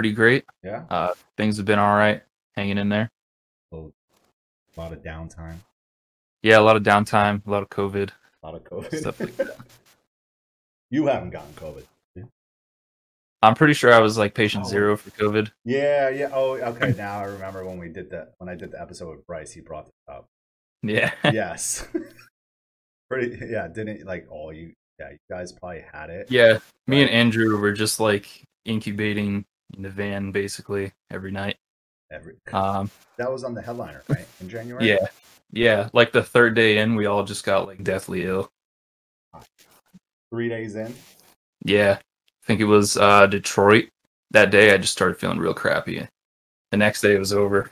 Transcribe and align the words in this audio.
pretty 0.00 0.12
great. 0.14 0.44
Yeah. 0.64 0.84
Uh, 0.88 1.12
things 1.36 1.58
have 1.58 1.66
been 1.66 1.78
all 1.78 1.94
right, 1.94 2.22
hanging 2.56 2.78
in 2.78 2.88
there. 2.88 3.10
A 3.70 3.76
lot 4.80 4.92
of 4.94 5.02
downtime. 5.02 5.56
Yeah, 6.42 6.58
a 6.58 6.62
lot 6.62 6.76
of 6.76 6.82
downtime, 6.82 7.46
a 7.46 7.50
lot 7.50 7.62
of 7.62 7.68
COVID 7.68 8.08
A 8.42 8.46
lot 8.46 8.54
of 8.54 8.64
COVID. 8.64 8.94
stuff 8.98 9.20
like 9.20 9.36
that. 9.36 9.58
you 10.90 11.06
haven't 11.06 11.30
gotten 11.30 11.52
COVID. 11.52 11.84
I'm 13.42 13.54
pretty 13.54 13.74
sure 13.74 13.92
I 13.92 13.98
was 14.00 14.16
like 14.16 14.32
patient 14.34 14.64
Oh. 14.66 14.68
zero 14.70 14.96
for 14.96 15.10
COVID. 15.10 15.50
Yeah, 15.66 16.08
yeah. 16.10 16.30
Oh, 16.32 16.52
okay. 16.56 16.92
Now 16.96 17.18
I 17.20 17.24
remember 17.24 17.64
when 17.66 17.78
we 17.78 17.88
did 17.88 18.08
that. 18.10 18.32
When 18.38 18.48
I 18.48 18.54
did 18.54 18.70
the 18.72 18.80
episode 18.80 19.16
with 19.16 19.26
Bryce, 19.26 19.52
he 19.52 19.60
brought 19.60 19.84
this 19.86 19.92
up. 20.08 20.26
Yeah, 20.82 21.12
Yes. 21.24 21.86
Pretty. 23.10 23.38
Yeah. 23.50 23.68
Didn't 23.68 24.06
like 24.06 24.26
all 24.30 24.50
you. 24.52 24.72
Yeah, 24.98 25.10
you 25.10 25.18
guys 25.30 25.52
probably 25.52 25.84
had 25.92 26.08
it. 26.10 26.30
yeah. 26.30 26.58
Me 26.86 27.00
and 27.02 27.10
Andrew 27.10 27.58
were 27.58 27.72
just 27.72 27.98
like 28.00 28.26
incubating 28.66 29.44
in 29.76 29.82
the 29.82 29.90
van 29.90 30.32
basically 30.32 30.92
every 31.10 31.30
night. 31.30 31.56
Every, 32.10 32.34
Um, 32.52 32.90
that 33.18 33.30
was 33.30 33.44
on 33.44 33.54
the 33.54 33.62
headliner, 33.62 34.02
right? 34.08 34.26
In 34.40 34.48
January. 34.48 34.88
yeah, 34.88 35.06
yeah. 35.52 35.88
Like 35.92 36.12
the 36.12 36.22
third 36.22 36.54
day 36.54 36.78
in, 36.78 36.96
we 36.96 37.06
all 37.06 37.24
just 37.24 37.44
got 37.44 37.66
like 37.66 37.84
deathly 37.84 38.24
ill. 38.26 38.50
Three 40.32 40.48
days 40.48 40.76
in. 40.76 40.94
Yeah, 41.64 41.98
I 41.98 42.46
think 42.46 42.60
it 42.60 42.64
was 42.64 42.96
uh, 42.96 43.26
Detroit. 43.26 43.88
That 44.32 44.50
day, 44.50 44.72
I 44.72 44.76
just 44.76 44.92
started 44.92 45.18
feeling 45.18 45.38
real 45.38 45.54
crappy. 45.54 46.06
The 46.70 46.76
next 46.76 47.00
day, 47.00 47.14
it 47.14 47.18
was 47.18 47.32
over. 47.32 47.70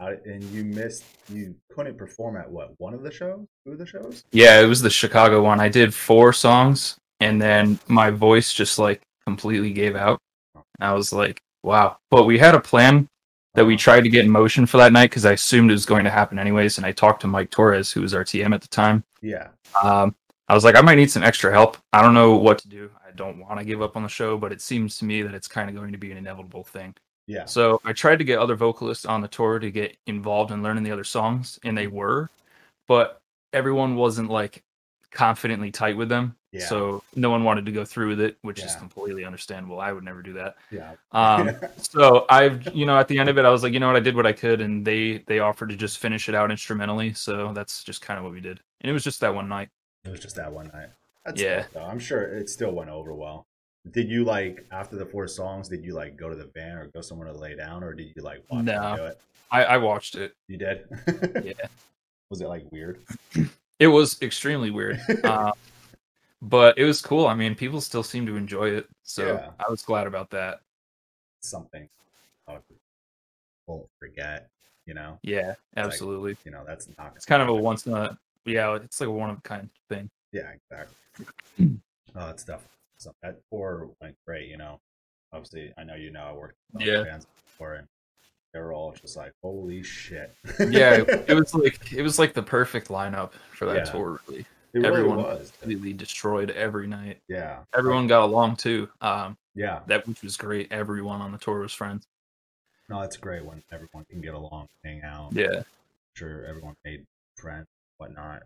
Uh, 0.00 0.12
and 0.24 0.42
you 0.44 0.64
missed. 0.64 1.04
You 1.28 1.54
couldn't 1.74 1.98
perform 1.98 2.36
at 2.36 2.50
what? 2.50 2.72
One 2.78 2.94
of 2.94 3.02
the 3.02 3.10
shows? 3.12 3.46
Two 3.66 3.72
of 3.72 3.78
the 3.78 3.86
shows? 3.86 4.24
Yeah, 4.32 4.60
it 4.60 4.66
was 4.66 4.80
the 4.80 4.90
Chicago 4.90 5.42
one. 5.42 5.60
I 5.60 5.68
did 5.68 5.92
four 5.92 6.32
songs, 6.32 6.96
and 7.20 7.42
then 7.42 7.78
my 7.88 8.10
voice 8.10 8.52
just 8.52 8.78
like 8.78 9.02
completely 9.26 9.72
gave 9.72 9.94
out. 9.96 10.18
I 10.80 10.92
was 10.92 11.12
like, 11.12 11.42
wow. 11.62 11.98
But 12.10 12.24
we 12.24 12.38
had 12.38 12.54
a 12.54 12.60
plan 12.60 13.08
that 13.54 13.64
we 13.64 13.76
tried 13.76 14.02
to 14.02 14.08
get 14.08 14.24
in 14.24 14.30
motion 14.30 14.66
for 14.66 14.78
that 14.78 14.92
night 14.92 15.10
because 15.10 15.26
I 15.26 15.32
assumed 15.32 15.70
it 15.70 15.74
was 15.74 15.86
going 15.86 16.04
to 16.04 16.10
happen 16.10 16.38
anyways. 16.38 16.78
And 16.78 16.86
I 16.86 16.92
talked 16.92 17.20
to 17.22 17.26
Mike 17.26 17.50
Torres, 17.50 17.92
who 17.92 18.00
was 18.00 18.14
our 18.14 18.24
TM 18.24 18.54
at 18.54 18.62
the 18.62 18.68
time. 18.68 19.04
Yeah. 19.20 19.48
Um, 19.82 20.14
I 20.48 20.54
was 20.54 20.64
like, 20.64 20.74
I 20.74 20.80
might 20.80 20.96
need 20.96 21.10
some 21.10 21.22
extra 21.22 21.52
help. 21.52 21.76
I 21.92 22.02
don't 22.02 22.14
know 22.14 22.36
what 22.36 22.58
to 22.60 22.68
do. 22.68 22.90
I 23.06 23.10
don't 23.14 23.38
want 23.38 23.58
to 23.58 23.64
give 23.64 23.82
up 23.82 23.96
on 23.96 24.02
the 24.02 24.08
show, 24.08 24.38
but 24.38 24.52
it 24.52 24.60
seems 24.60 24.98
to 24.98 25.04
me 25.04 25.22
that 25.22 25.34
it's 25.34 25.48
kind 25.48 25.68
of 25.68 25.76
going 25.76 25.92
to 25.92 25.98
be 25.98 26.10
an 26.10 26.18
inevitable 26.18 26.64
thing. 26.64 26.94
Yeah. 27.26 27.44
So 27.44 27.80
I 27.84 27.92
tried 27.92 28.18
to 28.18 28.24
get 28.24 28.38
other 28.38 28.56
vocalists 28.56 29.04
on 29.04 29.20
the 29.20 29.28
tour 29.28 29.58
to 29.58 29.70
get 29.70 29.96
involved 30.06 30.50
in 30.50 30.62
learning 30.62 30.82
the 30.82 30.90
other 30.90 31.04
songs, 31.04 31.58
and 31.64 31.76
they 31.76 31.86
were, 31.86 32.30
but 32.88 33.20
everyone 33.52 33.96
wasn't 33.96 34.30
like 34.30 34.62
confidently 35.10 35.70
tight 35.70 35.96
with 35.96 36.08
them. 36.08 36.36
Yeah. 36.52 36.66
So 36.66 37.02
no 37.16 37.30
one 37.30 37.44
wanted 37.44 37.64
to 37.66 37.72
go 37.72 37.84
through 37.84 38.08
with 38.10 38.20
it, 38.20 38.36
which 38.42 38.62
is 38.62 38.76
completely 38.76 39.24
understandable. 39.24 39.80
I 39.80 39.90
would 39.90 40.04
never 40.04 40.20
do 40.22 40.34
that. 40.34 40.56
Yeah. 40.70 40.92
Um, 41.12 41.50
so 41.78 42.26
I've, 42.28 42.74
you 42.74 42.84
know, 42.84 42.98
at 42.98 43.08
the 43.08 43.18
end 43.18 43.30
of 43.30 43.38
it, 43.38 43.44
I 43.46 43.50
was 43.50 43.62
like, 43.62 43.72
you 43.72 43.80
know 43.80 43.86
what, 43.86 43.96
I 43.96 44.00
did 44.00 44.14
what 44.14 44.26
I 44.26 44.32
could, 44.32 44.60
and 44.60 44.84
they 44.84 45.24
they 45.26 45.38
offered 45.38 45.70
to 45.70 45.76
just 45.76 45.98
finish 45.98 46.28
it 46.28 46.34
out 46.34 46.50
instrumentally. 46.50 47.14
So 47.14 47.52
that's 47.54 47.82
just 47.82 48.02
kind 48.02 48.18
of 48.18 48.24
what 48.24 48.32
we 48.34 48.40
did, 48.40 48.60
and 48.82 48.90
it 48.90 48.92
was 48.92 49.02
just 49.02 49.20
that 49.20 49.34
one 49.34 49.48
night. 49.48 49.70
It 50.04 50.10
was 50.10 50.20
just 50.20 50.36
that 50.36 50.52
one 50.52 50.70
night. 50.74 50.88
That's 51.24 51.40
Yeah. 51.40 51.64
though. 51.72 51.84
I'm 51.84 51.98
sure 51.98 52.22
it 52.22 52.50
still 52.50 52.72
went 52.72 52.90
over 52.90 53.14
well. 53.14 53.46
Did 53.90 54.10
you 54.10 54.24
like 54.24 54.64
after 54.70 54.96
the 54.96 55.06
four 55.06 55.26
songs? 55.28 55.68
Did 55.68 55.84
you 55.84 55.94
like 55.94 56.16
go 56.16 56.28
to 56.28 56.36
the 56.36 56.50
van 56.54 56.76
or 56.76 56.86
go 56.88 57.00
somewhere 57.00 57.28
to 57.28 57.36
lay 57.38 57.56
down, 57.56 57.82
or 57.82 57.94
did 57.94 58.12
you 58.14 58.22
like 58.22 58.42
watch 58.50 58.64
No. 58.64 58.96
do 58.96 59.04
it? 59.06 59.18
I, 59.50 59.64
I 59.64 59.76
watched 59.78 60.16
it. 60.16 60.34
You 60.48 60.58
did. 60.58 60.84
Yeah. 61.44 61.52
Was 62.30 62.40
it 62.40 62.48
like 62.48 62.64
weird? 62.70 62.98
It 63.78 63.86
was 63.88 64.20
extremely 64.22 64.70
weird. 64.70 65.00
Um, 65.24 65.52
but 66.42 66.76
it 66.76 66.84
was 66.84 67.00
cool. 67.00 67.26
I 67.26 67.34
mean, 67.34 67.54
people 67.54 67.80
still 67.80 68.02
seem 68.02 68.26
to 68.26 68.36
enjoy 68.36 68.70
it. 68.70 68.88
So 69.04 69.26
Yeah. 69.26 69.50
I 69.64 69.70
was 69.70 69.82
glad 69.82 70.06
about 70.06 70.28
that. 70.30 70.60
Something. 71.40 71.88
I 72.48 72.58
won't 73.66 73.88
forget. 73.98 74.50
You 74.86 74.94
know. 74.94 75.18
Yeah, 75.22 75.54
absolutely. 75.76 76.36
You 76.44 76.50
know 76.50 76.64
that's 76.66 76.88
not. 76.98 77.12
It's 77.16 77.24
kind 77.24 77.40
of 77.40 77.48
a 77.48 77.54
once 77.54 77.86
in 77.86 77.94
a, 77.94 78.18
yeah, 78.44 78.74
it's 78.74 79.00
like 79.00 79.08
a 79.08 79.12
one 79.12 79.30
of 79.30 79.38
a 79.38 79.42
kind 79.42 79.70
thing. 79.88 80.10
Yeah. 80.32 80.50
Exactly. 80.70 80.96
oh, 82.16 82.26
that 82.26 82.40
stuff. 82.40 82.62
So 82.98 83.14
that 83.22 83.38
tour 83.50 83.88
went 84.00 84.16
great. 84.26 84.48
You 84.48 84.56
know. 84.58 84.80
Obviously, 85.32 85.72
I 85.78 85.84
know 85.84 85.94
you 85.94 86.10
know 86.10 86.24
I 86.24 86.32
worked 86.32 86.58
with 86.72 86.82
Yeah. 86.86 87.04
bands 87.04 87.26
before, 87.46 87.74
and 87.74 87.88
they 88.52 88.60
were 88.60 88.72
all 88.74 88.92
just 88.92 89.16
like, 89.16 89.32
"Holy 89.40 89.82
shit!" 89.82 90.34
Yeah, 90.58 90.96
it, 90.96 91.24
it 91.30 91.34
was 91.38 91.54
like, 91.54 91.90
it 91.92 92.02
was 92.02 92.18
like 92.18 92.34
the 92.34 92.42
perfect 92.42 92.88
lineup 92.88 93.32
for 93.52 93.64
that 93.66 93.86
Yeah. 93.86 93.92
tour, 93.92 94.20
really. 94.28 94.44
It 94.74 94.78
really 94.78 94.86
everyone 94.88 95.18
was. 95.18 95.52
Completely 95.60 95.92
destroyed 95.92 96.50
every 96.50 96.86
night. 96.86 97.18
Yeah. 97.28 97.58
Everyone 97.76 98.06
got 98.06 98.22
along 98.24 98.56
too. 98.56 98.88
Um, 99.00 99.36
Yeah. 99.54 99.80
that 99.86 100.06
which 100.06 100.22
was 100.22 100.36
great. 100.36 100.72
Everyone 100.72 101.20
on 101.20 101.32
the 101.32 101.38
tour 101.38 101.60
was 101.60 101.72
friends. 101.72 102.06
No, 102.88 103.00
it's 103.02 103.16
great 103.16 103.44
when 103.44 103.62
everyone 103.72 104.04
can 104.10 104.20
get 104.20 104.34
along, 104.34 104.66
hang 104.84 105.02
out. 105.02 105.32
Yeah, 105.32 105.62
sure 106.16 106.44
everyone 106.46 106.74
made 106.84 107.04
friends, 107.36 107.66
whatnot. 107.98 108.42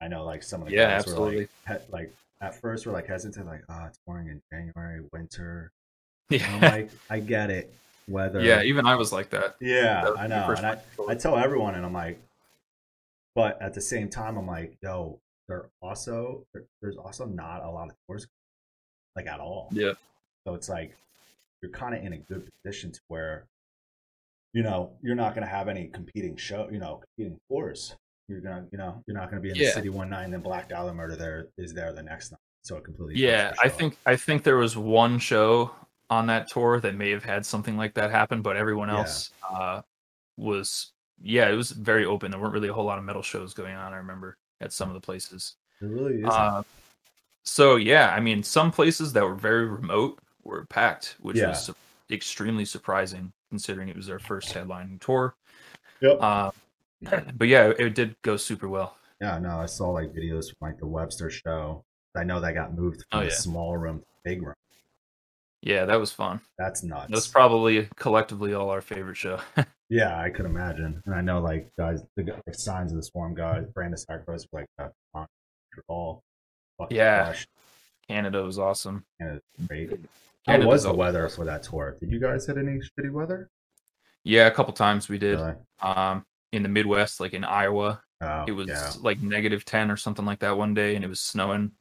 I 0.00 0.08
know, 0.08 0.24
like 0.24 0.42
some 0.42 0.62
of 0.62 0.68
the 0.68 0.74
Yeah, 0.74 0.96
guys 0.96 1.06
were 1.06 1.12
absolutely. 1.12 1.48
like, 1.68 1.80
he- 1.82 1.92
like 1.92 2.14
at 2.40 2.54
first 2.60 2.86
we're 2.86 2.92
like 2.92 3.06
hesitant, 3.06 3.46
like, 3.46 3.62
ah, 3.68 3.86
it's 3.86 3.98
touring 4.06 4.28
in 4.28 4.40
January, 4.52 5.02
winter. 5.12 5.70
And 6.30 6.42
I'm 6.42 6.62
yeah, 6.62 6.70
like, 6.70 6.90
I 7.10 7.18
get 7.20 7.50
it, 7.50 7.72
weather. 8.08 8.40
yeah. 8.40 8.62
Even 8.62 8.86
I 8.86 8.94
was 8.94 9.12
like 9.12 9.30
that. 9.30 9.56
yeah, 9.60 10.04
That 10.04 10.18
I 10.18 10.26
know. 10.28 10.54
And 10.56 10.64
I. 10.66 10.78
I 11.08 11.14
tell 11.16 11.36
everyone, 11.36 11.74
and 11.74 11.84
I'm 11.84 11.92
like, 11.92 12.20
but 13.34 13.60
at 13.60 13.74
the 13.74 13.80
same 13.80 14.08
time, 14.08 14.36
I'm 14.38 14.46
like, 14.46 14.76
yo, 14.82 15.18
there 15.50 15.68
also 15.82 16.46
there- 16.54 16.64
there's 16.80 16.96
also 16.96 17.26
not 17.26 17.62
a 17.64 17.70
lot 17.70 17.90
of 17.90 17.96
tours, 18.06 18.26
like 19.16 19.26
at 19.26 19.40
all. 19.40 19.68
Yeah, 19.72 19.92
So 20.46 20.54
it's 20.54 20.68
like 20.68 20.96
you're 21.60 21.72
kind 21.72 21.94
of 21.94 22.02
in 22.04 22.12
a 22.14 22.18
good 22.18 22.48
position 22.62 22.92
to 22.92 23.00
where, 23.08 23.44
you 24.54 24.62
know, 24.62 24.96
you're 25.02 25.14
not 25.16 25.34
going 25.34 25.44
to 25.46 25.50
have 25.50 25.68
any 25.68 25.88
competing 25.88 26.36
show, 26.36 26.68
you 26.70 26.78
know, 26.78 27.02
competing 27.16 27.38
tours. 27.50 27.94
You're 28.28 28.40
gonna, 28.40 28.66
you 28.72 28.78
know, 28.78 29.02
you're 29.06 29.16
not 29.16 29.30
going 29.30 29.42
to 29.42 29.46
be 29.46 29.50
in 29.50 29.56
Yeah. 29.56 29.66
the 29.66 29.72
city 29.72 29.88
one 29.88 30.08
night 30.08 30.22
and 30.24 30.32
then 30.32 30.40
Black 30.40 30.68
Dahlia 30.68 30.94
Murder 30.94 31.16
there 31.16 31.48
is 31.58 31.74
there 31.74 31.92
the 31.92 32.02
next 32.02 32.30
night. 32.30 32.40
So 32.62 32.76
it 32.76 32.84
completely. 32.84 33.20
yeah. 33.20 33.52
I 33.62 33.68
think 33.68 33.98
I 34.06 34.16
think 34.16 34.44
there 34.44 34.56
was 34.56 34.76
one 34.76 35.18
show 35.18 35.74
on 36.10 36.26
that 36.28 36.48
tour 36.48 36.78
that 36.80 36.94
may 36.94 37.10
have 37.10 37.24
had 37.24 37.44
something 37.44 37.76
like 37.76 37.94
that 37.94 38.10
happen, 38.10 38.40
but 38.42 38.56
everyone 38.56 38.88
Yeah. 38.88 38.98
else 38.98 39.32
uh, 39.42 39.82
was 40.36 40.92
yeah, 41.22 41.50
it 41.50 41.54
was 41.54 41.70
very 41.72 42.06
open. 42.06 42.30
There 42.30 42.40
weren't 42.40 42.54
really 42.54 42.68
a 42.68 42.72
whole 42.72 42.84
lot 42.86 42.98
of 42.98 43.04
metal 43.04 43.20
shows 43.22 43.52
going 43.52 43.74
on. 43.74 43.92
I 43.92 43.96
remember 43.98 44.38
at 44.60 44.72
some 44.72 44.88
of 44.88 44.94
the 44.94 45.00
places. 45.00 45.56
it 45.80 45.86
really 45.86 46.16
is. 46.20 46.26
Uh, 46.28 46.62
so 47.44 47.76
yeah, 47.76 48.10
I 48.14 48.20
mean, 48.20 48.42
some 48.42 48.70
places 48.70 49.12
that 49.14 49.24
were 49.24 49.34
very 49.34 49.66
remote 49.66 50.18
were 50.44 50.64
packed, 50.66 51.16
which 51.20 51.36
Yeah. 51.36 51.48
was 51.48 51.64
su- 51.66 51.74
extremely 52.10 52.64
surprising 52.64 53.32
considering 53.48 53.88
it 53.88 53.96
was 53.96 54.10
our 54.10 54.18
first 54.18 54.52
headlining 54.54 55.00
tour. 55.00 55.34
yep. 56.00 56.18
Uh, 56.20 56.50
but 57.34 57.48
yeah, 57.48 57.68
it, 57.70 57.80
it 57.80 57.94
did 57.94 58.14
go 58.22 58.36
super 58.36 58.68
well. 58.68 58.96
yeah, 59.20 59.38
no, 59.38 59.58
I 59.58 59.66
saw 59.66 59.88
like 59.90 60.12
videos 60.12 60.44
from 60.50 60.68
like 60.68 60.78
the 60.78 60.86
Webster 60.86 61.30
show. 61.30 61.84
I 62.16 62.24
know 62.24 62.40
that 62.40 62.54
got 62.54 62.74
moved 62.74 63.04
from 63.10 63.20
Oh, 63.20 63.22
yeah. 63.22 63.30
small 63.30 63.76
room 63.76 64.00
to 64.00 64.06
big 64.24 64.42
room. 64.42 64.54
Yeah, 65.62 65.84
that 65.84 66.00
was 66.00 66.10
fun. 66.12 66.40
That's 66.58 66.82
nuts. 66.82 67.10
That's 67.10 67.28
probably 67.28 67.88
collectively 67.96 68.54
all 68.54 68.70
our 68.70 68.80
favorite 68.80 69.16
show. 69.16 69.40
Yeah, 69.92 70.20
I 70.20 70.30
could 70.30 70.46
imagine. 70.46 71.02
And 71.04 71.12
I 71.16 71.20
know, 71.20 71.40
like, 71.40 71.68
guys, 71.76 72.04
the 72.14 72.22
the 72.46 72.54
signs 72.54 72.92
of 72.92 72.96
the 72.96 73.02
swarm 73.02 73.34
guys, 73.34 73.64
Brand 73.74 73.92
of 73.92 73.98
Sacrifice, 73.98 74.46
like, 74.52 74.66
uh, 74.78 74.86
on 75.14 75.26
all 75.88 76.22
fucking 76.78 76.96
Yeah. 76.96 77.24
crushed, 77.24 77.48
Canada 78.06 78.44
was 78.44 78.56
awesome. 78.56 79.04
it's 79.18 79.40
great. 79.66 79.90
How 79.90 79.96
Canada's 80.52 80.66
was 80.68 80.82
the 80.84 80.94
weather 80.94 81.28
for 81.28 81.44
that 81.44 81.64
tour? 81.64 81.96
Did 81.98 82.12
you 82.12 82.20
guys 82.20 82.46
hit 82.46 82.56
any 82.56 82.78
shitty 82.78 83.10
weather? 83.10 83.50
Yeah, 84.22 84.46
a 84.46 84.52
couple 84.52 84.72
times 84.74 85.08
we 85.08 85.18
did. 85.18 85.40
Really? 85.40 85.54
Um, 85.82 86.24
in 86.52 86.62
the 86.62 86.68
Midwest, 86.68 87.18
like 87.18 87.32
in 87.32 87.42
Iowa, 87.42 88.00
Oh, 88.20 88.44
it 88.46 88.52
was 88.52 88.68
yeah. 88.68 88.92
like 89.00 89.20
negative 89.22 89.64
10 89.64 89.90
or 89.90 89.96
something 89.96 90.24
like 90.24 90.38
that 90.38 90.56
one 90.56 90.72
day 90.72 90.94
and 90.94 91.04
it 91.04 91.08
was 91.08 91.20
snowing 91.20 91.72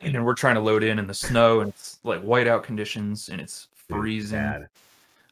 and 0.00 0.24
we're 0.24 0.34
trying 0.34 0.54
to 0.54 0.60
load 0.60 0.82
in 0.82 0.98
in 0.98 1.06
the 1.06 1.14
snow 1.14 1.60
and 1.60 1.68
it's 1.70 1.98
like 2.04 2.22
whiteout 2.22 2.62
conditions 2.62 3.28
and 3.28 3.40
it's 3.40 3.68
freezing 3.74 4.66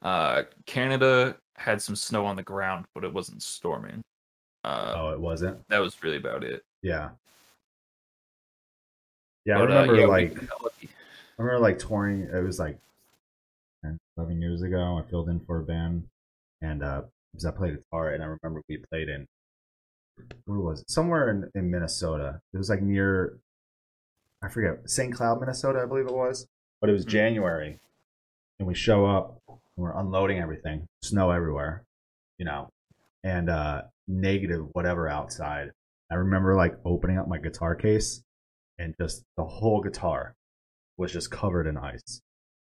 uh 0.03 0.43
canada 0.67 1.37
had 1.57 1.81
some 1.83 1.97
snow 1.97 2.25
on 2.25 2.37
the 2.37 2.43
ground 2.43 2.85
but 2.95 3.05
it 3.05 3.13
wasn't 3.13 3.43
storming 3.43 4.03
uh 4.65 4.95
Oh, 4.97 5.11
it 5.11 5.21
wasn't. 5.21 5.59
that 5.69 5.79
was 5.79 6.03
really 6.03 6.17
about 6.19 6.45
it 6.45 6.63
Yeah. 6.83 7.11
Yeah, 9.45 9.57
I 9.57 9.61
But, 9.61 9.71
uh, 9.71 9.75
remember 9.83 9.97
yeah, 9.97 10.07
like. 10.07 10.37
I 11.39 11.43
remember 11.43 11.61
like 11.61 11.79
touring. 11.79 12.23
It 12.23 12.43
was 12.43 12.59
like 12.59 12.79
10, 13.83 13.97
11 14.19 14.43
years 14.43 14.63
ago. 14.63 14.99
I 14.99 15.09
filled 15.09 15.29
in 15.31 15.41
for 15.41 15.61
a 15.61 15.63
band, 15.63 16.05
and 16.61 16.83
uh, 16.83 17.03
because 17.33 17.47
I 17.47 17.51
played 17.53 17.77
guitar, 17.77 18.11
and 18.11 18.23
I 18.23 18.27
remember 18.27 18.61
we 18.69 18.79
played 18.91 19.09
in 19.09 19.27
where 20.47 20.59
was 20.59 20.81
it? 20.83 20.91
Somewhere 20.91 21.31
in, 21.31 21.51
in 21.55 21.71
Minnesota. 21.71 22.41
It 22.53 22.59
was 22.59 22.69
like 22.69 22.83
near 22.83 23.39
I 24.43 24.49
forget 24.49 24.89
St. 24.89 25.13
Cloud, 25.15 25.41
Minnesota, 25.41 25.81
I 25.83 25.87
believe 25.87 26.07
it 26.07 26.15
was. 26.15 26.47
But 26.81 26.91
it 26.91 26.93
was 26.93 27.05
Mhm. 27.05 27.09
January, 27.11 27.81
and 28.59 28.69
we 28.69 28.75
show 28.75 29.05
up, 29.07 29.41
and 29.49 29.59
we're 29.77 29.97
unloading 29.99 30.39
everything, 30.39 30.87
snow 31.03 31.31
everywhere, 31.31 31.83
you 32.39 32.45
know, 32.45 32.71
and 33.25 33.51
uh, 33.51 33.83
negative 34.07 34.69
whatever 34.73 35.09
outside. 35.09 35.73
I 36.11 36.15
remember 36.15 36.55
like 36.55 36.75
opening 36.85 37.19
up 37.19 37.27
my 37.29 37.39
guitar 37.39 37.75
case, 37.75 38.23
and 38.79 38.95
just 39.01 39.25
the 39.37 39.45
whole 39.45 39.81
guitar 39.81 40.35
was 40.97 41.13
just 41.13 41.31
covered 41.31 41.67
in 41.67 41.77
ice. 41.77 42.23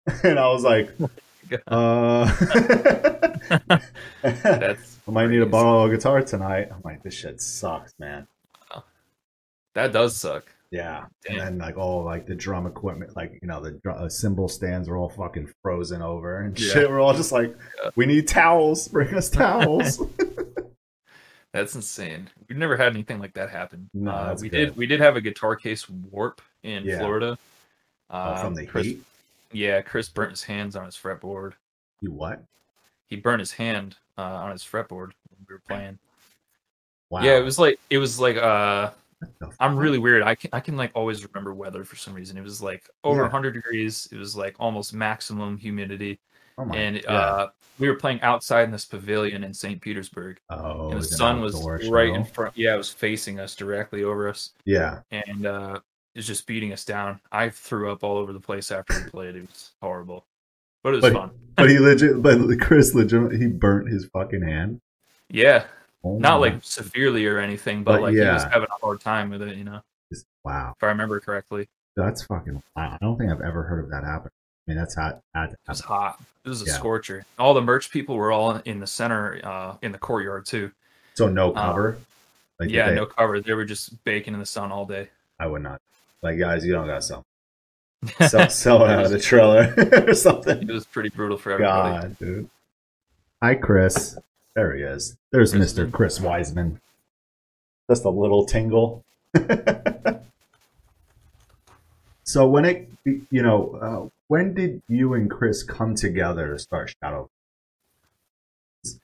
and 0.23 0.39
I 0.39 0.47
was 0.49 0.63
like, 0.63 0.91
God. 1.49 1.61
Uh, 1.67 2.25
That's 4.21 4.99
I 5.07 5.11
might 5.11 5.27
need 5.27 5.37
a 5.37 5.41
crazy. 5.41 5.51
borrow 5.51 5.83
a 5.85 5.89
guitar 5.89 6.21
tonight. 6.23 6.69
I'm 6.71 6.81
like, 6.83 7.03
this 7.03 7.13
shit 7.13 7.41
sucks, 7.41 7.93
man. 7.99 8.27
that 9.75 9.91
does 9.91 10.15
suck. 10.17 10.45
Yeah, 10.71 11.05
Damn. 11.25 11.31
and 11.33 11.41
then 11.41 11.57
like 11.57 11.77
all 11.77 12.03
like 12.05 12.25
the 12.25 12.33
drum 12.35 12.65
equipment, 12.65 13.13
like 13.15 13.37
you 13.41 13.47
know 13.47 13.59
the 13.61 13.71
dr- 13.71 13.97
uh, 13.97 14.09
cymbal 14.09 14.47
stands 14.47 14.87
are 14.87 14.95
all 14.95 15.09
fucking 15.09 15.51
frozen 15.61 16.01
over 16.01 16.39
and 16.39 16.57
Yeah. 16.57 16.73
shit. 16.73 16.89
We're 16.89 17.01
all 17.01 17.13
just 17.13 17.33
like, 17.33 17.53
Yeah. 17.83 17.89
we 17.95 18.05
need 18.05 18.27
towels. 18.27 18.87
Bring 18.87 19.13
us 19.13 19.29
towels. 19.41 20.01
That's 21.53 21.75
insane. 21.75 22.29
We've 22.47 22.57
never 22.57 22.77
had 22.77 22.93
anything 22.93 23.19
like 23.19 23.33
that 23.33 23.49
happen. 23.49 23.89
No, 23.93 24.11
Uh, 24.11 24.37
we 24.39 24.47
good. 24.47 24.57
did. 24.67 24.77
We 24.77 24.87
did 24.87 25.01
have 25.01 25.17
a 25.17 25.21
guitar 25.21 25.57
case 25.57 25.89
warp 25.89 26.41
in 26.63 26.85
Yeah. 26.85 26.99
Florida. 26.99 27.37
Oh, 28.09 28.17
Uh, 28.17 28.41
from 28.41 28.55
the 28.55 28.65
Chris, 28.65 28.85
heat. 28.85 29.03
Yeah, 29.51 29.81
Chris 29.81 30.07
burnt 30.07 30.31
his 30.31 30.43
hands 30.43 30.77
on 30.77 30.85
his 30.85 30.95
fretboard. 30.95 31.53
You 31.99 32.11
what? 32.11 32.41
He 33.07 33.17
burnt 33.17 33.41
his 33.41 33.51
hand 33.51 33.97
uh, 34.17 34.21
on 34.21 34.51
his 34.51 34.63
fretboard 34.63 35.11
when 35.29 35.45
we 35.49 35.53
were 35.55 35.61
playing. 35.67 35.99
Wow. 37.09 37.23
Yeah, 37.23 37.37
it 37.37 37.43
was 37.43 37.59
like 37.59 37.77
it 37.89 37.97
was 37.97 38.17
like 38.21 38.37
uh 38.37 38.91
I'm 39.59 39.77
really 39.77 39.97
weird. 39.99 40.23
I 40.23 40.35
can 40.35 40.49
I 40.53 40.59
can 40.59 40.77
like 40.77 40.91
always 40.95 41.25
remember 41.25 41.53
weather 41.53 41.83
for 41.83 41.95
some 41.95 42.13
reason. 42.13 42.37
It 42.37 42.43
was 42.43 42.61
like 42.61 42.87
over 43.03 43.17
Yeah. 43.17 43.23
100 43.23 43.51
degrees. 43.53 44.07
It 44.11 44.17
was 44.17 44.35
like 44.35 44.55
almost 44.59 44.93
maximum 44.93 45.57
humidity, 45.57 46.19
Oh 46.57 46.69
and 46.73 47.05
uh, 47.05 47.49
we 47.79 47.87
were 47.89 47.95
playing 47.95 48.21
outside 48.21 48.63
in 48.63 48.71
this 48.71 48.85
pavilion 48.85 49.43
in 49.43 49.53
St. 49.53 49.81
Petersburg. 49.81 50.39
oh, 50.49 50.89
and 50.91 50.99
the 50.99 51.03
sun 51.05 51.41
was 51.41 51.55
right 51.89 52.09
in 52.13 52.23
front. 52.25 52.57
Yeah, 52.57 52.73
it 52.75 52.77
was 52.77 52.89
facing 52.91 53.39
us 53.39 53.55
directly 53.55 54.03
over 54.03 54.27
us, 54.29 54.51
Yeah, 54.65 54.99
and 55.11 55.45
uh, 55.45 55.79
it 56.13 56.19
was 56.19 56.27
just 56.27 56.45
beating 56.47 56.73
us 56.73 56.83
down. 56.85 57.19
I 57.31 57.49
threw 57.49 57.91
up 57.91 58.03
all 58.03 58.17
over 58.17 58.33
the 58.33 58.39
place 58.39 58.71
after 58.71 58.93
we 59.03 59.09
played. 59.09 59.35
It 59.35 59.41
was 59.47 59.71
horrible, 59.81 60.25
but 60.83 60.93
it 60.93 60.97
was 60.97 61.03
But- 61.03 61.13
fun. 61.13 61.31
but 61.55 61.69
he 61.69 61.79
legit, 61.79 62.21
but 62.21 62.37
Chris 62.59 62.93
legit, 62.93 63.33
he 63.33 63.47
burnt 63.47 63.89
his 63.89 64.05
fucking 64.07 64.41
hand. 64.41 64.81
Yeah, 65.29 65.63
Oh 66.03 66.17
not 66.17 66.41
like 66.41 66.55
severely 66.63 67.25
or 67.27 67.37
anything, 67.37 67.83
but, 67.83 67.93
But 67.93 68.01
like 68.01 68.13
he 68.13 68.19
was 68.21 68.43
having 68.43 68.67
a 68.71 68.85
hard 68.85 69.01
time 69.01 69.29
with 69.29 69.41
it. 69.43 69.55
You 69.57 69.63
know, 69.65 69.81
wow, 70.43 70.73
if 70.75 70.83
I 70.83 70.87
remember 70.87 71.19
correctly, 71.19 71.67
that's 71.95 72.23
fucking. 72.23 72.61
I 72.75 72.97
don't 73.01 73.17
think 73.17 73.31
I've 73.31 73.41
ever 73.41 73.63
heard 73.63 73.83
of 73.83 73.89
that 73.91 74.03
happen. 74.03 74.31
I 74.67 74.71
mean, 74.71 74.77
that's 74.77 74.95
hot. 74.95 75.19
had 75.35 75.51
it 75.51 75.59
was 75.67 75.79
hot. 75.81 76.19
It 76.43 76.49
was 76.49 76.61
a 76.63 76.65
Yeah. 76.65 76.73
scorcher. 76.73 77.25
All 77.37 77.53
the 77.53 77.61
merch 77.61 77.91
people 77.91 78.15
were 78.15 78.31
all 78.31 78.55
in 78.65 78.79
the 78.79 78.87
center, 78.87 79.39
uh, 79.43 79.75
in 79.83 79.91
the 79.91 79.97
courtyard 79.99 80.45
too. 80.45 80.71
So 81.13 81.27
no 81.27 81.51
cover. 81.51 81.97
like 82.59 82.69
Uh, 82.69 82.73
yeah, 82.73 82.89
they- 82.89 82.95
no 82.95 83.05
cover. 83.05 83.39
They 83.41 83.53
were 83.53 83.65
just 83.65 84.03
baking 84.03 84.33
in 84.33 84.39
the 84.39 84.45
sun 84.45 84.71
all 84.71 84.85
day. 84.85 85.09
I 85.39 85.47
would 85.47 85.61
not. 85.63 85.79
Like 86.23 86.39
guys, 86.39 86.65
you 86.65 86.73
don't 86.73 86.87
gotta 86.87 87.01
sell. 87.01 87.23
Sell, 88.27 88.49
sell 88.49 88.83
out 88.83 89.05
of 89.05 89.11
the 89.11 89.19
trailer 89.19 89.75
or 90.07 90.15
something. 90.15 90.67
It 90.67 90.71
was 90.73 90.85
pretty 90.87 91.09
brutal 91.09 91.37
for 91.37 91.51
everybody. 91.51 92.01
God, 92.07 92.17
dude. 92.17 92.49
Hi, 93.43 93.53
Chris. 93.53 94.17
There 94.55 94.75
he 94.75 94.83
is. 94.83 95.17
There's 95.31 95.53
Mr. 95.53 95.89
Chris 95.91 96.19
Wiseman. 96.19 96.81
Just 97.89 98.05
a 98.05 98.09
little 98.09 98.45
tingle. 98.45 99.03
so 102.23 102.47
when 102.47 102.65
it, 102.65 102.89
you 103.05 103.41
know, 103.41 103.79
uh, 103.81 104.09
when 104.27 104.53
did 104.53 104.81
you 104.87 105.13
and 105.13 105.29
Chris 105.29 105.63
come 105.63 105.95
together 105.95 106.53
to 106.53 106.59
start 106.59 106.93
Shadow? 107.01 107.29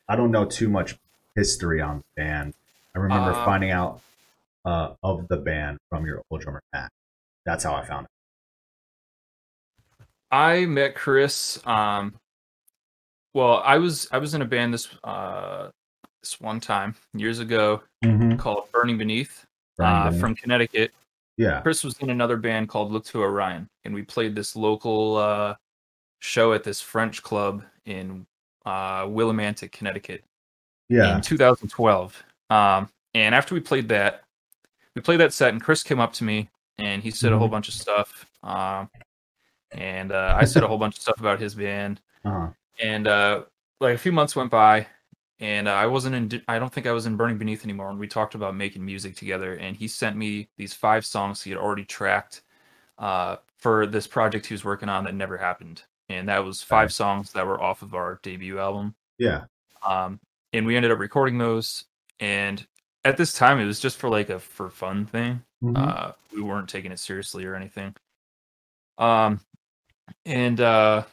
I 0.07 0.15
don't 0.15 0.31
know 0.31 0.45
too 0.45 0.69
much 0.69 0.97
history 1.35 1.81
on 1.81 1.97
the 1.99 2.03
band. 2.21 2.53
I 2.95 2.99
remember 2.99 3.31
Uh, 3.31 3.45
finding 3.45 3.71
out 3.71 4.01
uh, 4.65 4.93
of 5.03 5.27
the 5.27 5.37
band 5.37 5.79
from 5.89 6.05
your 6.05 6.21
old 6.29 6.41
drummer 6.41 6.63
Matt. 6.73 6.91
That's 7.45 7.63
how 7.63 7.75
I 7.75 7.85
found 7.85 8.05
it. 8.07 10.05
I 10.31 10.65
met 10.65 10.95
Chris. 10.95 11.65
Um, 11.65 12.15
well, 13.33 13.61
I 13.65 13.77
was 13.77 14.07
I 14.11 14.17
was 14.17 14.33
in 14.33 14.41
a 14.41 14.45
band 14.45 14.73
this 14.73 14.87
uh 15.03 15.69
this 16.21 16.39
one 16.41 16.59
time 16.59 16.95
years 17.13 17.39
ago 17.39 17.83
Mm-hmm. 18.05 18.35
called 18.37 18.71
Burning 18.71 18.97
Beneath 18.97 19.45
uh, 19.79 20.11
from 20.11 20.35
Connecticut. 20.35 20.91
yeah, 21.37 21.61
Chris 21.61 21.83
was 21.83 21.97
in 21.99 22.09
another 22.11 22.37
band 22.37 22.69
called 22.69 22.91
Look 22.91 23.05
to 23.05 23.21
Orion, 23.21 23.67
and 23.85 23.93
we 23.93 24.03
played 24.03 24.35
this 24.35 24.55
local 24.55 25.15
uh, 25.17 25.55
show 26.19 26.53
at 26.53 26.63
this 26.63 26.79
French 26.81 27.23
club 27.23 27.63
in 27.85 28.25
uh, 28.65 29.03
Willimantic, 29.05 29.71
Connecticut. 29.71 30.23
yeah, 30.89 31.15
in 31.15 31.21
2012. 31.21 32.23
Um, 32.51 32.89
and 33.15 33.33
after 33.33 33.55
we 33.55 33.61
played 33.61 33.89
that, 33.89 34.23
we 34.95 35.01
played 35.01 35.19
that 35.21 35.33
set, 35.33 35.49
and 35.49 35.61
Chris 35.61 35.81
came 35.83 35.99
up 35.99 36.13
to 36.13 36.23
me 36.23 36.49
and 36.77 37.01
he 37.01 37.09
said 37.11 37.31
a 37.33 37.37
whole 37.39 37.47
Mhm. 37.47 37.51
bunch 37.51 37.67
of 37.69 37.73
stuff. 37.73 38.25
Um, 38.43 38.89
and 39.71 40.11
uh, 40.11 40.35
I 40.37 40.45
said 40.45 40.61
a 40.63 40.67
whole 40.67 40.77
bunch 40.77 40.97
of 40.97 41.01
stuff 41.01 41.19
about 41.19 41.39
his 41.39 41.55
band. 41.55 41.99
uh-huh. 42.23 42.49
And 42.81 43.07
uh, 43.07 43.43
like 43.79 43.95
a 43.95 43.99
few 43.99 44.11
months 44.11 44.35
went 44.35 44.51
by, 44.51 44.87
and 45.39 45.67
uh, 45.67 45.71
I 45.71 45.85
wasn't 45.87 46.33
in. 46.33 46.41
I 46.47 46.59
don't 46.59 46.71
think 46.71 46.87
I 46.87 46.91
was 46.91 47.05
in 47.05 47.15
Burning 47.15 47.37
Beneath 47.37 47.63
anymore. 47.63 47.89
And 47.89 47.99
we 47.99 48.07
talked 48.07 48.35
about 48.35 48.55
making 48.55 48.85
music 48.85 49.15
together. 49.15 49.53
And 49.53 49.75
he 49.75 49.87
sent 49.87 50.15
me 50.15 50.49
these 50.57 50.73
five 50.73 51.05
songs 51.05 51.41
he 51.41 51.51
had 51.51 51.59
already 51.59 51.85
tracked 51.85 52.41
uh, 52.97 53.37
for 53.57 53.85
this 53.85 54.07
project 54.07 54.45
he 54.45 54.53
was 54.53 54.63
working 54.63 54.89
on 54.89 55.03
that 55.05 55.15
never 55.15 55.37
happened. 55.37 55.83
And 56.09 56.29
that 56.29 56.43
was 56.43 56.61
five 56.61 56.93
songs 56.93 57.33
that 57.33 57.45
were 57.45 57.61
off 57.61 57.81
of 57.81 57.93
our 57.93 58.19
debut 58.23 58.59
album 58.59 58.95
yeah, 59.17 59.45
um, 59.85 60.19
and 60.53 60.65
we 60.65 60.75
ended 60.75 60.91
up 60.91 60.99
recording 60.99 61.37
those. 61.37 61.85
And 62.19 62.65
at 63.03 63.17
this 63.17 63.33
time, 63.33 63.59
it 63.59 63.65
was 63.65 63.79
just 63.79 63.97
for 63.97 64.09
like 64.09 64.29
a 64.29 64.39
for 64.39 64.69
fun 64.69 65.05
thing. 65.05 65.43
Mhm. 65.63 65.77
Uh, 65.77 66.11
we 66.33 66.41
weren't 66.41 66.69
taking 66.69 66.91
it 66.91 66.99
seriously 66.99 67.45
or 67.45 67.55
anything. 67.55 67.95
Um, 68.97 69.41
and 70.25 70.59
uh, 70.61 71.03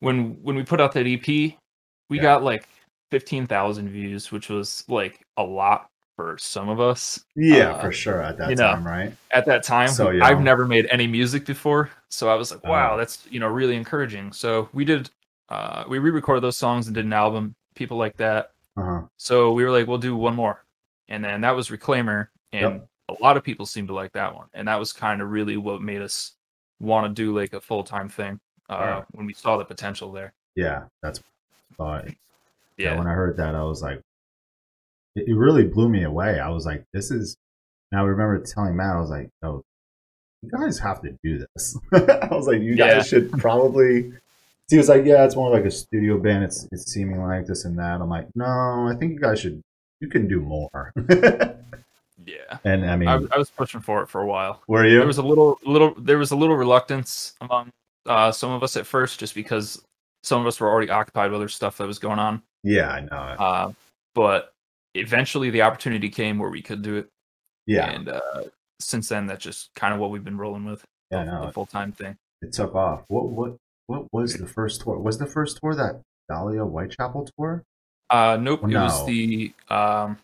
when 0.00 0.42
when 0.42 0.56
we 0.56 0.62
put 0.62 0.80
out 0.80 0.92
that 0.92 1.06
EP, 1.06 1.26
we 1.26 2.16
Yeah. 2.16 2.22
got 2.22 2.42
like 2.42 2.68
fifteen 3.10 3.46
thousand 3.46 3.88
views, 3.90 4.30
which 4.32 4.48
was 4.48 4.84
like 4.88 5.20
a 5.36 5.42
lot 5.42 5.88
for 6.16 6.36
some 6.36 6.68
of 6.68 6.80
us 6.80 7.24
yeah, 7.36 7.70
uh, 7.74 7.80
for 7.80 7.92
sure 7.92 8.20
at 8.22 8.36
that 8.38 8.50
you 8.50 8.56
know, 8.56 8.72
time, 8.72 8.84
right? 8.86 9.12
at 9.30 9.46
that 9.46 9.62
time. 9.62 9.88
So 9.88 10.10
I've 10.20 10.40
never 10.40 10.66
made 10.66 10.86
any 10.90 11.06
music 11.06 11.46
before, 11.46 11.90
so 12.10 12.28
I 12.28 12.34
was 12.34 12.50
like, 12.50 12.64
wow, 12.64 12.94
Oh. 12.94 12.96
that's 12.98 13.26
you 13.30 13.38
know 13.40 13.46
really 13.48 13.76
encouraging. 13.76 14.32
So 14.32 14.68
we 14.72 14.84
did, 14.84 15.10
uh, 15.48 15.84
we 15.88 15.98
re-recorded 16.00 16.42
those 16.42 16.56
songs 16.56 16.86
and 16.88 16.94
did 16.94 17.04
an 17.04 17.12
album. 17.12 17.54
People 17.76 17.96
like 17.98 18.16
that. 18.16 18.50
Uh-huh. 18.76 19.02
So 19.16 19.52
we 19.52 19.62
were 19.64 19.70
like, 19.70 19.86
we'll 19.86 19.98
do 19.98 20.16
one 20.16 20.34
more, 20.34 20.64
and 21.08 21.24
then 21.24 21.40
that 21.42 21.54
was 21.54 21.68
Reclaimer, 21.70 22.28
and 22.52 22.62
Yep. 22.80 22.88
a 23.10 23.22
lot 23.22 23.36
of 23.36 23.44
people 23.44 23.64
seemed 23.64 23.86
to 23.88 23.94
like 23.94 24.12
that 24.12 24.34
one, 24.34 24.48
and 24.54 24.66
that 24.66 24.78
was 24.80 24.92
kind 24.92 25.22
of 25.22 25.30
really 25.30 25.56
what 25.56 25.80
made 25.82 26.02
us 26.02 26.34
want 26.80 27.06
to 27.06 27.12
do 27.22 27.32
like 27.36 27.52
a 27.52 27.60
full 27.60 27.84
time 27.84 28.08
thing 28.08 28.40
uh, 28.68 28.74
Wow. 28.76 29.04
when 29.12 29.26
we 29.26 29.32
saw 29.34 29.56
the 29.56 29.64
potential 29.64 30.12
there. 30.12 30.32
Yeah, 30.54 30.84
that's 31.02 31.20
thought. 31.76 32.06
Yeah. 32.06 32.12
Yeah, 32.92 32.98
when 32.98 33.06
I 33.06 33.12
heard 33.12 33.36
that, 33.38 33.54
I 33.54 33.62
was 33.62 33.82
like, 33.82 34.00
it, 35.16 35.28
it 35.28 35.34
really 35.34 35.64
blew 35.64 35.88
me 35.88 36.04
away. 36.04 36.38
I 36.38 36.48
was 36.50 36.64
like, 36.66 36.84
this 36.92 37.10
is. 37.10 37.36
And 37.90 38.00
I 38.00 38.04
remember 38.04 38.38
telling 38.40 38.76
Matt, 38.76 38.96
I 38.96 39.00
was 39.00 39.10
like, 39.10 39.30
oh, 39.42 39.64
you 40.42 40.50
guys 40.50 40.78
have 40.78 41.00
to 41.02 41.16
do 41.24 41.44
this. 41.54 41.76
I 41.92 42.28
was 42.30 42.46
like, 42.46 42.60
you 42.60 42.76
guys 42.76 43.08
should 43.08 43.32
probably. 43.32 44.12
He 44.70 44.76
was 44.76 44.88
like, 44.88 45.04
yeah, 45.06 45.24
it's 45.24 45.34
more 45.34 45.50
like 45.50 45.64
a 45.64 45.70
studio 45.70 46.18
band. 46.18 46.44
It's 46.44 46.68
it's 46.70 46.92
seeming 46.92 47.20
like 47.22 47.46
this 47.46 47.64
and 47.64 47.78
that. 47.78 48.00
I'm 48.00 48.10
like, 48.10 48.28
no, 48.36 48.44
I 48.44 48.94
think 48.98 49.12
you 49.14 49.18
guys 49.20 49.40
should. 49.40 49.62
You 50.00 50.08
can 50.08 50.28
do 50.28 50.40
more. 50.40 50.92
yeah. 52.26 52.58
and 52.64 52.88
I 52.88 52.94
mean, 52.96 53.08
I, 53.08 53.14
I 53.32 53.38
was 53.38 53.50
pushing 53.50 53.80
for 53.80 54.02
it 54.02 54.08
for 54.08 54.20
a 54.20 54.26
while. 54.26 54.62
were 54.68 54.86
you? 54.86 54.98
There 54.98 55.06
was 55.06 55.18
a 55.18 55.22
little, 55.22 55.58
little, 55.64 55.94
there 55.98 56.18
was 56.18 56.30
a 56.30 56.36
little 56.36 56.56
reluctance 56.56 57.34
among 57.40 57.72
uh, 58.08 58.32
some 58.32 58.50
of 58.50 58.62
us 58.62 58.76
at 58.76 58.86
first, 58.86 59.20
just 59.20 59.34
because 59.34 59.82
some 60.22 60.40
of 60.40 60.46
us 60.46 60.58
were 60.60 60.68
already 60.68 60.90
occupied 60.90 61.30
with 61.30 61.36
other 61.40 61.48
stuff 61.48 61.76
that 61.78 61.86
was 61.86 61.98
going 61.98 62.18
on. 62.18 62.42
yeah, 62.64 62.88
I 62.90 63.00
know. 63.00 63.16
Uh, 63.16 63.72
but 64.14 64.52
eventually, 64.94 65.50
the 65.50 65.62
opportunity 65.62 66.08
came 66.08 66.38
where 66.38 66.50
we 66.50 66.62
could 66.62 66.82
do 66.82 66.96
it, 66.96 67.08
yeah, 67.66 67.90
and 67.90 68.08
uh, 68.08 68.42
since 68.80 69.08
then, 69.08 69.26
that's 69.26 69.42
just 69.44 69.70
kind 69.76 69.94
of 69.94 70.00
what 70.00 70.10
we've 70.10 70.24
been 70.24 70.38
rolling 70.38 70.64
with. 70.64 70.84
yeah, 71.10 71.40
I 71.42 71.46
the, 71.46 71.52
full 71.52 71.66
time 71.66 71.92
thing. 71.92 72.16
It 72.42 72.52
took 72.52 72.74
off. 72.74 73.04
What 73.08 73.26
what 73.28 73.56
what 73.86 74.06
was 74.12 74.34
the 74.34 74.46
first 74.46 74.80
tour? 74.82 74.98
Was 74.98 75.18
the 75.18 75.26
first 75.26 75.58
tour 75.62 75.74
that 75.74 76.00
Dahlia 76.28 76.62
Whitechapel 76.64 77.28
tour? 77.38 77.62
Uh, 78.10 78.38
nope, 78.40 78.64
it 78.64 78.68
No. 78.68 78.84
was 78.84 79.06
the 79.06 79.52
um, 79.68 80.16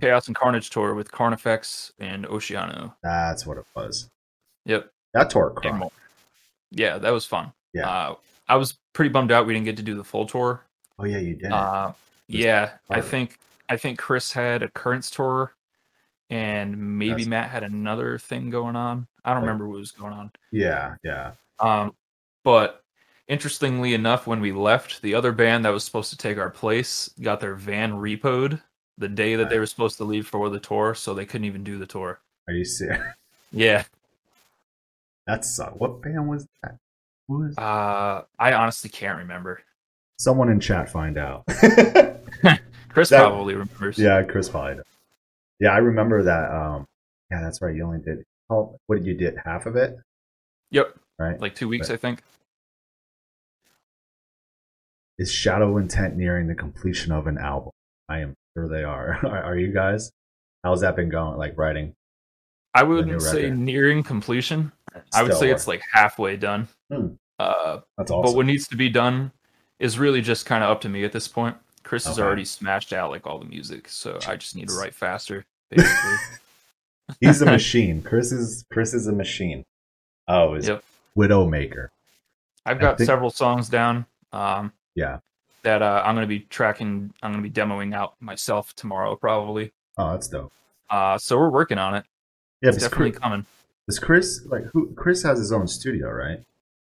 Chaos 0.00 0.26
and 0.26 0.36
Carnage 0.36 0.70
tour 0.70 0.94
with 0.94 1.10
Carnifex 1.12 1.92
and 1.98 2.24
Oceano. 2.26 2.94
That's 3.02 3.46
what 3.46 3.56
it 3.58 3.64
was. 3.74 4.08
Yep, 4.66 4.90
That 5.14 5.30
tour 5.30 5.50
crushed. 5.50 5.92
Yeah, 6.74 6.98
that 6.98 7.10
was 7.10 7.24
fun. 7.24 7.52
Yeah. 7.72 7.88
uh, 7.88 8.14
I 8.48 8.56
was 8.56 8.76
pretty 8.92 9.08
bummed 9.08 9.32
out 9.32 9.46
we 9.46 9.54
didn't 9.54 9.64
get 9.66 9.76
to 9.78 9.82
do 9.82 9.94
the 9.96 10.04
full 10.04 10.26
tour. 10.26 10.62
Oh 10.98 11.04
yeah, 11.04 11.18
you 11.18 11.34
did. 11.34 11.50
Uh, 11.50 11.92
yeah, 12.28 12.72
I 12.90 13.00
think 13.00 13.38
I 13.68 13.76
think 13.76 13.98
Chris 13.98 14.32
had 14.32 14.62
a 14.62 14.68
Currents 14.68 15.10
tour, 15.10 15.54
and 16.30 16.98
maybe 16.98 17.22
Yes. 17.22 17.28
Matt 17.28 17.50
had 17.50 17.62
another 17.62 18.18
thing 18.18 18.50
going 18.50 18.76
on. 18.76 19.06
I 19.24 19.32
don't 19.32 19.42
remember 19.42 19.68
what 19.68 19.78
was 19.78 19.92
going 19.92 20.12
on. 20.12 20.30
yeah, 20.52 20.96
yeah. 21.02 21.32
Um, 21.60 21.94
but 22.44 22.82
interestingly 23.28 23.94
enough, 23.94 24.26
when 24.26 24.40
we 24.40 24.52
left, 24.52 25.00
the 25.02 25.14
other 25.14 25.32
band 25.32 25.64
that 25.64 25.70
was 25.70 25.84
supposed 25.84 26.10
to 26.10 26.16
take 26.18 26.36
our 26.38 26.50
place 26.50 27.08
got 27.22 27.40
their 27.40 27.54
van 27.54 27.92
repoed 27.92 28.60
the 28.98 29.08
day 29.08 29.34
that 29.36 29.48
they 29.48 29.58
were 29.58 29.66
supposed 29.66 29.96
to 29.98 30.04
leave 30.04 30.26
for 30.26 30.50
the 30.50 30.60
tour, 30.60 30.94
so 30.94 31.14
they 31.14 31.24
couldn't 31.24 31.46
even 31.46 31.64
do 31.64 31.78
the 31.78 31.86
tour. 31.86 32.20
Are 32.48 32.54
you 32.54 32.64
serious? 32.64 33.02
Yeah, 33.56 33.84
That 35.26 35.44
sucked. 35.44 35.76
What 35.78 36.02
band 36.02 36.28
was 36.28 36.46
that? 36.62 36.76
Who 37.28 37.44
is? 37.44 37.56
Uh, 37.56 38.22
I 38.38 38.52
honestly 38.52 38.90
can't 38.90 39.18
remember. 39.18 39.62
Someone 40.18 40.50
in 40.50 40.60
chat 40.60 40.90
find 40.90 41.16
out. 41.18 41.44
Chris 42.90 43.08
That- 43.08 43.26
probably 43.26 43.54
remembers. 43.54 43.98
yeah, 43.98 44.22
Chris 44.22 44.48
probably. 44.48 44.76
does. 44.76 44.84
Yeah, 45.60 45.70
I 45.70 45.78
remember 45.78 46.22
that. 46.24 46.50
Um, 46.54 46.86
yeah, 47.30 47.40
that's 47.42 47.62
right. 47.62 47.74
You 47.74 47.84
only 47.84 48.00
did. 48.00 48.24
Oh, 48.50 48.76
what 48.86 48.96
did 48.96 49.06
you 49.06 49.14
did 49.14 49.36
half 49.44 49.64
of 49.66 49.76
it, 49.76 49.96
Yep. 50.70 50.94
right? 51.18 51.40
Like 51.40 51.54
two 51.54 51.66
weeks, 51.68 51.88
I 51.90 51.96
think. 51.96 52.22
Is 55.18 55.32
Shadow 55.32 55.76
Intent 55.78 56.16
nearing 56.16 56.46
the 56.48 56.54
completion 56.54 57.12
of 57.12 57.26
an 57.26 57.38
album? 57.38 57.70
I 58.08 58.18
am 58.20 58.34
sure 58.54 58.68
they 58.68 58.82
are. 58.84 59.18
are, 59.24 59.44
are 59.44 59.58
you 59.58 59.72
guys? 59.72 60.10
How's 60.62 60.80
that 60.82 60.96
been 60.96 61.08
going? 61.08 61.38
Like 61.38 61.56
writing? 61.56 61.94
I 62.74 62.82
wouldn't 62.82 63.22
say 63.22 63.50
nearing 63.50 64.02
completion. 64.02 64.72
I 65.12 65.22
would 65.22 65.34
say 65.34 65.50
it's 65.50 65.66
like 65.66 65.82
halfway 65.92 66.36
done. 66.36 66.68
Hmm. 66.92 67.08
Uh, 67.38 67.80
That's 67.98 68.10
But 68.10 68.34
what 68.34 68.46
needs 68.46 68.68
to 68.68 68.76
be 68.76 68.88
done 68.88 69.32
is 69.80 69.98
really 69.98 70.20
just 70.20 70.46
kind 70.46 70.62
of 70.62 70.70
up 70.70 70.80
to 70.82 70.88
me 70.88 71.04
at 71.04 71.12
this 71.12 71.26
point. 71.28 71.56
Chris 71.82 72.06
has 72.06 72.18
already 72.18 72.44
smashed 72.44 72.92
out 72.92 73.10
like 73.10 73.26
all 73.26 73.38
the 73.38 73.44
music, 73.44 73.88
so 73.88 74.18
I 74.26 74.36
just 74.36 74.56
need 74.56 74.68
to 74.68 74.74
write 74.74 74.94
faster, 74.94 75.44
basically. 75.70 76.14
He's 77.20 77.42
a 77.42 77.46
machine. 77.50 78.02
Chris 78.02 78.32
is 78.32 78.64
Chris 78.72 78.94
is 78.94 79.06
a 79.06 79.12
machine. 79.12 79.64
Oh, 80.28 80.54
is 80.54 80.68
Yep. 80.68 80.82
Widowmaker. 81.18 81.88
I've 82.64 82.80
got 82.80 82.96
think- 82.98 83.06
several 83.06 83.30
songs 83.30 83.68
down 83.68 84.06
um, 84.32 84.72
Yeah. 84.94 85.18
that 85.64 85.82
uh, 85.82 86.02
I'm 86.04 86.14
going 86.14 86.24
to 86.26 86.28
be 86.28 86.40
tracking. 86.40 87.12
I'm 87.22 87.32
going 87.32 87.44
to 87.44 87.50
be 87.50 87.54
demoing 87.54 87.94
out 87.94 88.14
myself 88.20 88.74
tomorrow, 88.74 89.14
probably. 89.16 89.72
Oh, 89.98 90.12
that's 90.12 90.28
dope. 90.28 90.52
Uh, 90.88 91.18
so 91.18 91.36
we're 91.36 91.50
working 91.50 91.78
on 91.78 91.94
it. 91.94 92.04
Yeah, 92.62 92.70
It's 92.70 92.78
definitely 92.78 93.10
Chris, 93.10 93.20
coming. 93.22 93.46
Does 93.88 93.98
Chris 93.98 94.44
like 94.46 94.64
who? 94.72 94.92
Chris 94.94 95.22
has 95.22 95.38
his 95.38 95.52
own 95.52 95.68
studio, 95.68 96.10
right? 96.10 96.40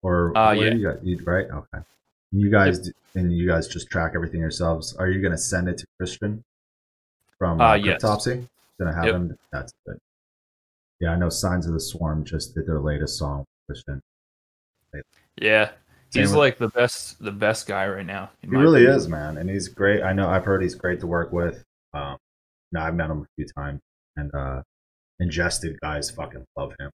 Or 0.02 0.36
Uh, 0.36 0.52
yeah. 0.52 0.70
you 0.74 0.82
got? 0.82 1.04
You, 1.04 1.18
right? 1.24 1.46
Okay. 1.50 1.84
You 2.32 2.50
guys 2.50 2.78
d 2.80 2.92
and 3.14 3.32
you 3.36 3.46
guys 3.46 3.66
just 3.68 3.90
track 3.90 4.12
everything 4.14 4.40
yourselves. 4.40 4.94
Are 4.96 5.08
you 5.08 5.20
gonna 5.22 5.38
send 5.38 5.68
it 5.68 5.78
to 5.78 5.86
Christian 5.98 6.44
from 7.38 7.60
uh, 7.60 7.70
Uh, 7.70 7.74
yes. 7.74 8.02
Cryptopsy? 8.02 8.48
Gonna 8.78 8.94
have 8.94 9.04
Yep. 9.06 9.14
him. 9.14 9.38
That's 9.52 9.72
good. 9.86 9.98
Yeah, 11.00 11.12
I 11.12 11.16
know 11.16 11.28
Signs 11.28 11.66
of 11.66 11.72
the 11.72 11.80
Swarm 11.80 12.24
just 12.24 12.54
did 12.54 12.66
their 12.66 12.78
latest 12.80 13.18
song. 13.18 13.46
Christian. 13.66 14.02
Yeah, 15.36 15.70
Same 16.10 16.22
he's 16.22 16.30
with- 16.30 16.38
like 16.38 16.58
the 16.58 16.68
best, 16.68 17.22
the 17.22 17.30
best 17.32 17.66
guy 17.66 17.86
right 17.88 18.04
now. 18.04 18.30
He 18.42 18.48
really 18.48 18.80
opinion. 18.82 18.96
is, 18.98 19.08
man, 19.08 19.36
and 19.38 19.48
he's 19.48 19.68
great. 19.68 20.02
I 20.02 20.12
know. 20.12 20.28
I've 20.28 20.44
heard 20.44 20.60
he's 20.62 20.74
great 20.74 21.00
to 21.00 21.06
work 21.06 21.32
with. 21.32 21.64
Um, 21.94 22.18
no, 22.72 22.80
I've 22.80 22.94
met 22.94 23.10
him 23.10 23.22
a 23.22 23.26
few 23.36 23.46
times, 23.56 23.80
and 24.16 24.34
uh, 24.34 24.62
ingested 25.20 25.78
guys 25.80 26.10
fucking 26.10 26.44
love 26.56 26.72
him. 26.78 26.90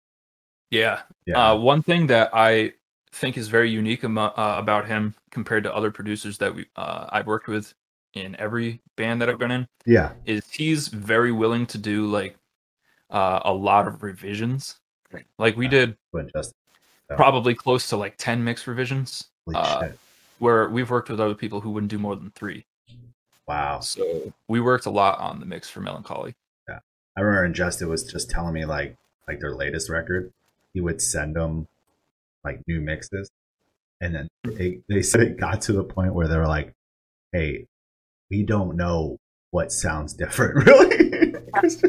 Yeah. 0.71 1.02
Yeah, 1.26 1.50
Uh, 1.52 1.56
one 1.56 1.83
thing 1.83 2.06
that 2.09 2.30
I 2.33 2.73
think 3.12 3.38
is 3.38 3.49
very 3.49 3.71
unique 3.71 4.04
uh, 4.04 4.30
about 4.37 4.87
him 4.87 5.14
compared 5.30 5.62
to 5.64 5.75
other 5.75 5.90
producers 5.90 6.37
that 6.38 6.54
we 6.54 6.66
uh, 6.76 7.06
I've 7.11 7.26
worked 7.26 7.49
with 7.49 7.73
in 8.14 8.37
every 8.37 8.80
band 8.97 9.21
that 9.23 9.28
I've 9.28 9.38
been 9.38 9.50
in 9.50 9.68
yeah, 9.85 10.12
is 10.25 10.49
he's 10.50 10.88
very 10.88 11.33
willing 11.33 11.66
to 11.66 11.78
do 11.78 12.06
like 12.06 12.37
uh, 13.11 13.40
a 13.45 13.52
lot 13.52 13.87
of 13.87 14.02
revisions. 14.02 14.76
Like 15.38 15.56
we 15.56 15.66
Yeah. 15.66 15.71
did 15.71 15.97
ingested. 16.14 16.54
Probably 17.09 17.54
close 17.54 17.88
to 17.90 17.97
like 17.97 18.16
ten 18.18 18.42
mix 18.42 18.66
revisions, 18.66 19.30
Uh, 19.54 19.90
where 20.40 20.68
we've 20.68 20.90
worked 20.90 21.09
with 21.09 21.21
other 21.21 21.35
people 21.37 21.61
who 21.61 21.71
wouldn't 21.71 21.90
do 21.90 21.99
more 21.99 22.16
than 22.16 22.30
three. 22.33 22.66
Wow. 23.47 23.78
So 23.80 24.33
we 24.49 24.61
worked 24.61 24.87
a 24.87 24.90
lot 24.90 25.21
on 25.21 25.38
the 25.38 25.47
mix 25.47 25.71
for 25.71 25.80
Melancholy. 25.80 26.35
I 27.17 27.23
remember 27.23 27.47
Ingested 27.47 27.89
was 27.89 28.05
just 28.05 28.31
telling 28.31 28.53
me 28.53 28.65
like 28.65 28.97
like 29.27 29.41
their 29.41 29.55
latest 29.55 29.89
record, 29.89 30.33
he 30.75 30.81
would 30.81 31.01
send 31.01 31.35
them 31.35 31.67
like 32.45 32.61
new 32.69 32.81
mixes, 32.81 33.31
and 34.01 34.15
then 34.15 34.29
they, 34.45 34.81
they 34.89 35.03
said 35.03 35.23
it 35.23 35.39
got 35.39 35.63
to 35.63 35.73
the 35.73 35.83
point 35.83 36.15
where 36.15 36.29
they 36.29 36.37
were 36.37 36.47
like, 36.47 36.75
"Hey, 37.33 37.67
we 38.31 38.43
don't 38.43 38.77
know 38.77 39.19
what 39.51 39.73
sounds 39.73 40.13
different, 40.13 40.55
really." 40.67 41.35
it's 41.63 41.83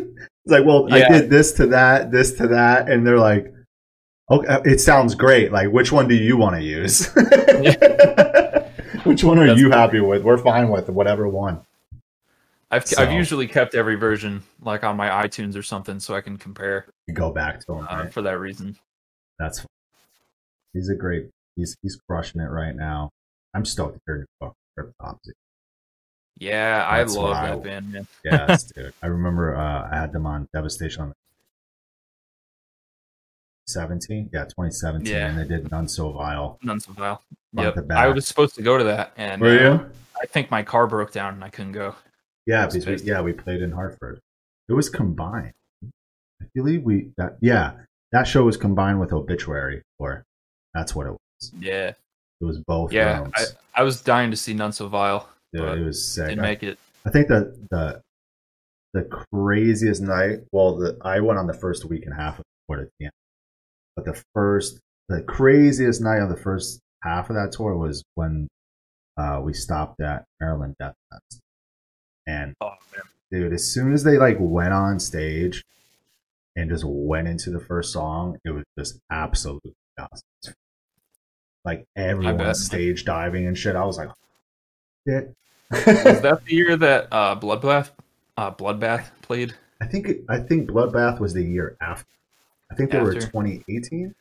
like, 0.45 0.65
well, 0.65 0.91
I 0.91 1.07
did 1.09 1.29
this 1.29 1.51
to 1.53 1.67
that, 1.67 2.11
this 2.11 2.33
to 2.35 2.47
that, 2.47 2.89
and 2.89 3.05
they're 3.05 3.19
like, 3.19 3.53
"Okay, 4.31 4.47
uh, 4.47 4.61
it 4.63 4.79
sounds 4.79 5.13
great. 5.13 5.51
Like, 5.51 5.69
which 5.71 5.91
one 5.91 6.07
do 6.07 6.15
you 6.15 6.37
want 6.37 6.55
to 6.55 6.63
use? 6.63 7.07
which 9.03 9.23
one 9.23 9.39
are 9.39 9.47
That's 9.47 9.59
you 9.59 9.69
happy 9.71 9.99
with? 9.99 10.23
We're 10.23 10.37
fine 10.37 10.69
with 10.69 10.89
whatever 10.89 11.27
one." 11.27 11.61
I've 12.69 12.85
So- 12.85 13.01
I've 13.01 13.11
usually 13.13 13.47
kept 13.47 13.75
every 13.75 13.95
version 13.95 14.43
like 14.61 14.83
on 14.83 14.97
my 14.97 15.25
iTunes 15.25 15.55
or 15.55 15.63
something 15.63 15.99
so 15.99 16.15
I 16.15 16.21
can 16.21 16.37
compare 16.37 16.85
go 17.13 17.31
back 17.31 17.59
to 17.61 17.65
them. 17.67 17.87
uh, 17.89 18.03
right? 18.03 18.13
for 18.13 18.21
that 18.23 18.39
reason. 18.39 18.77
That's 19.39 19.65
he's 20.73 20.89
a 20.89 20.95
great 20.95 21.29
he's 21.55 21.75
he's 21.81 21.97
crushing 22.09 22.41
it 22.41 22.49
right 22.49 22.75
now. 22.75 23.09
I'm 23.53 23.63
stoked 23.65 23.95
to 23.95 24.01
hear 24.05 24.25
Cryptopsy. 24.77 25.31
Yeah, 26.39 26.85
I 26.87 26.99
That's 26.99 27.15
love 27.15 27.23
what 27.29 27.33
I- 27.37 27.49
that 27.51 27.63
band, 27.63 27.91
man. 27.93 28.07
Yes, 28.23 28.63
dude. 28.75 28.93
I 29.01 29.07
remember 29.07 29.55
uh, 29.55 29.89
I 29.91 29.95
had 29.95 30.11
them 30.11 30.25
on 30.27 30.47
Devastation 30.53 31.01
on 31.03 31.13
17. 33.67 34.29
Yeah, 34.33 34.43
2017. 34.45 35.11
Yeah. 35.11 35.27
And 35.29 35.39
they 35.39 35.45
did 35.47 35.69
None 35.71 35.87
So 35.87 36.11
Vile. 36.11 36.57
None 36.63 36.79
so 36.79 36.91
vile. 36.93 37.21
Yep. 37.53 37.91
I 37.91 38.07
was 38.07 38.27
supposed 38.27 38.55
to 38.55 38.61
go 38.61 38.77
to 38.77 38.83
that, 38.85 39.11
and 39.17 39.41
Were 39.41 39.47
uh, 39.49 39.51
you? 39.73 39.89
I 40.21 40.25
think 40.27 40.49
my 40.51 40.63
car 40.63 40.87
broke 40.87 41.11
down 41.11 41.33
and 41.33 41.43
I 41.43 41.49
couldn't 41.49 41.71
go. 41.73 41.95
Yeah, 42.47 42.65
because 42.65 42.85
we, 42.85 42.95
yeah, 43.07 43.21
we 43.21 43.33
played 43.33 43.61
in 43.61 43.71
Hartford. 43.71 44.19
It 44.69 44.73
was 44.73 44.89
combined. 44.89 45.53
I 46.41 46.45
believe 46.55 46.83
we 46.83 47.11
that 47.17 47.37
yeah, 47.41 47.73
that 48.11 48.25
show 48.27 48.43
was 48.43 48.57
combined 48.57 48.99
with 48.99 49.13
Obituary, 49.13 49.83
or 49.99 50.23
that's 50.73 50.95
what 50.95 51.07
it 51.07 51.11
was. 51.11 51.51
Yeah, 51.59 51.89
It 51.89 52.45
was 52.45 52.59
both 52.65 52.91
yeah. 52.91 53.27
I, 53.35 53.43
I 53.75 53.83
was 53.83 54.01
dying 54.01 54.31
to 54.31 54.37
see 54.37 54.53
None 54.53 54.71
so 54.71 54.87
vile. 54.87 55.29
But 55.53 55.77
it 55.77 55.83
was 55.83 56.07
sick. 56.07 56.29
Didn't 56.29 56.39
I- 56.43 56.47
make 56.47 56.63
it. 56.63 56.79
I 57.05 57.09
think 57.09 57.27
that 57.27 57.55
the 57.69 58.01
the 58.93 59.03
craziest 59.03 60.01
night. 60.01 60.39
Well, 60.51 60.77
the, 60.77 60.97
I 61.01 61.19
went 61.19 61.39
on 61.39 61.47
the 61.47 61.53
first 61.53 61.85
week 61.85 62.05
and 62.05 62.13
a 62.13 62.17
half 62.17 62.39
of 62.39 62.43
the 62.67 62.73
tour 62.75 62.81
at 62.83 62.89
the 62.99 63.09
but 63.95 64.05
the 64.05 64.23
first, 64.33 64.79
the 65.09 65.21
craziest 65.23 66.01
night 66.01 66.21
of 66.21 66.29
the 66.29 66.37
first 66.37 66.79
half 67.03 67.29
of 67.29 67.35
that 67.35 67.51
tour 67.51 67.75
was 67.75 68.03
when 68.15 68.47
uh, 69.17 69.41
we 69.43 69.53
stopped 69.53 69.99
at 70.01 70.23
Maryland 70.39 70.75
Death 70.79 70.93
Fest, 71.11 71.41
and 72.27 72.55
Oh 72.61 72.73
dude, 73.31 73.53
as 73.53 73.65
soon 73.65 73.93
as 73.93 74.03
they 74.03 74.17
like 74.17 74.37
went 74.39 74.73
on 74.73 74.99
stage 74.99 75.63
and 76.55 76.69
just 76.69 76.83
went 76.85 77.27
into 77.27 77.49
the 77.49 77.59
first 77.59 77.91
song, 77.91 78.37
it 78.45 78.51
was 78.51 78.63
just 78.77 78.99
absolutely 79.11 79.73
awesome. 79.99 80.55
Like 81.65 81.85
everyone 81.95 82.53
stage 82.55 83.03
diving 83.05 83.45
and 83.47 83.57
shit. 83.57 83.75
I 83.75 83.83
was 83.85 83.97
like, 83.97 84.09
shit. 85.07 85.35
Was 85.71 85.85
that 86.21 86.41
the 86.45 86.55
year 86.55 86.77
that 86.77 87.07
uh, 87.11 87.37
Bloodbath, 87.37 87.89
uh, 88.37 88.51
Bloodbath 88.51 89.05
played? 89.21 89.53
I 89.81 89.85
think 89.85 90.07
it, 90.07 90.23
I 90.29 90.39
think 90.39 90.69
Bloodbath 90.69 91.19
was 91.19 91.33
the 91.33 91.43
year 91.43 91.75
after. 91.81 92.07
I 92.71 92.75
think 92.75 92.91
they 92.91 92.99
were 92.99 93.15
After. 93.15 93.21
2018. 93.21 94.07
I 94.07 94.13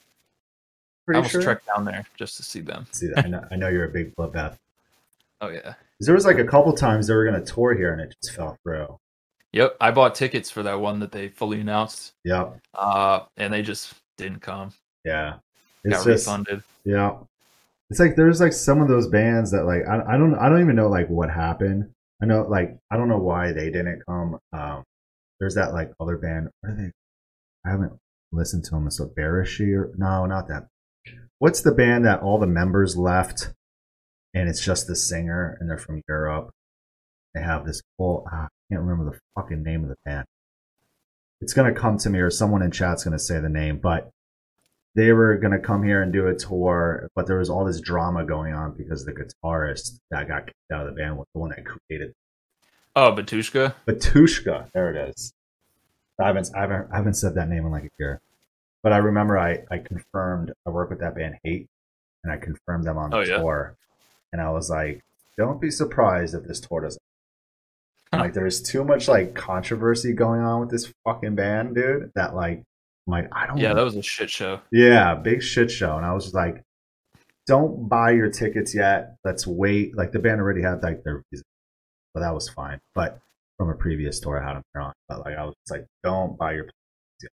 Pretty 1.05 1.17
almost 1.17 1.33
sure. 1.33 1.43
trekked 1.43 1.67
down 1.67 1.85
there 1.85 2.05
just 2.17 2.37
to 2.37 2.43
see 2.43 2.61
them. 2.61 2.87
See, 2.91 3.11
I 3.17 3.29
know, 3.29 3.45
I 3.51 3.57
know 3.57 3.69
you're 3.69 3.85
a 3.85 3.91
big 3.91 4.15
Bloodbath. 4.17 4.59
Oh 5.41 5.49
yeah. 5.49 5.75
There 6.01 6.15
was 6.15 6.25
like 6.27 6.39
a 6.39 6.45
couple 6.45 6.73
times 6.73 7.07
they 7.07 7.15
were 7.15 7.25
gonna 7.25 7.45
tour 7.45 7.75
here 7.75 7.93
and 7.93 8.01
it 8.01 8.15
just 8.23 8.37
fell 8.37 8.57
through. 8.63 8.99
Yep. 9.53 9.77
I 9.81 9.91
bought 9.91 10.15
tickets 10.15 10.51
for 10.51 10.63
that 10.65 10.81
one 10.81 11.01
that 11.01 11.13
they 11.13 11.29
fully 11.29 11.61
announced, 11.61 12.13
Yep. 12.25 12.59
uh, 12.75 13.21
and 13.37 13.53
they 13.53 13.63
just 13.63 13.95
didn't 14.19 14.41
come. 14.41 14.73
Yeah. 15.05 15.37
It's 15.85 15.97
Got 15.97 16.05
just 16.05 16.27
refunded. 16.27 16.63
yeah. 16.85 17.19
It's 17.91 18.01
like 18.01 18.17
there's 18.17 18.41
like 18.41 18.53
some 18.53 18.83
of 18.83 18.89
those 18.89 19.07
bands 19.09 19.53
that 19.53 19.65
like 19.65 19.83
I, 19.89 20.15
I 20.15 20.19
don't 20.19 20.35
I 20.35 20.49
don't 20.49 20.61
even 20.61 20.77
know 20.77 20.89
like 20.89 21.09
what 21.09 21.31
happened. 21.31 21.91
I 22.23 22.27
know 22.27 22.43
like 22.43 22.77
I 22.91 22.97
don't 22.97 23.09
know 23.09 23.19
why 23.19 23.53
they 23.53 23.71
didn't 23.71 24.03
come. 24.09 24.39
Um, 24.53 24.83
there's 25.39 25.55
that 25.55 25.73
like 25.73 25.93
other 26.01 26.17
band. 26.17 26.49
What 26.61 26.71
are 26.73 26.77
they? 26.77 26.91
I 27.65 27.71
haven't 27.71 27.93
listened 28.33 28.65
to 28.65 28.71
them. 28.71 28.87
It's 28.89 28.99
a 29.01 29.07
Barishi 29.07 29.73
or 29.77 29.93
no, 29.97 30.27
not 30.27 30.49
that. 30.49 30.67
What's 31.39 31.61
the 31.61 31.73
band 31.73 32.05
that 32.07 32.21
all 32.21 32.39
the 32.39 32.47
members 32.47 32.97
left, 32.97 33.53
and 34.37 34.49
it's 34.51 34.65
just 34.65 34.87
the 34.87 34.95
singer, 34.95 35.57
and 35.59 35.69
they're 35.69 35.79
from 35.79 36.03
Europe. 36.09 36.51
They 37.35 37.41
have 37.41 37.65
this 37.67 37.83
whole 37.99 38.27
ah, 38.31 38.45
I 38.45 38.49
can't 38.71 38.83
remember 38.83 39.11
the 39.11 39.19
fucking 39.35 39.63
name 39.63 39.83
of 39.83 39.89
the 39.89 39.97
band. 40.05 40.27
It's 41.41 41.53
gonna 41.55 41.73
come 41.75 41.99
to 41.99 42.11
me, 42.11 42.21
or 42.21 42.31
someone 42.31 42.63
in 42.63 42.71
chat's 42.71 43.03
gonna 43.05 43.19
say 43.19 43.41
the 43.41 43.49
name, 43.49 43.79
but 43.79 44.11
they 44.95 45.13
were 45.13 45.37
gonna 45.37 45.59
come 45.59 45.83
here 45.83 46.03
and 46.03 46.13
do 46.13 46.27
a 46.29 46.35
tour, 46.35 47.09
but 47.15 47.27
there 47.27 47.39
was 47.39 47.51
all 47.51 47.65
this 47.65 47.81
drama 47.81 48.25
going 48.25 48.53
on 48.55 48.73
because 48.77 49.05
the 49.05 49.13
guitarist 49.13 49.99
that 50.11 50.29
got 50.29 50.47
kicked 50.47 50.57
out 50.73 50.87
of 50.87 50.95
the 50.95 51.01
band 51.01 51.17
was 51.17 51.27
the 51.35 51.41
one 51.41 51.51
that 51.51 51.65
created 51.65 52.13
Oh, 52.95 53.13
Batushka. 53.13 53.75
Batushka. 53.87 54.71
There 54.73 54.91
it 54.95 55.11
is. 55.11 55.35
I 56.19 56.29
haven't, 56.29 56.51
I 56.57 56.61
haven't, 56.63 56.89
I 56.93 56.97
haven't 56.97 57.13
said 57.15 57.35
that 57.35 57.49
name 57.51 57.67
in 57.67 57.71
like 57.73 57.85
a 57.85 57.91
year, 57.99 58.23
but 58.83 58.95
I 58.95 58.97
remember 58.99 59.39
I, 59.39 59.65
I 59.71 59.79
confirmed 59.79 60.53
I 60.67 60.71
work 60.71 60.89
with 60.89 61.01
that 61.01 61.15
band 61.15 61.35
Hate, 61.45 61.69
and 62.25 62.33
I 62.33 62.39
confirmed 62.39 62.85
them 62.85 62.97
on 62.97 63.11
the 63.11 63.17
Oh, 63.19 63.21
yeah? 63.21 63.37
tour, 63.37 63.77
and 64.33 64.41
I 64.43 64.51
was 64.51 64.69
like, 64.71 65.01
don't 65.39 65.61
be 65.61 65.71
surprised 65.71 66.35
if 66.35 66.45
this 66.45 66.61
tour 66.61 66.83
doesn't. 66.83 67.01
Huh. 68.13 68.19
Like, 68.21 68.35
there's 68.35 68.63
too 68.63 68.85
much 68.85 69.09
like 69.09 69.35
controversy 69.35 70.13
going 70.13 70.41
on 70.41 70.61
with 70.61 70.71
this 70.71 70.93
fucking 71.05 71.35
band, 71.35 71.75
dude. 71.75 72.13
That 72.15 72.35
like, 72.35 72.63
I'm 73.07 73.11
like 73.13 73.29
I 73.33 73.47
don't. 73.47 73.59
Yeah, 73.59 73.75
that 73.75 73.83
was 73.85 73.97
a 73.97 74.03
shit 74.03 74.31
show. 74.31 74.61
Yeah, 74.71 75.15
big 75.15 75.43
shit 75.43 75.71
show. 75.71 75.97
And 75.97 76.07
I 76.07 76.13
was 76.13 76.25
just 76.25 76.35
like, 76.35 76.63
don't 77.47 77.89
buy 77.89 78.13
your 78.13 78.31
tickets 78.31 78.75
yet. 78.75 79.17
Let's 79.25 79.47
wait. 79.47 79.97
Like 79.97 80.13
the 80.13 80.19
band 80.21 80.41
already 80.41 80.63
had 80.63 80.83
like 80.83 81.03
their 81.05 81.23
visa, 81.31 81.43
so 82.15 82.21
that 82.21 82.33
was 82.35 82.49
fine. 82.49 82.79
But 82.95 83.19
from 83.59 83.71
a 83.71 83.75
previous 83.75 84.19
tour, 84.21 84.41
I 84.43 84.47
had 84.47 84.55
them 84.57 84.63
on. 84.83 84.93
But 85.09 85.21
like 85.21 85.37
I 85.37 85.45
was 85.45 85.55
like, 85.71 85.87
don't 86.05 86.39
buy 86.39 86.55
your 86.55 86.65
tickets 86.65 87.23
yet. 87.23 87.31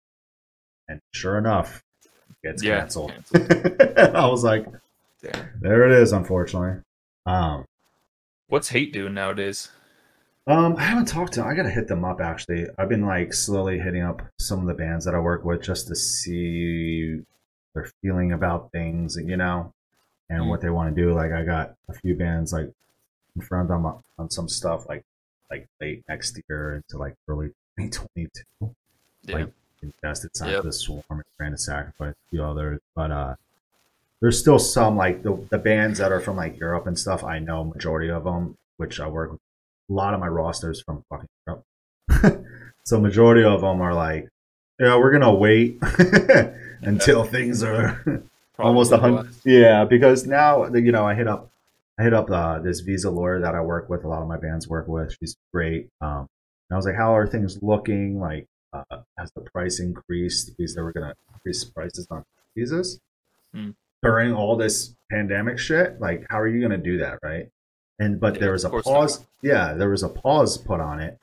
And 0.89 1.01
sure 1.15 1.39
enough, 1.39 1.83
it 2.05 2.49
gets 2.49 2.63
Yeah, 2.63 2.79
canceled. 2.81 3.13
canceled. 3.33 3.99
I 3.99 4.27
was 4.29 4.45
like, 4.45 4.67
Damn. 5.33 5.49
there 5.61 5.85
it 5.87 5.93
is. 5.93 6.13
Unfortunately. 6.13 6.83
Um, 7.27 7.65
What's 8.49 8.69
hate 8.69 8.93
doing 8.93 9.15
nowadays? 9.15 9.71
Um, 10.47 10.77
I 10.77 10.83
haven't 10.85 11.07
talked 11.07 11.33
to. 11.35 11.45
I 11.45 11.55
gotta 11.55 11.71
hit 11.71 11.89
them 11.89 12.05
up 12.05 12.21
actually. 12.21 12.67
I've 12.79 12.89
been 12.89 13.05
like 13.07 13.35
slowly 13.35 13.79
hitting 13.81 14.03
up 14.03 14.23
some 14.39 14.61
of 14.61 14.67
the 14.67 14.75
bands 14.75 15.05
that 15.05 15.15
I 15.15 15.19
work 15.19 15.45
with 15.45 15.63
just 15.63 15.89
to 15.89 15.97
see 15.97 17.21
their 17.75 17.91
feeling 18.01 18.33
about 18.33 18.71
things, 18.71 19.17
and 19.17 19.29
you 19.29 19.37
know, 19.37 19.73
and 20.31 20.43
Mm. 20.45 20.49
what 20.49 20.61
they 20.61 20.71
want 20.71 20.95
to 20.95 21.03
do. 21.03 21.13
Like 21.13 21.33
I 21.33 21.43
got 21.45 21.75
a 21.89 21.93
few 21.95 22.15
bands 22.15 22.53
like 22.53 22.71
confirmed 23.33 23.71
on 23.73 23.83
my- 23.83 23.95
on 24.19 24.31
some 24.31 24.49
stuff 24.49 24.89
like 24.89 25.05
like 25.51 25.69
late 25.81 26.05
next 26.09 26.39
year 26.49 26.75
into 26.77 26.97
like 26.99 27.15
early 27.29 27.49
2022. 27.79 28.75
Yeah. 29.23 29.35
Like 29.35 29.53
Ingested, 29.83 30.35
Sign 30.37 30.51
Yep. 30.51 30.63
the 30.63 30.73
Swarm, 30.73 31.03
and 31.11 31.23
Grand 31.37 31.61
Sacrifice, 31.61 32.15
a 32.15 32.31
few 32.31 32.45
others, 32.45 32.81
but 32.95 33.11
uh. 33.11 33.35
There's 34.27 34.41
still 34.41 34.59
some 34.59 34.97
like 34.97 35.23
the 35.23 35.39
the 35.53 35.59
bands 35.59 36.01
that 36.01 36.11
are 36.11 36.19
from 36.19 36.35
like 36.35 36.59
Europe 36.59 36.89
and 36.89 36.99
stuff. 36.99 37.23
I 37.23 37.39
know 37.39 37.63
majority 37.63 38.11
of 38.11 38.25
them, 38.25 38.57
which 38.77 38.99
I 38.99 39.07
work 39.07 39.31
with 39.31 39.41
a 39.89 39.93
lot 39.93 40.15
of 40.15 40.19
my 40.19 40.27
rosters 40.27 40.83
from 40.83 41.05
fucking 41.09 41.29
Europe. 41.47 42.45
so 42.85 42.99
majority 42.99 43.45
of 43.45 43.61
them 43.61 43.81
are 43.81 43.95
like, 43.95 44.29
yeah, 44.81 44.97
we're 44.97 45.13
gonna 45.13 45.33
wait 45.33 45.79
until 46.83 47.23
things 47.23 47.63
are 47.63 48.25
almost 48.59 48.91
a 48.91 48.97
hundred. 48.97 49.29
Yeah, 49.45 49.85
because 49.85 50.27
now 50.27 50.67
you 50.75 50.91
know 50.91 51.07
I 51.07 51.15
hit 51.15 51.29
up, 51.29 51.49
I 51.97 52.03
hit 52.03 52.13
up 52.13 52.29
uh, 52.29 52.59
this 52.59 52.81
visa 52.81 53.13
lawyer 53.13 53.39
that 53.39 53.55
I 53.55 53.61
work 53.61 53.89
with. 53.89 54.03
A 54.03 54.09
lot 54.09 54.23
of 54.23 54.27
my 54.27 54.39
bands 54.39 54.67
work 54.67 54.89
with. 54.89 55.17
She's 55.21 55.37
great. 55.55 55.89
Um, 56.01 56.27
and 56.69 56.73
I 56.73 56.75
was 56.75 56.85
like, 56.85 56.97
how 56.97 57.15
are 57.15 57.29
things 57.29 57.63
looking? 57.63 58.19
Like, 58.19 58.49
uh, 58.73 59.03
has 59.17 59.31
the 59.37 59.43
price 59.43 59.79
increased 59.79 60.57
because 60.57 60.75
they 60.75 60.83
were 60.83 60.93
gonna 60.93 61.15
increase 61.33 61.63
prices 61.63 62.09
on 62.11 62.25
visas 62.57 62.99
Hmm. 63.53 63.71
During 64.03 64.33
all 64.35 64.57
this 64.57 64.95
pandemic 65.11 65.59
shit? 65.59 66.01
Like, 66.01 66.27
how 66.31 66.41
are 66.41 66.49
you 66.49 66.61
gonna 66.61 66.79
do 66.79 66.99
that, 66.99 67.19
right? 67.23 67.49
And 67.99 68.21
but 68.21 68.35
Yeah, 68.35 68.41
there 68.41 68.53
was 68.53 68.65
a 68.65 68.71
pause. 68.71 69.25
Yeah, 69.43 69.73
there 69.75 69.91
was 69.91 70.03
a 70.03 70.09
pause 70.09 70.59
put 70.59 70.81
on 70.81 71.01
it. 71.01 71.19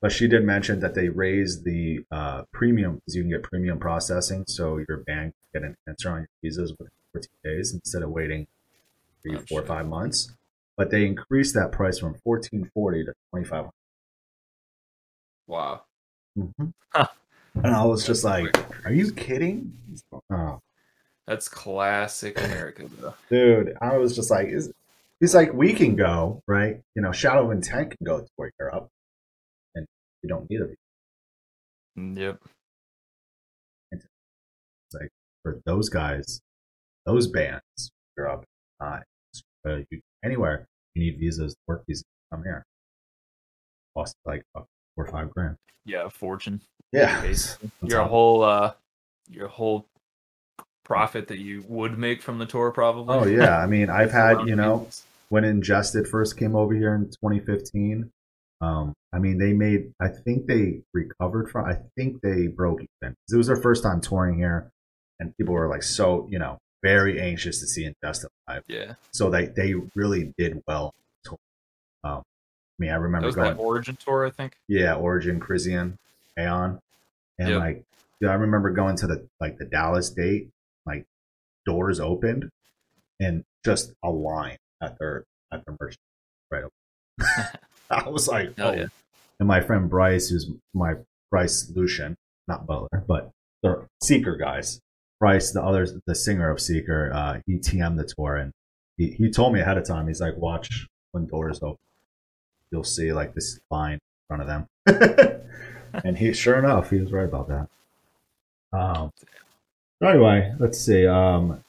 But 0.00 0.12
she 0.12 0.28
did 0.28 0.44
mention 0.44 0.78
that 0.80 0.94
they 0.94 1.08
raised 1.08 1.64
the 1.64 2.04
uh, 2.12 2.44
premium 2.52 2.94
because 2.96 3.16
you 3.16 3.22
can 3.22 3.30
get 3.30 3.42
premium 3.42 3.78
processing, 3.80 4.44
so 4.46 4.78
your 4.88 4.98
bank 4.98 5.34
can 5.52 5.62
get 5.62 5.68
an 5.68 5.76
answer 5.88 6.10
on 6.10 6.18
your 6.20 6.28
visas 6.42 6.70
within 6.78 6.92
14 7.12 7.28
days 7.42 7.74
instead 7.74 8.02
of 8.02 8.10
waiting 8.10 8.46
three, 9.22 9.36
Oh, 9.36 9.42
four, 9.48 9.62
five 9.62 9.86
months. 9.88 10.32
But 10.76 10.90
they 10.92 11.04
increased 11.04 11.54
that 11.54 11.72
price 11.72 11.98
from 11.98 12.14
1440 12.22 13.06
to 13.06 13.12
2500 13.34 13.70
Wow. 15.48 15.82
mm-hmm. 16.38 16.66
Huh. 16.94 17.06
And 17.54 17.66
I 17.74 17.84
was 17.84 18.06
just 18.06 18.22
like, 18.22 18.56
"Are 18.84 18.92
you 18.92 19.12
kidding?" 19.12 19.72
Oh, 20.30 20.60
That's 21.28 21.46
classic 21.46 22.42
America, 22.42 22.88
though. 22.98 23.12
dude, 23.28 23.76
I 23.82 23.98
was 23.98 24.16
just 24.16 24.30
like, 24.30 24.48
"Is 24.48 24.72
he's 25.20 25.34
like, 25.34 25.52
we 25.52 25.74
can 25.74 25.94
go 25.94 26.42
right? 26.46 26.80
You 26.94 27.02
know, 27.02 27.12
Shadow 27.12 27.44
of 27.44 27.50
Intent 27.52 27.90
can 27.90 28.02
go 28.06 28.20
to 28.20 28.50
Europe, 28.58 28.88
and 29.74 29.86
you 30.22 30.28
don't 30.30 30.48
need 30.48 30.62
a 30.62 30.68
visa." 30.68 32.20
Yep. 32.20 32.42
It's 33.92 34.06
like 34.94 35.10
for 35.42 35.60
those 35.66 35.90
guys, 35.90 36.40
those 37.04 37.26
bands, 37.26 37.90
Europe, 38.16 38.46
uh, 38.80 39.00
you, 39.66 40.00
anywhere, 40.24 40.66
you 40.94 41.02
need 41.02 41.18
visas, 41.18 41.54
work 41.66 41.84
visas, 41.86 42.04
come 42.32 42.42
here. 42.42 42.64
Cost 43.94 44.14
like 44.24 44.42
four 44.54 44.66
or 44.96 45.06
five 45.08 45.30
grand. 45.30 45.56
Yeah, 45.84 46.06
a 46.06 46.10
fortune. 46.10 46.62
Yeah, 46.90 47.20
Basically. 47.20 47.70
Your 47.82 48.04
whole 48.04 48.42
uh 48.42 48.72
your 49.28 49.48
whole 49.48 49.86
profit 50.88 51.28
that 51.28 51.38
you 51.38 51.62
would 51.68 51.96
make 51.98 52.20
from 52.22 52.38
the 52.38 52.46
tour 52.46 52.72
probably. 52.72 53.14
Oh 53.14 53.24
yeah, 53.26 53.58
I 53.58 53.66
mean, 53.66 53.90
I've 54.00 54.10
had 54.10 54.48
you 54.48 54.56
know 54.56 54.78
visas. 54.78 55.04
when 55.28 55.44
Ingested 55.44 56.08
first 56.08 56.36
came 56.36 56.56
over 56.56 56.74
here 56.74 56.94
in 56.94 57.04
2015. 57.10 58.10
Um, 58.60 58.92
I 59.12 59.18
mean, 59.20 59.38
they 59.38 59.52
made. 59.52 59.92
I 60.00 60.08
think 60.08 60.46
they 60.46 60.80
recovered 60.92 61.50
from. 61.50 61.66
I 61.66 61.76
think 61.96 62.20
they 62.22 62.48
broke 62.48 62.80
even. 63.02 63.14
It 63.32 63.36
was 63.36 63.46
their 63.46 63.56
first 63.62 63.82
time 63.84 64.00
touring 64.00 64.36
here, 64.38 64.70
and 65.20 65.36
people 65.36 65.54
were 65.54 65.68
like 65.68 65.82
so 65.84 66.26
you 66.30 66.38
know 66.40 66.58
very 66.82 67.20
anxious 67.20 67.60
to 67.60 67.66
see 67.66 67.84
Ingested 67.84 68.30
live. 68.48 68.64
Yeah. 68.66 68.94
So 69.12 69.30
they 69.30 69.46
they 69.46 69.74
really 69.94 70.32
did 70.38 70.62
well. 70.66 70.94
Um, 72.04 72.22
I 72.22 72.22
mean, 72.78 72.90
I 72.90 72.94
That 72.94 73.00
remember 73.00 73.26
was 73.26 73.34
going. 73.36 73.56
that 73.56 73.60
origin 73.62 73.96
tour, 73.96 74.26
I 74.26 74.30
think. 74.30 74.54
Yeah, 74.68 74.94
Origin, 74.94 75.40
Krisiun, 75.40 75.94
Aeon, 76.38 76.78
and 77.38 77.48
Yep. 77.48 77.58
like 77.60 77.84
yeah, 78.20 78.30
I 78.30 78.34
remember 78.34 78.70
going 78.70 78.96
to 78.96 79.06
the 79.06 79.26
like 79.40 79.58
the 79.58 79.64
Dallas 79.64 80.10
date, 80.10 80.48
doors 81.66 82.00
opened, 82.00 82.48
and 83.20 83.44
just 83.64 83.92
a 84.04 84.10
line 84.10 84.56
at 84.82 84.98
their 84.98 85.24
at 85.52 85.64
their 85.64 85.76
merch 85.80 85.96
right. 86.50 86.64
I 87.90 88.08
was 88.08 88.28
like, 88.28 88.52
oh. 88.58 88.72
yeah. 88.72 88.86
And 89.40 89.48
my 89.48 89.60
friend 89.60 89.88
Bryce, 89.88 90.28
who's 90.28 90.50
my 90.74 90.94
Bryce 91.30 91.70
Lucian, 91.74 92.16
not 92.46 92.66
Butler, 92.66 93.04
but 93.06 93.30
the 93.62 93.86
Seeker 94.02 94.36
guys. 94.36 94.80
Bryce, 95.20 95.50
the 95.50 95.62
others, 95.62 95.94
the 96.06 96.14
singer 96.14 96.48
of 96.50 96.60
Seeker, 96.60 97.10
uh, 97.12 97.40
he 97.46 97.54
TM'd 97.54 97.98
the 97.98 98.04
tour, 98.04 98.36
and 98.36 98.52
he, 98.96 99.10
he 99.10 99.30
told 99.30 99.52
me 99.52 99.60
ahead 99.60 99.76
of 99.76 99.84
time. 99.84 100.06
He's 100.06 100.20
like, 100.20 100.36
watch 100.36 100.86
when 101.10 101.26
doors 101.26 101.58
open, 101.60 101.78
you'll 102.70 102.84
see 102.84 103.12
like 103.12 103.34
this 103.34 103.58
line 103.70 103.94
in 103.94 104.00
front 104.28 104.42
of 104.42 104.48
them. 104.48 105.42
and 106.04 106.18
he, 106.18 106.32
sure 106.32 106.58
enough, 106.58 106.90
he 106.90 107.00
was 107.00 107.12
right 107.12 107.24
about 107.24 107.48
that. 107.48 107.68
Um. 108.72 109.12
Anyway, 110.02 110.52
let's 110.60 110.78
see. 110.78 111.06
Um, 111.06 111.62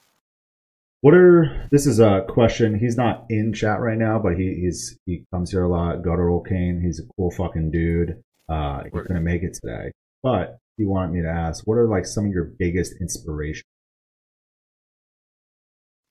what 1.02 1.14
are 1.14 1.68
this 1.72 1.88
is 1.88 2.00
a 2.00 2.26
question. 2.28 2.78
He's 2.78 2.98
not 2.98 3.26
in 3.30 3.54
chat 3.54 3.80
right 3.80 3.98
now, 3.98 4.20
but 4.20 4.38
he, 4.38 4.54
he's 4.62 4.98
he 5.06 5.24
comes 5.34 5.52
here 5.52 5.64
a 5.64 5.70
lot. 5.70 6.02
Guttural 6.04 6.42
Kane, 6.42 6.82
he's 6.82 7.00
a 7.00 7.04
cool 7.16 7.32
fucking 7.32 7.72
dude. 7.72 8.22
Uh, 8.48 8.84
he 8.84 8.90
Word. 8.90 9.08
couldn't 9.08 9.24
make 9.24 9.44
it 9.44 9.54
today, 9.54 9.92
but 10.24 10.58
he 10.78 10.86
wanted 10.86 11.12
me 11.14 11.22
to 11.22 11.30
ask, 11.30 11.66
what 11.68 11.76
are 11.78 11.88
like 11.88 12.06
some 12.06 12.26
of 12.26 12.32
your 12.32 12.46
biggest 12.46 12.94
inspirations? 13.00 13.64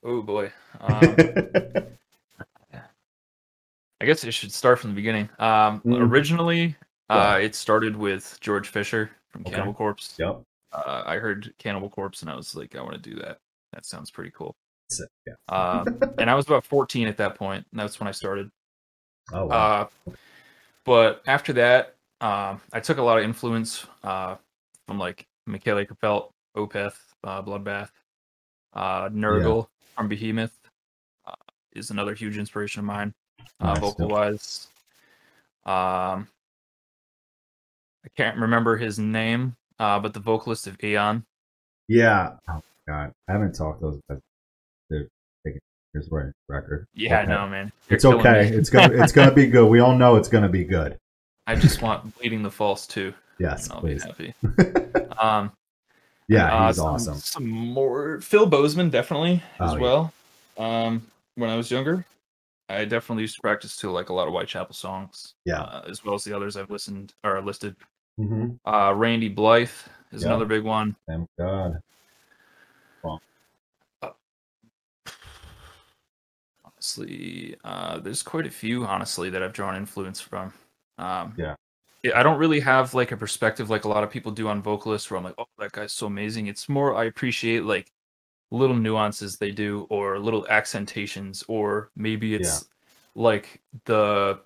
Oh 0.04 0.22
boy. 0.22 0.52
Um, 0.80 1.00
I 4.00 4.04
guess 4.06 4.22
it 4.24 4.32
should 4.32 4.52
start 4.52 4.78
from 4.78 4.90
the 4.90 4.96
beginning. 4.96 5.28
Um, 5.38 5.80
Mm. 5.84 6.08
Originally, 6.10 6.76
Yeah. 7.10 7.32
uh, 7.34 7.38
it 7.38 7.54
started 7.56 7.96
with 7.96 8.38
George 8.40 8.68
Fisher 8.68 9.10
from 9.28 9.42
Okay. 9.42 9.50
Cannibal 9.52 9.74
Corpse. 9.74 10.14
yep. 10.18 10.40
Uh, 10.72 11.02
I 11.06 11.16
heard 11.16 11.52
Cannibal 11.58 11.88
Corpse 11.88 12.22
and 12.22 12.30
I 12.30 12.36
was 12.36 12.54
like, 12.54 12.76
I 12.76 12.82
want 12.82 13.02
to 13.02 13.10
do 13.10 13.16
that. 13.16 13.38
That 13.72 13.86
sounds 13.86 14.10
pretty 14.10 14.30
cool. 14.34 14.56
Sick, 14.90 15.08
Yeah. 15.26 15.34
Um, 15.48 15.98
and 16.18 16.30
I 16.30 16.34
was 16.34 16.46
about 16.46 16.64
14 16.64 17.08
at 17.08 17.16
that 17.18 17.34
point, 17.34 17.66
and 17.70 17.80
that's 17.80 18.00
when 18.00 18.08
I 18.08 18.12
started. 18.12 18.50
Oh 19.32 19.46
wow. 19.46 19.90
Uh, 20.06 20.12
but 20.84 21.22
after 21.26 21.52
that, 21.54 21.96
um, 22.20 22.60
I 22.72 22.80
took 22.80 22.98
a 22.98 23.02
lot 23.02 23.18
of 23.18 23.24
influence 23.24 23.86
uh, 24.02 24.36
from 24.86 24.98
like 24.98 25.26
Mikael 25.46 25.76
Åkerfeldt, 25.76 26.30
Opeth, 26.56 26.96
uh, 27.24 27.42
Bloodbath, 27.42 27.90
uh, 28.72 29.08
Nergal 29.10 29.68
from 29.94 30.08
Behemoth 30.08 30.58
uh, 31.26 31.32
is 31.72 31.90
another 31.90 32.14
huge 32.14 32.38
inspiration 32.38 32.80
of 32.80 32.86
mine, 32.86 33.12
uh, 33.60 33.74
Nice, 33.74 33.78
vocal 33.80 34.08
wise. 34.08 34.68
Um, 35.66 36.28
I 38.04 38.08
can't 38.16 38.38
remember 38.38 38.76
his 38.76 38.98
name, 38.98 39.56
uh, 39.78 39.98
but 40.00 40.14
the 40.14 40.20
vocalist 40.20 40.66
of 40.66 40.76
Aeon. 40.82 41.24
yeah. 41.88 42.32
Oh 42.48 42.60
god, 42.86 43.12
I 43.28 43.32
haven't 43.32 43.54
talked 43.54 43.80
to 43.80 43.86
those 43.90 44.00
guys. 44.08 44.18
They're 44.90 45.08
taking 45.46 45.60
here's 45.92 46.08
where 46.08 46.32
record. 46.48 46.86
Yeah, 46.94 47.20
Okay. 47.22 47.28
no 47.30 47.48
man, 47.48 47.72
You're 47.88 47.96
It's 47.96 48.04
okay. 48.04 48.48
It's 48.48 48.70
gonna 48.70 48.94
it's 49.02 49.12
gonna 49.12 49.32
be 49.34 49.46
good. 49.46 49.66
We 49.68 49.80
all 49.80 49.96
know 49.96 50.16
it's 50.16 50.28
gonna 50.28 50.48
be 50.48 50.64
good. 50.64 50.98
I 51.46 51.54
just 51.54 51.80
want 51.82 52.16
Bleeding 52.18 52.42
the 52.42 52.50
False 52.50 52.86
too. 52.86 53.14
Yes, 53.40 53.70
I'll 53.70 53.80
please. 53.80 54.04
be 54.04 54.34
happy. 54.42 55.04
Um, 55.20 55.52
Yeah, 56.26 56.52
Uh, 56.52 56.66
he's 56.66 56.76
some, 56.76 56.86
awesome. 56.86 57.14
Some 57.14 57.48
more 57.48 58.20
Phil 58.20 58.46
Bozeman 58.46 58.90
definitely 58.90 59.42
as 59.60 59.70
Oh, 59.72 59.76
yeah. 59.76 59.80
well. 59.80 60.12
Um, 60.58 61.06
when 61.36 61.48
I 61.48 61.56
was 61.56 61.70
younger, 61.70 62.04
I 62.68 62.84
definitely 62.84 63.22
used 63.22 63.36
to 63.36 63.40
practice 63.42 63.76
to 63.76 63.90
like 63.92 64.08
a 64.08 64.12
lot 64.12 64.26
of 64.26 64.32
Whitechapel 64.32 64.74
songs. 64.74 65.34
Yeah. 65.44 65.60
uh, 65.62 65.84
as 65.88 66.04
well 66.04 66.16
as 66.16 66.24
the 66.24 66.34
others 66.34 66.56
I've 66.56 66.68
listened 66.70 67.14
or 67.22 67.40
listed. 67.40 67.76
Mm-hmm. 68.18 68.68
Uh, 68.68 68.92
Randy 68.94 69.28
Blythe 69.28 69.70
is 70.12 70.22
Yeah. 70.22 70.28
another 70.28 70.46
big 70.46 70.64
one. 70.64 70.96
Thank 71.06 71.28
God. 71.38 71.80
Honestly, 76.64 77.56
uh, 77.64 77.98
there's 77.98 78.22
quite 78.22 78.46
a 78.46 78.50
few 78.50 78.84
honestly 78.84 79.30
that 79.30 79.42
I've 79.42 79.52
drawn 79.52 79.76
influence 79.76 80.20
from. 80.20 80.52
Um, 80.98 81.34
Yeah. 81.36 81.54
I 82.14 82.22
don't 82.22 82.38
really 82.38 82.60
have 82.60 82.94
like 82.94 83.10
a 83.10 83.16
perspective 83.16 83.68
like 83.70 83.84
a 83.84 83.88
lot 83.88 84.04
of 84.04 84.10
people 84.10 84.30
do 84.30 84.48
on 84.48 84.62
vocalists 84.62 85.10
where 85.10 85.18
I'm 85.18 85.24
like, 85.24 85.34
oh, 85.36 85.46
that 85.58 85.72
guy's 85.72 85.92
so 85.92 86.06
amazing. 86.06 86.46
It's 86.46 86.68
more 86.68 86.94
I 86.94 87.04
appreciate 87.04 87.64
like 87.64 87.92
little 88.50 88.76
nuances 88.76 89.36
they 89.36 89.50
do 89.50 89.86
or 89.90 90.18
little 90.18 90.46
accentations 90.48 91.44
or 91.48 91.90
maybe 91.96 92.34
it's 92.34 92.68
like 93.16 93.60
the, 93.84 94.40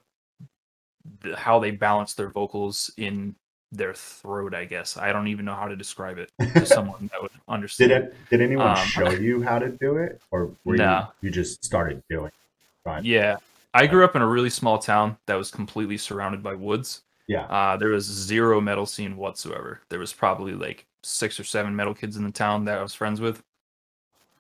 the 1.20 1.36
how 1.36 1.58
they 1.60 1.70
balance 1.70 2.14
their 2.14 2.30
vocals 2.30 2.90
in 2.96 3.36
their 3.72 3.94
throat 3.94 4.54
i 4.54 4.64
guess 4.64 4.96
i 4.96 5.12
don't 5.12 5.28
even 5.28 5.44
know 5.44 5.54
how 5.54 5.66
to 5.66 5.74
describe 5.76 6.18
it 6.18 6.30
to 6.54 6.64
someone 6.66 7.08
that 7.12 7.20
would 7.22 7.30
understand 7.48 7.88
Did 7.90 8.02
it? 8.02 8.16
Did 8.30 8.40
anyone 8.42 8.68
Um, 8.68 8.76
show 8.86 9.10
you 9.10 9.42
how 9.42 9.58
to 9.58 9.68
do 9.70 9.96
it, 9.96 10.20
or 10.30 10.50
were 10.64 10.76
No. 10.76 11.08
you 11.22 11.28
you 11.28 11.30
just 11.34 11.64
started 11.64 12.02
doing? 12.10 12.26
it? 12.26 12.34
Right. 12.88 13.02
Yeah. 13.04 13.36
I 13.74 13.86
grew 13.86 14.04
up 14.04 14.14
in 14.16 14.22
a 14.22 14.26
really 14.26 14.50
small 14.50 14.78
town 14.78 15.16
that 15.26 15.34
was 15.36 15.50
completely 15.50 15.96
surrounded 15.96 16.42
by 16.42 16.54
woods. 16.54 17.02
Yeah. 17.26 17.44
Uh, 17.46 17.76
there 17.76 17.88
was 17.88 18.04
zero 18.04 18.60
metal 18.60 18.84
scene 18.86 19.16
whatsoever. 19.16 19.80
There 19.88 19.98
was 19.98 20.12
probably 20.12 20.52
like 20.52 20.86
six 21.02 21.38
or 21.40 21.44
seven 21.44 21.74
metal 21.74 21.94
kids 21.94 22.16
in 22.16 22.24
the 22.24 22.30
town 22.30 22.64
that 22.66 22.78
I 22.78 22.82
was 22.82 22.94
friends 22.94 23.20
with. 23.20 23.42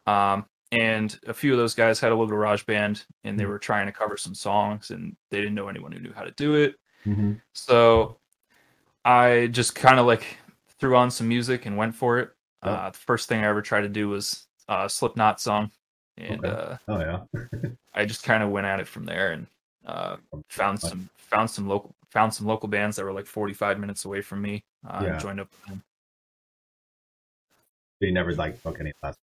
Um, 0.06 0.44
and 0.70 1.18
a 1.26 1.34
few 1.34 1.52
of 1.52 1.58
those 1.58 1.74
guys 1.74 2.00
had 2.00 2.12
a 2.12 2.14
little 2.14 2.26
garage 2.26 2.64
band 2.64 3.04
and 3.24 3.38
they 3.38 3.44
Mhm. 3.44 3.48
were 3.48 3.58
trying 3.58 3.86
to 3.86 3.92
cover 3.92 4.16
some 4.16 4.34
songs 4.34 4.90
and 4.90 5.16
they 5.30 5.38
didn't 5.38 5.54
know 5.54 5.68
anyone 5.68 5.92
who 5.92 6.00
knew 6.00 6.12
how 6.12 6.22
to 6.24 6.30
do 6.32 6.54
it. 6.54 6.76
Mm-hmm. 7.06 7.32
So 7.52 8.16
I 9.04 9.48
just 9.50 9.74
kind 9.74 9.98
of 9.98 10.06
like 10.06 10.24
threw 10.78 10.96
on 10.96 11.10
some 11.10 11.28
music 11.28 11.66
and 11.66 11.76
went 11.76 11.94
for 11.94 12.18
it. 12.18 12.30
Yeah. 12.64 12.70
Uh, 12.70 12.90
the 12.90 12.98
first 12.98 13.28
thing 13.28 13.44
I 13.44 13.48
ever 13.48 13.62
tried 13.62 13.82
to 13.82 13.88
do 13.88 14.08
was 14.08 14.46
a 14.68 14.88
Slipknot 14.88 15.40
song. 15.40 15.70
And 16.16 16.44
Okay. 16.44 16.54
uh, 16.54 16.76
Oh 16.88 17.00
yeah. 17.00 17.22
I 17.94 18.04
just 18.04 18.22
kind 18.22 18.42
of 18.42 18.50
went 18.50 18.66
at 18.66 18.80
it 18.80 18.86
from 18.86 19.04
there 19.04 19.32
and 19.32 19.46
uh, 19.86 20.16
found 20.48 20.80
some 20.80 21.08
found 21.16 21.50
some 21.50 21.66
local 21.68 21.94
found 22.10 22.32
some 22.32 22.46
local 22.46 22.68
bands 22.68 22.96
that 22.96 23.04
were 23.04 23.12
like 23.12 23.26
45 23.26 23.78
minutes 23.80 24.04
away 24.04 24.20
from 24.20 24.40
me. 24.42 24.64
Uh, 24.86 25.00
Yeah. 25.04 25.18
joined 25.18 25.40
up 25.40 25.50
with 25.50 25.66
them. 25.66 25.82
So 28.00 28.06
you 28.06 28.12
never 28.12 28.34
like 28.34 28.62
took 28.62 28.80
any 28.80 28.92
lessons, 29.02 29.18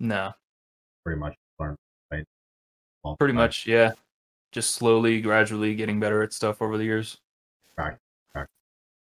No, 0.00 0.32
pretty 1.04 1.18
much 1.20 1.34
learned. 1.58 1.78
Right. 2.10 2.24
Pretty 3.18 3.32
the 3.32 3.36
much, 3.38 3.66
yeah. 3.66 3.92
Just 4.52 4.74
slowly, 4.74 5.20
gradually 5.20 5.74
getting 5.74 5.98
better 6.00 6.22
at 6.22 6.32
stuff 6.32 6.60
over 6.62 6.76
the 6.78 6.84
years. 6.84 7.18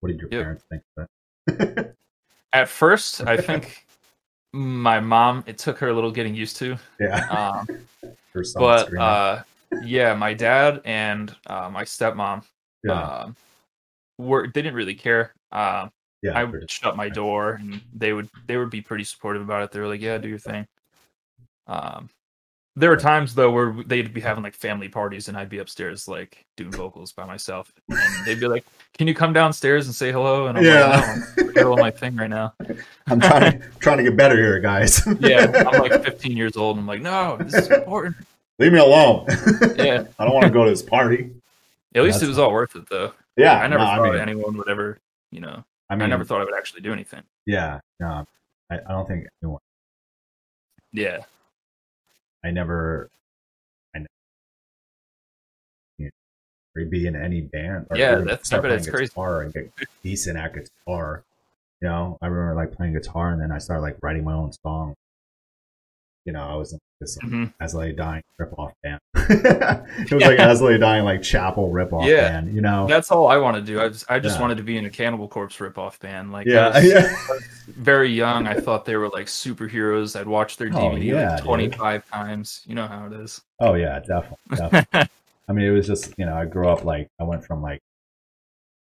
What 0.06 0.12
did 0.12 0.22
your 0.22 0.30
Yep. 0.30 0.44
parents 0.44 0.64
think 0.70 0.84
of 0.98 1.08
that? 1.48 1.96
At 2.54 2.70
first, 2.70 3.26
I 3.26 3.38
think 3.38 3.88
my 4.54 5.00
mom 5.00 5.44
it 5.48 5.58
took 5.58 5.80
her 5.80 5.88
a 5.88 5.94
little 5.94 6.12
getting 6.12 6.36
used 6.36 6.58
to. 6.58 6.78
yeah. 7.00 7.26
Um, 7.28 7.88
but 8.56 8.96
uh, 8.96 9.42
yeah, 9.82 10.14
my 10.14 10.36
dad 10.36 10.82
and 10.86 11.36
uh, 11.48 11.72
my 11.72 11.84
stepmom 11.84 12.44
yeah. 12.84 13.02
um, 13.02 13.36
were 14.20 14.46
they 14.46 14.62
didn't 14.62 14.76
really 14.76 14.94
care. 14.94 15.34
Um, 15.52 15.92
yeah. 16.22 16.38
I 16.38 16.44
would 16.44 16.70
shut 16.70 16.96
my 16.96 17.10
door 17.10 17.54
and 17.54 17.82
they 17.92 18.14
would 18.14 18.30
they 18.46 18.58
would 18.58 18.70
be 18.70 18.82
pretty 18.82 19.06
supportive 19.06 19.42
about 19.42 19.64
it. 19.64 19.72
They 19.72 19.80
were 19.80 19.88
like, 19.88 20.02
"Yeah, 20.02 20.20
do 20.20 20.30
your 20.30 20.38
thing." 20.38 20.68
Um, 21.66 22.10
there 22.78 22.90
were 22.90 22.98
times 22.98 23.34
though 23.34 23.52
where 23.52 23.74
they'd 23.86 24.14
be 24.14 24.20
having 24.22 24.44
like 24.44 24.54
family 24.54 24.90
parties 24.90 25.28
and 25.30 25.38
I'd 25.38 25.50
be 25.50 25.60
upstairs 25.60 26.08
like 26.08 26.46
doing 26.58 26.72
vocals 26.72 27.12
by 27.14 27.26
myself, 27.26 27.72
and 27.90 28.00
they'd 28.26 28.40
be 28.40 28.48
like, 28.48 28.66
"Can 28.98 29.08
you 29.08 29.14
come 29.14 29.32
downstairs 29.34 29.86
and 29.86 29.96
say 29.96 30.12
hello?" 30.12 30.48
And 30.48 30.58
I'm 30.58 30.64
Yeah. 30.66 30.90
like, 30.90 31.06
"No, 31.06 31.14
I'm 31.14 31.40
in 31.40 31.48
the 31.48 31.54
middle 31.54 31.74
of 31.74 31.80
my 31.80 31.92
thing 31.92 32.16
right 32.16 32.30
now." 32.30 32.54
I'm 33.08 33.20
trying 33.22 33.60
to 33.62 33.68
trying 33.80 33.98
to 34.00 34.04
get 34.04 34.18
better 34.18 34.36
here, 34.36 34.60
guys. 34.60 35.06
Yeah, 35.20 35.52
I'm 35.72 35.82
like 35.82 36.04
15 36.04 36.36
years 36.36 36.58
old. 36.58 36.78
And 36.78 36.84
I'm 36.84 36.88
like, 36.88 37.02
"No, 37.02 37.38
this 37.38 37.54
is 37.54 37.72
important." 37.72 38.18
Leave 38.60 38.72
me 38.74 38.80
alone. 38.80 39.26
Yeah. 39.76 40.06
I 40.18 40.24
don't 40.26 40.34
want 40.34 40.46
to 40.46 40.50
go 40.52 40.64
to 40.64 40.70
this 40.70 40.82
party. 40.82 41.32
At 41.94 42.04
least 42.04 42.16
That's 42.16 42.24
it 42.24 42.28
was 42.30 42.40
all 42.40 42.52
worth 42.54 42.76
it 42.76 42.90
though. 42.90 43.12
Yeah. 43.38 43.56
I 43.60 43.68
never 43.68 43.80
no, 43.84 43.86
thought 43.86 44.00
I 44.06 44.12
mean, 44.12 44.20
anyone 44.20 44.58
would 44.58 44.70
ever, 44.70 44.98
you 45.32 45.42
know, 45.42 45.64
I 45.90 45.96
mean, 45.96 46.04
I 46.04 46.08
never 46.08 46.24
thought 46.24 46.40
I 46.42 46.46
would 46.46 46.56
actually 46.56 46.82
do 46.82 46.92
anything. 46.94 47.22
Yeah. 47.46 47.80
No, 48.00 48.26
I, 48.70 48.76
I 48.80 48.92
don't 48.92 49.08
think 49.08 49.28
anyone. 49.44 49.60
Yeah, 50.94 51.20
I 52.46 52.52
never. 52.52 53.10
I 53.96 54.00
never. 54.00 54.10
You 55.98 56.12
know, 56.76 56.90
be 56.90 57.08
in 57.08 57.16
any 57.16 57.42
band. 57.42 57.88
Or 57.90 57.98
Yeah, 57.98 58.16
that's- 58.16 58.48
start 58.48 58.66
it's 58.66 58.88
crazy. 58.88 59.10
Guitar 59.10 59.42
and 59.42 59.54
get 59.54 59.72
decent 60.04 60.38
at 60.38 60.54
guitar. 60.54 61.24
You 61.82 61.90
know, 61.90 62.18
I 62.22 62.28
remember 62.28 62.56
like 62.56 62.76
playing 62.76 62.94
guitar, 62.94 63.32
and 63.32 63.42
then 63.42 63.52
I 63.52 63.58
started 63.58 63.82
like 63.82 63.98
writing 64.02 64.24
my 64.24 64.34
own 64.34 64.52
song. 64.64 64.96
You 66.26 66.34
know, 66.34 66.42
I 66.42 66.56
was 66.56 66.74
in 66.74 66.80
this 67.00 67.18
like, 67.22 67.32
Mhm. 67.32 67.54
As 67.62 67.76
Lay 67.76 67.92
Dying 67.92 68.24
rip-off 68.40 68.74
band. 68.82 69.00
it 69.16 70.12
was 70.12 70.24
like 70.24 70.40
As 70.40 70.60
Lay 70.62 70.78
Dying, 70.80 71.04
like 71.06 71.22
chapel 71.22 71.70
rip-off 71.70 72.06
Yeah. 72.06 72.30
band. 72.30 72.56
You 72.56 72.62
know. 72.62 72.88
that's 72.88 73.12
all 73.12 73.28
I 73.28 73.38
want 73.38 73.58
to 73.58 73.62
do. 73.62 73.80
I 73.80 73.90
just, 73.90 74.10
I 74.10 74.20
just 74.20 74.38
Yeah. 74.38 74.42
wanted 74.42 74.58
to 74.58 74.64
be 74.64 74.78
in 74.78 74.86
a 74.86 74.90
Cannibal 74.90 75.28
Corpse 75.28 75.58
ripoff 75.58 76.00
band. 76.00 76.32
Like, 76.32 76.48
I 76.48 76.52
yeah. 76.52 76.70
was 76.74 76.86
Yeah. 76.92 77.16
very 77.68 78.12
young. 78.12 78.48
I 78.48 78.56
thought 78.56 78.86
they 78.86 78.96
were 78.96 79.10
like 79.10 79.28
superheroes. 79.28 80.20
I'd 80.20 80.28
watched 80.28 80.58
their 80.58 80.70
Oh, 80.70 80.72
DVD 80.92 81.04
yeah, 81.06 81.30
like 81.30 81.38
dude. 81.38 81.46
25 81.46 82.10
times. 82.10 82.62
You 82.66 82.74
know 82.76 82.88
how 82.88 83.06
it 83.06 83.14
is. 83.14 83.42
Oh 83.60 83.76
yeah, 83.76 84.00
definitely. 84.00 84.38
definitely. 84.56 85.10
I 85.48 85.54
mean, 85.54 85.66
it 85.68 85.72
was 85.72 85.86
just 85.86 86.12
you 86.18 86.26
know, 86.26 86.36
I 86.36 86.46
grew 86.46 86.68
up 86.68 86.84
like 86.84 87.08
I 87.20 87.24
went 87.24 87.46
from 87.46 87.62
like 87.62 87.82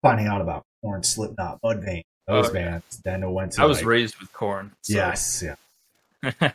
finding 0.02 0.26
out 0.26 0.42
about 0.42 0.64
Korn, 0.82 1.04
Slipknot, 1.04 1.60
Mudvayne, 1.64 2.02
those 2.28 2.50
Oh, 2.50 2.54
yeah. 2.54 2.70
bands. 2.72 3.02
Then 3.04 3.22
it 3.24 3.30
went 3.30 3.52
to 3.54 3.62
I 3.62 3.66
was 3.66 3.78
like, 3.78 3.86
raised 3.86 4.18
with 4.20 4.34
Korn. 4.34 4.72
yes, 4.88 5.44
yeah. 5.44 6.52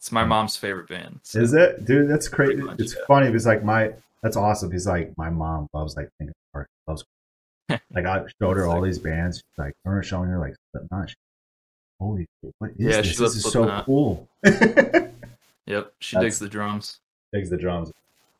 It's 0.00 0.10
my 0.10 0.24
mom's 0.24 0.56
favorite 0.56 0.88
band. 0.88 1.20
so- 1.22 1.40
Is 1.40 1.52
it, 1.52 1.84
dude? 1.84 2.08
That's 2.10 2.26
crazy. 2.26 2.62
Much, 2.62 2.80
it's 2.80 2.94
yeah. 2.94 3.02
funny 3.06 3.26
because 3.26 3.46
like 3.46 3.62
my 3.62 3.92
that's 4.22 4.36
awesome. 4.36 4.70
He's 4.72 4.86
like 4.86 5.16
my 5.18 5.30
mom 5.30 5.68
loves 5.74 5.96
like 5.96 6.08
Linkin 6.18 6.34
Park, 6.52 6.68
loves 6.88 7.04
like 7.68 8.06
I 8.06 8.24
showed 8.40 8.56
her 8.56 8.66
all 8.66 8.80
these 8.80 8.98
bands. 8.98 9.36
She's 9.38 9.58
like, 9.58 9.74
I 9.84 9.88
remember 9.88 10.02
showing 10.02 10.28
her 10.30 10.38
like 10.38 10.54
Slipknot. 10.72 11.14
Holy, 12.00 12.26
shit, 12.42 12.54
what 12.58 12.70
is 12.70 12.76
Yeah, 12.78 12.96
this? 13.02 13.06
she 13.08 13.16
This 13.16 13.36
is 13.36 13.44
so 13.52 13.82
cool. 13.84 14.26
Yep, 15.66 15.92
she 16.00 16.16
That's- 16.16 16.32
digs 16.32 16.38
the 16.40 16.48
drums. 16.48 16.98
digs 17.32 17.48
the 17.50 17.56
drums. 17.58 17.92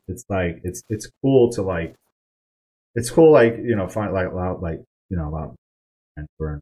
It's 0.09 0.25
like 0.29 0.59
it's 0.65 0.83
it's 0.89 1.09
cool 1.21 1.49
to 1.53 1.61
like 1.61 1.95
it's 2.95 3.09
cool 3.09 3.31
like 3.31 3.55
you 3.57 3.75
know 3.75 3.87
find 3.87 4.11
like 4.11 4.33
loud 4.33 4.61
like 4.61 4.81
you 5.09 5.15
know 5.15 5.29
loud 5.29 5.55
and 6.17 6.27
burn 6.37 6.59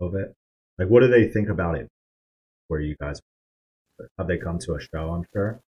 of 0.00 0.14
it. 0.14 0.34
Like 0.78 0.88
what 0.88 1.00
do 1.00 1.08
they 1.08 1.28
think 1.28 1.48
about 1.48 1.76
it? 1.76 1.88
Where 2.68 2.80
you 2.80 2.96
guys 3.00 3.20
have 4.18 4.26
they 4.26 4.38
come 4.38 4.58
to 4.60 4.74
a 4.74 4.80
show? 4.80 5.10
I'm 5.12 5.24
sure. 5.32 5.60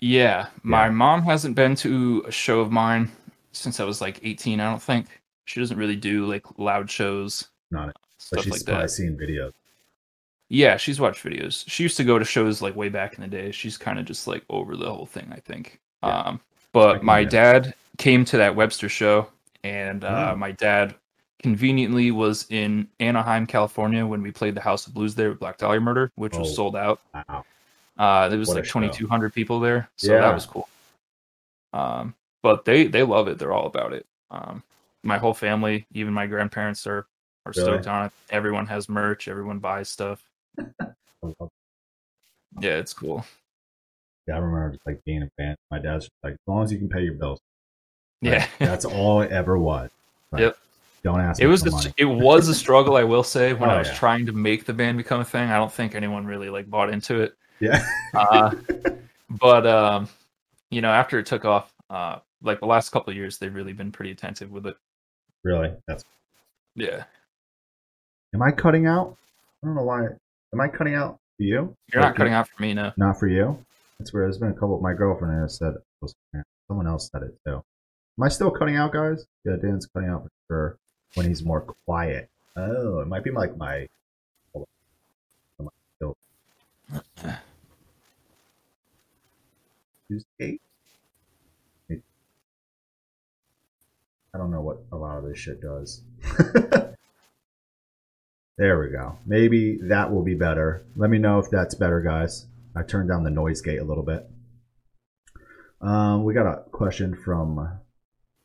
Yeah, 0.00 0.48
my 0.62 0.86
Yeah. 0.86 0.90
mom 0.92 1.22
hasn't 1.22 1.54
been 1.56 1.74
to 1.76 2.24
a 2.26 2.30
show 2.30 2.60
of 2.60 2.70
mine 2.70 3.10
since 3.52 3.80
I 3.80 3.84
was 3.84 4.00
like 4.00 4.20
18. 4.22 4.60
I 4.60 4.70
don't 4.70 4.82
think 4.82 5.06
she 5.44 5.60
doesn't 5.60 5.76
really 5.78 5.96
do 5.96 6.26
like 6.26 6.44
loud 6.58 6.90
shows, 6.90 7.48
Not 7.70 7.90
it, 7.90 7.96
but 8.30 8.42
she's 8.42 8.52
like 8.52 8.64
probably 8.64 8.82
that. 8.82 8.90
seen 8.90 9.16
videos. 9.16 9.52
Yeah, 10.50 10.76
she's 10.78 10.98
watched 11.00 11.22
videos. 11.22 11.64
She 11.68 11.82
used 11.82 11.96
to 11.98 12.04
go 12.04 12.18
to 12.18 12.24
shows 12.24 12.62
like 12.62 12.74
way 12.74 12.88
back 12.88 13.14
in 13.14 13.20
the 13.20 13.28
day. 13.28 13.50
She's 13.50 13.76
kind 13.76 13.98
of 13.98 14.06
just 14.06 14.26
like 14.26 14.44
over 14.48 14.76
the 14.76 14.92
whole 14.92 15.04
thing, 15.06 15.28
I 15.32 15.40
think. 15.40 15.78
Yeah. 16.02 16.18
Um, 16.20 16.40
but 16.72 17.02
my 17.02 17.24
dad 17.24 17.74
came 17.98 18.24
to 18.26 18.36
that 18.38 18.54
Webster 18.56 18.88
show, 18.88 19.28
and 19.64 20.04
uh, 20.04 20.30
Oh. 20.32 20.36
my 20.36 20.52
dad 20.52 20.94
conveniently 21.42 22.10
was 22.10 22.46
in 22.50 22.88
Anaheim, 23.00 23.46
California 23.46 24.06
when 24.06 24.22
we 24.22 24.30
played 24.30 24.54
the 24.54 24.60
House 24.60 24.86
of 24.86 24.94
Blues 24.94 25.14
there 25.14 25.30
with 25.30 25.38
Black 25.38 25.58
Dahlia 25.58 25.80
Murder, 25.80 26.10
which 26.16 26.34
Oh. 26.34 26.40
was 26.40 26.54
sold 26.54 26.76
out. 26.76 27.00
Wow. 27.14 27.44
Uh, 27.96 28.28
there 28.28 28.38
was 28.38 28.48
What 28.48 28.56
like 28.58 28.64
2,200 28.64 29.32
people 29.32 29.60
there, 29.60 29.88
so 29.96 30.12
Yeah. 30.12 30.20
that 30.20 30.34
was 30.34 30.46
cool. 30.46 30.68
Um, 31.72 32.14
but 32.42 32.64
they 32.64 32.86
they 32.86 33.02
love 33.02 33.28
it. 33.28 33.38
They're 33.38 33.52
all 33.52 33.66
about 33.66 33.92
it. 33.92 34.06
Um, 34.30 34.62
my 35.02 35.18
whole 35.18 35.34
family, 35.34 35.86
even 35.92 36.12
my 36.14 36.26
grandparents, 36.26 36.86
are 36.86 37.06
are 37.46 37.52
Really? 37.56 37.62
stoked 37.62 37.86
on 37.86 38.06
it. 38.06 38.12
Everyone 38.30 38.66
has 38.66 38.88
merch. 38.88 39.28
Everyone 39.28 39.58
buys 39.58 39.88
stuff. 39.88 40.22
Yeah, 42.60 42.76
it's 42.78 42.94
cool. 42.94 43.24
Yeah, 44.26 44.34
I 44.36 44.38
remember 44.38 44.70
just 44.72 44.86
like 44.86 45.02
being 45.04 45.22
a 45.22 45.30
fan. 45.36 45.54
My 45.70 45.78
dad's 45.78 46.08
like, 46.22 46.32
as 46.32 46.38
long 46.46 46.64
as 46.64 46.72
you 46.72 46.78
can 46.78 46.88
pay 46.88 47.02
your 47.02 47.14
bills. 47.14 47.40
Like, 48.22 48.32
Yeah, 48.32 48.46
that's 48.58 48.84
all 48.84 49.20
it 49.20 49.30
ever 49.30 49.58
was. 49.58 49.90
Like, 50.32 50.40
Yep. 50.40 50.58
Don't 51.04 51.20
ask. 51.20 51.40
it 51.40 51.46
was 51.46 51.64
it 51.96 52.04
was 52.04 52.48
a 52.48 52.54
struggle. 52.54 52.96
I 52.96 53.04
will 53.04 53.22
say 53.22 53.52
when 53.52 53.70
Oh, 53.70 53.74
I 53.74 53.78
was 53.78 53.88
yeah. 53.88 53.94
trying 53.94 54.26
to 54.26 54.32
make 54.32 54.64
the 54.64 54.72
band 54.72 54.98
become 54.98 55.20
a 55.20 55.24
thing. 55.24 55.48
I 55.48 55.56
don't 55.56 55.72
think 55.72 55.94
anyone 55.94 56.26
really 56.26 56.50
like 56.50 56.68
bought 56.68 56.90
into 56.90 57.20
it. 57.20 57.34
Yeah. 57.60 57.84
Uh, 58.14 58.54
but 59.30 59.66
um, 59.66 60.08
you 60.70 60.80
know, 60.80 60.90
after 60.90 61.18
it 61.18 61.26
took 61.26 61.44
off, 61.44 61.72
uh, 61.90 62.18
like 62.42 62.60
the 62.60 62.66
last 62.66 62.90
couple 62.90 63.10
of 63.10 63.16
years, 63.16 63.38
they've 63.38 63.54
really 63.54 63.72
been 63.72 63.92
pretty 63.92 64.10
attentive 64.10 64.50
with 64.50 64.66
it. 64.66 64.76
really. 65.44 65.72
That's. 65.86 66.04
Yeah, 66.74 67.04
Am 68.34 68.42
I 68.42 68.52
cutting 68.52 68.86
out? 68.86 69.16
I 69.62 69.66
don't 69.66 69.74
know 69.74 69.82
why. 69.82 70.04
Am 70.52 70.60
I 70.60 70.68
cutting 70.68 70.94
out 70.94 71.18
for 71.36 71.42
you? 71.42 71.74
you're 71.92 72.02
not 72.02 72.14
cutting 72.14 72.32
out 72.32 72.46
for 72.48 72.62
me, 72.62 72.72
no. 72.74 72.92
Not 72.96 73.18
for 73.18 73.26
you. 73.26 73.58
That's 73.98 74.12
where 74.12 74.22
there's 74.24 74.38
been 74.38 74.50
a 74.50 74.54
couple. 74.54 74.76
Of 74.76 74.82
my 74.82 74.92
girlfriend 74.94 75.40
has 75.40 75.56
said. 75.58 75.74
Someone 76.68 76.86
else 76.86 77.08
said 77.10 77.22
it 77.22 77.34
too. 77.46 77.54
Am 77.56 78.22
I 78.22 78.28
still 78.28 78.50
cutting 78.50 78.76
out, 78.76 78.92
guys? 78.92 79.24
Yeah, 79.44 79.56
Dan's 79.60 79.86
cutting 79.86 80.10
out 80.10 80.22
for 80.22 80.30
sure 80.48 80.78
when 81.14 81.26
he's 81.26 81.44
more 81.44 81.60
quiet. 81.60 82.28
Oh, 82.56 83.00
it 83.00 83.08
might 83.08 83.24
be 83.24 83.30
like 83.30 83.56
my. 83.56 83.88
I 94.34 94.36
don't 94.36 94.50
know 94.50 94.60
what 94.60 94.82
a 94.92 94.96
lot 94.96 95.18
of 95.18 95.24
this 95.24 95.38
shit 95.38 95.60
does. 95.60 96.02
There 98.58 98.80
we 98.80 98.88
go. 98.88 99.16
Maybe 99.24 99.78
that 99.82 100.12
will 100.12 100.24
be 100.24 100.34
better. 100.34 100.84
Let 100.96 101.10
me 101.10 101.18
know 101.18 101.38
if 101.38 101.48
that's 101.48 101.76
better, 101.76 102.00
guys. 102.00 102.46
I 102.74 102.82
turned 102.82 103.08
down 103.08 103.22
the 103.22 103.30
noise 103.30 103.60
gate 103.60 103.78
a 103.78 103.84
little 103.84 104.02
bit. 104.02 104.28
Um, 105.80 106.24
we 106.24 106.34
got 106.34 106.52
a 106.52 106.64
question 106.72 107.14
from. 107.14 107.78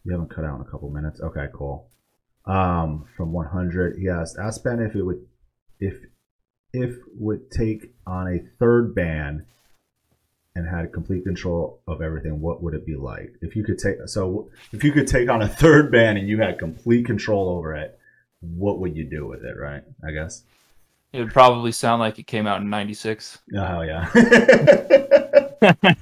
You 0.06 0.12
haven't 0.12 0.30
cut 0.30 0.46
out 0.46 0.58
in 0.58 0.62
a 0.62 0.70
couple 0.70 0.92
minutes. 0.92 1.20
Okay, 1.20 1.48
cool. 1.52 1.90
Um, 2.46 3.06
from 3.16 3.32
100, 3.32 3.98
he 3.98 4.10
asked, 4.10 4.38
ask 4.38 4.64
Ben 4.64 4.80
if 4.80 4.96
it 4.96 5.04
would, 5.04 5.26
if, 5.80 5.96
if 6.74 6.96
would 7.18 7.50
take 7.52 7.94
on 8.06 8.28
a 8.28 8.40
third 8.60 8.94
band 8.94 9.46
and 10.56 10.68
had 10.68 10.92
complete 10.94 11.24
control 11.24 11.82
of 11.88 12.02
everything, 12.02 12.42
what 12.42 12.62
would 12.62 12.74
it 12.74 12.86
be 12.86 12.96
like? 12.96 13.34
If 13.42 13.56
you 13.56 13.64
could 13.64 13.80
take, 13.80 13.96
so 14.08 14.50
if 14.72 14.84
you 14.84 14.92
could 14.92 15.08
take 15.08 15.30
on 15.30 15.42
a 15.42 15.48
third 15.48 15.92
band 15.92 16.18
and 16.18 16.28
you 16.28 16.42
had 16.42 16.60
complete 16.60 17.06
control 17.06 17.50
over 17.50 17.76
it, 17.76 17.98
what 18.42 18.80
would 18.80 18.96
you 18.96 19.06
do 19.06 19.26
with 19.26 19.44
it? 19.44 19.58
Right? 19.58 19.84
I 20.06 20.12
guess. 20.12 20.44
It 21.12 21.20
would 21.20 21.32
probably 21.32 21.72
sound 21.72 22.00
like 22.00 22.20
it 22.20 22.28
came 22.28 22.48
out 22.48 22.62
in 22.62 22.70
'96. 22.70 23.40
Oh 23.56 23.66
hell 23.66 23.86
yeah. 23.86 24.10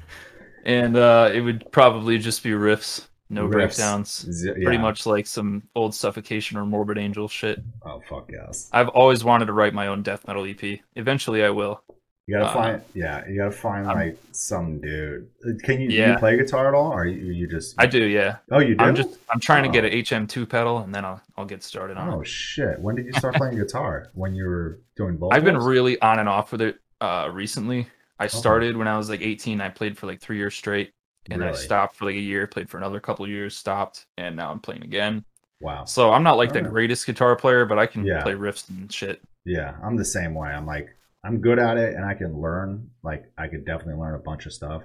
and 0.65 0.95
uh, 0.95 1.29
it 1.33 1.41
would 1.41 1.69
probably 1.71 2.17
just 2.17 2.43
be 2.43 2.51
riffs, 2.51 3.07
no 3.31 3.47
Riffs. 3.47 3.51
breakdowns. 3.51 4.25
Z- 4.31 4.53
Pretty 4.63 4.77
much 4.77 5.05
like 5.05 5.25
some 5.25 5.63
old 5.75 5.95
Suffocation 5.95 6.57
or 6.57 6.65
Morbid 6.65 6.97
Angel 6.97 7.27
shit. 7.27 7.61
Oh 7.83 8.01
fuck 8.09 8.29
yes. 8.31 8.69
I've 8.71 8.89
always 8.89 9.23
wanted 9.23 9.45
to 9.47 9.53
write 9.53 9.73
my 9.73 9.87
own 9.87 10.03
death 10.03 10.27
metal 10.27 10.45
EP. 10.45 10.79
Eventually, 10.95 11.43
I 11.43 11.49
will. 11.49 11.81
You 12.27 12.37
gotta 12.37 12.49
Uh, 12.49 12.53
find, 12.53 12.81
yeah, 12.93 13.27
you 13.27 13.37
gotta 13.37 13.51
find 13.51 13.87
I'm- 13.87 13.97
like 13.97 14.17
some 14.31 14.79
dude. 14.79 15.27
Can 15.63 15.81
you, 15.81 15.89
do 15.89 15.95
you 15.95 16.15
play 16.19 16.37
guitar 16.37 16.67
at 16.67 16.73
all, 16.75 16.91
or 16.93 17.05
you, 17.05 17.31
you 17.31 17.47
just? 17.47 17.75
I 17.79 17.87
do, 17.87 18.03
yeah. 18.03 18.37
Oh, 18.51 18.59
you 18.59 18.75
do. 18.75 18.83
I'm 18.83 18.95
just 18.95 19.17
I'm 19.29 19.39
trying 19.39 19.63
to 19.63 19.69
get 19.69 19.83
Oh. 19.83 19.87
an 19.87 19.93
HM2 20.27 20.47
pedal, 20.47 20.77
and 20.79 20.93
then 20.93 21.03
I'll 21.03 21.21
I'll 21.35 21.45
get 21.45 21.63
started 21.63 21.97
on 21.97 22.09
Oh 22.13 22.21
it. 22.21 22.27
shit! 22.27 22.79
When 22.79 22.95
did 22.95 23.05
you 23.07 23.13
start 23.13 23.35
playing 23.35 23.57
guitar? 23.57 24.09
When 24.13 24.35
you 24.35 24.45
were 24.45 24.79
doing 24.95 25.17
vocals? 25.17 25.31
I've 25.35 25.43
been 25.43 25.57
really 25.57 25.99
on 25.99 26.19
and 26.19 26.29
off 26.29 26.51
with 26.51 26.61
it 26.61 26.79
uh, 27.01 27.29
recently. 27.33 27.87
I 28.19 28.27
started 28.27 28.77
when 28.77 28.87
I 28.87 28.97
was 28.97 29.09
like 29.09 29.21
18. 29.21 29.59
I 29.59 29.69
played 29.69 29.97
for 29.97 30.05
like 30.05 30.21
three 30.21 30.37
years 30.37 30.53
straight, 30.53 30.93
and 31.29 31.43
I 31.43 31.51
stopped 31.53 31.95
for 31.95 32.05
like 32.05 32.15
a 32.15 32.19
year. 32.19 32.47
Played 32.47 32.69
for 32.69 32.77
another 32.77 32.99
couple 32.99 33.25
of 33.25 33.31
years, 33.31 33.55
stopped, 33.55 34.05
and 34.17 34.35
now 34.35 34.51
I'm 34.51 34.59
playing 34.59 34.83
again. 34.83 35.23
Wow. 35.59 35.85
So 35.85 36.11
I'm 36.11 36.23
not 36.23 36.37
like 36.37 36.53
the 36.53 36.61
greatest 36.61 37.05
guitar 37.05 37.35
player, 37.35 37.65
but 37.65 37.77
I 37.77 37.85
can 37.85 38.03
Yeah. 38.05 38.23
play 38.23 38.33
riffs 38.33 38.67
and 38.69 38.91
shit. 38.91 39.21
Yeah, 39.45 39.75
I'm 39.83 39.95
the 39.95 40.05
same 40.05 40.33
way. 40.33 40.49
I'm 40.49 40.65
like, 40.65 40.89
I'm 41.23 41.39
good 41.39 41.59
at 41.59 41.77
it, 41.77 41.93
and 41.93 42.03
I 42.03 42.15
can 42.15 42.39
learn. 42.41 42.89
Like, 43.03 43.25
I 43.37 43.47
could 43.47 43.65
definitely 43.65 44.01
learn 44.01 44.15
a 44.15 44.19
bunch 44.19 44.47
of 44.47 44.53
stuff. 44.53 44.81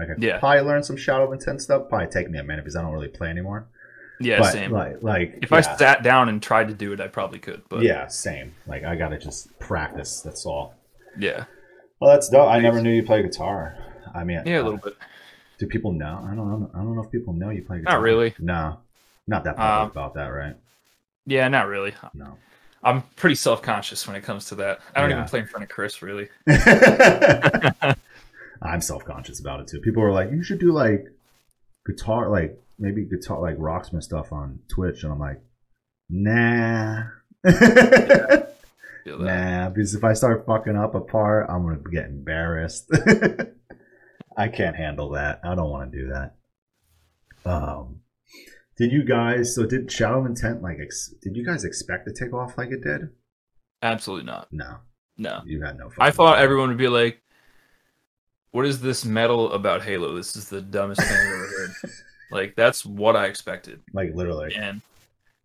I 0.00 0.06
could 0.06 0.22
Yeah. 0.22 0.38
probably 0.38 0.62
learn 0.62 0.82
some 0.82 0.96
Shadow 0.96 1.26
of 1.26 1.32
Intent 1.32 1.60
stuff. 1.60 1.88
Probably 1.90 2.06
take 2.08 2.30
me 2.30 2.38
a 2.38 2.42
minute 2.42 2.64
because 2.64 2.74
I 2.76 2.82
don't 2.82 2.92
really 2.92 3.08
play 3.08 3.28
anymore. 3.28 3.68
Yeah, 4.20 4.38
but 4.38 4.52
same. 4.52 4.70
like, 4.70 5.02
like 5.02 5.38
if 5.42 5.50
yeah, 5.50 5.58
I 5.58 5.60
sat 5.60 6.02
down 6.02 6.28
and 6.30 6.42
tried 6.42 6.68
to 6.68 6.74
do 6.74 6.92
it, 6.92 7.00
I 7.00 7.08
probably 7.08 7.38
could. 7.38 7.62
But 7.68 7.82
yeah, 7.82 8.06
same. 8.06 8.54
Like, 8.66 8.84
I 8.84 8.96
gotta 8.96 9.18
just 9.18 9.58
practice. 9.58 10.20
That's 10.22 10.46
all. 10.46 10.74
yeah, 11.18 11.44
Well, 12.00 12.10
that's 12.12 12.28
dope. 12.30 12.48
I 12.48 12.60
never 12.60 12.80
knew 12.80 12.92
you 12.92 13.02
play 13.04 13.22
guitar. 13.22 13.76
I 14.14 14.24
mean, 14.24 14.42
yeah, 14.46 14.60
a 14.60 14.62
little 14.62 14.78
bit. 14.78 14.94
Do 15.64 15.70
people 15.70 15.92
know? 15.92 16.20
I 16.30 16.34
don't 16.34 16.46
know. 16.48 16.70
I 16.74 16.78
don't 16.78 16.94
know 16.94 17.02
if 17.04 17.10
people 17.10 17.32
know 17.32 17.48
you 17.48 17.62
play 17.62 17.78
guitar. 17.78 17.94
Not 17.94 18.02
really. 18.02 18.34
No, 18.38 18.80
not 19.26 19.44
that 19.44 19.56
public 19.56 19.80
Um, 19.84 19.90
about 19.90 20.12
that, 20.14 20.26
right? 20.26 20.56
Yeah, 21.24 21.48
not 21.48 21.68
really. 21.68 21.94
No. 22.12 22.36
I'm 22.82 23.00
pretty 23.16 23.36
self 23.36 23.62
conscious 23.62 24.06
when 24.06 24.14
it 24.14 24.22
comes 24.24 24.44
to 24.50 24.56
that. 24.56 24.80
I 24.94 25.00
don't 25.00 25.08
Yeah. 25.08 25.16
even 25.20 25.28
play 25.28 25.40
in 25.40 25.46
front 25.46 25.62
of 25.64 25.70
Chris 25.70 26.02
really. 26.02 26.28
I'm 28.62 28.80
self 28.82 29.06
conscious 29.06 29.40
about 29.40 29.60
it 29.60 29.68
too. 29.68 29.80
People 29.80 30.02
are 30.02 30.12
like, 30.12 30.30
you 30.30 30.42
should 30.42 30.58
do 30.58 30.70
like 30.70 31.06
guitar, 31.86 32.28
like 32.28 32.60
maybe 32.78 33.04
guitar, 33.06 33.40
like 33.40 33.56
rocksmith 33.56 34.02
stuff 34.02 34.32
on 34.34 34.58
Twitch, 34.68 35.02
and 35.02 35.12
I'm 35.12 35.18
like, 35.18 35.40
nah. 36.10 37.04
That. 37.44 38.50
Nah, 39.20 39.68
because 39.68 39.94
if 39.94 40.02
I 40.02 40.14
start 40.14 40.44
fucking 40.46 40.76
up 40.76 40.94
a 40.94 41.00
part, 41.00 41.46
I'm 41.50 41.62
gonna 41.64 41.76
get 41.90 42.06
embarrassed. 42.06 42.90
I 44.36 44.48
can't 44.48 44.76
handle 44.76 45.10
that. 45.10 45.40
I 45.44 45.54
don't 45.54 45.70
want 45.70 45.90
to 45.92 45.98
do 45.98 46.08
that. 46.08 46.34
Um, 47.44 48.00
did 48.76 48.90
you 48.92 49.04
guys? 49.04 49.54
So 49.54 49.66
did 49.66 49.90
Shadow 49.90 50.20
of 50.20 50.26
Intent 50.26 50.62
like? 50.62 50.78
Ex, 50.80 51.14
did 51.22 51.36
you 51.36 51.44
guys 51.44 51.64
expect 51.64 52.06
to 52.06 52.12
take 52.12 52.32
off 52.32 52.56
like 52.58 52.70
it 52.70 52.82
did? 52.82 53.10
Absolutely 53.82 54.26
not. 54.26 54.48
No, 54.52 54.76
No. 55.18 55.42
you 55.44 55.62
had 55.62 55.76
no. 55.78 55.90
I 55.98 56.10
thought 56.10 56.38
everyone 56.38 56.68
would 56.70 56.78
be 56.78 56.88
like, 56.88 57.22
"What 58.50 58.66
is 58.66 58.80
this 58.80 59.04
metal 59.04 59.52
about 59.52 59.82
Halo? 59.82 60.14
This 60.14 60.36
is 60.36 60.48
the 60.48 60.62
dumbest 60.62 61.00
thing 61.02 61.10
I've 61.16 61.26
ever 61.26 61.46
heard." 61.46 61.70
Like 62.30 62.56
that's 62.56 62.84
what 62.84 63.14
I 63.14 63.26
expected, 63.26 63.80
like 63.92 64.12
literally. 64.14 64.54
and 64.56 64.80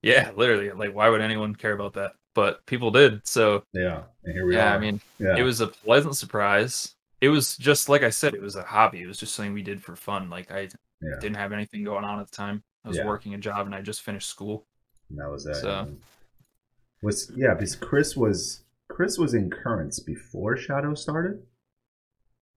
yeah, 0.02 0.32
literally, 0.36 0.72
like 0.72 0.96
why 0.96 1.10
would 1.10 1.22
anyone 1.22 1.54
care 1.54 1.74
about 1.74 1.94
that? 1.96 2.14
But 2.34 2.66
people 2.66 2.90
did, 2.90 3.28
so 3.28 3.64
Yeah, 3.74 4.04
and 4.24 4.34
here 4.34 4.46
we 4.48 4.56
yeah. 4.56 4.72
are. 4.74 4.78
I 4.78 4.80
mean, 4.80 5.00
yeah, 5.20 5.36
it 5.38 5.44
was 5.44 5.60
a 5.62 5.68
pleasant 5.68 6.16
surprise. 6.16 6.96
It 7.22 7.30
was 7.30 7.58
just 7.58 7.90
like 7.90 8.04
I 8.04 8.10
said, 8.10 8.34
it 8.34 8.42
was 8.42 8.56
a 8.56 8.64
hobby. 8.64 9.02
It 9.02 9.08
was 9.08 9.18
just 9.18 9.36
something 9.36 9.54
we 9.54 9.62
did 9.62 9.84
for 9.84 9.96
fun. 9.96 10.30
Like 10.30 10.52
I 10.52 10.70
yeah. 11.02 11.20
didn't 11.20 11.36
have 11.38 11.52
anything 11.52 11.84
going 11.84 12.06
on 12.06 12.20
at 12.20 12.30
the 12.30 12.36
time. 12.36 12.64
I 12.86 12.88
was 12.88 12.98
Yeah. 12.98 13.06
working 13.06 13.34
a 13.34 13.38
job 13.38 13.66
and 13.66 13.76
I 13.76 13.82
just 13.82 14.02
finished 14.02 14.30
school. 14.30 14.66
And 15.10 15.20
that 15.20 15.30
was 15.30 15.46
it. 15.46 15.56
So- 15.56 15.80
And 15.80 16.02
was 17.02 17.32
yeah, 17.36 17.54
because 17.54 17.76
Chris 17.76 18.16
was 18.16 18.64
Chris 18.90 19.18
was 19.18 19.34
in 19.34 19.50
Currents 19.50 20.00
before 20.00 20.58
Shadow 20.58 20.94
started, 20.96 21.44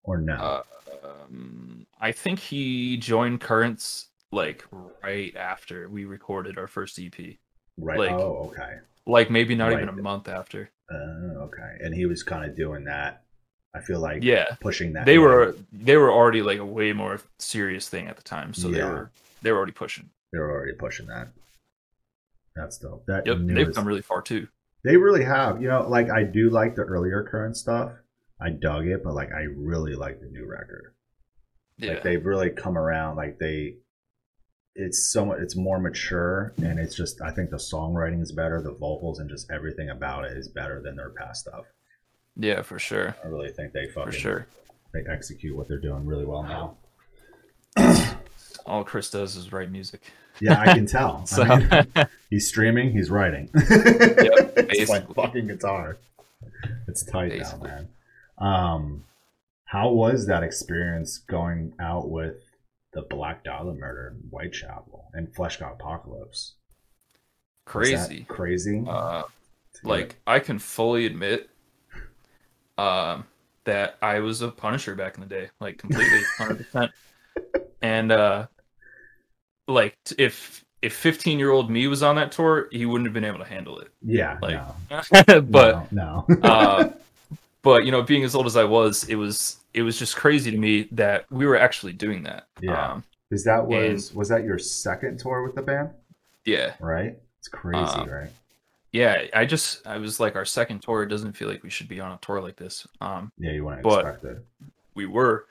or 0.03 0.19
no? 0.19 0.35
Uh, 0.35 0.63
um, 1.05 1.87
I 2.01 2.13
think 2.13 2.39
he 2.39 2.97
joined 2.97 3.41
Currents 3.41 4.09
like 4.31 4.65
right 5.03 5.37
after 5.37 5.89
we 5.89 6.05
recorded 6.07 6.57
our 6.59 6.67
first 6.67 6.99
EP. 6.99 7.39
right. 7.79 7.99
like- 7.99 8.11
oh, 8.13 8.51
okay. 8.53 8.79
Like 9.07 9.31
maybe 9.31 9.55
not 9.57 9.73
even 9.73 9.89
a 9.89 9.93
month 9.93 10.29
after. 10.29 10.71
Uh, 10.91 10.97
okay. 11.45 11.77
And 11.81 11.93
he 11.95 12.07
was 12.07 12.23
kind 12.23 12.49
of 12.49 12.57
doing 12.57 12.85
that. 12.85 13.22
I 13.75 13.81
feel 13.81 14.01
like 14.01 14.23
Yeah. 14.23 14.55
pushing 14.61 14.93
that. 14.95 15.07
They 15.07 15.19
line. 15.19 15.27
were 15.27 15.57
they 15.73 15.97
were 15.97 16.13
already 16.13 16.43
like 16.43 16.59
a 16.59 16.65
way 16.65 16.93
more 16.93 17.21
serious 17.39 17.89
thing 17.89 18.07
at 18.09 18.17
the 18.17 18.23
time. 18.23 18.53
So 18.55 18.69
they 18.69 18.83
were 18.83 19.11
they 19.43 19.51
were 19.53 19.57
already 19.59 19.73
pushing. 19.73 20.11
they 20.33 20.39
were 20.39 20.51
already 20.51 20.75
pushing 20.75 21.07
that. 21.07 21.29
That's 22.57 22.79
dope. 22.79 23.07
That 23.07 23.27
Yep. 23.27 23.39
news- 23.39 23.55
They've 23.57 23.75
come 23.75 23.87
really 23.87 24.03
far 24.03 24.23
too. 24.23 24.49
They 24.85 24.97
really 24.97 25.25
have. 25.25 25.63
You 25.63 25.69
know, 25.69 25.89
like 25.89 26.11
I 26.11 26.23
do 26.25 26.51
like 26.51 26.75
the 26.75 26.83
earlier 26.83 27.23
current 27.25 27.57
stuff. 27.57 27.93
I 28.41 28.51
dug 28.51 28.87
it, 28.87 29.03
but 29.05 29.15
like 29.15 29.31
I 29.33 29.43
really 29.43 29.95
like 29.95 30.21
the 30.21 30.27
new 30.27 30.47
record. 30.47 30.95
Yeah. 31.79 31.95
Like 31.95 32.03
they've 32.03 32.25
really 32.27 32.51
come 32.51 32.77
around. 32.77 33.17
Like 33.17 33.39
they, 33.39 33.77
it's 34.75 35.11
so 35.13 35.25
much. 35.25 35.39
It's 35.41 35.57
more 35.57 35.79
mature, 35.79 36.53
and 36.63 36.79
it's 36.79 36.95
just. 36.97 37.23
I 37.23 37.31
think 37.31 37.51
the 37.51 37.57
songwriting 37.57 38.21
is 38.21 38.33
better. 38.33 38.61
The 38.61 38.73
vocals 38.73 39.19
and 39.21 39.31
just 39.31 39.51
everything 39.51 39.91
about 39.91 40.25
it 40.25 40.37
is 40.37 40.49
better 40.49 40.83
than 40.83 40.97
their 40.97 41.11
past 41.11 41.43
stuff. 41.43 41.65
Yeah, 42.37 42.63
for 42.63 42.79
sure. 42.79 43.15
I 43.25 43.29
really 43.29 43.51
think 43.51 43.73
they 43.73 43.87
fucking 43.89 44.13
For 44.13 44.19
sure. 44.19 44.47
they 44.95 45.05
execute 45.11 45.55
what 45.57 45.69
they're 45.69 45.79
doing 45.81 46.07
really 46.07 46.25
well 46.25 46.43
now. 46.43 46.77
All 48.67 48.85
Chris 48.85 49.11
does 49.11 49.37
is 49.37 49.53
write 49.53 49.71
music. 49.71 50.03
Yeah, 50.41 50.61
I 50.61 50.73
can 50.75 50.87
tell. 50.87 51.27
So 51.27 51.43
I 51.43 51.59
mean, 51.59 52.07
he's 52.31 52.49
streaming. 52.49 52.93
He's 52.93 53.11
writing. 53.11 53.51
Yep, 53.55 53.69
it's 54.57 54.91
like 54.91 55.13
fucking 55.15 55.47
guitar. 55.49 55.99
It's 56.89 57.05
tight 57.05 57.31
Basically. 57.31 57.69
now, 57.69 57.75
man. 57.75 57.89
Um, 58.39 59.05
how 59.65 59.91
was 59.91 60.27
that 60.27 60.43
experience 60.43 61.19
going 61.19 61.75
out 61.81 62.09
with 62.11 62.37
the 62.93 63.03
Black 63.03 63.45
Dahlia 63.45 63.75
Murder 63.75 64.15
in 64.17 64.29
Whitechapel 64.29 65.07
and 65.15 65.35
Fleshgod 65.35 65.75
Apocalypse? 65.75 66.55
Crazy. 67.65 68.25
crazy. 68.29 68.85
Uh 68.89 69.23
like 69.85 70.17
I 70.27 70.39
can 70.41 70.59
fully 70.59 71.07
admit 71.07 71.49
um 72.79 73.25
that 73.65 73.97
I 74.03 74.19
was 74.21 74.43
a 74.43 74.49
punisher 74.49 74.95
back 74.95 75.15
in 75.17 75.21
the 75.21 75.27
day, 75.29 75.51
like 75.61 75.79
completely 75.79 76.21
100%. 76.39 76.91
And 77.81 78.11
uh 78.13 78.47
like 79.69 79.97
if 80.19 80.65
if 80.81 81.01
15-year-old 81.01 81.71
me 81.71 81.87
was 81.87 82.03
on 82.03 82.17
that 82.17 82.33
tour, 82.33 82.67
he 82.73 82.87
wouldn't 82.87 83.07
have 83.07 83.15
been 83.15 83.25
able 83.25 83.39
to 83.39 83.45
handle 83.45 83.79
it. 83.79 83.89
yeah, 84.03 84.37
like- 84.43 84.61
no, 84.91 85.41
but 85.43 85.93
no, 85.93 86.25
no. 86.29 86.39
uh 86.43 86.91
but 87.63 87.85
you 87.85 87.93
know, 87.93 88.03
being 88.03 88.25
as 88.25 88.35
old 88.35 88.47
as 88.47 88.57
I 88.57 88.65
was, 88.65 89.05
it 89.09 89.15
was 89.15 89.59
it 89.75 89.83
was 89.83 89.99
just 89.99 90.17
crazy 90.17 90.51
to 90.51 90.59
me 90.59 90.89
that 90.93 91.31
we 91.31 91.47
were 91.47 91.57
actually 91.57 91.93
doing 91.93 92.25
that. 92.25 92.47
Yeah. 92.61 92.93
Um 92.95 93.05
Is 93.31 93.45
that 93.45 93.65
was 93.67 94.13
was 94.13 94.29
that 94.31 94.43
your 94.45 94.59
second 94.59 95.19
tour 95.21 95.43
with 95.45 95.55
the 95.55 95.63
band? 95.63 95.91
yeah. 96.45 96.75
Right, 96.81 97.17
it's 97.39 97.47
crazy, 97.49 97.79
Uh, 97.85 98.05
right? 98.07 98.31
Yeah, 98.93 99.23
I 99.35 99.47
just 99.47 99.87
I 99.87 99.97
was 99.99 100.21
like 100.21 100.37
our 100.37 100.45
second 100.45 100.81
tour, 100.83 101.03
it 101.03 101.09
doesn't 101.09 101.33
feel 101.33 101.49
like 101.49 101.63
we 101.63 101.71
should 101.71 101.89
be 101.89 101.99
on 102.01 102.13
a 102.13 102.19
tour 102.21 102.41
like 102.41 102.57
this. 102.57 102.87
Um 103.01 103.33
Yeah, 103.39 103.53
you 103.53 103.65
weren't 103.65 103.83
but- 103.83 104.07
expect 104.07 104.41
we 104.95 105.07
were. 105.07 105.47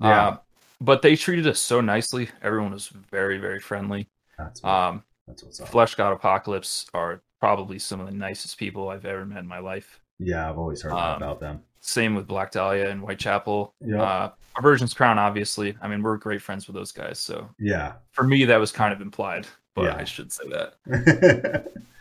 Yeah. 0.00 0.28
Um, 0.28 0.38
but 0.80 1.02
they 1.02 1.16
treated 1.16 1.46
us 1.46 1.58
so 1.60 1.80
nicely. 1.80 2.28
Everyone 2.42 2.72
was 2.72 2.88
very, 2.88 3.38
very 3.38 3.60
friendly. 3.60 4.08
That's 4.38 4.62
what, 4.62 4.70
Um, 4.70 5.02
that's 5.26 5.42
what's 5.42 5.60
up. 5.60 5.68
Fleshgod 5.68 6.12
Apocalypse 6.12 6.86
are 6.94 7.22
probably 7.40 7.78
some 7.78 8.00
of 8.00 8.06
the 8.06 8.12
nicest 8.14 8.58
people 8.58 8.88
I've 8.90 9.04
ever 9.06 9.24
met 9.26 9.38
in 9.38 9.46
my 9.46 9.58
life. 9.58 10.00
Yeah, 10.18 10.48
I've 10.48 10.58
always 10.58 10.80
heard 10.82 10.92
um, 10.92 11.16
about 11.22 11.40
them. 11.40 11.62
Same 11.80 12.14
with 12.14 12.26
Black 12.26 12.50
Dahlia 12.50 12.88
and 12.90 13.00
Whitechapel. 13.00 13.74
Yeah, 13.80 14.02
Uh, 14.02 14.30
Aversion's 14.58 14.92
Crown, 14.94 15.18
obviously. 15.18 15.76
I 15.82 15.88
mean, 15.88 16.02
we're 16.02 16.16
great 16.16 16.40
friends 16.42 16.66
with 16.66 16.74
those 16.74 16.92
guys. 16.92 17.18
So 17.18 17.48
yeah. 17.58 17.94
for 18.12 18.24
me, 18.24 18.44
that 18.46 18.56
was 18.58 18.72
kind 18.72 18.92
of 18.94 19.00
implied, 19.02 19.46
but 19.74 19.84
Yeah. 19.84 19.96
I 19.96 20.04
should 20.04 20.32
say 20.32 20.44
that. 20.48 21.72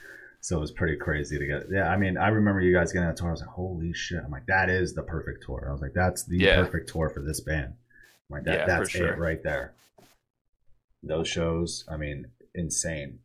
So 0.45 0.58
it 0.58 0.60
was 0.60 0.71
pretty 0.71 0.95
crazy 0.95 1.39
to 1.39 1.45
get. 1.47 1.63
Yeah, 1.71 1.89
I 1.89 1.97
mean, 1.97 2.17
I 2.19 2.27
remember 2.27 2.62
you 2.62 2.71
guys 2.71 2.93
getting 2.93 3.10
a 3.10 3.15
tour. 3.15 3.29
I 3.29 3.31
was 3.31 3.39
like, 3.41 3.49
holy 3.49 3.93
shit! 3.93 4.21
I'm 4.23 4.29
like, 4.29 4.45
that 4.45 4.69
is 4.69 4.93
the 4.93 5.01
perfect 5.01 5.43
tour. 5.43 5.65
I 5.67 5.71
was 5.71 5.81
like, 5.81 5.93
that's 5.95 6.23
the 6.23 6.38
Yeah. 6.38 6.58
perfect 6.63 6.88
tour 6.89 7.10
for 7.10 7.19
this 7.23 7.39
band. 7.39 7.73
I'm 8.29 8.29
like 8.29 8.43
that, 8.43 8.60
Yeah, 8.60 8.65
that's 8.67 8.91
sure. 8.91 9.08
it 9.12 9.17
right 9.17 9.41
there. 9.41 9.73
Those 11.01 11.27
shows, 11.27 11.84
I 11.89 11.97
mean, 11.97 12.27
insane. 12.53 13.21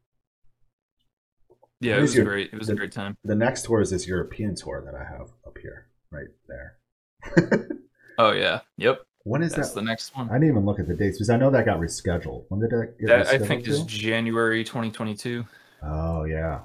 Yeah, 1.83 1.99
it 1.99 2.01
was 2.01 2.17
your- 2.17 2.25
great. 2.25 2.55
It 2.55 2.59
was 2.59 2.71
a 2.71 2.75
great 2.75 2.91
time. 2.93 3.19
The 3.23 3.35
next 3.35 3.67
tour 3.67 3.83
is 3.83 3.91
this 3.91 4.09
European 4.09 4.55
tour 4.55 4.83
that 4.87 4.95
I 4.95 5.05
have 5.05 5.29
up 5.47 5.59
here, 5.61 5.89
right 6.11 6.29
there. 6.49 7.69
Oh 8.17 8.33
yeah. 8.33 8.61
Yep. 8.79 9.03
when 9.25 9.43
is 9.43 9.53
That's 9.53 9.71
that? 9.73 9.75
the 9.81 9.85
next 9.85 10.17
one. 10.17 10.31
I 10.31 10.35
didn't 10.37 10.49
even 10.49 10.65
look 10.65 10.81
at 10.81 10.89
the 10.89 10.95
dates 10.95 11.19
because 11.19 11.29
I 11.29 11.37
know 11.37 11.51
that 11.51 11.67
got 11.67 11.81
rescheduled. 11.81 12.47
When 12.49 12.61
did 12.63 12.71
that 12.71 12.99
get 12.99 13.09
That 13.09 13.27
I 13.27 13.37
think 13.39 13.65
to? 13.65 13.71
is 13.73 13.83
January 13.83 14.65
2022. 14.65 15.45
Oh 15.83 16.25
yeah, 16.25 16.61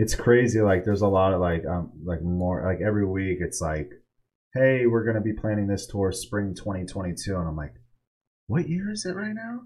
it's 0.00 0.14
crazy. 0.14 0.60
Like 0.60 0.84
there's 0.84 1.02
a 1.02 1.08
lot 1.08 1.32
of 1.34 1.40
like 1.40 1.64
um 1.66 1.92
like 2.04 2.22
more 2.22 2.64
like 2.64 2.80
every 2.80 3.04
week 3.06 3.38
it's 3.40 3.60
like, 3.60 3.90
hey, 4.54 4.86
we're 4.86 5.04
gonna 5.04 5.20
be 5.20 5.32
planning 5.32 5.66
this 5.66 5.86
tour 5.86 6.10
spring 6.12 6.54
2022, 6.54 7.36
and 7.36 7.46
I'm 7.48 7.56
like, 7.56 7.74
what 8.46 8.68
year 8.68 8.90
is 8.90 9.04
it 9.04 9.14
right 9.14 9.34
now? 9.34 9.60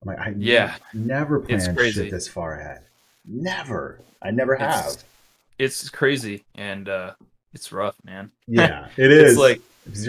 I'm 0.00 0.06
like, 0.06 0.18
I 0.20 0.34
Yeah. 0.36 0.76
never 0.94 1.40
planned 1.40 1.76
shit 1.92 2.10
this 2.10 2.28
far 2.28 2.54
ahead. 2.60 2.84
Never. 3.26 4.00
I 4.22 4.30
never 4.30 4.54
have. 4.56 4.86
It's, 5.58 5.82
it's 5.82 5.90
crazy 5.90 6.44
and 6.54 6.88
uh 6.88 7.14
it's 7.54 7.72
rough, 7.72 7.96
man. 8.04 8.30
yeah, 8.46 8.88
it 8.96 9.10
is. 9.10 9.32
It's 9.32 9.38
like 9.40 9.60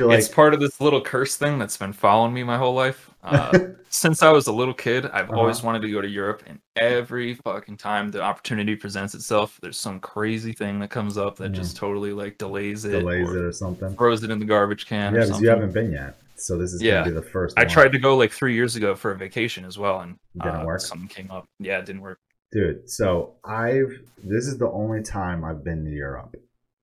like, 0.05 0.19
it's 0.19 0.27
part 0.27 0.53
of 0.53 0.59
this 0.59 0.81
little 0.81 0.99
curse 1.01 1.37
thing 1.37 1.57
that's 1.57 1.77
been 1.77 1.93
following 1.93 2.33
me 2.33 2.43
my 2.43 2.57
whole 2.57 2.73
life. 2.73 3.05
Uh, 3.21 3.51
since 3.89 4.23
I 4.23 4.31
was 4.31 4.47
a 4.47 4.51
little 4.53 4.73
kid, 4.73 5.05
I've 5.07 5.29
Uh-huh. 5.29 5.39
always 5.41 5.61
wanted 5.61 5.81
to 5.81 5.91
go 5.91 5.99
to 5.99 6.07
Europe, 6.07 6.41
and 6.47 6.57
every 6.77 7.33
fucking 7.33 7.75
time 7.75 8.11
the 8.11 8.21
opportunity 8.21 8.77
presents 8.77 9.13
itself, 9.13 9.59
there's 9.61 9.75
some 9.77 9.99
crazy 9.99 10.53
thing 10.53 10.79
that 10.79 10.89
comes 10.89 11.17
up 11.17 11.35
that 11.35 11.51
Mhm. 11.51 11.55
just 11.55 11.75
totally 11.75 12.13
like 12.13 12.37
delays 12.37 12.85
it, 12.85 12.91
delays 12.91 13.27
or 13.27 13.37
it 13.37 13.43
or 13.47 13.51
something. 13.51 13.93
throws 13.97 14.23
it 14.23 14.31
in 14.31 14.39
the 14.39 14.45
garbage 14.45 14.85
can. 14.85 15.13
Yeah, 15.13 15.25
because 15.25 15.41
you 15.41 15.49
haven't 15.49 15.73
been 15.73 15.91
yet. 15.91 16.15
So 16.37 16.57
this 16.57 16.71
is 16.71 16.81
Yeah. 16.81 16.99
gonna 17.03 17.05
be 17.09 17.15
the 17.15 17.21
first. 17.21 17.59
I 17.59 17.63
one. 17.63 17.69
tried 17.69 17.91
to 17.91 17.99
go 17.99 18.15
like 18.15 18.31
three 18.31 18.53
years 18.53 18.77
ago 18.77 18.95
for 18.95 19.11
a 19.11 19.17
vacation 19.17 19.65
as 19.65 19.77
well, 19.77 19.99
and 19.99 20.15
Didn't 20.41 20.61
uh, 20.61 20.65
work? 20.65 20.79
Something 20.79 21.09
came 21.09 21.29
up. 21.29 21.45
Yeah, 21.59 21.79
it 21.79 21.85
didn't 21.85 22.01
work. 22.01 22.19
Dude, 22.53 22.89
so 22.89 23.33
I've 23.43 23.91
this 24.23 24.47
is 24.47 24.57
the 24.57 24.69
only 24.71 25.03
time 25.03 25.43
I've 25.43 25.61
been 25.61 25.83
to 25.83 25.91
Europe. 25.91 26.37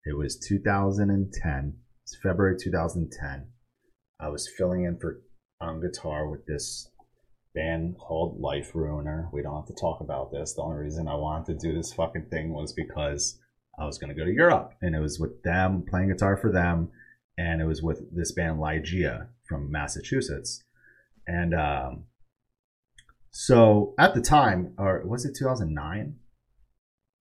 It 0.06 0.18
was 0.18 0.36
2010. 0.36 1.74
It's 2.02 2.16
February 2.22 2.56
2010. 2.62 3.46
I 4.20 4.28
was 4.28 4.50
filling 4.58 4.84
in 4.84 4.98
for 4.98 5.22
on 5.62 5.80
guitar 5.80 6.28
with 6.28 6.44
this 6.44 6.90
band 7.54 7.96
called 7.98 8.38
Life 8.38 8.72
Ruiner. 8.74 9.30
We 9.32 9.40
don't 9.40 9.56
have 9.56 9.66
to 9.66 9.80
talk 9.80 10.02
about 10.02 10.30
this. 10.30 10.52
The 10.52 10.62
only 10.62 10.76
reason 10.76 11.08
I 11.08 11.14
wanted 11.14 11.58
to 11.58 11.68
do 11.68 11.74
this 11.74 11.94
fucking 11.94 12.26
thing 12.30 12.52
was 12.52 12.74
because 12.74 13.38
I 13.78 13.86
was 13.86 13.96
going 13.96 14.10
to 14.10 14.14
go 14.14 14.26
to 14.26 14.32
Europe, 14.32 14.74
and 14.82 14.94
it 14.94 15.00
was 15.00 15.18
with 15.18 15.42
them 15.42 15.84
playing 15.88 16.10
guitar 16.10 16.36
for 16.36 16.52
them, 16.52 16.90
and 17.38 17.62
it 17.62 17.66
was 17.66 17.82
with 17.82 18.14
this 18.14 18.32
band 18.32 18.58
Ligeia 18.58 19.28
from 19.48 19.72
Massachusetts, 19.72 20.64
and 21.26 21.54
um, 21.54 22.04
so 23.30 23.94
at 23.98 24.14
the 24.14 24.20
time, 24.20 24.74
or 24.76 25.02
was 25.06 25.24
it 25.24 25.34
2009? 25.34 26.16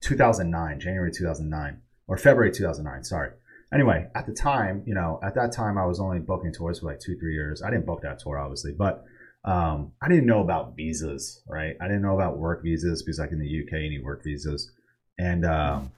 2009, 0.02 0.80
January 0.82 1.12
2009, 1.12 1.82
or 2.08 2.18
February 2.18 2.52
2009, 2.52 3.04
sorry. 3.04 3.32
Anyway, 3.74 4.08
at 4.13 4.26
the 4.28 4.34
time, 4.34 4.84
you 4.86 4.94
know, 4.94 5.20
at 5.24 5.34
that 5.36 5.52
time, 5.52 5.78
I 5.78 5.86
was 5.86 6.00
only 6.00 6.20
booking 6.20 6.54
tours 6.54 6.80
for 6.80 6.86
like 6.88 7.00
two, 7.00 7.18
three 7.18 7.34
years. 7.34 7.63
I 7.63 7.72
didn't 7.72 7.86
book 7.88 8.02
that 8.04 8.20
tour, 8.20 8.38
obviously, 8.38 8.72
but 8.72 9.04
um, 9.46 9.94
I 10.02 10.08
didn't 10.10 10.28
know 10.28 10.42
about 10.42 10.76
visas, 10.76 11.42
right? 11.48 11.76
I 11.82 11.88
didn't 11.88 12.04
know 12.04 12.13
about 12.16 12.38
work 12.38 12.63
visas 12.63 13.02
because, 13.02 13.20
like 13.20 13.32
in 13.32 13.39
the 13.39 13.46
UK, 13.63 13.82
you 13.82 13.89
need 13.89 14.04
work 14.04 14.24
visas. 14.24 14.72
And 15.18 15.44
um, 15.46 15.92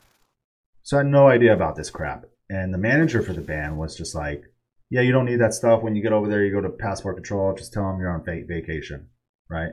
so 0.84 0.98
I 0.98 1.00
had 1.02 1.08
no 1.08 1.28
idea 1.28 1.54
about 1.54 1.76
this 1.76 1.90
crap. 1.90 2.26
And 2.50 2.74
the 2.74 2.78
manager 2.78 3.22
for 3.22 3.34
the 3.34 3.42
band 3.42 3.78
was 3.78 3.96
just 3.96 4.16
like, 4.16 4.44
yeah, 4.90 5.02
you 5.02 5.12
don't 5.12 5.26
need 5.26 5.42
that 5.42 5.54
stuff. 5.54 5.82
When 5.82 5.96
you 5.96 6.02
get 6.04 6.14
over 6.14 6.30
there, 6.30 6.44
you 6.46 6.52
go 6.54 6.62
to 6.62 6.70
passport 6.70 7.16
control, 7.16 7.56
just 7.56 7.74
tell 7.74 7.84
them 7.92 8.00
you're 8.00 8.12
on 8.12 8.24
va- 8.24 8.46
vacation, 8.48 9.10
right? 9.50 9.72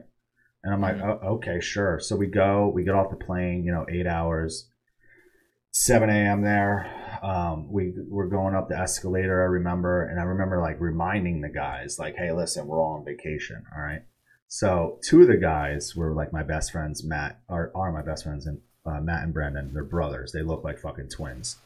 And 0.65 0.73
I'm 0.73 0.81
like, 0.81 0.97
Mhm. 0.97 1.19
oh, 1.23 1.35
okay, 1.35 1.61
sure. 1.61 1.99
So 2.01 2.17
we 2.17 2.27
go, 2.29 2.69
we 2.69 2.85
get 2.85 2.95
off 2.95 3.11
the 3.11 3.17
plane, 3.17 3.65
you 3.65 3.73
know, 3.73 3.87
eight 3.91 4.07
hours, 4.07 4.71
7 5.73 6.11
a.m. 6.11 6.43
there. 6.43 7.19
Um, 7.23 7.71
we 7.73 7.95
we're 8.09 8.27
going 8.27 8.55
up 8.55 8.69
the 8.69 8.79
escalator, 8.79 9.41
I 9.43 9.47
remember, 9.47 10.05
and 10.07 10.21
I 10.21 10.25
remember 10.25 10.61
like 10.61 10.81
reminding 10.81 11.41
the 11.41 11.49
guys, 11.49 11.99
like, 11.99 12.15
hey, 12.17 12.33
listen, 12.33 12.67
we're 12.67 12.81
all 12.81 12.95
on 12.95 13.05
vacation, 13.05 13.65
all 13.75 13.83
right. 13.83 14.03
So 14.49 14.99
two 15.03 15.23
of 15.23 15.29
the 15.29 15.37
guys 15.39 15.97
were 15.97 16.13
like 16.13 16.33
my 16.33 16.43
best 16.43 16.73
friends, 16.73 17.03
Matt, 17.05 17.41
are, 17.49 17.71
are 17.75 17.91
my 17.91 18.03
best 18.03 18.25
friends, 18.25 18.47
and 18.47 18.61
uh, 18.85 19.01
Matt 19.01 19.23
and 19.25 19.33
Brendan. 19.33 19.73
They're 19.73 19.85
brothers. 19.85 20.33
They 20.33 20.43
look 20.43 20.63
like 20.63 20.79
fucking 20.79 21.09
twins, 21.09 21.57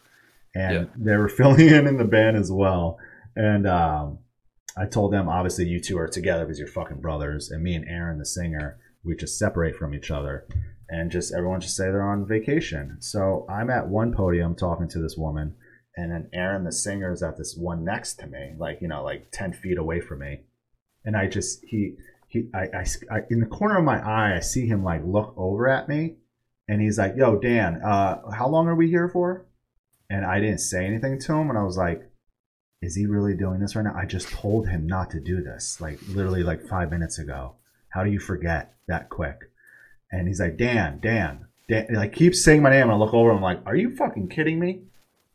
and 0.55 0.73
Yeah. 0.75 0.85
they 0.97 1.17
were 1.17 1.29
filling 1.41 1.67
in 1.69 1.87
in 1.89 1.97
the 1.97 2.05
band 2.05 2.37
as 2.37 2.53
well. 2.53 2.99
And 3.35 3.67
um, 3.67 4.19
I 4.77 4.87
told 4.87 5.13
them, 5.13 5.29
obviously, 5.29 5.67
you 5.67 5.81
two 5.81 5.99
are 5.99 6.07
together 6.09 6.45
because 6.45 6.59
you're 6.61 6.69
fucking 6.69 7.01
brothers, 7.01 7.51
and 7.51 7.61
me 7.63 7.75
and 7.75 7.89
Aaron, 7.89 8.19
the 8.19 8.27
singer, 8.27 8.79
we 9.03 9.17
just 9.17 9.37
separate 9.39 9.75
from 9.75 9.95
each 9.95 10.11
other, 10.13 10.47
and 10.89 11.11
just 11.11 11.35
everyone 11.35 11.61
just 11.61 11.77
say 11.77 11.85
they're 11.85 12.03
on 12.03 12.27
vacation. 12.27 12.97
So 13.01 13.47
I'm 13.49 13.71
at 13.71 13.89
one 13.89 14.13
podium 14.13 14.55
talking 14.55 14.89
to 14.89 15.01
this 15.01 15.17
woman, 15.17 15.55
and 15.97 16.13
then 16.13 16.29
Aaron, 16.33 16.65
the 16.65 16.73
singer, 16.73 17.13
is 17.13 17.23
at 17.23 17.37
this 17.37 17.57
one 17.57 17.85
next 17.85 18.15
to 18.17 18.27
me, 18.27 18.55
like 18.59 18.81
you 18.81 18.89
know, 18.89 19.03
like 19.03 19.29
ten 19.33 19.53
feet 19.53 19.79
away 19.79 20.01
from 20.01 20.21
me, 20.21 20.43
and 21.05 21.17
I 21.17 21.27
just 21.27 21.65
he 21.65 21.97
he 22.29 22.49
I, 22.55 22.69
I, 22.75 22.87
I 23.11 23.21
in 23.31 23.41
the 23.41 23.47
corner 23.47 23.79
of 23.79 23.85
my 23.85 23.99
eye, 23.99 24.37
I 24.37 24.41
see 24.41 24.67
him 24.67 24.85
like 24.85 25.03
look 25.05 25.35
over 25.37 25.69
at 25.69 25.89
me, 25.89 26.17
and 26.69 26.81
he's 26.81 26.99
like, 26.99 27.15
"Yo, 27.17 27.39
Dan, 27.39 27.81
uh, 27.83 28.31
how 28.31 28.49
long 28.49 28.69
are 28.69 28.77
we 28.77 28.89
here 28.89 29.09
for?" 29.09 29.47
And 30.09 30.25
I 30.25 30.39
didn't 30.39 30.59
say 30.59 30.87
anything 30.87 31.19
to 31.21 31.33
him, 31.33 31.49
and 31.49 31.59
I 31.59 31.65
was 31.65 31.77
like, 31.77 32.03
"Is 32.81 32.95
he 32.95 33.07
really 33.07 33.35
doing 33.35 33.61
this 33.61 33.75
right 33.75 33.85
now?" 33.85 33.95
I 33.97 34.07
just 34.07 34.29
told 34.29 34.69
him 34.69 34.87
not 34.87 35.11
to 35.11 35.21
do 35.21 35.43
this, 35.43 35.81
like 35.81 35.99
literally 36.09 36.43
like 36.43 36.69
five 36.69 36.91
minutes 36.91 37.19
ago. 37.19 37.57
How 37.89 38.05
do 38.05 38.11
you 38.11 38.21
forget 38.21 38.75
that 38.89 39.09
quick? 39.09 39.39
And 40.13 40.29
he's 40.29 40.41
like, 40.41 40.57
Dan, 40.57 41.01
Dan, 41.01 41.47
Dan. 41.69 41.87
And 41.89 41.99
I 41.99 42.09
keep 42.09 42.35
saying 42.35 42.63
my 42.63 42.71
name, 42.71 42.85
and 42.85 42.93
I 42.93 42.97
look 42.97 43.15
over, 43.15 43.31
and 43.31 43.39
I'm 43.39 43.43
like, 43.43 43.61
Are 43.67 43.77
you 43.77 43.95
fucking 43.97 44.29
kidding 44.29 44.59
me? 44.59 44.83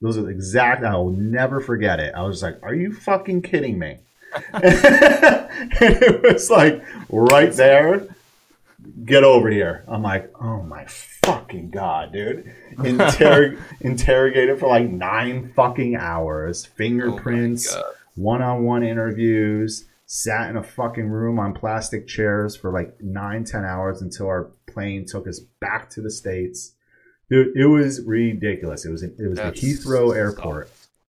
Those 0.01 0.17
are 0.17 0.23
the 0.23 0.29
exact. 0.29 0.83
I 0.83 0.95
will 0.95 1.11
never 1.11 1.59
forget 1.59 1.99
it. 1.99 2.13
I 2.15 2.23
was 2.23 2.41
like, 2.41 2.57
Are 2.63 2.73
you 2.73 2.91
fucking 2.93 3.41
kidding 3.43 3.77
me? 3.77 3.97
and 4.53 4.63
it 5.81 6.23
was 6.23 6.49
like 6.49 6.83
right 7.09 7.51
there. 7.51 8.07
Get 9.05 9.23
over 9.23 9.49
here. 9.49 9.83
I'm 9.87 10.01
like, 10.01 10.31
oh 10.41 10.63
my 10.63 10.85
fucking 10.85 11.69
god, 11.69 12.13
dude. 12.13 12.51
Interrog- 12.77 13.59
interrogated 13.81 14.59
for 14.59 14.67
like 14.67 14.89
nine 14.89 15.51
fucking 15.55 15.97
hours. 15.97 16.65
Fingerprints 16.65 17.73
oh 17.73 17.75
my 17.75 17.81
God. 17.81 17.93
one-on-one 18.15 18.83
interviews 18.83 19.85
sat 20.07 20.49
in 20.49 20.57
a 20.57 20.63
fucking 20.63 21.07
room 21.07 21.39
on 21.39 21.53
plastic 21.53 22.07
chairs 22.07 22.55
for 22.55 22.71
like 22.71 22.99
nine 23.01 23.43
ten 23.43 23.63
hours 23.63 24.01
until 24.01 24.27
our 24.27 24.49
plane 24.73 25.05
took 25.05 25.27
us 25.27 25.39
back 25.59 25.89
to 25.91 26.01
the 26.01 26.11
states. 26.11 26.73
Dude, 27.29 27.55
it 27.55 27.65
was 27.65 28.01
ridiculous. 28.05 28.85
It 28.85 28.91
was 28.91 29.03
it 29.03 29.15
was 29.19 29.37
That's 29.37 29.59
the 29.59 29.67
heathrow 29.67 30.15
airport. 30.15 30.69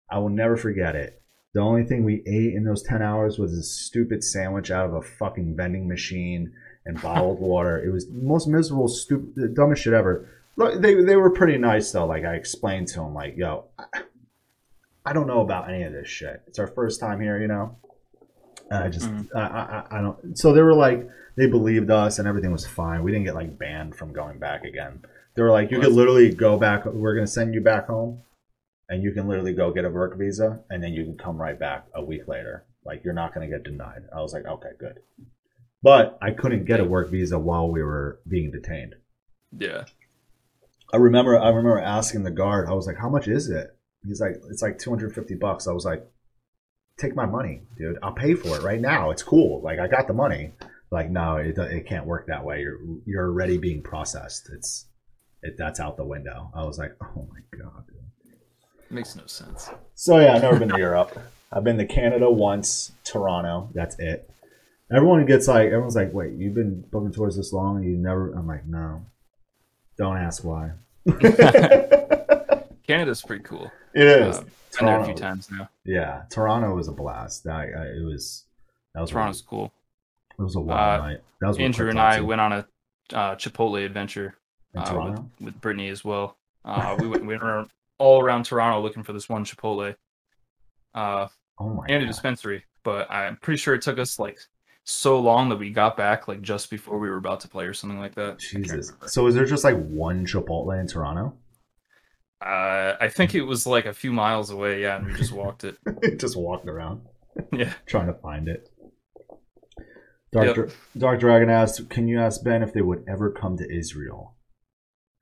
I 0.09 0.19
will 0.19 0.29
never 0.29 0.55
forget 0.55 0.95
it. 0.95 1.21
The 1.53 1.61
only 1.61 1.83
thing 1.83 2.03
we 2.03 2.21
ate 2.25 2.53
in 2.53 2.63
those 2.65 2.83
10 2.83 3.01
hours 3.01 3.39
was 3.39 3.53
a 3.53 3.63
stupid 3.63 4.23
sandwich 4.23 4.71
out 4.71 4.85
of 4.85 4.93
a 4.93 5.01
fucking 5.01 5.55
vending 5.55 5.87
machine 5.87 6.51
and 6.85 7.01
bottled 7.01 7.39
water. 7.53 7.83
It 7.83 7.91
was 7.91 8.07
the 8.07 8.21
most 8.21 8.47
miserable 8.47 8.87
stupid 8.87 9.55
dumbest 9.55 9.83
shit 9.83 9.93
ever. 9.93 10.29
Look, 10.57 10.81
they, 10.81 10.93
they 11.03 11.15
were 11.15 11.29
pretty 11.31 11.57
nice 11.57 11.91
though. 11.91 12.05
Like 12.05 12.23
i 12.23 12.35
explained 12.35 12.87
to 12.89 12.95
them 12.99 13.13
like 13.13 13.35
yo 13.37 13.65
I, 13.79 14.03
I 15.05 15.13
don't 15.13 15.27
know 15.27 15.41
about 15.41 15.69
any 15.69 15.83
of 15.83 15.93
this 15.93 16.07
shit. 16.07 16.41
It's 16.47 16.59
our 16.59 16.67
first 16.67 16.99
time 16.99 17.19
here 17.21 17.39
you 17.41 17.47
know? 17.47 17.77
I 18.71 18.89
just, 18.89 19.07
Mhm. 19.07 19.27
I, 19.35 19.39
I, 19.41 19.99
I 19.99 20.01
don't. 20.01 20.37
So 20.37 20.51
they 20.53 20.61
were 20.61 20.73
like, 20.73 21.07
they 21.35 21.47
believed 21.47 21.89
us, 21.89 22.19
and 22.19 22.27
everything 22.27 22.51
was 22.51 22.65
fine. 22.65 23.03
We 23.03 23.11
didn't 23.11 23.25
get 23.25 23.35
like 23.35 23.57
banned 23.57 23.95
from 23.95 24.13
going 24.13 24.39
back 24.39 24.63
again. 24.63 25.03
They 25.35 25.41
were 25.41 25.51
like, 25.51 25.71
you 25.71 25.79
could 25.79 25.91
literally 25.91 26.33
go 26.33 26.57
back. 26.57 26.85
We're 26.85 27.15
gonna 27.15 27.27
send 27.27 27.53
you 27.53 27.61
back 27.61 27.87
home, 27.87 28.21
and 28.89 29.03
you 29.03 29.11
can 29.11 29.27
literally 29.27 29.53
go 29.53 29.71
get 29.71 29.85
a 29.85 29.89
work 29.89 30.17
visa, 30.17 30.61
and 30.69 30.81
then 30.83 30.93
you 30.93 31.03
can 31.03 31.17
come 31.17 31.41
right 31.41 31.59
back 31.59 31.87
a 31.93 32.03
week 32.03 32.27
later. 32.27 32.65
Like 32.85 33.03
you're 33.03 33.13
not 33.13 33.33
gonna 33.33 33.49
get 33.49 33.63
denied. 33.63 34.03
I 34.15 34.21
was 34.21 34.33
like, 34.33 34.45
okay, 34.45 34.71
good. 34.79 34.99
But 35.83 36.17
I 36.21 36.31
couldn't 36.31 36.65
get 36.65 36.79
a 36.79 36.85
work 36.85 37.11
visa 37.11 37.37
while 37.37 37.69
we 37.69 37.83
were 37.83 38.19
being 38.27 38.51
detained. 38.51 38.95
Yeah. 39.55 39.85
I 40.91 40.97
remember, 40.97 41.37
I 41.37 41.49
remember 41.49 41.79
asking 41.79 42.23
the 42.23 42.31
guard. 42.31 42.67
I 42.67 42.73
was 42.73 42.87
like, 42.87 42.97
how 42.97 43.09
much 43.09 43.27
is 43.27 43.49
it? 43.49 43.75
He's 44.03 44.21
like, 44.21 44.37
it's 44.49 44.61
like 44.61 44.79
250 44.79 45.35
bucks. 45.35 45.67
I 45.67 45.73
was 45.73 45.85
like, 45.85 46.07
take 46.97 47.15
my 47.15 47.25
money, 47.25 47.63
dude. 47.77 47.97
I'll 48.01 48.13
pay 48.13 48.33
for 48.33 48.55
it 48.55 48.63
right 48.63 48.79
now. 48.79 49.11
It's 49.11 49.23
cool. 49.23 49.61
Like 49.61 49.79
I 49.79 49.87
got 49.87 50.07
the 50.07 50.13
money. 50.13 50.53
Like 50.91 51.09
no, 51.09 51.37
it, 51.37 51.57
it 51.57 51.87
can't 51.87 52.05
work 52.05 52.27
that 52.27 52.43
way. 52.43 52.61
You're 52.61 52.79
you're 53.05 53.27
already 53.27 53.57
being 53.57 53.81
processed. 53.81 54.49
It's 54.53 54.85
it, 55.43 55.57
that's 55.57 55.79
out 55.79 55.97
the 55.97 56.05
window. 56.05 56.51
I 56.53 56.63
was 56.63 56.77
like, 56.77 56.95
oh 57.01 57.27
my 57.31 57.39
god. 57.57 57.85
Dude. 57.87 58.33
Makes 58.89 59.15
no 59.15 59.25
sense. 59.25 59.69
So 59.95 60.19
yeah, 60.19 60.33
I've 60.33 60.41
never 60.41 60.59
been 60.59 60.69
to 60.69 60.77
Europe. 60.77 61.17
I've 61.51 61.63
been 61.63 61.77
to 61.77 61.85
Canada 61.85 62.29
once, 62.29 62.91
Toronto. 63.03 63.69
That's 63.73 63.97
it. 63.99 64.29
Everyone 64.91 65.25
gets 65.25 65.47
like, 65.47 65.67
everyone's 65.67 65.95
like, 65.95 66.13
wait, 66.13 66.33
you've 66.33 66.53
been 66.53 66.81
booking 66.91 67.11
tours 67.11 67.37
this 67.37 67.51
long 67.53 67.77
and 67.77 67.85
you 67.85 67.97
never? 67.97 68.33
I'm 68.33 68.45
like, 68.47 68.65
no. 68.67 69.05
Don't 69.97 70.17
ask 70.17 70.43
why. 70.43 70.71
Canada's 72.87 73.21
pretty 73.21 73.43
cool. 73.43 73.71
It 73.93 74.05
is. 74.05 74.37
Uh, 74.37 74.43
been 74.77 74.85
there 74.85 74.99
a 74.99 75.05
few 75.05 75.13
times 75.13 75.49
now. 75.49 75.69
Yeah, 75.85 76.23
Toronto 76.29 76.75
was 76.75 76.87
a 76.87 76.91
blast. 76.91 77.47
I, 77.47 77.63
I, 77.63 77.85
it 77.97 78.03
was 78.03 78.43
that 78.93 79.01
was 79.01 79.11
Toronto's 79.11 79.41
cool. 79.41 79.71
It 80.37 80.41
was 80.41 80.55
a 80.55 80.59
wild 80.59 81.01
uh, 81.01 81.07
night. 81.07 81.17
That 81.41 81.47
was 81.47 81.57
Andrew 81.59 81.89
and 81.89 81.99
I 81.99 82.17
Thompson 82.17 82.27
went 82.27 82.41
on 82.41 82.51
a 82.53 82.67
uh, 83.13 83.35
Chipotle 83.35 83.85
adventure 83.85 84.35
in 84.73 84.81
uh, 84.81 85.11
with, 85.39 85.45
with 85.45 85.61
Brittany 85.61 85.89
as 85.89 86.03
well. 86.03 86.37
Uh, 86.65 86.97
we 86.99 87.07
went, 87.07 87.21
we 87.21 87.27
went 87.27 87.43
around, 87.43 87.69
all 87.99 88.19
around 88.23 88.43
Toronto 88.43 88.81
looking 88.81 89.03
for 89.03 89.13
this 89.13 89.29
one 89.29 89.45
Chipotle 89.45 89.95
uh, 90.95 91.27
oh 91.59 91.69
my 91.69 91.85
and 91.87 92.01
a 92.01 92.07
dispensary, 92.07 92.63
but 92.83 93.05
I'm 93.11 93.37
pretty 93.37 93.59
sure 93.59 93.75
it 93.75 93.83
took 93.83 93.99
us 93.99 94.17
like 94.17 94.39
so 94.83 95.19
long 95.19 95.49
that 95.49 95.57
we 95.57 95.69
got 95.69 95.95
back 95.95 96.27
like 96.27 96.41
just 96.41 96.71
before 96.71 96.97
we 96.97 97.07
were 97.07 97.17
about 97.17 97.41
to 97.41 97.47
play 97.47 97.65
or 97.65 97.73
something 97.75 97.99
like 97.99 98.15
that. 98.15 98.39
Jesus. 98.39 98.93
So 99.05 99.27
is 99.27 99.35
there 99.35 99.45
just 99.45 99.63
like 99.63 99.77
one 99.77 100.25
Chipotle 100.25 100.79
in 100.79 100.87
Toronto? 100.87 101.35
Uh, 102.43 102.95
I 102.99 103.09
think 103.09 103.35
it 103.35 103.41
was 103.41 103.67
like 103.67 103.85
a 103.85 103.93
few 103.93 104.11
miles 104.11 104.49
away, 104.49 104.81
yeah, 104.81 104.97
and 104.97 105.07
we 105.07 105.13
just 105.13 105.31
walked 105.31 105.63
it. 105.63 105.77
just 106.19 106.35
walked 106.35 106.67
around 106.67 107.01
Yeah. 107.51 107.73
trying 107.85 108.07
to 108.07 108.13
find 108.13 108.47
it. 108.47 108.69
Dark, 110.35 110.57
Yep. 110.57 110.69
Dark 110.97 111.19
Dragon 111.19 111.49
asked, 111.49 111.89
"Can 111.89 112.07
you 112.07 112.19
ask 112.19 112.43
Ben 112.43 112.61
if 112.61 112.73
they 112.73 112.81
would 112.81 113.03
ever 113.07 113.31
come 113.31 113.57
to 113.57 113.71
Israel?" 113.71 114.35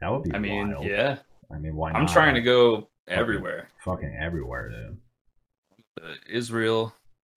That 0.02 0.12
would 0.12 0.24
be 0.24 0.34
I 0.34 0.40
mean, 0.40 0.72
wild. 0.72 0.86
yeah. 0.86 1.18
I 1.54 1.58
mean, 1.60 1.76
why 1.76 1.92
not? 1.92 2.02
I'm 2.02 2.08
trying 2.08 2.34
to 2.36 2.42
go 2.42 2.90
everywhere. 3.08 3.70
fucking 3.86 4.18
everywhere, 4.20 4.70
dude. 4.70 4.98
Uh, 6.02 6.16
Israel. 6.30 6.94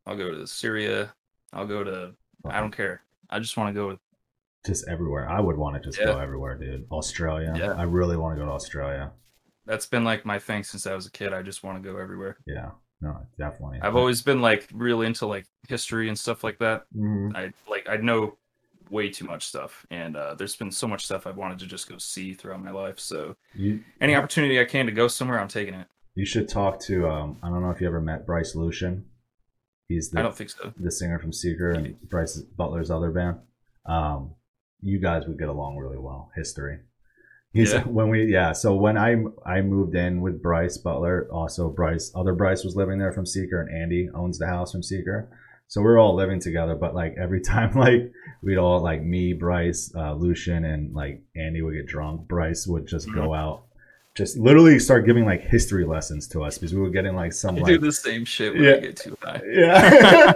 I'll 0.07 0.17
go 0.17 0.31
to 0.31 0.47
Syria. 0.47 1.13
I'll 1.53 1.67
go 1.67 1.85
to. 1.85 2.15
I 2.45 2.61
don't 2.61 2.75
care. 2.77 3.03
I 3.29 3.39
just 3.41 3.57
want 3.57 3.75
to 3.75 3.81
go. 3.81 3.99
Just 4.65 4.89
everywhere. 4.89 5.29
I 5.29 5.41
would 5.41 5.57
want 5.57 5.75
to 5.77 5.81
just 5.83 5.99
Yeah. 5.99 6.07
go 6.07 6.19
everywhere, 6.19 6.57
dude. 6.57 6.87
Australia. 6.91 7.55
Yeah. 7.57 7.73
I 7.73 7.83
really 7.85 8.17
want 8.17 8.37
to 8.37 8.41
go 8.41 8.47
to 8.47 8.53
Australia. 8.53 9.13
That's 9.65 9.87
been 9.87 10.05
like 10.05 10.25
my 10.25 10.39
thing 10.39 10.63
since 10.65 10.87
I 10.87 10.95
was 10.95 11.07
a 11.07 11.11
kid. 11.11 11.33
I 11.33 11.43
just 11.43 11.63
want 11.65 11.83
to 11.83 11.89
go 11.93 11.99
everywhere. 11.99 12.39
Yeah. 12.47 12.71
No, 13.01 13.17
definitely. 13.39 13.79
I've 13.83 13.97
always 13.97 14.23
been 14.23 14.41
like 14.41 14.69
really 14.73 15.07
into 15.07 15.27
like 15.27 15.47
history 15.69 16.09
and 16.09 16.19
stuff 16.19 16.43
like 16.43 16.59
that. 16.59 16.85
Mhm. 16.97 17.37
I 17.37 17.53
like 17.69 17.89
I 17.89 17.97
know 17.97 18.37
way 18.91 19.11
too 19.11 19.25
much 19.27 19.47
stuff, 19.47 19.85
and 19.91 20.17
uh, 20.17 20.35
there's 20.35 20.57
been 20.57 20.71
so 20.71 20.87
much 20.89 21.05
stuff 21.05 21.27
I've 21.27 21.37
wanted 21.37 21.59
to 21.59 21.67
just 21.67 21.89
go 21.89 21.99
see 21.99 22.33
throughout 22.35 22.63
my 22.65 22.71
life. 22.71 22.99
So 23.01 23.37
You 23.55 23.81
any 24.01 24.15
opportunity 24.15 24.59
I 24.61 24.65
can 24.65 24.87
to 24.87 24.93
go 24.93 25.09
somewhere, 25.09 25.39
I'm 25.41 25.49
taking 25.49 25.75
it. 25.75 25.87
you 26.15 26.25
should 26.25 26.49
talk 26.49 26.81
to. 26.83 27.09
Um, 27.09 27.37
I 27.43 27.49
don't 27.51 27.63
know 27.63 27.71
if 27.71 27.81
you 27.81 27.87
ever 27.87 28.01
met 28.01 28.25
Bryce 28.27 28.55
Lucian. 28.55 29.05
He's 29.89 30.11
the 30.11 30.19
I 30.21 30.23
don't 30.23 30.35
think 30.37 30.51
so. 30.51 30.73
the 30.79 30.91
singer 30.91 31.19
from 31.19 31.33
Seeker 31.33 31.71
and 31.71 32.01
Bryce 32.09 32.39
Butler's 32.41 32.91
other 32.91 33.11
band. 33.11 33.39
Um, 33.85 34.35
you 34.81 34.99
guys 35.01 35.27
would 35.27 35.39
get 35.39 35.49
along 35.49 35.77
really 35.77 35.99
well. 35.99 36.31
History. 36.35 36.79
He's 37.57 37.73
Yeah. 37.73 37.83
when 37.87 38.09
we 38.11 38.27
yeah. 38.27 38.53
So 38.53 38.75
when 38.75 38.97
I 38.97 39.17
I 39.45 39.61
moved 39.63 39.95
in 39.95 40.21
with 40.21 40.43
Bryce 40.43 40.77
Butler, 40.79 41.29
also 41.33 41.69
Bryce 41.71 42.13
other 42.15 42.35
Bryce 42.35 42.65
was 42.65 42.77
living 42.77 42.99
there 42.99 43.13
from 43.13 43.27
Seeker, 43.27 43.61
and 43.61 43.75
Andy 43.75 44.09
owns 44.15 44.39
the 44.39 44.47
house 44.47 44.73
from 44.73 44.83
Seeker. 44.83 45.29
So 45.69 45.81
we 45.81 45.89
are 45.89 45.99
all 45.99 46.15
living 46.15 46.39
together, 46.41 46.77
but 46.77 46.95
like 46.95 47.17
every 47.21 47.41
time, 47.53 47.75
like 47.77 48.13
we'd 48.43 48.57
all 48.59 48.81
like 48.81 49.03
me, 49.03 49.33
Bryce, 49.33 49.93
uh, 49.97 50.15
Lucian, 50.15 50.65
and 50.65 50.95
like 50.95 51.23
Andy 51.35 51.63
would 51.63 51.75
get 51.75 51.87
drunk. 51.87 52.29
Bryce 52.29 52.67
would 52.69 52.87
just 52.87 53.13
go 53.13 53.35
out, 53.35 53.65
just 54.15 54.37
literally 54.39 54.79
start 54.79 55.07
giving 55.07 55.25
like 55.25 55.41
history 55.43 55.85
lessons 55.85 56.29
to 56.29 56.45
us 56.45 56.57
because 56.57 56.73
we 56.73 56.81
were 56.81 56.91
getting 56.91 57.17
like 57.17 57.33
some 57.33 57.57
I 57.57 57.61
like 57.61 57.67
do 57.67 57.79
the 57.79 57.91
same 57.93 58.25
shit 58.25 58.55
when 58.55 58.63
Yeah. 58.63 58.75
I 58.75 58.79
get 58.81 58.97
too 58.97 59.19
high. 59.21 59.43
yeah. 59.51 60.33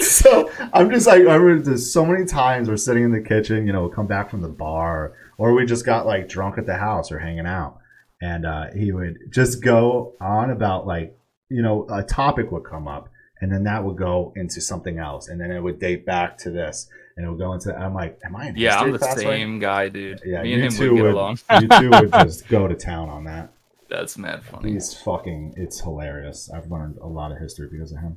so 0.00 0.50
I'm 0.72 0.90
just 0.90 1.06
like, 1.06 1.20
I 1.20 1.34
remember 1.36 1.62
there's 1.62 1.92
so 1.92 2.04
many 2.04 2.24
times 2.24 2.68
we're 2.68 2.76
sitting 2.76 3.04
in 3.04 3.12
the 3.12 3.20
kitchen, 3.20 3.66
you 3.66 3.72
know, 3.72 3.82
we'll 3.82 3.90
come 3.90 4.06
back 4.06 4.28
from 4.30 4.40
the 4.42 4.48
bar, 4.48 5.12
or 5.38 5.52
we 5.54 5.66
just 5.66 5.84
got 5.84 6.06
like 6.06 6.28
drunk 6.28 6.58
at 6.58 6.66
the 6.66 6.76
house 6.76 7.10
or 7.12 7.18
hanging 7.18 7.46
out. 7.46 7.78
And 8.22 8.46
uh, 8.46 8.66
he 8.74 8.92
would 8.92 9.18
just 9.30 9.62
go 9.62 10.14
on 10.20 10.50
about 10.50 10.86
like, 10.86 11.16
you 11.50 11.60
know, 11.62 11.86
a 11.90 12.02
topic 12.02 12.50
would 12.52 12.64
come 12.64 12.88
up, 12.88 13.08
and 13.40 13.52
then 13.52 13.64
that 13.64 13.84
would 13.84 13.96
go 13.96 14.32
into 14.36 14.60
something 14.60 14.98
else, 14.98 15.28
and 15.28 15.40
then 15.40 15.50
it 15.50 15.60
would 15.60 15.78
date 15.78 16.06
back 16.06 16.38
to 16.38 16.50
this, 16.50 16.88
and 17.16 17.26
it 17.26 17.28
would 17.28 17.38
go 17.38 17.52
into. 17.52 17.74
I'm 17.76 17.92
like, 17.92 18.18
am 18.24 18.34
I 18.36 18.48
in 18.48 18.56
Yeah, 18.56 18.80
I'm 18.80 18.92
the 18.92 18.98
class 18.98 19.16
right 19.16 19.22
same 19.24 19.58
guy, 19.58 19.88
dude. 19.90 20.22
Yeah, 20.24 20.42
Me 20.42 20.54
and 20.54 20.62
you 20.62 20.68
him 20.68 20.72
two 20.72 20.90
would 20.92 20.96
get 20.96 21.02
would- 21.04 21.12
along. 21.14 21.38
you 21.60 21.68
two 21.68 21.90
would 21.90 22.12
just 22.24 22.48
go 22.48 22.66
to 22.66 22.74
town 22.74 23.08
on 23.10 23.24
that. 23.24 23.50
That's 23.90 24.16
mad 24.16 24.42
funny. 24.42 24.72
He's 24.72 24.94
fucking, 24.94 25.54
it's 25.58 25.80
hilarious. 25.80 26.50
I've 26.50 26.70
learned 26.70 26.96
a 27.02 27.06
lot 27.06 27.30
of 27.30 27.38
history 27.38 27.68
because 27.70 27.92
of 27.92 27.98
him. 27.98 28.16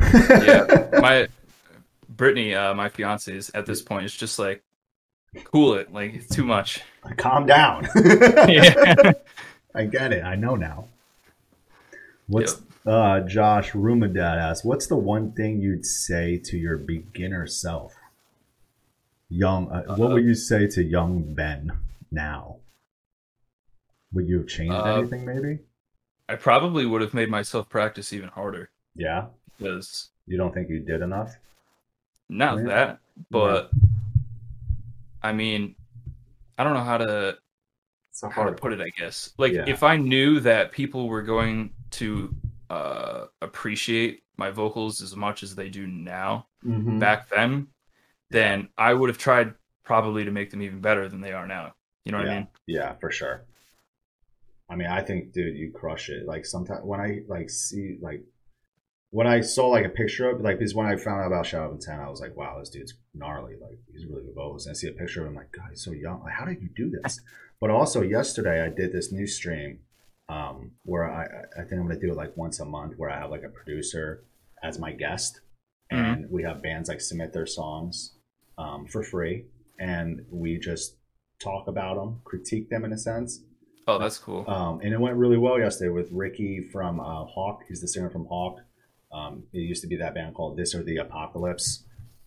yeah, 0.00 0.88
my 1.00 1.28
Brittany, 2.08 2.54
uh, 2.54 2.74
my 2.74 2.88
fiance, 2.88 3.34
is 3.34 3.50
at 3.54 3.66
this 3.66 3.82
point 3.82 4.04
is 4.04 4.14
just 4.14 4.38
like, 4.38 4.62
cool 5.44 5.74
it, 5.74 5.92
like 5.92 6.14
it's 6.14 6.28
too 6.34 6.44
much. 6.44 6.80
Calm 7.16 7.46
down. 7.46 7.88
yeah. 8.48 9.12
I 9.74 9.84
get 9.84 10.12
it. 10.12 10.24
I 10.24 10.34
know 10.34 10.56
now. 10.56 10.86
What's 12.26 12.60
uh 12.86 13.20
Josh 13.20 13.72
Rumadad 13.72 14.38
asks, 14.38 14.64
what's 14.64 14.86
the 14.86 14.96
one 14.96 15.32
thing 15.32 15.60
you'd 15.60 15.86
say 15.86 16.38
to 16.44 16.56
your 16.56 16.76
beginner 16.76 17.46
self? 17.46 17.94
Young 19.28 19.70
uh, 19.70 19.94
what 19.96 20.10
would 20.12 20.24
you 20.24 20.34
say 20.34 20.66
to 20.68 20.82
young 20.82 21.34
Ben 21.34 21.72
now? 22.10 22.56
Would 24.12 24.28
you 24.28 24.38
have 24.38 24.48
changed 24.48 24.74
Uh, 24.74 24.98
anything 24.98 25.24
maybe? 25.24 25.60
I 26.28 26.34
probably 26.36 26.86
would 26.86 27.00
have 27.00 27.14
made 27.14 27.28
myself 27.28 27.68
practice 27.68 28.12
even 28.12 28.28
harder 28.28 28.70
Yeah. 28.96 29.26
because 29.58 30.08
You 30.26 30.36
don't 30.36 30.52
think 30.54 30.68
you 30.68 30.80
did 30.80 31.00
enough? 31.02 31.36
not 32.28 32.58
Yeah. 32.58 32.64
that, 32.64 32.98
but 33.30 33.70
I 35.22 35.32
mean, 35.32 35.74
I 36.58 36.64
don't 36.64 36.74
know 36.74 36.84
how 36.84 36.98
to 36.98 37.38
a 38.22 38.30
how 38.30 38.44
to 38.44 38.52
put 38.52 38.72
it. 38.72 38.80
I 38.80 38.90
guess 38.98 39.32
like 39.38 39.52
Yeah. 39.54 39.64
if 39.66 39.82
I 39.82 39.96
knew 39.96 40.40
that 40.40 40.72
people 40.72 41.08
were 41.08 41.22
going 41.22 41.70
to 41.92 42.34
uh, 42.70 43.26
appreciate 43.42 44.22
my 44.36 44.50
vocals 44.50 45.02
as 45.02 45.16
much 45.16 45.42
as 45.42 45.54
they 45.54 45.68
do 45.68 45.86
now 45.86 46.46
Mhm. 46.64 46.98
back 47.00 47.28
then, 47.28 47.68
then 48.30 48.68
I 48.78 48.94
would 48.94 49.08
have 49.10 49.18
tried 49.18 49.54
probably 49.84 50.24
to 50.24 50.30
make 50.30 50.50
them 50.50 50.62
even 50.62 50.80
better 50.80 51.08
than 51.08 51.20
they 51.20 51.32
are 51.32 51.46
now. 51.46 51.74
You 52.04 52.12
know 52.12 52.18
what 52.18 52.26
yeah. 52.26 52.32
I 52.32 52.36
mean? 52.38 52.48
Yeah, 52.66 52.94
for 53.00 53.10
sure. 53.10 53.44
I 54.68 54.76
mean, 54.76 54.88
I 54.88 55.02
think, 55.02 55.32
dude, 55.32 55.56
you 55.56 55.72
crush 55.72 56.08
it. 56.10 56.26
Like 56.26 56.46
sometimes 56.46 56.84
when 56.84 57.00
I 57.00 57.22
like 57.28 57.50
see 57.50 57.98
like 58.00 58.22
when 59.10 59.26
I 59.26 59.40
saw 59.40 59.68
like 59.68 59.84
a 59.84 59.90
picture 59.90 60.30
of 60.30 60.40
like 60.40 60.58
because 60.58 60.74
when 60.74 60.86
I 60.86 60.96
found 60.96 61.20
out 61.20 61.26
about 61.26 61.46
Shadow 61.46 61.66
of 61.66 61.72
Intent, 61.72 62.00
I 62.00 62.08
was 62.08 62.20
like, 62.20 62.36
wow, 62.36 62.58
this 62.58 62.70
dude's 62.70 62.94
gnarly. 63.14 63.56
Like 63.60 63.78
he's 63.92 64.06
really 64.06 64.22
good 64.22 64.34
vocals. 64.34 64.66
And 64.66 64.74
I 64.74 64.74
see 64.74 64.88
a 64.88 64.92
picture 64.92 65.22
of 65.22 65.28
him, 65.28 65.34
like, 65.34 65.52
God, 65.52 65.66
he's 65.70 65.84
so 65.84 65.92
young. 65.92 66.22
Like, 66.22 66.34
how 66.34 66.44
did 66.44 66.62
you 66.62 66.68
do 66.74 66.90
this? 66.90 67.20
But 67.60 67.70
also 67.70 68.02
yesterday, 68.02 68.62
I 68.62 68.68
did 68.68 68.92
this 68.92 69.12
new 69.12 69.26
stream 69.26 69.80
um, 70.28 70.72
where 70.84 71.10
I 71.10 71.24
I 71.58 71.62
think 71.62 71.80
I'm 71.80 71.88
gonna 71.88 71.98
do 71.98 72.12
it 72.12 72.16
like 72.16 72.36
once 72.36 72.60
a 72.60 72.64
month, 72.64 72.94
where 72.96 73.10
I 73.10 73.18
have 73.18 73.30
like 73.30 73.42
a 73.42 73.48
producer 73.48 74.24
as 74.62 74.78
my 74.78 74.92
guest, 74.92 75.40
and 75.90 76.30
we 76.30 76.44
have 76.44 76.62
bands 76.62 76.88
like 76.88 77.00
submit 77.00 77.32
their 77.32 77.46
songs 77.46 78.12
um, 78.58 78.86
for 78.86 79.02
free, 79.02 79.46
and 79.78 80.24
we 80.30 80.58
just 80.58 80.96
talk 81.40 81.66
about 81.66 81.96
them, 81.96 82.20
critique 82.24 82.70
them 82.70 82.84
in 82.84 82.92
a 82.92 82.98
sense. 82.98 83.40
Oh, 83.88 83.98
that's 83.98 84.18
cool. 84.18 84.48
Um, 84.48 84.80
and 84.82 84.92
it 84.94 85.00
went 85.00 85.16
really 85.16 85.38
well 85.38 85.58
yesterday 85.58 85.88
with 85.88 86.12
Ricky 86.12 86.60
from 86.60 87.00
uh, 87.00 87.24
Hawk. 87.24 87.64
He's 87.66 87.80
the 87.80 87.88
singer 87.88 88.10
from 88.10 88.26
Hawk. 88.26 88.60
Um, 89.12 89.44
it 89.52 89.58
used 89.58 89.82
to 89.82 89.88
be 89.88 89.96
that 89.96 90.14
band 90.14 90.34
called 90.34 90.56
This 90.56 90.74
or 90.74 90.82
the 90.82 90.98
Apocalypse, 90.98 91.84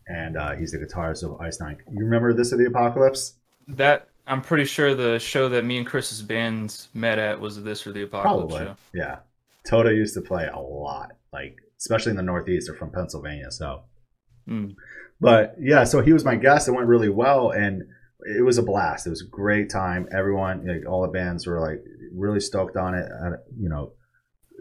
and 0.08 0.36
uh, 0.38 0.54
he's 0.56 0.72
the 0.72 0.80
guitarist 0.80 1.24
of 1.24 1.40
Ice 1.40 1.60
Nine. 1.60 1.78
You 1.92 2.04
remember 2.04 2.34
This 2.34 2.52
or 2.52 2.58
the 2.58 2.66
Apocalypse? 2.66 3.36
That 3.70 4.10
I'm 4.28 4.42
pretty 4.42 4.66
sure 4.66 4.94
the 4.96 5.20
show 5.20 5.50
that 5.50 5.64
me 5.66 5.78
and 5.78 5.88
Chris's 5.88 6.22
bands 6.22 6.90
met 6.94 7.20
at 7.20 7.40
was 7.40 7.62
this 7.64 7.86
or 7.88 7.92
the 7.94 8.04
Apocalypse 8.04 8.54
Probably. 8.54 8.66
show. 8.68 8.76
Yeah. 8.94 9.18
Toto 9.66 9.90
used 9.90 10.14
to 10.16 10.22
play 10.22 10.48
a 10.54 10.60
lot, 10.60 11.12
like 11.32 11.58
especially 11.80 12.10
in 12.12 12.18
the 12.18 12.24
Northeast 12.24 12.70
or 12.70 12.76
from 12.76 12.92
Pennsylvania. 12.92 13.50
So, 13.52 13.84
Mm. 14.50 14.76
but 15.22 15.56
yeah, 15.58 15.86
so 15.86 16.02
he 16.02 16.12
was 16.12 16.26
my 16.26 16.36
guest. 16.36 16.68
It 16.68 16.72
went 16.74 16.88
really 16.90 17.08
well, 17.08 17.52
and 17.52 17.84
it 18.38 18.44
was 18.44 18.58
a 18.58 18.64
blast. 18.64 19.08
It 19.08 19.12
was 19.12 19.22
a 19.22 19.28
great 19.30 19.70
time. 19.70 20.08
Everyone, 20.14 20.66
like, 20.68 20.86
all 20.86 21.02
the 21.02 21.08
bands 21.08 21.48
were 21.48 21.62
like 21.62 21.82
really 22.14 22.42
stoked 22.42 22.76
on 22.76 22.94
it. 22.94 23.10
Uh, 23.10 23.38
you 23.58 23.70
know, 23.70 23.94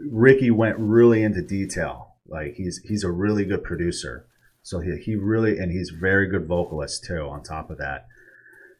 Ricky 0.09 0.51
went 0.51 0.77
really 0.79 1.21
into 1.23 1.41
detail. 1.41 2.12
Like 2.33 2.55
he's 2.55 2.79
he's 2.83 3.03
a 3.03 3.11
really 3.11 3.45
good 3.45 3.63
producer. 3.63 4.25
So 4.63 4.79
he, 4.79 4.97
he 4.97 5.15
really 5.15 5.57
and 5.59 5.71
he's 5.71 5.89
very 5.91 6.27
good 6.27 6.47
vocalist 6.47 7.03
too. 7.05 7.21
On 7.29 7.43
top 7.43 7.69
of 7.69 7.77
that, 7.77 8.07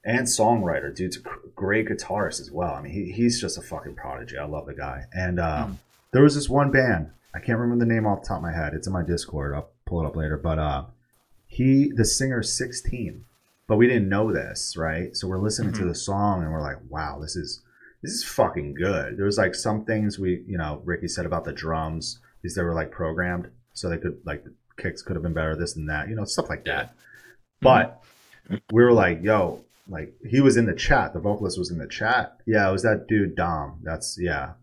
and 0.04 0.26
songwriter, 0.28 0.94
dude's 0.94 1.18
a 1.18 1.22
great 1.56 1.88
guitarist 1.88 2.42
as 2.42 2.52
well. 2.52 2.74
I 2.74 2.82
mean, 2.82 2.92
he, 2.94 3.12
he's 3.12 3.40
just 3.40 3.58
a 3.58 3.62
fucking 3.62 3.96
prodigy. 3.96 4.38
I 4.38 4.46
love 4.46 4.66
the 4.66 4.74
guy. 4.74 5.04
And 5.14 5.40
uh, 5.40 5.68
Mm. 5.68 5.78
there 6.12 6.24
was 6.24 6.36
this 6.36 6.50
one 6.50 6.72
band. 6.72 7.12
I 7.36 7.40
can't 7.40 7.58
remember 7.60 7.84
the 7.86 7.92
name 7.94 8.06
off 8.06 8.22
the 8.24 8.28
top 8.30 8.38
of 8.38 8.44
my 8.44 8.52
head. 8.54 8.74
It's 8.74 8.88
in 8.88 8.94
my 8.94 9.04
Discord. 9.04 9.54
I'll 9.56 9.70
pull 9.86 10.02
it 10.04 10.06
up 10.08 10.16
later. 10.16 10.38
But 10.38 10.60
uh, 10.60 10.84
he, 11.48 11.92
the 11.96 12.06
singer 12.06 12.44
16, 12.44 13.26
but 13.68 13.78
we 13.78 13.88
didn't 13.88 14.10
know 14.10 14.32
this, 14.32 14.76
right? 14.78 15.16
So 15.16 15.28
we're 15.28 15.38
listening 15.40 15.74
to 15.74 15.82
Mhm. 15.84 15.88
the 15.90 15.96
song 15.96 16.44
and 16.44 16.52
we're 16.52 16.62
like, 16.62 16.78
wow, 16.90 17.20
this 17.22 17.36
is 17.36 17.62
this 18.02 18.12
is 18.12 18.24
fucking 18.26 18.74
good. 18.74 19.16
There 19.18 19.26
was 19.26 19.38
like 19.38 19.56
some 19.56 19.86
things 19.86 20.20
we, 20.20 20.44
you 20.46 20.58
know, 20.58 20.82
Ricky 20.84 21.08
said 21.08 21.26
about 21.26 21.46
the 21.46 21.54
drums 21.54 22.20
because 22.44 22.56
they 22.56 22.62
were 22.62 22.76
like 22.76 22.92
programmed, 22.92 23.50
so 23.72 23.90
they 23.90 23.98
could 23.98 24.20
like 24.26 24.44
the 24.44 24.54
kicks 24.78 25.02
could 25.02 25.16
have 25.16 25.24
been 25.24 25.34
better, 25.34 25.56
this 25.56 25.76
and 25.76 25.90
that, 25.90 26.10
you 26.10 26.16
know, 26.16 26.26
stuff 26.26 26.50
like 26.50 26.66
that. 26.66 26.94
But 27.62 28.04
we 28.72 28.84
were 28.84 28.92
like, 28.92 29.24
yo, 29.24 29.64
like 29.88 30.14
he 30.30 30.42
was 30.42 30.58
in 30.58 30.66
the 30.66 30.76
chat. 30.76 31.14
The 31.14 31.20
vocalist 31.20 31.58
was 31.58 31.72
in 31.72 31.78
the 31.78 31.88
chat. 31.88 32.38
Yeah, 32.46 32.68
it 32.68 32.72
was 32.72 32.84
that 32.84 33.08
dude 33.08 33.36
Dom. 33.36 33.80
That's 33.82 34.18
yeah, 34.20 34.54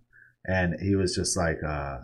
and 0.46 0.78
he 0.80 0.94
was 0.94 1.14
just 1.14 1.36
like 1.36 1.62
uh, 1.66 2.00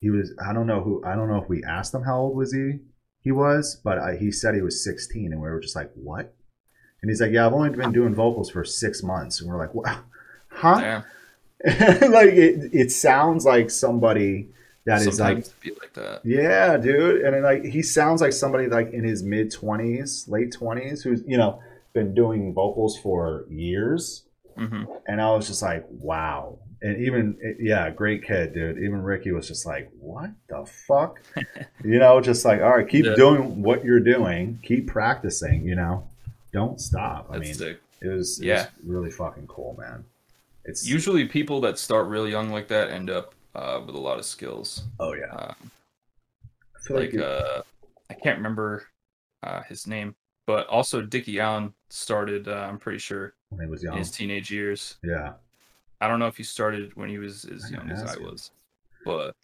he 0.00 0.10
was. 0.10 0.34
I 0.44 0.52
don't 0.52 0.66
know 0.66 0.80
who. 0.80 1.04
I 1.04 1.14
don't 1.14 1.28
know 1.28 1.40
if 1.40 1.48
we 1.48 1.62
asked 1.62 1.94
him 1.94 2.02
how 2.02 2.20
old 2.20 2.36
was 2.36 2.52
he. 2.52 2.80
He 3.20 3.30
was, 3.30 3.80
but 3.84 3.98
I, 3.98 4.16
he 4.16 4.32
said 4.32 4.56
he 4.56 4.62
was 4.62 4.82
16, 4.82 5.32
and 5.32 5.40
we 5.40 5.48
were 5.48 5.60
just 5.60 5.76
like, 5.76 5.92
what? 5.94 6.34
And 7.00 7.08
he's 7.08 7.20
like, 7.20 7.30
yeah, 7.30 7.46
I've 7.46 7.52
only 7.52 7.70
been 7.70 7.92
doing 7.92 8.16
vocals 8.16 8.50
for 8.50 8.64
six 8.64 9.00
months, 9.00 9.40
and 9.40 9.48
we're 9.48 9.58
like, 9.58 9.74
what? 9.74 9.96
Huh? 10.48 11.02
Like 11.64 12.30
it, 12.30 12.70
it 12.72 12.90
sounds 12.90 13.44
like 13.44 13.70
somebody 13.70 14.48
that 14.86 15.00
is 15.02 15.20
like 15.20 15.44
Sometimes 15.44 15.48
it 15.48 15.60
be 15.60 15.70
like 15.80 15.92
that. 15.94 16.20
yeah, 16.24 16.76
dude. 16.76 17.22
And 17.22 17.34
then, 17.34 17.42
like 17.42 17.64
he 17.64 17.82
sounds 17.82 18.20
like 18.20 18.32
somebody 18.32 18.66
like 18.66 18.92
in 18.92 19.04
his 19.04 19.22
mid 19.22 19.50
twenties, 19.52 20.26
late 20.28 20.52
twenties, 20.52 21.02
who's 21.02 21.22
you 21.26 21.36
know 21.36 21.60
been 21.92 22.14
doing 22.14 22.52
vocals 22.54 22.98
for 22.98 23.44
years. 23.50 24.24
hmm 24.56 24.84
And 25.06 25.20
I 25.20 25.30
was 25.30 25.46
just 25.46 25.62
like, 25.62 25.84
wow. 25.88 26.58
And 26.84 27.00
even 27.06 27.38
yeah, 27.60 27.90
great 27.90 28.24
kid, 28.26 28.54
dude. 28.54 28.78
Even 28.78 29.02
Ricky 29.02 29.30
was 29.30 29.46
just 29.46 29.64
like, 29.66 29.88
what 30.00 30.30
the 30.48 30.66
fuck? 30.88 31.20
you 31.84 31.98
know, 32.00 32.20
just 32.20 32.44
like, 32.44 32.60
all 32.60 32.70
right, 32.76 32.88
keep 32.88 33.04
Yeah. 33.04 33.14
doing 33.14 33.62
what 33.62 33.84
you're 33.84 34.00
doing, 34.00 34.58
keep 34.64 34.88
practicing. 34.88 35.64
You 35.64 35.76
know, 35.76 36.08
don't 36.52 36.80
stop. 36.80 37.28
I 37.30 37.34
That's 37.38 37.44
mean, 37.46 37.54
sick. 37.54 37.80
it 38.00 38.08
was 38.08 38.40
it 38.40 38.46
Yeah. 38.46 38.62
was 38.62 38.70
really 38.84 39.10
fucking 39.12 39.46
cool, 39.46 39.76
man. 39.78 40.04
It's 40.64 40.88
Usually, 40.88 41.24
people 41.26 41.60
that 41.62 41.78
start 41.78 42.06
really 42.08 42.30
young 42.32 42.50
like 42.50 42.66
that 42.68 42.90
end 42.90 43.10
up 43.10 43.34
uh, 43.54 43.80
with 43.84 43.94
a 43.94 43.98
lot 44.00 44.18
of 44.18 44.24
skills. 44.24 44.84
oh 45.00 45.12
yeah, 45.14 45.32
Uh, 45.32 45.54
I 46.76 46.80
feel 46.86 46.96
like 46.98 47.12
like, 47.14 47.22
uh, 47.22 47.62
I 48.10 48.14
can't 48.14 48.36
remember 48.38 48.88
uh, 49.42 49.62
his 49.62 49.86
name, 49.86 50.14
but 50.46 50.66
also 50.68 51.02
Dickie 51.02 51.40
Allen 51.40 51.72
started. 51.90 52.48
Uh, 52.48 52.66
I'm 52.68 52.78
pretty 52.78 52.98
sure 52.98 53.34
when 53.50 53.60
he 53.60 53.66
was 53.70 53.82
in 53.82 53.90
young, 53.90 53.98
his 53.98 54.10
teenage 54.10 54.50
years. 54.50 54.96
yeah. 55.04 55.32
I 56.00 56.08
don't 56.08 56.18
know 56.18 56.26
if 56.26 56.36
he 56.36 56.42
started 56.42 56.96
when 56.96 57.08
he 57.08 57.18
was 57.18 57.44
as 57.44 57.70
young 57.70 57.88
as 57.88 58.02
I 58.02 58.14
him. 58.16 58.24
was, 58.24 58.50
but 59.04 59.36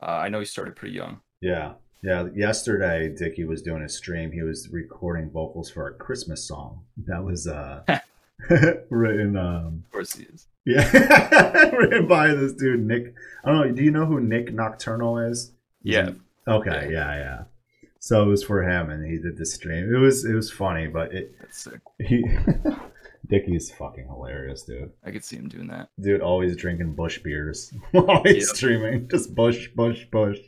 uh, 0.00 0.06
I 0.06 0.28
know 0.28 0.38
he 0.38 0.44
started 0.44 0.76
pretty 0.76 0.94
young. 0.94 1.20
Yeah. 1.40 1.72
Yeah. 2.02 2.28
Yesterday, 2.32 3.12
Dickie 3.18 3.44
was 3.44 3.60
doing 3.60 3.82
a 3.82 3.88
stream. 3.88 4.30
He 4.30 4.42
was 4.42 4.68
recording 4.70 5.30
vocals 5.30 5.68
for 5.68 5.88
a 5.88 5.94
Christmas 5.94 6.46
song. 6.46 6.84
That 7.06 7.24
was 7.24 7.48
uh 7.48 7.82
written 8.90 9.36
um 9.36 9.84
Of 9.86 9.92
course 9.92 10.14
he 10.14 10.24
is. 10.24 10.46
yeah 10.64 11.70
written 11.76 12.06
by 12.06 12.28
this 12.34 12.52
dude 12.54 12.80
Nick. 12.86 13.14
I 13.44 13.50
don't 13.50 13.60
know. 13.68 13.72
Do 13.74 13.82
you 13.82 13.90
know 13.90 14.06
who 14.06 14.20
Nick 14.20 14.52
Nocturnal 14.52 15.18
is? 15.18 15.52
Yeah. 15.82 16.10
okay. 16.46 16.88
Yeah. 16.92 17.14
Yeah. 17.16 17.42
So 17.98 18.22
it 18.22 18.26
was 18.26 18.42
for 18.42 18.62
him, 18.62 18.88
and 18.90 19.04
he 19.04 19.18
did 19.18 19.36
the 19.36 19.44
stream. 19.46 19.94
It 19.94 19.98
was 19.98 20.24
it 20.24 20.32
was 20.34 20.50
funny, 20.50 20.86
but 20.86 21.12
it 21.14 21.34
That's 21.40 21.62
sick. 21.64 21.80
he 21.98 22.24
Dickie's 23.28 23.70
fucking 23.70 24.06
hilarious, 24.06 24.62
dude. 24.64 24.90
I 25.04 25.10
could 25.10 25.24
see 25.24 25.36
him 25.36 25.48
doing 25.48 25.68
that. 25.68 25.88
Dude, 26.00 26.20
always 26.20 26.56
drinking 26.56 26.94
Busch 26.94 27.18
beers 27.18 27.72
while 27.92 28.22
he's 28.24 28.48
Yep. 28.48 28.56
streaming. 28.56 29.08
Just 29.08 29.34
Busch, 29.34 29.68
Busch, 29.76 30.04
Busch. 30.10 30.38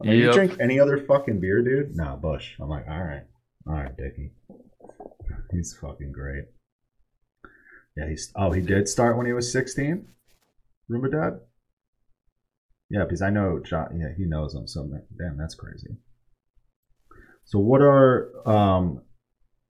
I'm 0.00 0.08
like, 0.08 0.16
you 0.18 0.32
drink 0.32 0.56
any 0.60 0.78
other 0.78 0.98
fucking 0.98 1.40
beer, 1.40 1.62
dude? 1.62 1.96
No, 1.96 2.18
Busch. 2.20 2.54
I'm 2.60 2.68
like, 2.68 2.86
all 2.88 3.02
right, 3.02 3.24
all 3.66 3.74
right, 3.74 3.96
Dickie. 3.96 4.30
He's 5.50 5.74
fucking 5.80 6.12
great. 6.12 6.44
Yeah, 7.96 8.08
he's. 8.08 8.32
Oh, 8.36 8.52
he 8.52 8.60
did 8.60 8.88
start 8.88 9.16
when 9.16 9.26
he 9.26 9.32
was 9.32 9.50
16. 9.52 10.06
Roomba 10.90 11.10
Dad. 11.10 11.40
Yeah, 12.90 13.04
because 13.04 13.22
I 13.22 13.30
know 13.30 13.60
John. 13.64 13.98
Yeah, 13.98 14.14
he 14.16 14.24
knows 14.24 14.54
him. 14.54 14.66
So 14.66 14.88
damn, 15.18 15.36
that's 15.36 15.54
crazy. 15.54 15.96
So 17.44 17.58
what 17.58 17.80
are 17.80 18.30
um 18.48 19.02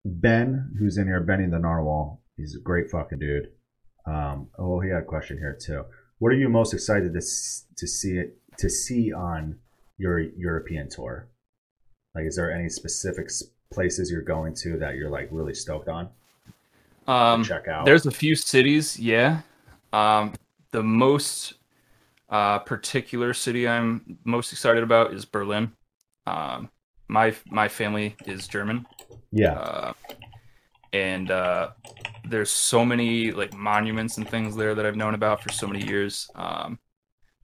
Ben, 0.04 0.74
who's 0.78 0.98
in 0.98 1.06
here, 1.06 1.20
Benny 1.20 1.46
the 1.46 1.58
Narwhal? 1.58 2.22
He's 2.36 2.56
a 2.56 2.60
great 2.60 2.90
fucking 2.90 3.18
dude. 3.18 3.50
Um, 4.06 4.48
oh, 4.58 4.80
he 4.80 4.90
had 4.90 5.02
a 5.02 5.06
question 5.06 5.38
here 5.38 5.56
too. 5.58 5.84
What 6.18 6.32
are 6.32 6.36
you 6.36 6.48
most 6.48 6.74
excited 6.74 7.12
to 7.14 7.20
to 7.20 7.86
see 7.86 8.18
it 8.18 8.38
to 8.58 8.68
see 8.68 9.12
on 9.12 9.58
your 9.96 10.18
European 10.18 10.88
tour? 10.88 11.28
Like, 12.14 12.26
is 12.26 12.36
there 12.36 12.52
any 12.52 12.68
specific 12.68 13.28
places 13.72 14.10
you're 14.10 14.22
going 14.22 14.54
to 14.54 14.78
that 14.78 14.94
you're 14.94 15.10
like 15.10 15.28
really 15.30 15.54
stoked 15.54 15.88
on 15.88 16.10
Um, 17.06 17.42
check 17.42 17.68
out? 17.68 17.84
There's 17.84 18.06
a 18.06 18.10
few 18.10 18.34
cities, 18.36 18.98
yeah. 18.98 19.42
Um, 19.92 20.34
the 20.72 20.82
most 20.82 21.54
uh, 22.30 22.60
particular 22.60 23.34
city 23.34 23.68
I'm 23.68 24.18
most 24.24 24.52
excited 24.52 24.82
about 24.82 25.12
is 25.14 25.24
Berlin. 25.24 25.72
Um, 26.26 26.70
my 27.08 27.34
my 27.50 27.68
family 27.68 28.16
is 28.26 28.48
German, 28.48 28.86
yeah, 29.32 29.54
uh, 29.54 29.92
and 30.92 31.30
uh, 31.30 31.70
there's 32.24 32.50
so 32.50 32.84
many 32.84 33.32
like 33.32 33.52
monuments 33.52 34.18
and 34.18 34.28
things 34.28 34.56
there 34.56 34.74
that 34.74 34.86
I've 34.86 34.96
known 34.96 35.14
about 35.14 35.42
for 35.42 35.50
so 35.50 35.66
many 35.66 35.84
years. 35.84 36.30
Um, 36.34 36.78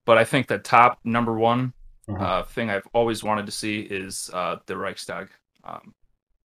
but 0.06 0.18
I 0.18 0.24
think 0.24 0.48
the 0.48 0.58
top 0.58 0.98
number 1.04 1.38
one 1.38 1.74
Uh-huh. 2.08 2.24
uh, 2.24 2.42
thing 2.44 2.70
I've 2.70 2.86
always 2.92 3.22
wanted 3.24 3.46
to 3.46 3.52
see 3.52 3.80
is 3.80 4.30
uh, 4.34 4.56
the 4.66 4.76
Reichstag 4.76 5.28
um, 5.64 5.94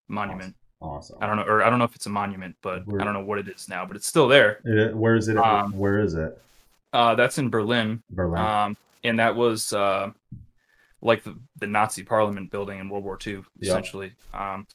monument. 0.09 0.55
Awesome. 0.84 1.17
I 1.21 1.27
don't 1.27 1.38
know, 1.38 1.43
or 1.43 1.63
I 1.63 1.69
don't 1.69 1.79
know 1.79 1.86
if 1.86 1.95
it's 1.95 2.05
a 2.05 2.09
monument, 2.09 2.55
but 2.61 2.86
Where- 2.86 3.01
I 3.01 3.03
don't 3.05 3.13
know 3.13 3.23
what 3.23 3.39
it 3.39 3.47
is 3.47 3.67
now. 3.69 3.86
But 3.86 3.95
it's 3.95 4.07
still 4.07 4.27
there. 4.27 4.59
It- 4.65 4.95
where 4.95 5.15
is 5.15 5.27
it? 5.29 5.38
Um, 5.38 5.71
where 5.77 5.99
is 5.99 6.13
it? 6.13 6.39
Uh, 6.91 7.15
that's 7.15 7.38
in 7.39 7.49
Berlin, 7.49 8.03
Berlin. 8.11 8.39
um, 8.39 8.77
and 9.03 9.17
that 9.19 9.36
was 9.36 9.73
uh, 9.73 10.11
like 11.01 11.23
the, 11.23 11.36
the 11.59 11.65
Nazi 11.65 12.03
Parliament 12.03 12.51
building 12.51 12.79
in 12.79 12.88
World 12.88 13.03
War 13.03 13.17
II, 13.25 13.41
essentially. 13.61 14.11
Um, 14.34 14.67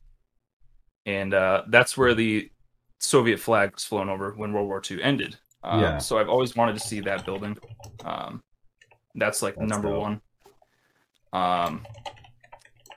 and 1.07 1.33
uh, 1.33 1.63
that's 1.69 1.97
where 1.97 2.15
the 2.15 2.51
Soviet 2.99 3.39
flag 3.39 3.73
was 3.75 3.85
flown 3.85 4.09
over 4.09 4.33
when 4.33 4.53
World 4.53 4.67
War 4.67 4.83
II 4.91 5.01
ended. 5.03 5.37
Um, 5.63 5.81
Yeah. 5.81 5.99
So 5.99 6.19
I've 6.19 6.29
always 6.29 6.57
wanted 6.57 6.73
to 6.75 6.81
see 6.81 6.99
that 7.01 7.25
building. 7.25 7.57
Um, 8.05 8.43
that's 9.15 9.41
like 9.41 9.55
That's 9.57 9.71
number 9.71 9.89
dope. 9.91 10.01
one. 10.03 10.21
Um, 11.33 11.87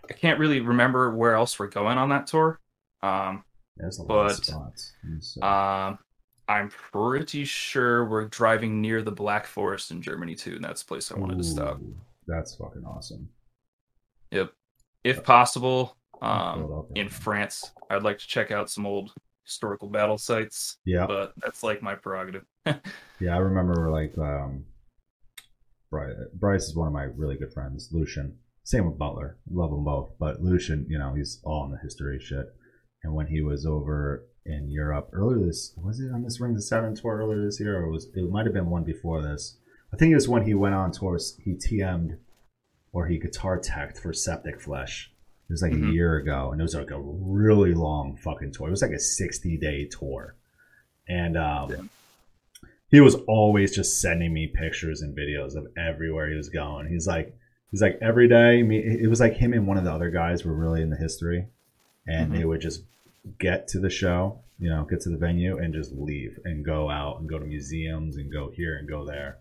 I 0.10 0.14
can't 0.14 0.40
really 0.40 0.62
remember 0.62 1.12
where 1.16 1.36
else 1.36 1.60
we're 1.60 1.68
going 1.68 1.98
on 1.98 2.10
that 2.10 2.28
tour. 2.28 2.60
Um, 3.04 3.44
There's 3.78 4.00
a 4.00 4.04
lot 4.04 4.32
of 4.32 4.38
but, 4.38 4.46
spots. 4.46 4.94
Let 5.38 5.48
um, 5.48 6.00
I'm 6.48 6.70
pretty 6.70 7.46
sure 7.46 8.06
we're 8.06 8.26
driving 8.26 8.82
near 8.82 9.02
the 9.02 9.12
Black 9.12 9.46
Forest 9.46 9.92
in 9.92 10.02
Germany 10.02 10.36
too, 10.36 10.56
and 10.56 10.64
that's 10.64 10.84
the 10.84 10.88
place 10.88 11.12
I 11.12 11.18
wanted 11.18 11.38
to 11.38 11.44
stop. 11.44 11.80
That's 12.28 12.56
fucking 12.56 12.84
awesome. 12.86 13.30
Yep. 14.32 14.52
If 15.04 15.24
possible, 15.24 15.98
um, 16.22 16.86
in 16.96 17.10
France, 17.10 17.72
I'd 17.90 18.04
like 18.04 18.20
to 18.20 18.28
check 18.28 18.52
out 18.52 18.70
some 18.70 18.86
old 18.86 19.14
historical 19.46 19.90
battle 19.90 20.18
sites, 20.18 20.78
Yeah, 20.86 21.08
but 21.08 21.34
that's 21.38 21.64
like 21.64 21.82
my 21.82 21.96
prerogative. 21.96 22.46
yeah. 22.66 23.34
I 23.34 23.38
remember 23.38 23.90
like 23.90 24.18
um, 24.18 24.66
Bryce, 25.90 26.16
Bryce 26.34 26.64
is 26.64 26.76
one 26.76 26.88
of 26.88 26.94
my 26.94 27.04
really 27.04 27.38
good 27.38 27.54
friends. 27.54 27.90
Lucian, 27.92 28.38
same 28.64 28.86
with 28.86 28.98
Butler. 28.98 29.38
Love 29.50 29.72
them 29.72 29.84
both, 29.84 30.12
but 30.20 30.42
Lucian, 30.42 30.86
you 30.90 30.98
know, 30.98 31.14
he's 31.14 31.40
all 31.44 31.66
in 31.66 31.72
the 31.72 31.78
history 31.78 32.20
shit. 32.20 32.46
And 33.04 33.14
when 33.14 33.28
he 33.28 33.42
was 33.42 33.66
over 33.66 34.26
in 34.46 34.70
Europe 34.70 35.10
earlier 35.14 35.46
this, 35.46 35.74
was 35.76 36.00
it 36.00 36.12
on 36.12 36.24
this 36.24 36.40
Rings 36.40 36.60
of 36.60 36.64
Saturn 36.64 36.96
tour 36.96 37.18
earlier 37.18 37.44
this 37.44 37.60
year, 37.60 37.78
or 37.80 37.90
was 37.90 38.08
it 38.16 38.30
might 38.30 38.46
have 38.46 38.54
been 38.54 38.70
one 38.70 38.84
before 38.84 39.22
this? 39.22 39.58
I 39.94 39.98
think 39.98 40.12
it 40.12 40.16
was 40.16 40.30
when 40.30 40.44
he 40.46 40.54
went 40.54 40.76
on 40.76 40.92
tours. 40.92 41.38
He 41.44 41.54
TM'd 41.56 42.18
or 42.94 43.08
he 43.08 43.18
guitar 43.18 43.60
teched 43.60 43.98
for 43.98 44.14
Septic 44.14 44.60
Flesh. 44.62 45.12
It 45.50 45.54
was 45.54 45.62
like 45.62 45.74
a 45.74 45.76
Mhm. 45.76 45.94
year 45.94 46.16
ago, 46.18 46.52
and 46.52 46.62
it 46.62 46.64
was 46.64 46.76
like 46.76 46.92
a 46.92 47.02
really 47.02 47.74
long 47.74 48.16
fucking 48.18 48.52
tour. 48.52 48.68
It 48.68 48.72
was 48.72 48.82
like 48.82 48.92
a 48.92 49.00
sixty 49.00 49.58
day 49.58 49.86
tour, 49.86 50.36
and 51.08 51.36
um, 51.38 51.70
Yeah. 51.72 52.68
he 52.90 53.02
was 53.02 53.16
always 53.28 53.76
just 53.76 54.00
sending 54.02 54.34
me 54.34 54.48
pictures 54.48 55.02
and 55.02 55.16
videos 55.18 55.56
of 55.56 55.68
everywhere 55.78 56.30
he 56.30 56.36
was 56.36 56.50
going. 56.50 56.88
He's 56.88 57.08
like, 57.08 57.36
he's 57.70 57.82
like 57.82 57.98
every 58.02 58.28
day. 58.28 58.64
Me, 58.64 58.78
it 58.78 59.10
was 59.10 59.20
like 59.20 59.34
him 59.34 59.54
and 59.54 59.68
one 59.68 59.78
of 59.78 59.84
the 59.84 59.92
other 59.92 60.10
guys 60.10 60.46
were 60.46 60.54
really 60.54 60.82
in 60.82 60.90
the 60.90 60.96
history, 60.98 61.48
and 62.12 62.32
Mhm. 62.32 62.36
they 62.38 62.46
would 62.46 62.62
just 62.62 62.82
get 63.40 63.68
to 63.70 63.80
the 63.80 63.90
show, 63.90 64.40
you 64.60 64.70
know, 64.70 64.84
get 64.90 65.00
to 65.02 65.10
the 65.10 65.18
venue, 65.28 65.58
and 65.62 65.74
just 65.74 65.92
leave 65.94 66.40
and 66.46 66.66
go 66.66 66.90
out 66.90 67.20
and 67.20 67.30
go 67.30 67.38
to 67.40 67.46
museums 67.46 68.18
and 68.18 68.32
go 68.32 68.50
here 68.50 68.78
and 68.78 68.88
go 68.88 69.06
there. 69.06 69.38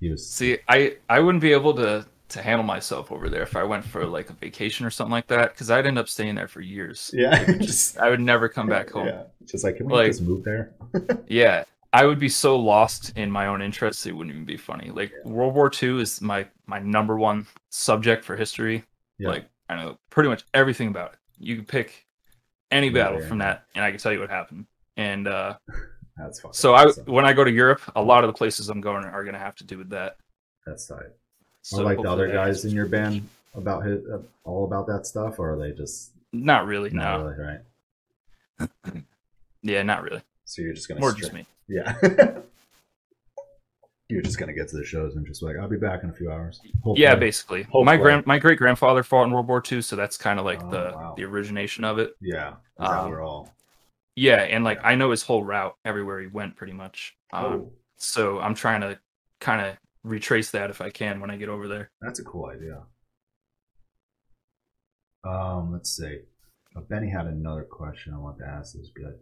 He 0.00 0.10
was 0.10 0.28
See, 0.28 0.58
I 0.68 0.96
I 1.08 1.20
wouldn't 1.20 1.42
be 1.42 1.52
able 1.52 1.74
to 1.74 2.06
to 2.34 2.42
handle 2.42 2.64
myself 2.66 3.12
over 3.12 3.28
there 3.28 3.42
if 3.42 3.54
I 3.54 3.62
went 3.64 3.84
for 3.84 4.04
like 4.06 4.28
a 4.30 4.32
vacation 4.32 4.84
or 4.86 4.90
something 4.90 5.12
like 5.12 5.28
that 5.28 5.52
because 5.52 5.70
I'd 5.70 5.86
end 5.86 5.98
up 5.98 6.08
staying 6.08 6.34
there 6.34 6.48
for 6.48 6.60
years. 6.60 7.10
yeah, 7.14 7.44
just 7.58 7.98
I 7.98 8.10
would 8.10 8.20
never 8.20 8.48
come 8.48 8.68
back 8.68 8.90
home. 8.90 9.06
yeah, 9.06 9.22
just 9.46 9.62
like 9.64 9.76
can 9.76 9.86
we 9.86 9.92
Like- 9.92 10.10
just 10.12 10.22
move 10.22 10.42
there? 10.44 10.72
Yeah, 11.28 11.64
I 11.92 12.06
would 12.06 12.18
be 12.18 12.28
so 12.28 12.56
lost 12.58 13.12
in 13.16 13.30
my 13.30 13.46
own 13.46 13.62
interests, 13.62 14.04
it 14.06 14.12
wouldn't 14.16 14.34
even 14.34 14.46
be 14.46 14.56
funny. 14.56 14.90
Like 14.90 15.12
World 15.24 15.54
War 15.54 15.70
II 15.82 16.00
is 16.00 16.20
my 16.20 16.46
my 16.66 16.80
number 16.80 17.16
one 17.16 17.46
subject 17.70 18.24
for 18.24 18.34
history. 18.36 18.82
Yeah. 19.18 19.28
Like 19.28 19.44
I 19.68 19.76
know 19.76 19.98
pretty 20.10 20.28
much 20.28 20.42
everything 20.54 20.88
about 20.88 21.12
it. 21.12 21.18
You 21.38 21.56
can 21.56 21.64
pick 21.64 22.06
any 22.70 22.90
battle 22.90 23.20
yeah, 23.20 23.28
from 23.28 23.38
that, 23.38 23.64
and 23.74 23.84
I 23.84 23.90
can 23.90 24.00
tell 24.00 24.12
you 24.12 24.20
what 24.20 24.30
happened. 24.30 24.66
And 24.96 25.26
uh, 25.28 25.56
That's 26.16 26.40
fucking 26.40 26.54
so 26.54 26.74
I, 26.74 26.84
awesome. 26.84 27.06
when 27.06 27.24
I 27.26 27.32
go 27.32 27.42
to 27.44 27.50
Europe, 27.50 27.80
a 27.96 28.02
lot 28.02 28.22
of 28.24 28.28
the 28.28 28.34
places 28.34 28.68
I'm 28.68 28.80
going 28.80 29.04
are 29.04 29.22
going 29.24 29.34
to 29.34 29.40
have 29.40 29.56
to 29.56 29.64
do 29.64 29.78
with 29.78 29.90
that. 29.90 30.16
That's 30.66 30.86
tight. 30.86 31.06
So 31.62 31.80
Are 31.80 31.84
like 31.84 32.00
the 32.00 32.08
other 32.10 32.30
guys 32.30 32.64
in 32.64 32.70
your 32.72 32.86
band 32.86 33.28
about 33.54 33.84
his, 33.84 34.04
uh, 34.06 34.18
all 34.44 34.64
about 34.64 34.86
that 34.86 35.06
stuff, 35.06 35.38
or 35.38 35.54
are 35.54 35.58
they 35.58 35.72
just 35.72 36.10
Not 36.32 36.66
really. 36.66 36.90
not 36.90 37.18
No. 37.18 37.24
really 37.26 37.58
right? 38.60 39.02
Yeah, 39.62 39.82
not 39.82 40.02
really. 40.02 40.20
So 40.44 40.60
you're 40.60 40.74
just 40.74 40.88
gonna 40.88 41.00
More 41.00 41.14
stri- 41.14 41.20
just 41.20 41.32
me. 41.32 41.46
Yeah. 41.68 41.94
you're 44.08 44.22
just 44.22 44.38
gonna 44.38 44.52
get 44.52 44.68
to 44.68 44.76
the 44.76 44.84
shows 44.84 45.16
and 45.16 45.26
just 45.26 45.42
like 45.42 45.56
I'll 45.56 45.68
be 45.68 45.78
back 45.78 46.02
in 46.04 46.10
a 46.10 46.12
few 46.12 46.30
hours. 46.30 46.60
Yeah, 46.94 47.14
basically. 47.14 47.62
Hopefully. 47.62 47.84
My 47.84 47.96
grand 47.96 48.26
my 48.26 48.38
great 48.38 48.58
grandfather 48.58 49.02
fought 49.02 49.24
in 49.24 49.30
World 49.30 49.48
War 49.48 49.62
II, 49.70 49.80
so 49.82 49.96
that's 49.96 50.16
kind 50.16 50.38
of 50.38 50.44
like 50.44 50.62
Oh, 50.62 50.70
the 50.70 50.92
wow. 50.94 51.14
the 51.16 51.24
origination 51.24 51.84
of 51.84 51.98
it. 51.98 52.14
Yeah. 52.20 52.54
Um, 52.78 53.10
we're 53.10 53.22
all. 53.22 53.50
Yeah, 54.16 54.42
and 54.42 54.62
like 54.62 54.78
I 54.84 54.94
know 54.94 55.10
his 55.10 55.22
whole 55.22 55.42
route 55.42 55.74
everywhere 55.84 56.20
he 56.20 56.26
went, 56.28 56.54
pretty 56.56 56.72
much. 56.74 57.16
Um, 57.32 57.44
oh, 57.44 57.72
So 57.96 58.38
I'm 58.40 58.54
trying 58.54 58.82
to 58.82 58.98
kind 59.40 59.60
of 59.66 59.76
retrace 60.04 60.50
that 60.50 60.68
if 60.70 60.80
I 60.82 60.90
can 60.90 61.20
when 61.20 61.30
I 61.30 61.36
get 61.36 61.48
over 61.48 61.66
there. 61.66 61.90
that's 62.02 62.18
a 62.20 62.24
cool 62.24 62.46
idea. 62.46 62.82
Um, 65.24 65.72
let's 65.72 65.90
see. 65.96 66.20
Uh, 66.76 66.80
Benny 66.80 67.08
had 67.08 67.26
another 67.26 67.62
question 67.62 68.12
I 68.12 68.18
want 68.18 68.38
to 68.38 68.44
ask. 68.46 68.74
This 68.74 68.82
is 68.82 68.90
good. 68.94 69.14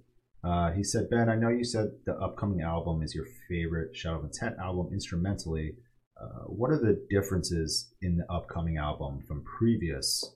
Uh, 0.45 0.73
he 0.73 0.83
said, 0.83 1.09
Ben, 1.09 1.29
I 1.29 1.37
know 1.37 1.49
you 1.51 1.65
said 1.65 1.93
the 2.05 2.15
upcoming 2.15 2.63
album 2.63 3.03
is 3.03 3.15
your 3.15 3.27
favorite 3.49 3.95
Shadow 3.97 4.19
of 4.19 4.25
Intent 4.25 4.57
album 4.59 4.89
instrumentally. 4.93 5.77
Uh, 6.21 6.45
what 6.47 6.71
are 6.71 6.79
the 6.79 7.05
differences 7.11 7.93
in 8.03 8.17
the 8.17 8.27
upcoming 8.33 8.77
album 8.77 9.23
from 9.27 9.45
previous 9.59 10.35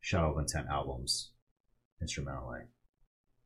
Shadow 0.00 0.32
of 0.32 0.38
Intent 0.38 0.68
albums 0.70 1.30
instrumentally? 2.00 2.60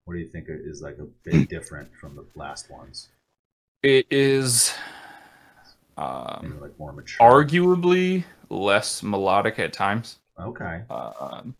What 0.05 0.15
do 0.15 0.21
you 0.21 0.29
think 0.31 0.47
is 0.49 0.81
like 0.83 0.99
a 0.99 1.07
bit 1.25 1.49
different 1.51 1.91
from 2.01 2.15
the 2.15 2.27
last 2.37 2.71
ones? 2.71 3.09
It 3.83 4.07
is 4.11 4.73
um, 5.97 6.59
like 6.61 6.79
more 6.79 6.93
mature. 6.93 7.19
arguably 7.27 8.25
less 8.51 9.03
melodic 9.03 9.59
at 9.59 9.73
times. 9.73 10.19
Okay. 10.41 10.83
Um, 10.91 11.55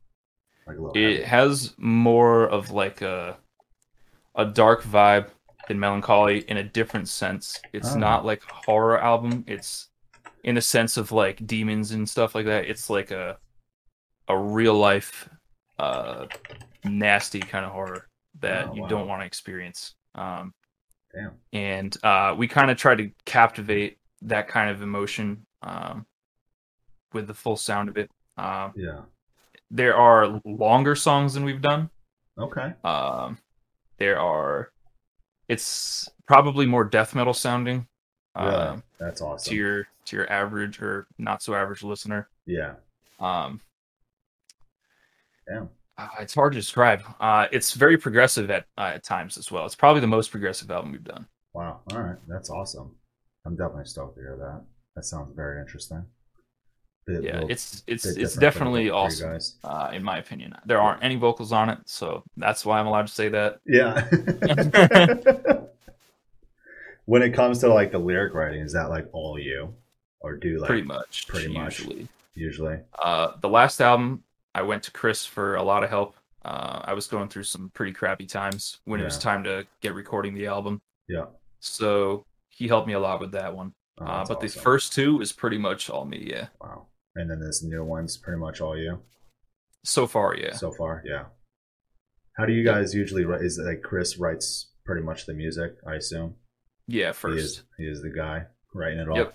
Like 0.67 0.77
a 0.79 0.99
it 0.99 1.13
heavy. 1.17 1.23
has 1.25 1.75
more 1.77 2.49
of 2.49 2.71
like 2.71 3.03
a 3.03 3.37
a 4.39 4.47
dark 4.47 4.83
vibe 4.83 5.29
than 5.69 5.79
melancholy 5.79 6.41
in 6.49 6.57
a 6.57 6.63
different 6.65 7.09
sense. 7.09 7.61
It's 7.75 7.95
Oh. 7.95 7.99
not 7.99 8.25
like 8.25 8.43
a 8.51 8.55
horror 8.55 8.99
album. 8.99 9.45
It's 9.47 9.89
in 10.45 10.57
a 10.57 10.61
sense 10.63 10.97
of 10.97 11.13
like 11.13 11.47
demons 11.47 11.91
and 11.91 12.09
stuff 12.09 12.35
like 12.35 12.47
that. 12.47 12.65
It's 12.67 12.89
like 12.89 13.11
a 13.11 13.39
a 14.29 14.39
real 14.39 14.75
life 14.75 15.29
uh 15.79 16.27
nasty 16.85 17.41
kind 17.41 17.65
of 17.65 17.73
horror 17.73 18.07
that 18.41 18.69
Oh, 18.69 18.75
you 18.75 18.83
wow. 18.83 18.89
don't 18.89 19.09
want 19.09 19.23
to 19.23 19.27
experience. 19.27 19.95
Um 20.15 20.55
Damn. 21.15 21.33
and 21.53 21.97
uh 22.05 22.35
we 22.39 22.47
kind 22.49 22.71
of 22.71 22.77
try 22.79 22.95
to 22.95 23.11
captivate 23.27 23.99
that 24.23 24.49
kind 24.49 24.71
of 24.71 24.83
emotion 24.83 25.45
um 25.63 26.07
with 27.13 27.27
the 27.27 27.35
full 27.35 27.57
sound 27.57 27.89
of 27.89 27.97
it. 27.99 28.11
Um 28.37 28.73
Yeah. 28.77 29.03
there 29.71 29.97
are 29.97 30.41
longer 30.45 30.95
songs 30.95 31.35
than 31.35 31.45
we've 31.45 31.61
done. 31.63 31.91
Okay. 32.39 32.73
Um, 32.85 33.39
there 33.99 34.19
are. 34.19 34.71
It's 35.49 36.09
probably 36.27 36.67
more 36.67 36.85
death 36.85 37.15
metal 37.15 37.35
sounding. 37.35 37.87
Really? 38.39 38.51
Um, 38.55 38.83
That's 38.99 39.21
awesome. 39.23 39.51
to 39.51 39.57
your 39.57 39.89
to 40.07 40.17
your 40.17 40.31
average 40.33 40.81
or 40.81 41.07
not 41.19 41.43
so 41.43 41.55
average 41.55 41.83
listener. 41.83 42.29
yeah. 42.47 42.75
Um, 43.21 43.61
Damn. 45.49 45.69
uh, 45.97 46.09
it's 46.21 46.35
hard 46.35 46.53
to 46.53 46.59
describe. 46.59 47.03
Uh, 47.21 47.47
it's 47.51 47.73
very 47.75 47.97
progressive 47.99 48.51
at 48.51 48.67
uh, 48.77 48.93
at 48.95 49.03
times 49.05 49.37
as 49.39 49.51
well. 49.51 49.67
It's 49.67 49.75
probably 49.75 50.01
the 50.01 50.07
most 50.07 50.31
progressive 50.31 50.71
album 50.71 50.93
we've 50.93 51.03
done. 51.05 51.27
Wow. 51.55 51.81
All 51.93 52.01
right. 52.01 52.17
That's 52.29 52.51
awesome. 52.51 52.95
I'm 53.45 53.57
definitely 53.57 53.87
stoked 53.87 54.17
to 54.17 54.21
hear 54.21 54.37
that. 54.37 54.63
That 54.95 55.05
sounds 55.05 55.33
very 55.35 55.61
interesting. 55.61 56.05
Yeah, 57.09 57.45
it's 57.49 57.83
it's 57.87 58.05
it's 58.05 58.05
different 58.05 58.31
for 58.33 58.35
the- 58.35 58.41
definitely 58.41 58.91
awesome. 58.91 59.31
guys. 59.33 59.57
Uh, 59.65 59.91
in 59.93 60.03
my 60.03 60.19
opinion, 60.19 60.55
there 60.67 60.81
aren't 60.81 61.03
any 61.03 61.17
vocals 61.17 61.53
on 61.53 61.71
it, 61.71 61.79
so 61.87 62.23
that's 62.37 62.65
why 62.67 62.79
I'm 62.79 62.87
allowed 62.87 63.07
to 63.07 63.13
say 63.13 63.29
that. 63.31 63.61
Yeah. 63.67 64.09
when 67.07 67.23
it 67.23 67.33
comes 67.33 67.61
to 67.61 67.73
like 67.73 67.91
the 67.91 67.99
lyric 67.99 68.35
writing, 68.35 68.61
is 68.61 68.73
that 68.75 68.91
like 68.91 69.07
all 69.13 69.39
you, 69.39 69.75
or 70.21 70.37
do 70.37 70.59
like 70.59 70.69
pretty 70.69 70.83
much. 70.83 71.27
pretty 71.27 71.49
much. 71.49 71.81
usually. 71.81 72.09
usually? 72.35 72.79
Uh, 73.03 73.33
the 73.41 73.49
last 73.49 73.81
album, 73.81 74.23
I 74.55 74.63
went 74.63 74.83
to 74.85 74.91
Chris 74.91 75.25
for 75.25 75.57
a 75.57 75.63
lot 75.63 75.83
of 75.83 75.91
help. 75.91 76.17
Uh, 76.45 76.83
I 76.85 76.93
was 76.93 77.07
going 77.07 77.29
through 77.29 77.45
some 77.45 77.71
pretty 77.75 77.93
crappy 77.93 78.27
times 78.27 78.81
when 78.85 79.01
it 79.01 79.05
was 79.05 79.19
time 79.19 79.43
to 79.45 79.67
get 79.81 79.95
recording 79.95 80.35
the 80.35 80.47
album. 80.47 80.81
Yeah. 81.09 81.27
So 81.61 82.25
he 82.49 82.69
helped 82.69 82.87
me 82.87 82.93
a 82.93 83.01
lot 83.01 83.21
with 83.21 83.33
that 83.33 83.55
one. 83.57 83.73
Oh, 84.01 84.05
uh, 84.05 84.25
but 84.27 84.41
the 84.41 84.49
first 84.49 84.93
two 84.93 85.21
is 85.21 85.33
pretty 85.33 85.59
much 85.59 85.91
all 85.91 86.05
me. 86.05 86.29
Yeah. 86.31 86.49
Wow. 86.61 86.87
And 87.17 87.31
then 87.31 87.41
this 87.41 87.63
new 87.65 87.85
one's 87.85 88.17
pretty 88.17 88.39
much 88.39 88.61
all 88.61 88.77
you 88.77 89.01
So 89.85 90.07
far, 90.07 90.37
yeah. 90.37 90.55
so 90.55 90.71
far. 90.73 91.03
Yeah. 91.05 91.25
How 92.37 92.47
do 92.47 92.53
you 92.53 92.65
guys 92.65 92.95
usually 92.95 93.25
write? 93.25 93.43
Is 93.43 93.59
it 93.59 93.65
like 93.65 93.83
Chris 93.83 94.19
writes 94.19 94.71
pretty 94.85 95.03
much 95.03 95.27
the 95.27 95.35
music? 95.35 95.73
I 95.87 95.95
assume 95.95 96.37
yeah, 96.87 97.09
he 97.09 97.13
first. 97.15 97.39
is. 97.39 97.63
He 97.77 97.85
is 97.85 98.01
the 98.03 98.11
guy 98.11 98.45
writing 98.75 99.01
it 99.01 99.09
all. 99.09 99.17
Yep. 99.17 99.35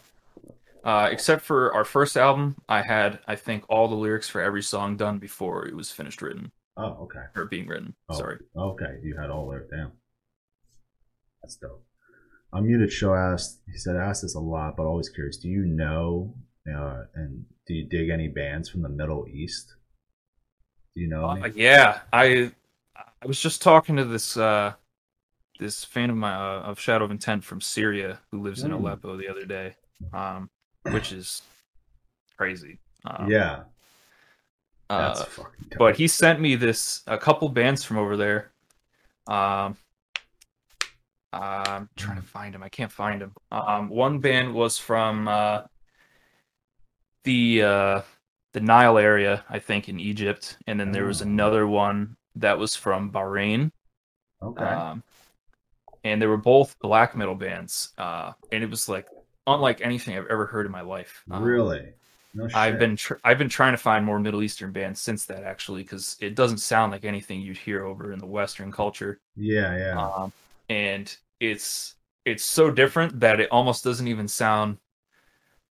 Uh, 0.86 1.10
except 1.12 1.42
for 1.44 1.74
our 1.74 1.86
first 1.86 2.16
album, 2.18 2.56
I 2.70 2.82
had 2.82 3.20
I 3.28 3.36
think 3.36 3.66
all 3.70 3.88
the 3.88 3.96
lyrics 3.96 4.30
for 4.30 4.42
every 4.42 4.62
song 4.64 4.96
done 4.98 5.18
before 5.20 5.66
it 5.68 5.76
was 5.76 5.92
finished 5.92 6.22
written 6.22 6.52
Oh, 6.78 7.04
okay. 7.04 7.24
or 7.36 7.46
being 7.46 7.68
written. 7.68 7.94
Oh, 8.10 8.18
Sorry. 8.18 8.38
Okay, 8.58 9.00
you 9.04 9.16
had 9.20 9.30
all 9.30 9.50
there. 9.50 9.66
Damn. 9.70 9.92
That's 11.42 11.56
dope. 11.58 11.86
Unmuted 12.54 12.92
show 12.92 13.14
asked, 13.16 13.60
he 13.72 13.78
said, 13.78 13.96
I 13.96 14.06
ask 14.06 14.22
this 14.22 14.36
a 14.36 14.40
lot, 14.40 14.76
but 14.78 14.86
always 14.86 15.10
curious. 15.10 15.38
Do 15.38 15.48
you 15.50 15.64
know 15.66 16.36
uh, 16.68 17.04
and 17.16 17.46
do 17.66 17.74
you 17.74 17.86
dig 17.86 18.10
any 18.10 18.28
bands 18.28 18.70
from 18.70 18.82
the 18.82 18.90
Middle 18.90 19.26
East? 19.28 19.76
Do 20.96 21.02
you 21.02 21.08
know? 21.08 21.26
Uh, 21.26 21.50
yeah, 21.56 22.02
I 22.12 22.52
I 22.96 23.26
was 23.26 23.40
just 23.40 23.62
talking 23.62 23.96
to 23.96 24.06
this 24.06 24.38
uh 24.38 24.74
this 25.60 25.84
fan 25.84 26.10
of 26.10 26.18
my 26.18 26.34
uh, 26.34 26.62
of 26.62 26.80
Shadow 26.80 27.06
of 27.06 27.12
Intent 27.12 27.44
from 27.44 27.62
Syria 27.62 28.20
who 28.32 28.42
lives 28.42 28.64
in 28.64 28.72
Mm. 28.72 28.80
Aleppo 28.80 29.18
the 29.18 29.30
other 29.30 29.46
day, 29.46 29.76
um, 30.14 30.50
which 30.92 31.12
is 31.12 31.42
crazy. 32.38 32.80
Um, 33.06 33.30
yeah, 33.30 33.64
that's 34.90 35.22
uh, 35.22 35.44
but 35.78 35.96
he 35.96 36.08
sent 36.08 36.40
me 36.40 36.56
this 36.56 37.04
a 37.08 37.18
couple 37.18 37.50
bands 37.50 37.84
from 37.84 37.98
over 37.98 38.18
there. 38.18 38.52
Um, 39.28 39.78
I'm 41.32 41.90
trying 41.96 42.18
to 42.18 42.28
find 42.28 42.54
him. 42.54 42.62
I 42.62 42.70
can't 42.70 42.92
find 42.92 43.22
him. 43.22 43.34
Um, 43.52 43.90
one 43.90 44.20
band 44.20 44.54
was 44.54 44.78
from 44.78 45.28
uh, 45.28 45.62
the 47.24 47.64
uh, 47.64 48.02
the 48.54 48.62
Nile 48.62 48.98
area, 48.98 49.44
I 49.50 49.60
think, 49.60 49.90
in 49.90 50.00
Egypt, 50.00 50.58
and 50.68 50.80
then 50.80 50.92
there 50.92 51.06
was 51.06 51.22
Oh. 51.22 51.26
another 51.26 51.68
one 51.68 52.18
that 52.36 52.58
was 52.58 52.76
from 52.76 53.12
Bahrain. 53.12 53.72
okay. 54.42 54.64
Um, 54.66 55.04
and 56.04 56.22
they 56.22 56.28
were 56.28 56.38
both 56.38 56.78
black 56.80 57.16
metal 57.16 57.36
bands, 57.36 57.94
uh, 57.98 58.34
and 58.52 58.64
it 58.64 58.70
was 58.70 58.90
like 58.90 59.08
unlike 59.48 59.82
anything 59.82 60.18
I've 60.18 60.28
ever 60.28 60.46
heard 60.46 60.66
in 60.66 60.72
my 60.72 60.82
life. 60.82 61.24
Um, 61.32 61.44
really? 61.44 61.94
No 62.34 62.48
shit. 62.48 62.56
I've 62.58 62.80
been 62.80 62.96
tr- 62.96 63.16
I've 63.24 63.38
been 63.38 63.50
trying 63.50 63.74
to 63.74 63.78
find 63.78 64.04
more 64.06 64.20
Middle 64.20 64.42
Eastern 64.44 64.72
bands 64.72 65.00
since 65.00 65.26
that 65.28 65.44
actually 65.44 65.84
because 65.84 66.18
it 66.20 66.36
doesn't 66.36 66.58
sound 66.60 66.92
like 66.92 67.06
anything 67.06 67.42
you'd 67.42 67.58
hear 67.58 67.86
over 67.86 68.12
in 68.12 68.20
the 68.20 68.26
Western 68.26 68.72
culture, 68.72 69.20
Yeah, 69.36 69.78
yeah. 69.78 70.00
um, 70.02 70.34
and 70.70 71.16
it's 71.40 71.96
it's 72.26 72.44
so 72.44 72.72
different 72.72 73.20
that 73.20 73.40
it 73.40 73.50
almost 73.52 73.84
doesn't 73.84 74.08
even 74.08 74.28
sound 74.28 74.78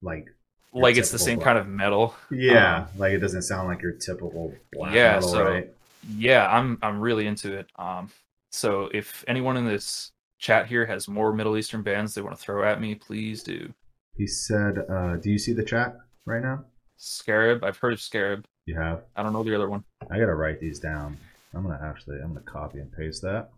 like, 0.02 0.26
like 0.72 0.96
it's 0.96 1.10
the 1.10 1.18
same 1.18 1.38
black- 1.38 1.44
kind 1.46 1.58
of 1.58 1.66
metal. 1.68 2.14
yeah, 2.30 2.86
like 2.96 3.12
it 3.12 3.18
doesn't 3.18 3.42
sound 3.42 3.68
like 3.68 3.82
your 3.82 3.92
typical 3.92 4.54
black 4.72 4.90
Um, 4.90 4.96
Yeah, 4.96 5.14
metal, 5.14 5.28
so- 5.28 5.44
right? 5.44 5.70
Yeah, 6.16 6.48
I'm 6.48 6.78
I'm 6.82 7.00
really 7.00 7.26
into 7.26 7.52
it. 7.58 7.66
Um, 7.76 8.08
so 8.52 8.88
if 8.94 9.24
anyone 9.28 9.56
in 9.56 9.66
this 9.66 10.12
chat 10.38 10.66
here 10.66 10.86
has 10.86 11.06
more 11.08 11.32
Middle 11.32 11.56
Eastern 11.58 11.82
bands 11.82 12.14
they 12.14 12.22
want 12.22 12.34
to 12.36 12.40
throw 12.42 12.64
at 12.64 12.80
me, 12.80 12.94
please 12.94 13.42
do. 13.42 13.72
He 14.16 14.26
said, 14.26 14.78
uh, 14.88 15.16
"Do 15.16 15.30
you 15.30 15.38
see 15.38 15.52
the 15.52 15.62
chat 15.64 15.96
right 16.24 16.40
now? 16.42 16.64
Scarab, 16.96 17.62
I've 17.64 17.76
heard 17.78 17.92
of 17.92 18.00
Scarab. 18.00 18.46
You 18.66 18.76
have. 18.78 19.02
I 19.16 19.22
don't 19.22 19.32
know 19.34 19.42
the 19.42 19.54
other 19.54 19.68
one. 19.68 19.84
I 20.10 20.18
gotta 20.18 20.34
write 20.34 20.60
these 20.60 20.78
down. 20.80 21.16
I'm 21.54 21.62
gonna 21.62 21.80
actually, 21.82 22.16
I'm 22.22 22.28
gonna 22.34 22.40
copy 22.46 22.78
and 22.78 22.90
paste 22.92 23.20
that. 23.22 23.50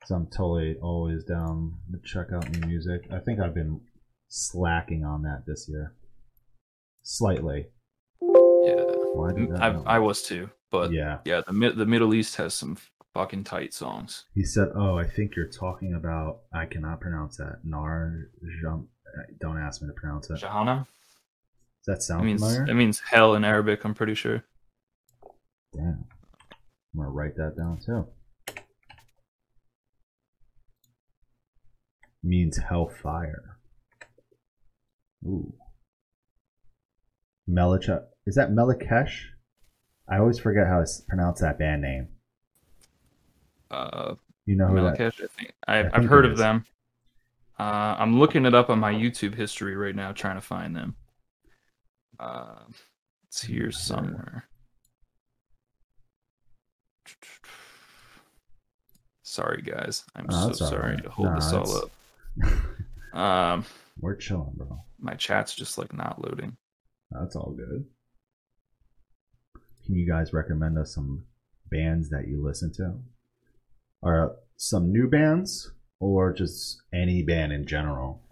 Cause 0.00 0.10
I'm 0.10 0.26
totally 0.26 0.76
always 0.82 1.24
down 1.24 1.74
to 1.92 1.98
check 2.04 2.32
out 2.32 2.48
new 2.50 2.66
music. 2.66 3.06
I 3.12 3.18
think 3.20 3.38
I've 3.40 3.54
been 3.54 3.80
slacking 4.34 5.04
on 5.04 5.22
that 5.22 5.44
this 5.46 5.68
year, 5.68 5.94
slightly. 7.02 7.66
Yeah, 8.62 8.84
Why 9.12 9.32
did? 9.32 9.50
Mm, 9.50 9.60
I 9.86 9.96
I 9.96 9.98
was 9.98 10.22
too, 10.22 10.48
but 10.70 10.90
yeah. 10.92 11.18
yeah, 11.24 11.42
the 11.46 11.72
the 11.76 11.86
Middle 11.86 12.14
East 12.14 12.36
has 12.36 12.54
some 12.54 12.76
fucking 13.12 13.44
tight 13.44 13.74
songs. 13.74 14.24
He 14.34 14.44
said, 14.44 14.68
"Oh, 14.74 14.96
I 14.96 15.04
think 15.06 15.36
you're 15.36 15.48
talking 15.50 15.94
about. 15.94 16.42
I 16.54 16.64
cannot 16.66 17.00
pronounce 17.00 17.36
that. 17.36 17.58
Nar 17.64 18.28
jump. 18.62 18.88
Uh, 19.06 19.22
don't 19.40 19.58
ask 19.58 19.82
me 19.82 19.88
to 19.88 19.94
pronounce 19.94 20.30
it. 20.30 20.34
Does 20.34 20.42
Jahana. 20.42 20.86
that 21.86 21.94
It 21.98 22.02
sound 22.02 22.24
means 22.24 22.40
familiar? 22.40 22.70
it 22.70 22.74
means 22.74 23.00
hell 23.00 23.34
in 23.34 23.44
Arabic. 23.44 23.84
I'm 23.84 23.94
pretty 23.94 24.14
sure. 24.14 24.44
Damn. 25.74 26.04
I'm 26.94 26.98
gonna 27.00 27.10
write 27.10 27.36
that 27.36 27.56
down 27.56 27.80
too. 27.84 28.06
Means 32.22 32.58
hellfire. 32.58 33.58
Ooh. 35.26 35.52
Melich 37.48 37.88
is 38.26 38.34
that 38.36 38.50
Melechesh? 38.50 39.26
I 40.08 40.18
always 40.18 40.38
forget 40.38 40.66
how 40.66 40.80
to 40.80 40.86
pronounce 41.08 41.40
that 41.40 41.58
band 41.58 41.82
name. 41.82 42.08
Uh, 43.70 44.14
You 44.46 44.56
know 44.56 44.66
who 44.66 44.76
that? 44.82 45.00
I 45.00 45.10
think 45.10 45.52
I've, 45.66 45.90
I've 45.94 46.04
heard 46.04 46.26
of 46.26 46.32
is. 46.32 46.38
them. 46.38 46.64
Uh, 47.58 47.96
I'm 47.98 48.18
looking 48.18 48.44
it 48.46 48.54
up 48.54 48.70
on 48.70 48.78
my 48.78 48.92
YouTube 48.92 49.34
history 49.34 49.76
right 49.76 49.94
now, 49.94 50.12
trying 50.12 50.36
to 50.36 50.40
find 50.40 50.74
them. 50.74 50.96
Uh, 52.18 52.64
it's 53.28 53.42
here 53.42 53.70
somewhere. 53.70 54.44
Sorry, 59.22 59.62
guys. 59.62 60.04
I'm 60.14 60.26
Oh, 60.30 60.52
so 60.52 60.66
sorry 60.66 60.94
right. 60.94 61.04
to 61.04 61.10
hold 61.10 61.28
No, 61.30 61.34
this 61.36 61.52
all 61.52 61.84
up. 61.84 63.18
Um, 63.18 63.64
We're 63.98 64.16
chilling, 64.16 64.52
bro. 64.56 64.80
my 64.98 65.14
chat's 65.14 65.54
just 65.54 65.78
like 65.78 65.92
not 65.92 66.20
loading. 66.24 66.56
That's 67.10 67.36
all 67.36 67.52
good. 67.56 67.84
Can 69.84 69.94
you 69.96 70.06
guys 70.08 70.32
recommend 70.32 70.78
us 70.78 70.94
some 70.94 71.24
bands 71.70 72.08
that 72.10 72.26
you 72.28 72.42
listen 72.44 72.72
to? 72.74 72.94
Or 74.00 74.36
some 74.56 74.92
new 74.92 75.08
bands, 75.08 75.70
or 76.00 76.32
just 76.32 76.82
any 76.92 77.22
band 77.22 77.52
in 77.52 77.66
general? 77.66 78.22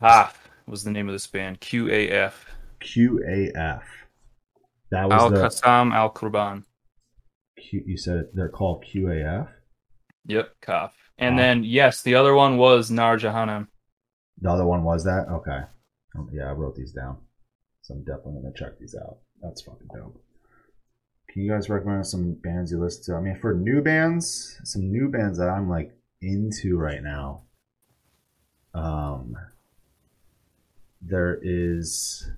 Ah, 0.00 0.32
was 0.66 0.84
the 0.84 0.90
name 0.90 1.08
of 1.08 1.14
this 1.14 1.26
band 1.26 1.60
QAF 1.60 2.32
QAF. 2.80 3.82
That 4.90 5.10
Al 5.10 5.30
was 5.30 5.32
the 5.32 5.46
Qassam 5.66 5.92
Al 5.92 6.12
Qurban. 6.12 6.64
Q, 7.58 7.82
you 7.86 7.96
said 7.96 8.26
they're 8.34 8.48
called 8.48 8.84
QAF. 8.84 9.48
Yep, 10.26 10.54
Kaf. 10.60 10.94
And 11.18 11.36
Wow. 11.36 11.42
then 11.42 11.64
yes, 11.64 12.02
the 12.02 12.14
other 12.14 12.34
one 12.34 12.56
was 12.56 12.90
Nar 12.90 13.16
Jahannam. 13.18 13.68
The 14.42 14.50
other 14.50 14.66
one 14.66 14.82
was 14.82 15.04
that. 15.04 15.28
Okay. 15.30 15.60
Oh, 16.18 16.28
yeah, 16.32 16.50
I 16.50 16.52
wrote 16.52 16.74
these 16.74 16.92
down, 16.92 17.16
so 17.80 17.94
I'm 17.94 18.04
definitely 18.04 18.42
gonna 18.42 18.52
check 18.54 18.78
these 18.78 18.94
out. 18.94 19.18
That's 19.40 19.62
fucking 19.62 19.88
dope. 19.94 20.20
Can 21.28 21.42
you 21.42 21.50
guys 21.50 21.70
recommend 21.70 22.06
some 22.06 22.34
bands 22.34 22.72
you 22.72 22.78
listen 22.78 23.04
to? 23.04 23.18
I 23.18 23.20
mean, 23.20 23.38
for 23.38 23.54
new 23.54 23.80
bands, 23.80 24.60
some 24.64 24.90
new 24.90 25.08
bands 25.08 25.38
that 25.38 25.48
I'm 25.48 25.70
like 25.70 25.96
into 26.20 26.76
right 26.76 27.02
now. 27.02 27.42
Um, 28.74 29.36
there 31.00 31.38
is, 31.40 32.28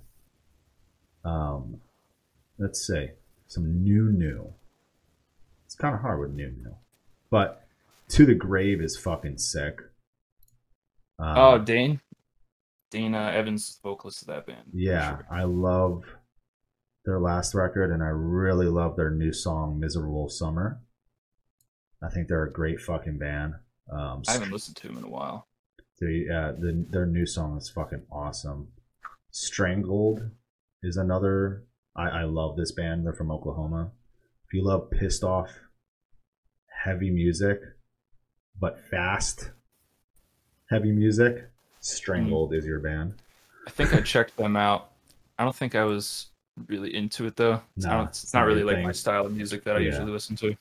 um, 1.24 1.80
let's 2.58 2.86
say 2.86 3.12
some 3.46 3.82
new 3.82 4.12
new. 4.12 4.52
It's 5.64 5.74
kind 5.74 5.94
of 5.94 6.02
hard 6.02 6.20
with 6.20 6.32
new 6.32 6.50
new, 6.50 6.76
but 7.30 7.66
to 8.10 8.26
the 8.26 8.34
grave 8.34 8.82
is 8.82 8.96
fucking 8.96 9.38
sick. 9.38 9.80
Um, 11.18 11.36
Oh, 11.38 11.58
Dane. 11.58 12.00
Dane 12.90 13.14
uh, 13.14 13.30
Evans, 13.34 13.78
vocalist 13.82 14.22
of 14.22 14.28
that 14.28 14.46
band. 14.46 14.68
yeah, 14.72 15.16
sure. 15.16 15.26
I 15.30 15.44
love 15.44 16.04
their 17.04 17.18
last 17.20 17.54
record, 17.54 17.90
and 17.90 18.02
I 18.02 18.06
really 18.08 18.66
love 18.66 18.96
their 18.96 19.10
new 19.10 19.32
song, 19.32 19.80
"Miserable 19.80 20.28
Summer." 20.28 20.80
I 22.02 22.08
think 22.10 22.28
they're 22.28 22.44
a 22.44 22.52
great 22.52 22.80
fucking 22.80 23.18
band. 23.18 23.54
Um, 23.90 24.22
I 24.28 24.32
haven't 24.32 24.52
listened 24.52 24.76
to 24.76 24.86
them 24.88 24.98
in 24.98 25.04
a 25.04 25.08
while. 25.08 25.48
They, 26.00 26.26
uh, 26.32 26.52
the, 26.52 26.86
their 26.90 27.06
new 27.06 27.26
song 27.26 27.56
is 27.56 27.68
fucking 27.70 28.04
awesome. 28.12 28.68
Strangled 29.30 30.30
is 30.82 30.96
another. 30.96 31.64
I, 31.96 32.08
I 32.08 32.22
love 32.24 32.56
this 32.56 32.72
band. 32.72 33.04
They're 33.04 33.12
from 33.12 33.30
Oklahoma. 33.30 33.90
If 34.46 34.52
you 34.54 34.64
love 34.64 34.90
pissed 34.90 35.24
off, 35.24 35.50
heavy 36.84 37.10
music, 37.10 37.58
but 38.58 38.78
fast, 38.90 39.50
heavy 40.70 40.92
music, 40.92 41.48
Strangled 41.80 42.50
hmm. 42.50 42.56
is 42.56 42.64
your 42.66 42.80
band. 42.80 43.14
I 43.66 43.70
think 43.70 43.94
I 43.94 44.00
checked 44.00 44.36
them 44.36 44.56
out. 44.56 44.90
I 45.38 45.44
don't 45.44 45.54
think 45.54 45.74
I 45.74 45.84
was 45.84 46.26
really 46.68 46.94
into 46.94 47.26
it 47.26 47.36
though. 47.36 47.60
Nah, 47.76 48.04
it's 48.04 48.24
it's 48.24 48.34
not 48.34 48.46
really 48.46 48.62
like 48.62 48.82
my 48.82 48.92
style 48.92 49.26
of 49.26 49.34
music 49.34 49.64
that 49.64 49.76
I 49.76 49.80
Yeah. 49.80 49.86
usually 49.86 50.12
listen 50.12 50.36
to. 50.36 50.56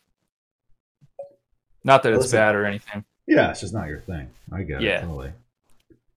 Not 1.84 2.04
that 2.04 2.14
it's 2.14 2.24
Listen. 2.24 2.38
bad 2.38 2.56
or 2.56 2.66
anything. 2.66 3.04
Yeah, 3.28 3.52
it's 3.52 3.62
just 3.62 3.74
not 3.74 3.88
your 3.88 4.00
thing. 4.00 4.30
I 4.52 4.64
get 4.64 4.82
Yeah. 4.82 5.00
it 5.00 5.02
totally. 5.02 5.34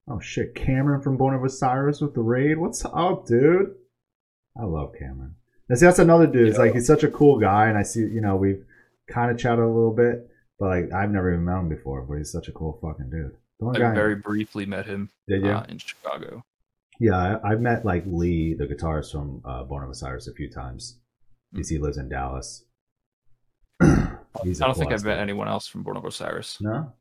Oh 0.08 0.20
shit, 0.20 0.54
Cameron 0.54 1.00
from 1.02 1.16
Born 1.16 1.34
of 1.34 1.44
Osiris 1.44 2.00
with 2.00 2.14
the 2.14 2.20
raid. 2.20 2.58
What's 2.58 2.84
up, 2.84 3.26
dude? 3.26 3.74
I 4.56 4.64
love 4.64 4.94
Cameron. 4.98 5.34
And 5.68 5.78
see, 5.78 5.84
that's 5.86 5.98
another 5.98 6.28
dude. 6.28 6.48
It's 6.48 6.58
like 6.58 6.74
he's 6.74 6.86
such 6.86 7.02
a 7.02 7.10
cool 7.10 7.38
guy, 7.38 7.66
and 7.66 7.76
I 7.76 7.82
see, 7.82 8.00
you 8.00 8.20
know, 8.20 8.36
we've 8.36 8.64
kind 9.08 9.30
of 9.32 9.38
chatted 9.38 9.64
a 9.64 9.68
little 9.68 9.92
bit, 9.92 10.30
but 10.58 10.66
like 10.66 10.92
I've 10.92 11.10
never 11.10 11.32
even 11.32 11.44
met 11.44 11.58
him 11.58 11.68
before. 11.68 12.02
But 12.02 12.18
he's 12.18 12.30
such 12.30 12.46
a 12.48 12.52
cool 12.52 12.78
fucking 12.80 13.10
dude. 13.10 13.36
I 13.62 13.78
guy, 13.78 13.94
very 13.94 14.16
briefly 14.16 14.66
met 14.66 14.86
him 14.86 15.10
did 15.28 15.42
you? 15.42 15.50
uh, 15.50 15.64
in 15.68 15.78
Chicago. 15.78 16.44
yeah, 17.00 17.38
I, 17.42 17.52
I've 17.52 17.60
met 17.60 17.84
like 17.84 18.04
Lee, 18.06 18.54
the 18.54 18.66
guitarist 18.66 19.12
from 19.12 19.42
uh, 19.44 19.64
Born 19.64 19.84
of 19.84 19.90
Osiris, 19.90 20.28
a 20.28 20.34
few 20.34 20.50
times. 20.50 20.98
Because 21.52 21.68
he 21.70 21.78
lives 21.78 21.96
in 21.96 22.08
Dallas. 22.08 22.64
he's 24.42 24.60
I 24.60 24.66
don't 24.66 24.76
think 24.76 24.92
I've 24.92 25.04
met 25.04 25.18
anyone 25.18 25.48
else 25.48 25.66
from 25.66 25.82
Born 25.82 25.96
of 25.96 26.04
Osiris. 26.04 26.58
No, 26.60 26.92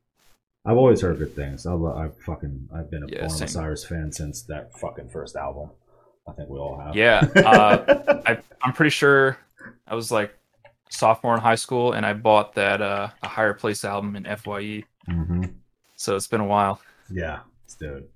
I've 0.65 0.77
always 0.77 1.01
heard 1.01 1.17
good 1.17 1.35
things. 1.35 1.65
I 1.65 1.73
I've 1.73 2.17
fucking 2.21 2.69
I've 2.73 2.89
been 2.89 3.03
a 3.03 3.07
Yeah, 3.07 3.27
Born 3.27 3.35
of. 3.35 3.41
Osiris 3.41 3.83
fan 3.85 4.11
since 4.11 4.43
that 4.43 4.77
fucking 4.79 5.09
first 5.09 5.35
album. 5.35 5.71
I 6.27 6.31
think 6.33 6.49
we 6.49 6.57
all 6.57 6.79
have. 6.79 6.95
Yeah, 6.95 7.27
uh, 7.35 8.21
I, 8.25 8.37
I'm 8.61 8.73
pretty 8.73 8.91
sure 8.91 9.37
I 9.87 9.95
was 9.95 10.11
like 10.11 10.35
sophomore 10.89 11.35
in 11.35 11.41
high 11.41 11.55
school, 11.55 11.91
and 11.93 12.05
I 12.05 12.13
bought 12.13 12.55
that 12.55 12.81
uh, 12.81 13.09
a 13.21 13.27
higher 13.27 13.53
place 13.53 13.83
album 13.83 14.15
in 14.15 14.23
Fye. 14.37 14.83
hmm 15.07 15.43
So 15.95 16.15
it's 16.15 16.27
been 16.27 16.41
a 16.41 16.45
while. 16.45 16.81
Yeah, 17.09 17.39
dude. 17.79 18.07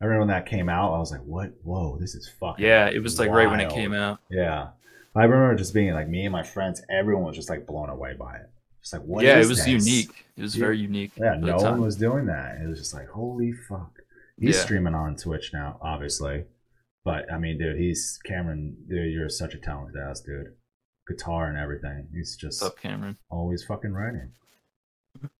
I 0.00 0.04
remember 0.04 0.20
when 0.20 0.28
that 0.28 0.46
came 0.46 0.68
out. 0.68 0.92
I 0.94 0.98
was 0.98 1.10
like, 1.10 1.22
"What? 1.24 1.52
Whoa, 1.62 1.96
this 1.98 2.14
is 2.14 2.28
fucking." 2.40 2.64
Yeah, 2.64 2.88
it 2.88 3.02
was 3.02 3.18
like 3.18 3.30
right 3.30 3.48
when 3.50 3.60
it 3.60 3.70
came 3.70 3.94
out. 3.94 4.20
Yeah, 4.30 4.68
I 5.14 5.24
remember 5.24 5.54
just 5.56 5.72
being 5.74 5.92
like 5.94 6.08
me 6.08 6.24
and 6.24 6.32
my 6.32 6.42
friends. 6.42 6.82
Everyone 6.90 7.24
was 7.24 7.36
just 7.36 7.48
like 7.50 7.66
blown 7.66 7.88
away 7.88 8.14
by 8.14 8.36
it. 8.36 8.50
Just 8.82 8.92
like, 8.92 9.02
what? 9.02 9.24
yeah, 9.24 9.38
is 9.38 9.46
it 9.46 9.48
was 9.48 9.64
this? 9.64 9.66
unique. 9.86 10.24
It 10.36 10.42
was 10.42 10.54
Yeah. 10.56 10.60
very 10.60 10.78
unique. 10.78 11.12
Yeah, 11.16 11.34
no 11.36 11.56
one 11.56 11.80
was 11.80 11.96
doing 11.96 12.26
that. 12.26 12.60
It 12.60 12.68
was 12.68 12.78
just 12.78 12.94
like, 12.94 13.08
holy 13.08 13.52
fuck. 13.52 13.90
He's 14.38 14.54
Yeah. 14.56 14.62
streaming 14.62 14.94
on 14.94 15.16
Twitch 15.16 15.50
now, 15.52 15.78
obviously. 15.80 16.44
But 17.04 17.32
I 17.32 17.38
mean, 17.38 17.58
dude, 17.58 17.78
he's 17.78 18.18
Cameron. 18.24 18.76
Dude, 18.88 19.12
you're 19.12 19.28
such 19.28 19.54
a 19.54 19.58
talented 19.58 19.96
ass 20.00 20.20
dude. 20.20 20.54
Guitar 21.08 21.48
and 21.48 21.56
everything. 21.58 22.08
He's 22.12 22.36
just 22.36 22.60
What's 22.62 22.74
up, 22.74 22.80
Cameron? 22.80 23.16
always 23.30 23.64
fucking 23.64 23.92
writing. 23.92 24.32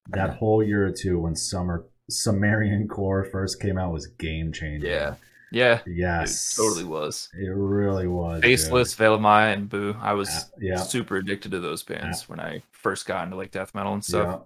That 0.09 0.31
whole 0.35 0.63
year 0.63 0.85
or 0.87 0.91
two 0.91 1.19
when 1.19 1.35
Summer 1.35 1.85
Sumerian 2.09 2.87
Core 2.87 3.25
first 3.25 3.61
came 3.61 3.77
out 3.77 3.91
was 3.91 4.07
game 4.07 4.51
changing. 4.53 4.89
Yeah, 4.89 5.15
yeah, 5.51 5.79
Yes. 5.85 6.53
it 6.53 6.61
totally 6.61 6.83
was. 6.85 7.29
It 7.37 7.49
really 7.53 8.07
was. 8.07 8.41
Faceless, 8.41 8.91
dude. 8.91 8.97
Veil 8.99 9.15
of 9.15 9.21
Maya, 9.21 9.53
and 9.53 9.69
Boo. 9.69 9.95
I 10.01 10.13
was 10.13 10.29
Uh, 10.29 10.41
yeah. 10.59 10.75
super 10.77 11.17
addicted 11.17 11.51
to 11.51 11.59
those 11.59 11.83
bands 11.83 12.27
when 12.29 12.39
I 12.39 12.63
first 12.71 13.05
got 13.05 13.25
into 13.25 13.35
like 13.35 13.51
death 13.51 13.75
metal 13.75 13.93
and 13.93 14.03
stuff. 14.03 14.41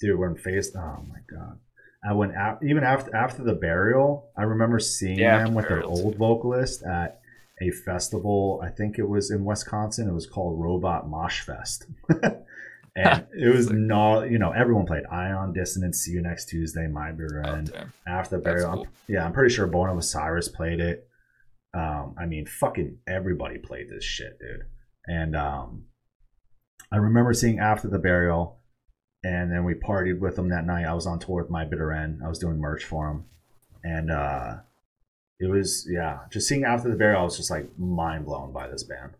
Yeah. 0.00 0.08
Dude, 0.10 0.18
when 0.18 0.34
Face, 0.36 0.74
oh 0.76 1.04
my 1.08 1.18
god. 1.30 1.58
I 2.08 2.12
went 2.12 2.34
out 2.36 2.62
even 2.62 2.84
after 2.84 3.14
after 3.16 3.42
the 3.42 3.54
burial. 3.54 4.28
I 4.36 4.42
remember 4.44 4.78
seeing 4.78 5.18
Yeah, 5.18 5.42
them 5.44 5.54
with 5.54 5.68
their 5.68 5.78
burial, 5.80 5.96
too. 5.96 6.02
old 6.04 6.16
vocalist 6.16 6.82
at 6.84 7.20
a 7.60 7.70
festival. 7.70 8.60
I 8.62 8.68
think 8.68 8.98
it 8.98 9.08
was 9.08 9.30
in 9.30 9.44
Wisconsin. 9.44 10.08
It 10.08 10.12
was 10.12 10.26
called 10.26 10.60
Robot 10.62 11.08
Mosh 11.08 11.40
Fest, 11.40 11.86
and 12.96 13.26
it 13.38 13.48
was 13.54 13.66
Sick. 13.68 13.76
not. 13.76 14.30
You 14.30 14.38
know, 14.38 14.50
everyone 14.52 14.86
played 14.86 15.04
Ion 15.10 15.52
Dissonance. 15.52 16.00
See 16.00 16.12
you 16.12 16.22
next 16.22 16.48
Tuesday. 16.48 16.86
My 16.88 17.12
Beer 17.12 17.42
Oh, 17.46 17.50
and 17.52 17.70
damn. 17.72 17.92
after 18.08 18.36
the 18.36 18.42
burial. 18.42 18.68
I'm- 18.68 18.76
cool. 18.78 18.88
yeah, 19.06 19.24
I'm 19.24 19.32
pretty 19.32 19.54
sure 19.54 19.66
Born 19.66 19.90
of 19.90 19.98
Osiris 19.98 20.48
played 20.48 20.80
it. 20.80 21.06
Um, 21.74 22.14
I 22.18 22.24
mean, 22.26 22.46
fucking 22.46 22.98
everybody 23.06 23.58
played 23.58 23.88
this 23.90 24.02
shit, 24.04 24.38
dude. 24.40 24.62
And 25.06 25.36
um, 25.36 25.84
I 26.90 26.96
remember 26.96 27.32
seeing 27.34 27.58
after 27.58 27.86
the 27.88 27.98
burial, 27.98 28.58
and 29.22 29.52
then 29.52 29.64
we 29.64 29.74
partied 29.74 30.18
with 30.20 30.36
them 30.36 30.48
that 30.48 30.64
night. 30.66 30.86
I 30.86 30.94
was 30.94 31.06
on 31.06 31.18
tour 31.18 31.42
with 31.42 31.50
My 31.50 31.64
Bitter 31.66 31.92
End. 31.92 32.22
I 32.24 32.28
was 32.28 32.38
doing 32.38 32.58
merch 32.58 32.84
for 32.84 33.08
them, 33.08 33.24
and 33.84 34.10
uh, 34.10 34.54
it 35.38 35.46
was 35.50 35.86
yeah, 35.90 36.20
just 36.32 36.48
seeing 36.48 36.64
after 36.64 36.88
the 36.88 36.96
burial. 36.96 37.20
I 37.20 37.24
was 37.24 37.36
just 37.36 37.50
like 37.50 37.68
mind 37.78 38.24
blown 38.24 38.52
by 38.52 38.68
this 38.68 38.82
band. 38.84 39.12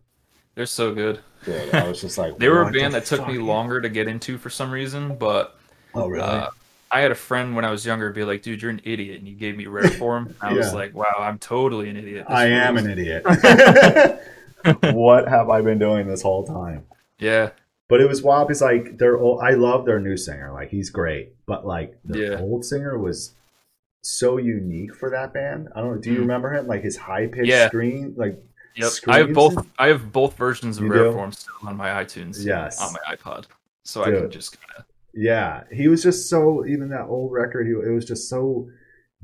They're 0.57 0.65
so 0.65 0.91
good. 0.93 1.19
Dude, 1.43 1.73
I 1.75 1.87
was 1.87 2.01
just 2.01 2.17
like, 2.17 2.35
They 2.39 2.49
were 2.49 2.63
a 2.63 2.71
band 2.71 2.95
that 2.95 3.05
took 3.05 3.25
me 3.27 3.37
longer 3.37 3.79
to 3.79 3.89
get 3.89 4.07
into 4.07 4.39
for 4.39 4.49
some 4.49 4.71
reason, 4.71 5.15
but 5.15 5.55
Oh 5.93 6.07
really? 6.07 6.23
uh, 6.23 6.47
I 6.89 6.99
had 7.01 7.11
a 7.11 7.15
friend 7.15 7.55
when 7.55 7.63
I 7.63 7.69
was 7.69 7.85
younger 7.85 8.11
be 8.11 8.23
like, 8.23 8.41
"Dude, 8.41 8.61
you're 8.61 8.71
an 8.71 8.81
idiot," 8.83 9.19
and 9.19 9.27
he 9.27 9.35
gave 9.35 9.55
me 9.55 9.65
Rareform. 9.65 10.33
I 10.41 10.53
was 10.53 10.73
like, 10.73 10.95
"Wow, 10.95 11.13
I'm 11.19 11.37
totally 11.37 11.89
an 11.89 11.97
idiot." 11.97 12.25
This 12.27 12.35
I 12.39 12.47
am 12.47 12.73
rules." 12.75 12.85
an 12.85 12.91
idiot. 12.91 13.23
what 14.93 15.27
have 15.27 15.49
I 15.49 15.61
been 15.61 15.77
doing 15.79 16.07
this 16.07 16.23
whole 16.23 16.45
time? 16.45 16.85
Yeah, 17.19 17.51
But 17.89 18.01
it 18.01 18.07
was 18.09 18.23
wild 18.23 18.47
because 18.47 18.61
like 18.61 18.97
their 18.97 19.17
old, 19.17 19.41
I 19.41 19.51
love 19.51 19.85
their 19.85 19.99
new 19.99 20.17
singer, 20.17 20.51
like 20.53 20.69
he's 20.69 20.89
great. 20.89 21.33
But 21.45 21.65
like 21.67 21.97
the 22.03 22.19
Yeah. 22.19 22.37
old 22.39 22.65
singer 22.65 22.97
was 22.97 23.33
so 24.01 24.37
unique 24.37 24.95
for 24.95 25.09
that 25.11 25.33
band. 25.33 25.69
I 25.75 25.81
don't 25.81 25.95
know. 25.95 26.01
Do 26.01 26.09
you 26.11 26.17
Mm. 26.17 26.21
remember 26.21 26.53
him? 26.53 26.67
Like 26.67 26.83
his 26.83 26.97
high 26.97 27.27
pitched 27.27 27.47
Yeah. 27.49 27.67
scream, 27.67 28.13
like 28.17 28.41
yep. 28.77 28.91
I 29.07 29.17
have 29.19 29.33
both. 29.33 29.65
I 29.79 29.87
have 29.87 30.11
both 30.11 30.35
versions 30.37 30.77
of 30.77 30.83
You 30.85 30.91
rare 30.91 31.03
do? 31.05 31.13
form 31.13 31.31
still 31.31 31.53
on 31.63 31.75
my 31.75 31.89
iTunes. 32.03 32.43
Yes. 32.45 32.79
on 32.81 32.93
my 32.93 33.15
iPod, 33.15 33.45
so 33.83 34.03
I 34.03 34.11
can 34.11 34.31
just 34.31 34.59
kind 34.59 34.79
of. 34.79 34.85
yeah, 35.13 35.63
he 35.71 35.87
was 35.87 36.01
just 36.03 36.29
so. 36.29 36.65
Even 36.65 36.89
that 36.89 37.05
old 37.07 37.31
record, 37.31 37.65
he, 37.67 37.73
it 37.73 37.93
was 37.93 38.05
just 38.05 38.29
so 38.29 38.69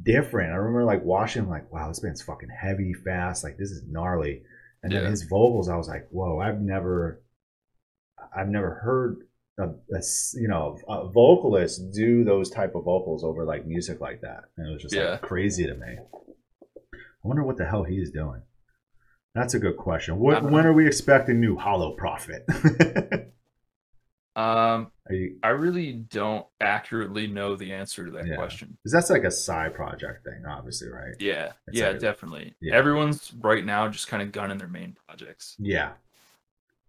different. 0.02 0.52
I 0.52 0.56
remember 0.56 0.84
like 0.86 1.04
watching, 1.04 1.48
like 1.50 1.72
wow, 1.72 1.88
this 1.88 2.00
band's 2.00 2.22
fucking 2.22 2.50
heavy, 2.50 2.94
fast. 2.94 3.44
Like 3.44 3.58
this 3.58 3.72
is 3.72 3.84
gnarly. 3.88 4.44
And 4.86 4.92
then 4.92 5.06
his 5.06 5.24
vocals, 5.24 5.70
I 5.70 5.78
was 5.78 5.88
like, 5.88 6.10
whoa, 6.12 6.40
I've 6.42 6.60
never, 6.60 7.22
I've 8.36 8.50
never 8.50 8.74
heard 8.84 9.20
a, 9.58 9.70
a 9.96 10.02
you 10.34 10.50
know 10.50 10.78
a 10.90 11.08
vocalist 11.08 11.94
do 11.94 12.26
those 12.26 12.50
type 12.50 12.76
of 12.76 12.84
vocals 12.84 13.24
over 13.24 13.46
like 13.46 13.66
music 13.66 14.02
like 14.02 14.20
that, 14.22 14.46
and 14.58 14.68
it 14.68 14.74
was 14.74 14.82
just 14.82 14.94
Yeah. 14.94 15.12
like 15.12 15.22
crazy 15.22 15.66
to 15.68 15.74
me. 15.76 15.98
I 16.94 16.98
wonder 17.28 17.44
what 17.44 17.56
the 17.58 17.66
hell 17.66 17.84
he's 17.84 18.12
doing. 18.12 18.42
That's 19.36 19.54
a 19.56 19.60
good 19.60 19.78
question. 19.78 20.18
What, 20.20 20.42
don't 20.42 20.52
when 20.52 20.66
are 20.66 20.74
we 20.74 20.86
expecting 20.86 21.40
new 21.40 21.58
Hollow 21.58 21.92
Prophet? 21.94 22.46
Um, 24.36 24.92
you, 25.12 25.38
I 25.44 25.50
really 25.50 25.94
don't 25.94 26.46
accurately 26.60 27.28
know 27.28 27.56
the 27.56 27.72
answer 27.72 28.04
to 28.06 28.12
that 28.14 28.26
Yeah. 28.26 28.36
question. 28.36 28.76
Because 28.82 28.92
that's 28.92 29.10
like 29.12 29.26
a 29.26 29.32
side 29.32 29.76
project 29.76 30.24
thing, 30.26 30.44
obviously, 30.48 30.90
right? 30.90 31.14
Yeah, 31.20 31.52
It's 31.68 31.78
yeah, 31.78 31.90
like 31.90 32.00
definitely. 32.00 32.56
yeah. 32.60 32.74
Everyone's 32.74 33.32
right 33.42 33.64
now 33.64 33.88
just 33.90 34.08
kind 34.08 34.24
of 34.24 34.32
gunning 34.32 34.58
their 34.58 34.68
main 34.68 34.98
projects. 35.08 35.56
Yeah. 35.60 35.92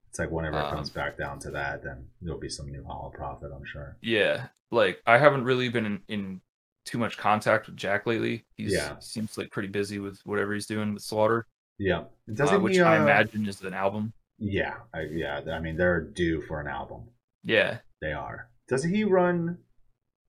It's 0.09 0.19
like 0.19 0.31
whenever 0.31 0.59
it 0.59 0.65
Um, 0.65 0.75
comes 0.75 0.89
back 0.89 1.19
down 1.19 1.39
to 1.41 1.51
that, 1.51 1.83
then 1.83 2.07
there'll 2.23 2.41
be 2.41 2.49
some 2.49 2.71
new 2.71 2.83
Hollow 2.85 3.11
Prophet, 3.11 3.51
I'm 3.55 3.65
sure. 3.67 3.99
Yeah, 4.01 4.47
like 4.71 5.03
I 5.07 5.19
haven't 5.19 5.45
really 5.45 5.69
been 5.69 5.85
in, 5.85 6.03
in 6.09 6.41
too 6.87 6.97
much 6.97 7.19
contact 7.19 7.67
with 7.67 7.77
Jack 7.77 8.07
lately. 8.07 8.47
He's 8.57 8.73
Yeah. 8.73 8.99
seems 9.01 9.37
like 9.37 9.51
pretty 9.51 9.69
busy 9.69 9.99
with 9.99 10.19
whatever 10.25 10.55
he's 10.55 10.67
doing 10.67 10.95
with 10.95 11.03
Slaughter, 11.03 11.47
Yeah. 11.79 12.05
uh, 12.39 12.59
which 12.61 12.77
he, 12.77 12.81
I 12.83 12.99
uh, 12.99 13.03
imagine 13.03 13.47
is 13.47 13.61
an 13.63 13.75
album. 13.75 14.13
Yeah, 14.39 14.75
I, 14.93 15.03
yeah. 15.13 15.41
I 15.53 15.61
mean, 15.61 15.77
they're 15.77 16.01
due 16.01 16.43
for 16.43 16.61
an 16.61 16.67
album. 16.67 17.05
Yeah, 17.43 17.79
They 18.01 18.13
are. 18.13 18.49
Doesn't 18.69 18.95
he 18.95 19.05
run 19.05 19.59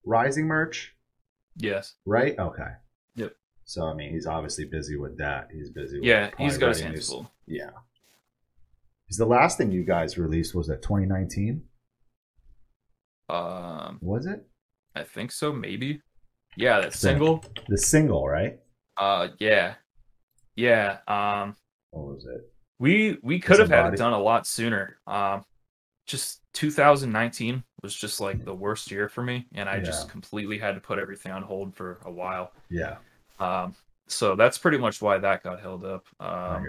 Rising 0.04 0.46
merch? 0.46 0.94
yes, 1.56 1.94
Right. 2.04 2.38
Okay. 2.38 2.70
Yep. 3.16 3.32
So 3.64 3.84
I 3.86 3.94
mean, 3.94 4.12
he's 4.12 4.26
obviously 4.26 4.66
busy 4.66 4.96
with 4.96 5.16
that. 5.18 5.48
He's 5.52 5.70
busy. 5.70 5.98
With 5.98 6.04
yeah, 6.06 6.30
he's 6.38 6.58
got 6.58 6.68
his 6.68 6.80
hands 6.80 6.94
new- 7.10 7.16
full. 7.16 7.32
Yeah. 7.46 7.70
Is 9.08 9.16
the 9.16 9.26
last 9.26 9.56
thing 9.58 9.70
you 9.72 9.84
guys 9.84 10.18
released 10.18 10.54
was 10.54 10.66
that 10.68 10.82
2019? 10.82 11.62
Um, 13.28 13.98
Was 14.00 14.26
it 14.26 14.46
I 14.94 15.02
think 15.04 15.32
so, 15.32 15.52
maybe. 15.52 16.00
Yeah, 16.56 16.80
that 16.80 16.94
single. 16.94 17.44
the 17.68 17.76
single? 17.78 18.26
Right. 18.26 18.58
Uh, 18.96 19.28
yeah, 19.38 19.74
yeah. 20.56 20.98
Um, 21.06 21.56
What 21.90 22.06
was 22.06 22.26
it? 22.26 22.50
we 22.78 23.18
we 23.22 23.38
could 23.38 23.58
have 23.58 23.70
had 23.70 23.94
it 23.94 23.96
done 23.96 24.12
a 24.12 24.18
lot 24.18 24.46
sooner. 24.46 24.98
Um, 25.06 25.44
just 26.06 26.40
2019 26.52 27.62
was 27.82 27.94
just 27.94 28.20
like 28.20 28.44
the 28.44 28.54
worst 28.54 28.90
year 28.90 29.08
for 29.08 29.22
me, 29.22 29.46
and 29.54 29.68
I 29.68 29.80
just 29.80 30.08
completely 30.08 30.58
had 30.58 30.74
to 30.74 30.80
put 30.80 30.98
everything 30.98 31.32
on 31.32 31.42
hold 31.42 31.74
for 31.74 31.98
a 32.04 32.10
while. 32.10 32.52
Yeah. 32.70 32.96
Um, 33.38 33.74
so 34.06 34.36
that's 34.36 34.58
pretty 34.58 34.78
much 34.78 35.02
why 35.02 35.18
that 35.18 35.42
got 35.42 35.60
held 35.60 35.84
up. 35.84 36.06
Um, 36.20 36.64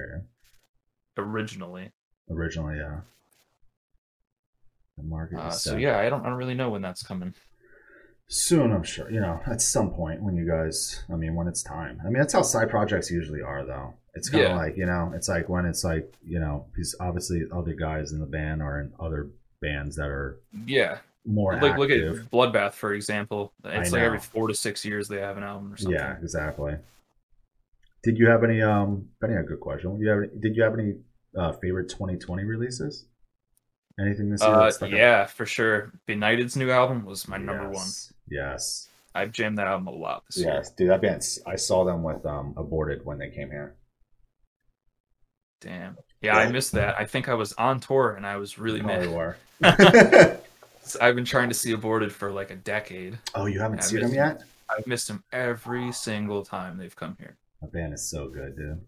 originally. 1.18 1.92
Originally, 2.30 2.78
yeah. 2.78 3.02
The 4.98 5.04
market. 5.04 5.38
Uh, 5.38 5.52
so 5.52 5.78
yeah, 5.78 6.00
I 6.00 6.10
don't, 6.10 6.26
I 6.26 6.30
don't 6.30 6.38
really 6.38 6.56
know 6.56 6.70
when 6.70 6.82
that's 6.82 7.04
coming. 7.04 7.34
Soon 8.30 8.74
i'm 8.74 8.84
sure 8.84 9.10
you 9.10 9.20
know 9.22 9.40
at 9.48 9.62
some 9.62 9.90
point 9.92 10.22
when 10.22 10.36
you 10.36 10.46
guys 10.46 11.04
i 11.12 11.16
mean 11.16 11.34
when 11.34 11.48
it's 11.48 11.64
time 11.64 12.00
i 12.02 12.06
mean 12.10 12.18
that's 12.20 12.34
how 12.34 12.42
side 12.42 12.70
projects 12.70 13.10
usually 13.10 13.42
are 13.42 13.66
though 13.66 13.94
it's 14.16 14.30
kind 14.30 14.44
of 14.44 14.52
Yeah. 14.52 14.58
like 14.58 14.76
you 14.76 14.86
know 14.86 15.14
it's 15.16 15.30
like 15.30 15.48
when 15.48 15.66
it's 15.66 15.84
like 15.86 16.14
you 16.26 16.40
know 16.40 16.66
because 16.74 16.94
obviously 17.00 17.44
other 17.54 17.74
guys 17.74 18.12
in 18.12 18.20
the 18.20 18.26
band 18.26 18.62
are 18.62 18.82
in 18.82 18.92
other 19.00 19.30
bands 19.62 19.96
that 19.96 20.08
are 20.10 20.40
Yeah, 20.66 20.98
more 21.26 21.54
like 21.62 21.78
look 21.78 21.90
at 21.90 22.02
Bloodbath 22.30 22.74
for 22.74 22.94
example. 22.94 23.54
It's 23.64 23.92
like 23.94 24.02
every 24.02 24.20
four 24.20 24.50
to 24.50 24.54
six 24.54 24.84
years 24.84 25.08
they 25.08 25.20
have 25.22 25.38
an 25.38 25.44
album 25.44 25.72
or 25.74 25.78
something. 25.78 25.94
yeah 25.98 26.18
exactly 26.22 26.76
did 28.04 28.18
you 28.18 28.28
have 28.28 28.44
any 28.44 28.62
um 28.62 29.08
benny 29.22 29.36
a 29.36 29.44
good 29.44 29.62
question 29.62 29.94
did 29.98 30.02
you 30.04 30.10
have 30.10 30.20
any, 30.20 30.30
did 30.40 30.56
you 30.56 30.64
have 30.64 30.74
any 30.74 30.96
uh 31.38 31.54
favorite 31.54 31.88
2020 31.90 32.44
releases 32.44 33.06
anything 34.00 34.30
this 34.30 34.42
year 34.42 34.52
Uh, 34.54 34.66
that 34.66 34.74
stuck 34.74 34.90
out? 34.92 34.96
yeah, 34.98 35.26
for 35.26 35.46
sure. 35.48 35.92
Benighted's 36.06 36.56
new 36.56 36.70
album 36.70 37.04
was 37.04 37.28
my 37.28 37.38
number 37.38 37.68
one. 37.70 37.88
Yes. 38.30 38.40
yes 38.40 38.88
I've 39.16 39.32
jammed 39.32 39.58
that 39.58 39.68
album 39.68 39.88
a 39.88 39.92
lot 39.92 40.24
this 40.28 40.38
year. 40.38 40.54
yes 40.54 40.72
dude 40.72 40.90
that 40.92 41.02
band 41.02 41.26
i 41.48 41.56
saw 41.56 41.84
them 41.86 42.04
with 42.04 42.26
um 42.26 42.54
aborted 42.58 43.04
when 43.06 43.18
they 43.18 43.30
came 43.30 43.50
here 43.50 43.76
Damn. 45.60 45.98
Yeah, 46.22 46.38
I 46.38 46.50
missed 46.52 46.74
that. 46.74 47.00
I 47.00 47.06
think 47.06 47.28
I 47.30 47.34
was 47.34 47.54
on 47.54 47.80
tour 47.80 48.14
and 48.14 48.28
I 48.28 48.38
was 48.38 48.60
really 48.60 48.80
Probably 48.80 49.08
mad. 49.08 49.16
were. 49.16 49.38
I've 51.02 51.16
been 51.16 51.26
trying 51.26 51.50
to 51.50 51.56
see 51.56 51.72
Aborted 51.72 52.12
for 52.14 52.32
like 52.32 52.52
a 52.52 52.56
decade. 52.56 53.18
oh, 53.36 53.46
you 53.48 53.60
haven't 53.60 53.84
seen 53.84 54.02
them 54.02 54.14
yet? 54.14 54.44
I've 54.70 54.86
missed 54.86 55.08
them 55.08 55.24
every 55.32 55.92
single 55.92 56.46
time 56.46 56.78
they've 56.78 56.96
come 56.96 57.16
here. 57.20 57.38
That 57.62 57.72
band 57.74 57.94
is 57.94 58.08
so 58.08 58.28
good, 58.28 58.56
dude. 58.56 58.82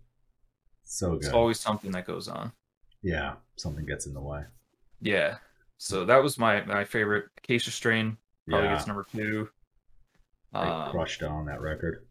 So 0.83 1.13
It's 1.13 1.27
good. 1.27 1.35
always 1.35 1.59
something 1.59 1.91
that 1.91 2.05
goes 2.05 2.27
on. 2.27 2.51
yeah, 3.01 3.33
something 3.55 3.85
gets 3.85 4.05
in 4.05 4.13
the 4.13 4.21
way. 4.21 4.43
Yeah. 5.01 5.37
So 5.79 6.05
that 6.05 6.21
was 6.21 6.37
my 6.37 6.61
my 6.65 6.83
favorite. 6.83 7.25
Acacia 7.37 7.71
Strain 7.71 8.17
probably 8.49 8.67
Yeah, 8.67 8.75
gets 8.75 8.87
number 8.87 9.05
two. 9.11 9.49
they 10.53 10.59
Um, 10.59 10.91
crushed 10.91 11.23
on 11.23 11.45
that 11.45 11.61
record. 11.61 12.05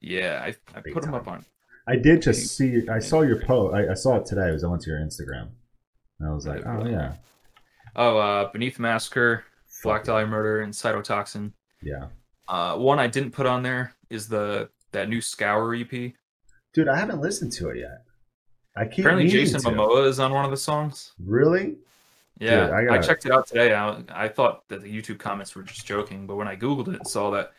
yeah, 0.00 0.40
I, 0.44 0.54
I 0.76 0.80
Big 0.82 0.92
put 0.94 1.02
them 1.02 1.14
up 1.14 1.26
on. 1.28 1.44
I 1.86 1.96
did 1.96 2.22
just 2.22 2.56
see. 2.56 2.88
I 2.88 2.98
saw 3.00 3.22
your 3.22 3.40
post. 3.42 3.74
I, 3.74 3.90
I 3.90 3.94
saw 3.94 4.16
it 4.16 4.26
today. 4.26 4.42
I 4.48 4.52
was 4.52 4.62
I 4.64 4.68
went 4.68 4.82
to 4.82 4.90
your 4.90 5.00
Instagram, 5.00 5.48
and 6.20 6.28
I 6.28 6.32
was 6.32 6.46
like, 6.46 6.64
oh 6.66 6.86
yeah, 6.86 7.14
Oh, 7.96 8.16
uh, 8.18 8.52
Beneath 8.52 8.76
the 8.76 8.82
Massacre, 8.82 9.44
Black 9.82 10.00
Fuck 10.00 10.06
Dahlia 10.06 10.26
Murder, 10.26 10.60
and 10.60 10.72
Cytotoxin. 10.72 11.52
yeah, 11.82 12.06
Uh, 12.48 12.76
one 12.76 12.98
I 13.00 13.06
didn't 13.08 13.32
put 13.32 13.46
on 13.46 13.62
there 13.62 13.94
is 14.10 14.28
the 14.28 14.68
that 14.92 15.08
new 15.08 15.20
Scour 15.20 15.74
EP. 15.74 15.90
dude. 16.72 16.88
I 16.88 16.96
haven't 16.98 17.20
listened 17.20 17.52
to 17.54 17.70
it 17.70 17.78
yet. 17.78 18.04
I 18.76 18.84
keep 18.86 19.00
Apparently, 19.00 19.24
meaning 19.24 19.40
Jason 19.44 19.60
to. 19.62 19.68
Momoa 19.70 20.06
is 20.06 20.20
on 20.20 20.32
one 20.32 20.44
of 20.44 20.50
the 20.52 20.56
songs. 20.56 21.12
Really? 21.18 21.76
Yeah, 22.42 22.66
Dude, 22.66 22.70
I 22.74 22.78
I, 22.78 22.84
gotta- 22.86 23.06
checked 23.06 23.26
it 23.26 23.32
out 23.32 23.46
today. 23.46 23.72
I, 23.72 24.02
I 24.10 24.28
thought 24.28 24.66
that 24.68 24.82
the 24.82 24.92
YouTube 24.92 25.18
comments 25.18 25.54
were 25.54 25.62
just 25.62 25.86
joking, 25.86 26.26
but 26.26 26.34
when 26.36 26.48
I 26.48 26.56
googled 26.56 26.88
it 26.88 26.96
and 26.96 27.06
saw 27.06 27.30
that 27.30 27.52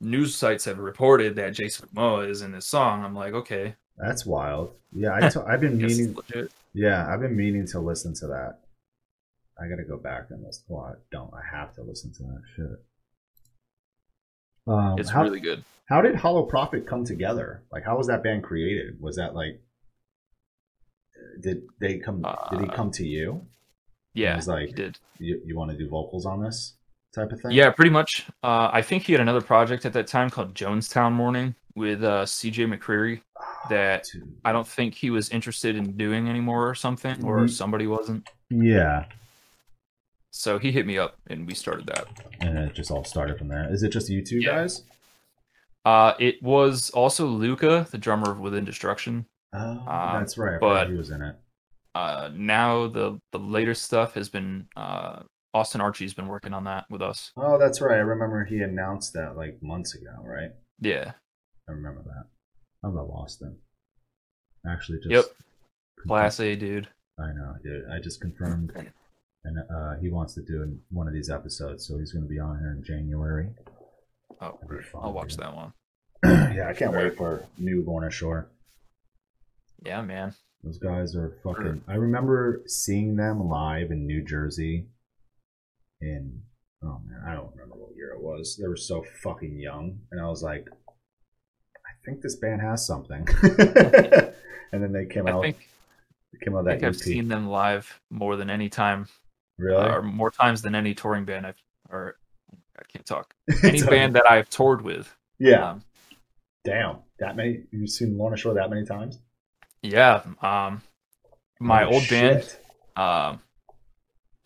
news 0.00 0.34
sites 0.34 0.64
have 0.64 0.78
reported 0.78 1.36
that 1.36 1.52
Jason 1.52 1.88
Momoa 1.94 2.28
is 2.28 2.40
in 2.42 2.52
this 2.52 2.66
song, 2.66 3.04
I'm 3.04 3.14
like, 3.14 3.34
okay, 3.34 3.74
That's 3.98 4.24
wild. 4.24 4.72
Yeah, 4.92 5.12
I 5.14 5.28
t- 5.28 5.40
I've 5.46 5.60
been 5.60 5.74
I 5.84 5.86
meaning. 5.86 6.16
Yeah, 6.72 7.06
I've 7.12 7.20
been 7.20 7.36
meaning 7.36 7.66
to 7.68 7.80
listen 7.80 8.14
to 8.14 8.26
that. 8.28 8.60
I 9.60 9.68
gotta 9.68 9.84
go 9.84 9.98
back 9.98 10.28
and 10.30 10.42
listen. 10.42 10.64
Well, 10.68 10.84
I 10.86 10.94
don't. 11.12 11.30
I 11.34 11.42
have 11.56 11.74
to 11.74 11.82
listen 11.82 12.10
to 12.14 12.22
that 12.22 12.42
shit. 12.56 12.78
Um, 14.66 14.98
It's 14.98 15.10
how, 15.10 15.22
really 15.24 15.40
good. 15.40 15.64
how 15.86 16.00
did 16.00 16.14
Hollow 16.14 16.44
Prophet 16.44 16.86
come 16.86 17.04
together? 17.04 17.62
Like, 17.70 17.84
how 17.84 17.98
was 17.98 18.06
that 18.06 18.22
band 18.22 18.42
created? 18.44 19.00
Was 19.00 19.16
that 19.16 19.34
like, 19.34 19.60
did 21.42 21.62
they 21.80 21.98
come? 21.98 22.22
did 22.50 22.60
he 22.60 22.68
Uh, 22.68 22.72
come 22.74 22.90
to 22.92 23.04
you? 23.06 23.46
Yeah, 24.14 24.36
was 24.36 24.48
like- 24.48 24.68
he 24.68 24.72
did. 24.72 24.98
You, 25.18 25.40
you 25.44 25.56
want 25.56 25.70
to 25.70 25.76
do 25.76 25.88
vocals 25.88 26.26
on 26.26 26.42
this 26.42 26.74
type 27.14 27.30
of 27.32 27.40
thing? 27.40 27.52
Yeah, 27.52 27.70
pretty 27.70 27.90
much. 27.90 28.26
Uh, 28.42 28.70
I 28.72 28.82
think 28.82 29.02
he 29.04 29.12
had 29.12 29.20
another 29.20 29.40
project 29.42 29.84
at 29.86 29.92
that 29.92 30.06
time 30.06 30.30
called 30.30 30.54
Jonestown 30.54 31.12
Morning 31.12 31.54
with 31.76 32.02
uh, 32.02 32.24
C.J. 32.26 32.64
McCreery. 32.66 33.20
Oh, 33.38 33.44
that-. 33.68 34.06
I 34.44 34.52
don't 34.52 34.66
think 34.66 34.94
he 34.94 35.10
was 35.10 35.28
interested 35.30 35.76
in 35.76 35.96
doing 35.96 36.28
anymore 36.28 36.68
or 36.68 36.74
something, 36.74 37.22
or 37.24 37.40
Mhm. 37.40 37.50
somebody 37.50 37.86
wasn't. 37.86 38.28
Yeah, 38.50 39.04
So 40.32 40.58
he 40.58 40.72
hit 40.72 40.86
me 40.86 40.96
up 40.98 41.16
and 41.28 41.46
we 41.46 41.54
started 41.54 41.86
that. 41.86 42.06
and 42.40 42.56
it 42.58 42.74
just 42.74 42.90
all 42.90 43.04
started 43.04 43.36
from 43.38 43.48
there. 43.48 43.72
Is 43.72 43.82
it 43.82 43.90
just 43.90 44.08
you 44.08 44.24
two 44.24 44.38
Yeah. 44.40 44.52
guys? 44.56 44.84
Uh, 45.84 46.14
it 46.18 46.42
was 46.42 46.90
also 46.90 47.26
Luca, 47.26 47.86
the 47.90 47.98
drummer 47.98 48.30
of 48.30 48.38
Within 48.40 48.64
Destruction. 48.64 49.26
Oh, 49.52 49.58
Um, 49.58 50.20
that's 50.20 50.36
right. 50.38 50.54
I 50.56 50.58
but- 50.58 50.88
he 50.90 50.94
was 50.96 51.10
in 51.10 51.22
it. 51.22 51.36
Uh, 51.94 52.30
now 52.34 52.86
the 52.86 53.20
the 53.32 53.38
later 53.38 53.74
stuff 53.74 54.14
has 54.14 54.28
been 54.28 54.68
uh, 54.76 55.22
Austin 55.52 55.80
Archey's 55.80 56.14
been 56.14 56.28
working 56.28 56.54
on 56.54 56.64
that 56.64 56.86
with 56.90 57.02
us. 57.02 57.32
Oh, 57.36 57.58
that's 57.58 57.80
right. 57.80 57.96
I 57.96 58.00
remember 58.00 58.44
he 58.44 58.60
announced 58.60 59.12
that 59.14 59.36
like 59.36 59.58
months 59.62 59.94
ago, 59.94 60.10
right? 60.22 60.50
Yeah, 60.80 61.12
I 61.68 61.72
remember 61.72 62.02
that. 62.04 62.26
I 62.84 62.88
love 62.92 63.10
Austin. 63.10 63.56
Actually, 64.66 64.98
just 64.98 65.10
Yep. 65.10 65.24
Class 66.06 66.40
A 66.40 66.54
dude. 66.56 66.88
I 67.18 67.32
know, 67.32 67.54
dude. 67.62 67.84
I 67.90 67.98
just 68.00 68.20
confirmed, 68.20 68.72
and 69.44 69.58
uh, 69.58 69.96
he 70.00 70.08
wants 70.10 70.34
to 70.34 70.42
do 70.42 70.78
one 70.90 71.06
of 71.08 71.12
these 71.12 71.28
episodes, 71.28 71.86
so 71.86 71.98
he's 71.98 72.12
going 72.12 72.24
to 72.24 72.28
be 72.28 72.38
on 72.38 72.58
here 72.58 72.72
in 72.72 72.82
January. 72.84 73.48
Oh, 74.40 74.58
I'll 74.94 75.12
watch 75.12 75.30
dude. 75.30 75.40
that 75.40 75.54
one. 75.54 75.72
yeah, 76.24 76.68
I 76.68 76.72
can't 76.72 76.92
wait 76.92 77.16
for 77.16 77.44
new 77.58 77.82
Lorna 77.86 78.10
Shore. 78.10 78.48
Yeah, 79.84 80.00
man. 80.02 80.34
Those 80.62 80.78
guys 80.78 81.16
are 81.16 81.38
fucking. 81.42 81.82
I 81.88 81.94
remember 81.94 82.62
seeing 82.66 83.16
them 83.16 83.48
live 83.48 83.90
in 83.90 84.06
New 84.06 84.22
Jersey. 84.22 84.86
In 86.00 86.42
oh 86.82 87.00
man, 87.06 87.22
I 87.26 87.34
don't 87.34 87.50
remember 87.54 87.76
what 87.76 87.96
year 87.96 88.12
it 88.12 88.22
was. 88.22 88.58
They 88.60 88.68
were 88.68 88.76
so 88.76 89.04
fucking 89.22 89.58
young, 89.58 90.00
and 90.10 90.20
I 90.20 90.28
was 90.28 90.42
like, 90.42 90.66
I 90.88 91.90
think 92.04 92.20
this 92.22 92.36
band 92.36 92.60
has 92.60 92.86
something. 92.86 93.26
and 93.42 94.82
then 94.82 94.92
they 94.92 95.06
came 95.06 95.26
I 95.26 95.32
out. 95.32 95.42
think 95.42 95.68
they 96.32 96.44
came 96.44 96.54
out 96.54 96.60
I 96.60 96.62
that 96.74 96.80
think 96.80 96.84
I've 96.84 96.96
seen 96.96 97.28
them 97.28 97.48
live 97.48 98.00
more 98.10 98.36
than 98.36 98.50
any 98.50 98.68
time, 98.68 99.08
really? 99.58 99.76
uh, 99.76 99.96
or 99.96 100.02
more 100.02 100.30
times 100.30 100.62
than 100.62 100.74
any 100.74 100.94
touring 100.94 101.24
band 101.24 101.46
I've 101.46 101.62
or 101.90 102.16
I 102.78 102.82
can't 102.90 103.04
talk. 103.06 103.34
Any 103.62 103.82
band 103.82 104.14
that 104.16 104.30
I've 104.30 104.48
toured 104.48 104.80
with. 104.82 105.14
Yeah. 105.38 105.70
Um, 105.72 105.82
Damn. 106.64 106.98
That 107.18 107.36
many? 107.36 107.64
You've 107.72 107.90
seen 107.90 108.16
Lorna 108.16 108.36
Shore 108.36 108.54
that 108.54 108.70
many 108.70 108.86
times? 108.86 109.18
Yeah. 109.82 110.22
Um, 110.42 110.82
my 111.60 111.84
Holy 111.84 111.96
old 111.96 112.08
band 112.08 112.56
um, 112.96 113.40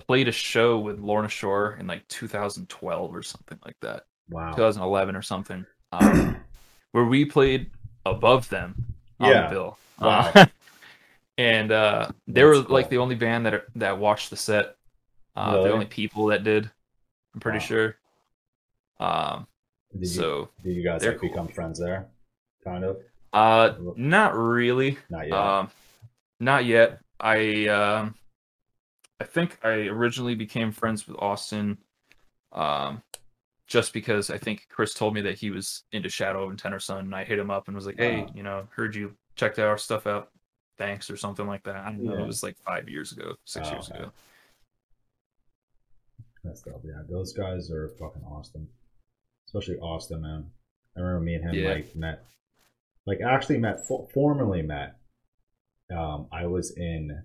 played 0.06 0.28
a 0.28 0.32
show 0.32 0.78
with 0.78 0.98
Lorna 1.00 1.28
Shore 1.28 1.76
in 1.78 1.86
like 1.86 2.06
2012 2.08 3.14
or 3.14 3.22
something 3.22 3.58
like 3.64 3.76
that, 3.80 4.04
Wow. 4.28 4.52
2011 4.52 5.16
or 5.16 5.22
something, 5.22 5.64
um, 5.92 6.36
where 6.92 7.04
we 7.04 7.24
played 7.24 7.70
above 8.04 8.48
them 8.48 8.74
on 9.20 9.30
Yeah. 9.30 9.48
the 9.48 9.54
bill. 9.54 9.78
Wow. 10.00 10.30
Uh, 10.34 10.46
and 11.38 11.72
uh, 11.72 12.10
they 12.26 12.44
were 12.44 12.58
That's 12.58 12.70
like 12.70 12.88
the 12.90 12.98
only 12.98 13.14
band 13.14 13.46
that 13.46 13.64
that 13.76 13.98
watched 13.98 14.30
the 14.30 14.36
set. 14.36 14.76
Uh, 15.36 15.52
Really? 15.54 15.68
The 15.68 15.72
only 15.74 15.86
people 15.86 16.26
that 16.26 16.44
did. 16.44 16.70
I'm 17.34 17.40
pretty 17.40 17.58
Wow. 17.58 17.64
sure. 17.64 17.96
Um. 19.00 19.46
Did 19.92 20.00
you, 20.02 20.06
So, 20.06 20.48
did 20.62 20.74
you 20.74 20.82
guys 20.84 21.04
like 21.04 21.18
cool. 21.18 21.28
become 21.28 21.48
friends 21.48 21.78
there? 21.78 22.08
Kind 22.64 22.84
of. 22.84 22.96
Uh, 23.34 23.74
not 23.96 24.34
really. 24.36 24.96
Not 25.10 25.28
yet. 25.28 25.36
Um, 25.38 25.70
not 26.40 26.64
yet. 26.64 27.00
I 27.20 27.66
um, 27.68 28.14
I 29.20 29.24
think 29.24 29.58
I 29.62 29.88
originally 29.88 30.34
became 30.34 30.72
friends 30.72 31.06
with 31.06 31.16
Austin, 31.18 31.78
um, 32.52 33.02
just 33.66 33.92
because 33.92 34.30
I 34.30 34.38
think 34.38 34.66
Chris 34.68 34.94
told 34.94 35.14
me 35.14 35.20
that 35.22 35.38
he 35.38 35.50
was 35.50 35.82
into 35.92 36.08
Shadow 36.08 36.48
and 36.50 36.58
Tenor 36.58 36.80
Sun, 36.80 36.98
and 37.06 37.14
I 37.14 37.24
hit 37.24 37.38
him 37.38 37.50
up 37.50 37.66
and 37.68 37.74
was 37.74 37.86
like, 37.86 37.98
"Hey, 37.98 38.26
you 38.34 38.42
know, 38.42 38.66
heard 38.74 38.94
you 38.94 39.14
checked 39.36 39.58
our 39.58 39.78
stuff 39.78 40.06
out. 40.06 40.30
Thanks," 40.76 41.08
or 41.10 41.16
something 41.16 41.46
like 41.46 41.62
that. 41.64 41.76
I 41.76 41.84
don't 41.86 42.02
know. 42.04 42.14
Yeah. 42.14 42.22
It 42.24 42.26
was 42.26 42.42
like 42.42 42.56
five 42.58 42.88
years 42.88 43.12
ago, 43.12 43.34
six 43.44 43.68
Oh, 43.68 43.72
years 43.72 43.90
okay. 43.90 44.00
ago. 44.00 44.12
That's 46.42 46.60
dope. 46.62 46.82
Yeah, 46.84 47.02
those 47.08 47.32
guys 47.32 47.70
are 47.70 47.88
fucking 47.90 48.22
awesome. 48.24 48.68
Especially 49.46 49.78
Austin, 49.78 50.20
man. 50.20 50.50
I 50.96 51.00
remember 51.00 51.20
me 51.24 51.34
and 51.36 51.44
him 51.44 51.54
Yeah. 51.54 51.72
like 51.72 51.96
met, 51.96 52.24
like 53.06 53.18
actually 53.26 53.58
met, 53.58 53.86
fo- 53.86 54.08
formally 54.12 54.62
met. 54.62 54.96
Um, 55.94 56.28
I 56.32 56.46
was 56.46 56.72
in, 56.76 57.24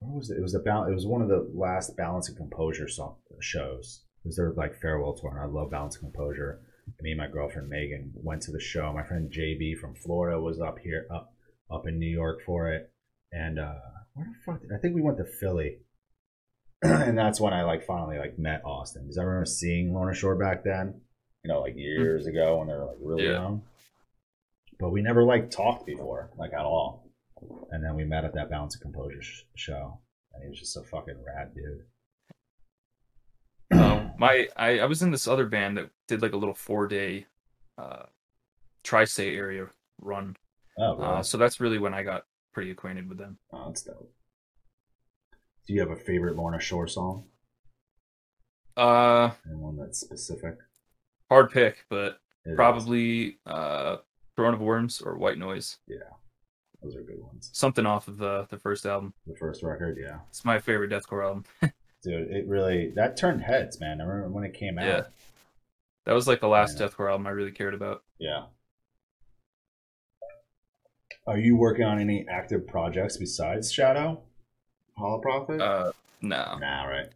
what 0.00 0.16
was 0.16 0.30
it? 0.30 0.38
It 0.38 0.42
was 0.42 0.54
about. 0.54 0.88
It 0.90 0.94
was 0.94 1.06
one 1.06 1.22
of 1.22 1.28
the 1.28 1.50
last 1.54 1.96
Balance 1.96 2.28
and 2.28 2.36
Composure 2.36 2.88
song, 2.88 3.16
shows. 3.40 4.02
It 4.24 4.28
was 4.28 4.36
their 4.36 4.52
like 4.52 4.80
farewell 4.80 5.14
tour, 5.14 5.30
and 5.30 5.40
I 5.40 5.46
love 5.46 5.70
Balance 5.70 5.96
and 5.96 6.12
Composure. 6.12 6.60
Me 7.00 7.10
and 7.12 7.18
my 7.18 7.26
girlfriend 7.26 7.68
Megan 7.68 8.12
went 8.14 8.42
to 8.42 8.52
the 8.52 8.60
show. 8.60 8.92
My 8.92 9.02
friend 9.02 9.32
JB 9.32 9.78
from 9.78 9.94
Florida 9.94 10.40
was 10.40 10.60
up 10.60 10.78
here, 10.78 11.06
up 11.12 11.32
up 11.70 11.86
in 11.88 11.98
New 11.98 12.06
York 12.10 12.40
for 12.44 12.70
it. 12.70 12.92
And 13.32 13.58
uh, 13.58 13.74
where 14.14 14.26
the 14.26 14.52
fuck? 14.52 14.60
Did, 14.60 14.70
I 14.72 14.78
think 14.78 14.94
we 14.94 15.02
went 15.02 15.18
to 15.18 15.24
Philly 15.24 15.78
and 16.82 17.16
that's 17.18 17.40
when 17.40 17.52
I 17.54 17.64
like 17.64 17.86
finally 17.86 18.18
like 18.18 18.38
met 18.38 18.62
Austin 18.64 19.02
because 19.02 19.18
I 19.18 19.22
remember 19.24 19.46
seeing 19.46 19.92
Lorna 19.94 20.14
Shore 20.14 20.36
back 20.36 20.62
then, 20.62 21.00
you 21.42 21.48
know, 21.52 21.60
like 21.60 21.74
years 21.76 22.26
ago 22.26 22.58
when 22.58 22.68
they 22.68 22.74
were 22.74 22.84
like 22.86 22.98
really 23.00 23.24
Yeah. 23.24 23.32
young. 23.32 23.62
But 24.78 24.90
we 24.90 25.02
never 25.02 25.24
like 25.24 25.50
talked 25.50 25.86
before, 25.86 26.30
like 26.36 26.52
at 26.52 26.60
all. 26.60 27.10
And 27.70 27.82
then 27.84 27.94
we 27.96 28.04
met 28.04 28.24
at 28.24 28.34
that 28.34 28.50
Balance 28.50 28.74
and 28.74 28.82
Composure 28.82 29.22
sh- 29.22 29.42
show, 29.54 30.00
and 30.34 30.42
he 30.42 30.48
was 30.48 30.58
just 30.58 30.76
a 30.76 30.82
fucking 30.82 31.16
rad 31.26 31.52
dude. 31.54 31.84
um, 33.80 34.12
my 34.18 34.48
I, 34.56 34.80
I 34.80 34.84
was 34.86 35.02
in 35.02 35.10
this 35.10 35.28
other 35.28 35.46
band 35.46 35.76
that 35.76 35.90
did 36.08 36.22
like 36.22 36.32
a 36.32 36.36
little 36.36 36.54
four 36.54 36.86
day, 36.86 37.26
uh, 37.78 38.04
tri-state 38.84 39.34
area 39.36 39.66
run. 40.00 40.36
Oh, 40.78 40.96
really? 40.96 41.06
Uh, 41.08 41.22
so 41.22 41.38
that's 41.38 41.60
really 41.60 41.78
when 41.78 41.94
I 41.94 42.02
got 42.02 42.24
pretty 42.52 42.70
acquainted 42.70 43.08
with 43.08 43.18
them. 43.18 43.38
oh, 43.52 43.66
that's 43.68 43.82
dope. 43.82 44.12
Do 45.66 45.74
you 45.74 45.80
have 45.80 45.90
a 45.90 45.96
favorite 45.96 46.36
Lorna 46.36 46.60
Shore 46.60 46.86
song? 46.86 47.24
Uh, 48.76 49.30
And 49.46 49.60
one 49.60 49.76
that's 49.76 50.00
specific? 50.00 50.56
hard 51.30 51.50
pick, 51.50 51.86
but 51.90 52.20
It 52.44 52.50
is. 52.50 52.56
probably 52.56 53.38
uh 53.46 53.96
Throne 54.36 54.54
of 54.54 54.60
Worms 54.60 55.00
or 55.00 55.16
White 55.16 55.38
Noise. 55.38 55.78
Yeah, 55.88 55.96
those 56.82 56.94
are 56.96 57.02
good 57.02 57.20
ones. 57.22 57.50
Something 57.52 57.86
off 57.86 58.06
of 58.08 58.18
the 58.18 58.46
the 58.50 58.58
first 58.58 58.86
album. 58.86 59.14
The 59.26 59.34
first 59.36 59.62
record, 59.62 59.98
yeah. 60.00 60.18
It's 60.30 60.44
my 60.44 60.58
favorite 60.58 60.90
deathcore 60.90 61.24
album. 61.24 61.44
Dude, 62.02 62.30
it 62.30 62.46
really 62.46 62.92
that 62.96 63.16
turned 63.16 63.42
heads, 63.42 63.80
man. 63.80 64.00
I 64.00 64.04
remember 64.04 64.28
when 64.34 64.44
it 64.44 64.54
came 64.54 64.78
out. 64.78 64.86
Yeah. 64.86 65.02
That 66.04 66.14
was 66.14 66.28
like 66.28 66.40
the 66.40 66.48
last 66.48 66.78
Yeah. 66.78 66.86
deathcore 66.86 67.10
album 67.10 67.26
I 67.26 67.30
really 67.30 67.50
cared 67.50 67.74
about. 67.74 68.04
Yeah. 68.18 68.44
Are 71.26 71.38
you 71.38 71.56
working 71.56 71.84
on 71.84 71.98
any 71.98 72.24
active 72.28 72.66
projects 72.68 73.16
besides 73.16 73.72
Shadow? 73.72 74.22
Holoprophet? 74.98 75.60
Uh 75.60 75.92
no. 76.22 76.56
nah, 76.58 76.84
right. 76.84 77.08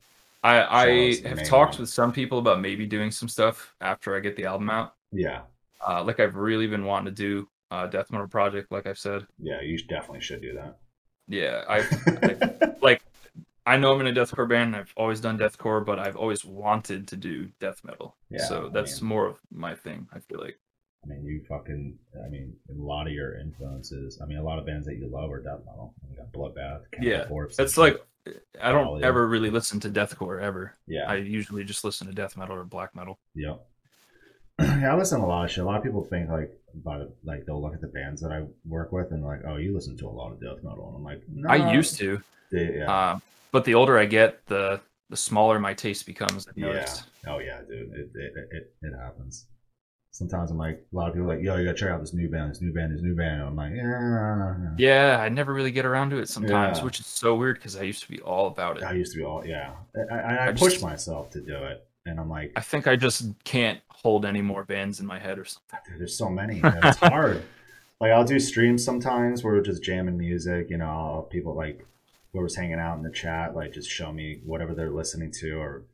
I 0.43 0.63
I 0.65 0.85
Shadow's 0.87 1.39
have 1.39 1.49
talked 1.49 1.75
one. 1.75 1.83
with 1.83 1.91
some 1.91 2.13
people 2.13 2.39
about 2.39 2.61
maybe 2.61 2.87
doing 2.87 3.11
some 3.11 3.29
stuff 3.29 3.75
after 3.81 4.17
I 4.17 4.21
get 4.21 4.37
the 4.37 4.47
album 4.47 4.71
out. 4.71 4.95
Yeah, 5.13 5.43
Uh 5.87 6.03
like 6.05 6.21
I've 6.21 6.37
really 6.37 6.67
been 6.67 6.85
wanting 6.85 7.07
to 7.15 7.23
do 7.23 7.49
a 7.71 7.89
death 7.89 8.11
metal 8.11 8.27
project 8.29 8.71
like 8.73 8.87
I've 8.87 8.99
said. 8.99 9.27
yeah, 9.39 9.61
you 9.61 9.79
definitely 9.79 10.21
should 10.21 10.43
do 10.43 10.55
that. 10.55 10.79
Yeah, 11.29 11.65
I 11.69 12.73
like 12.83 13.03
I 13.67 13.77
know 13.77 13.93
I'm 13.93 14.01
in 14.01 14.07
a 14.17 14.21
deathcore 14.21 14.49
band. 14.49 14.75
I've 14.75 14.93
always 14.97 15.21
done 15.21 15.39
deathcore, 15.39 15.85
but 15.85 15.99
I've 15.99 16.17
always 16.17 16.45
wanted 16.45 17.07
to 17.09 17.17
do 17.17 17.51
death 17.61 17.83
metal. 17.85 18.17
Yeah, 18.31 18.45
so 18.45 18.67
I 18.67 18.71
that's 18.71 19.01
mean- 19.01 19.09
more 19.11 19.27
of 19.27 19.39
my 19.53 19.75
thing. 19.75 20.09
I 20.13 20.19
feel 20.21 20.41
like. 20.41 20.59
I 21.05 21.07
mean, 21.09 21.25
you 21.25 21.43
fucking. 21.49 21.99
I 22.27 22.29
mean, 22.29 22.53
a 22.69 22.75
lot 22.75 23.07
of 23.07 23.13
your 23.15 23.39
influences. 23.39 24.21
I 24.23 24.27
mean, 24.27 24.37
a 24.39 24.43
lot 24.43 24.59
of 24.59 24.67
bands 24.67 24.85
that 24.87 24.97
you 24.97 25.07
love 25.09 25.31
are 25.33 25.41
death 25.43 25.61
metal. 25.65 25.95
You 26.11 26.17
got 26.19 26.31
Bloodbath, 26.33 26.83
Yeah, 27.01 27.27
Corpse. 27.27 27.59
It's 27.59 27.79
like. 27.79 28.05
I 28.61 28.71
don't 28.71 29.03
ever 29.03 29.27
really 29.27 29.49
listen 29.51 29.81
to 29.81 29.89
deathcore 29.89 30.43
ever. 30.43 30.75
yeah, 30.87 31.05
I 31.09 31.15
usually 31.17 31.65
just 31.65 31.85
listen 31.85 32.07
to 32.07 32.13
death 32.13 32.37
metal 32.37 32.55
or 32.57 32.65
black 32.65 32.95
metal. 32.95 33.19
Yep. 33.35 33.65
yeah, 34.81 34.93
I 34.93 34.97
listen 34.97 35.21
to 35.21 35.25
a 35.25 35.29
lot 35.29 35.45
of 35.45 35.51
shit. 35.51 35.65
A 35.65 35.67
lot 35.67 35.77
of 35.79 35.83
people 35.83 36.05
think 36.05 36.29
like 36.31 36.53
about 36.75 37.01
it, 37.03 37.17
like 37.25 37.47
they'll 37.47 37.61
look 37.61 37.75
at 37.75 37.81
the 37.81 37.89
bands 37.89 38.21
that 38.23 38.31
I 38.33 38.45
work 38.65 38.93
with 38.93 39.11
and 39.11 39.25
like, 39.25 39.41
oh, 39.49 39.57
you 39.57 39.75
listen 39.75 39.97
to 39.99 40.07
a 40.07 40.11
lot 40.11 40.33
of 40.33 40.41
death 40.41 40.63
metal, 40.63 40.89
and 40.89 40.97
I'm 40.97 41.05
like, 41.05 41.23
no, 41.29 41.49
I 41.49 41.73
used 41.73 41.97
to, 41.99 42.21
yeah, 42.53 43.13
um, 43.13 43.23
but 43.53 43.65
the 43.65 43.75
older 43.75 43.99
I 43.99 44.07
get, 44.07 44.47
the 44.47 44.81
the 45.09 45.17
smaller 45.17 45.59
my 45.59 45.75
taste 45.75 46.07
becomes. 46.07 46.47
I've 46.47 46.57
yeah. 46.57 46.67
noticed. 46.67 47.05
Oh 47.27 47.39
yeah, 47.39 47.61
dude, 47.69 47.93
it 47.93 48.11
it, 48.15 48.33
it 48.51 48.75
it 48.83 48.93
happens. 49.03 49.47
Sometimes 50.13 50.51
I'm 50.51 50.59
like, 50.59 50.85
a 50.93 50.97
lot 50.97 51.09
of 51.09 51.15
people 51.15 51.31
are 51.31 51.37
like, 51.37 51.45
yo, 51.45 51.57
you 51.57 51.65
gotta 51.65 51.79
check 51.79 51.91
out 51.91 52.01
this 52.01 52.13
new 52.13 52.29
band, 52.29 52.51
this 52.51 52.61
new 52.61 52.73
band, 52.73 52.93
this 52.93 53.01
new 53.01 53.15
band. 53.15 53.43
And 53.43 53.51
I'm 53.51 53.57
like, 53.57 53.73
yeah. 53.73 54.75
Yeah, 54.77 55.21
I 55.21 55.29
never 55.29 55.55
really 55.55 55.71
get 55.71 55.87
around 55.87 56.11
to 56.11 56.19
it 56.19 56.29
sometimes, 56.29 56.79
Yeah. 56.79 56.85
which 56.85 56.99
is 56.99 57.07
so 57.07 57.37
weird 57.37 57.57
because 57.59 57.77
I 57.77 57.83
used 57.83 58.03
to 58.03 58.09
be 58.09 58.21
all 58.21 58.49
about 58.49 58.77
it. 58.79 58.83
I 58.83 58.93
used 58.93 59.13
to 59.13 59.19
be 59.19 59.25
all 59.25 59.47
yeah. 59.47 59.75
I, 60.11 60.15
I, 60.15 60.19
I, 60.19 60.49
I 60.49 60.53
pushed 60.53 60.77
just- 60.77 60.83
myself 60.83 61.31
to 61.31 61.41
do 61.41 61.55
it, 61.55 61.87
and 62.07 62.19
I'm 62.19 62.29
like, 62.29 62.53
I 62.57 62.61
think 62.61 62.87
I 62.87 62.97
just 62.97 63.27
can't 63.45 63.81
hold 63.89 64.25
any 64.25 64.43
more 64.43 64.65
bands 64.65 65.01
in 65.01 65.07
my 65.07 65.19
head 65.19 65.39
or 65.39 65.45
something. 65.45 65.79
There's 65.99 66.17
so 66.17 66.29
many. 66.29 66.61
It's 66.65 66.99
hard. 66.99 67.43
like 68.01 68.13
I'll 68.13 68.25
do 68.25 68.41
streams 68.41 68.85
sometimes 68.85 69.45
where 69.45 69.55
we're 69.55 69.63
just 69.63 69.83
jamming 69.83 70.17
music. 70.17 70.71
You 70.71 70.79
know, 70.79 71.29
people 71.31 71.55
like 71.55 71.87
whoever's 72.33 72.57
hanging 72.57 72.79
out 72.79 72.97
in 72.97 73.03
the 73.03 73.11
chat, 73.11 73.55
like 73.55 73.73
just 73.73 73.91
show 73.91 74.13
me 74.13 74.41
whatever 74.45 74.75
they're 74.75 74.91
listening 74.91 75.33
to, 75.41 75.59
or 75.59 75.85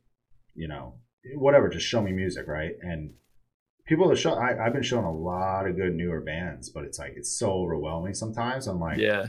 you 0.55 0.67
know, 0.67 0.93
whatever. 1.35 1.67
Just 1.69 1.85
show 1.85 2.01
me 2.01 2.11
music, 2.11 2.47
right? 2.47 2.75
And 2.81 3.13
people 3.85 4.09
are 4.09 4.15
show. 4.15 4.33
I, 4.33 4.65
I've 4.65 4.73
been 4.73 4.83
showing 4.83 5.05
a 5.05 5.13
lot 5.13 5.67
of 5.67 5.75
good 5.75 5.93
newer 5.93 6.21
bands, 6.21 6.69
but 6.69 6.85
it's 6.85 6.99
like 6.99 7.13
it's 7.17 7.31
so 7.31 7.51
overwhelming 7.51 8.13
sometimes. 8.13 8.67
I'm 8.67 8.79
like, 8.79 8.99
Yeah, 8.99 9.27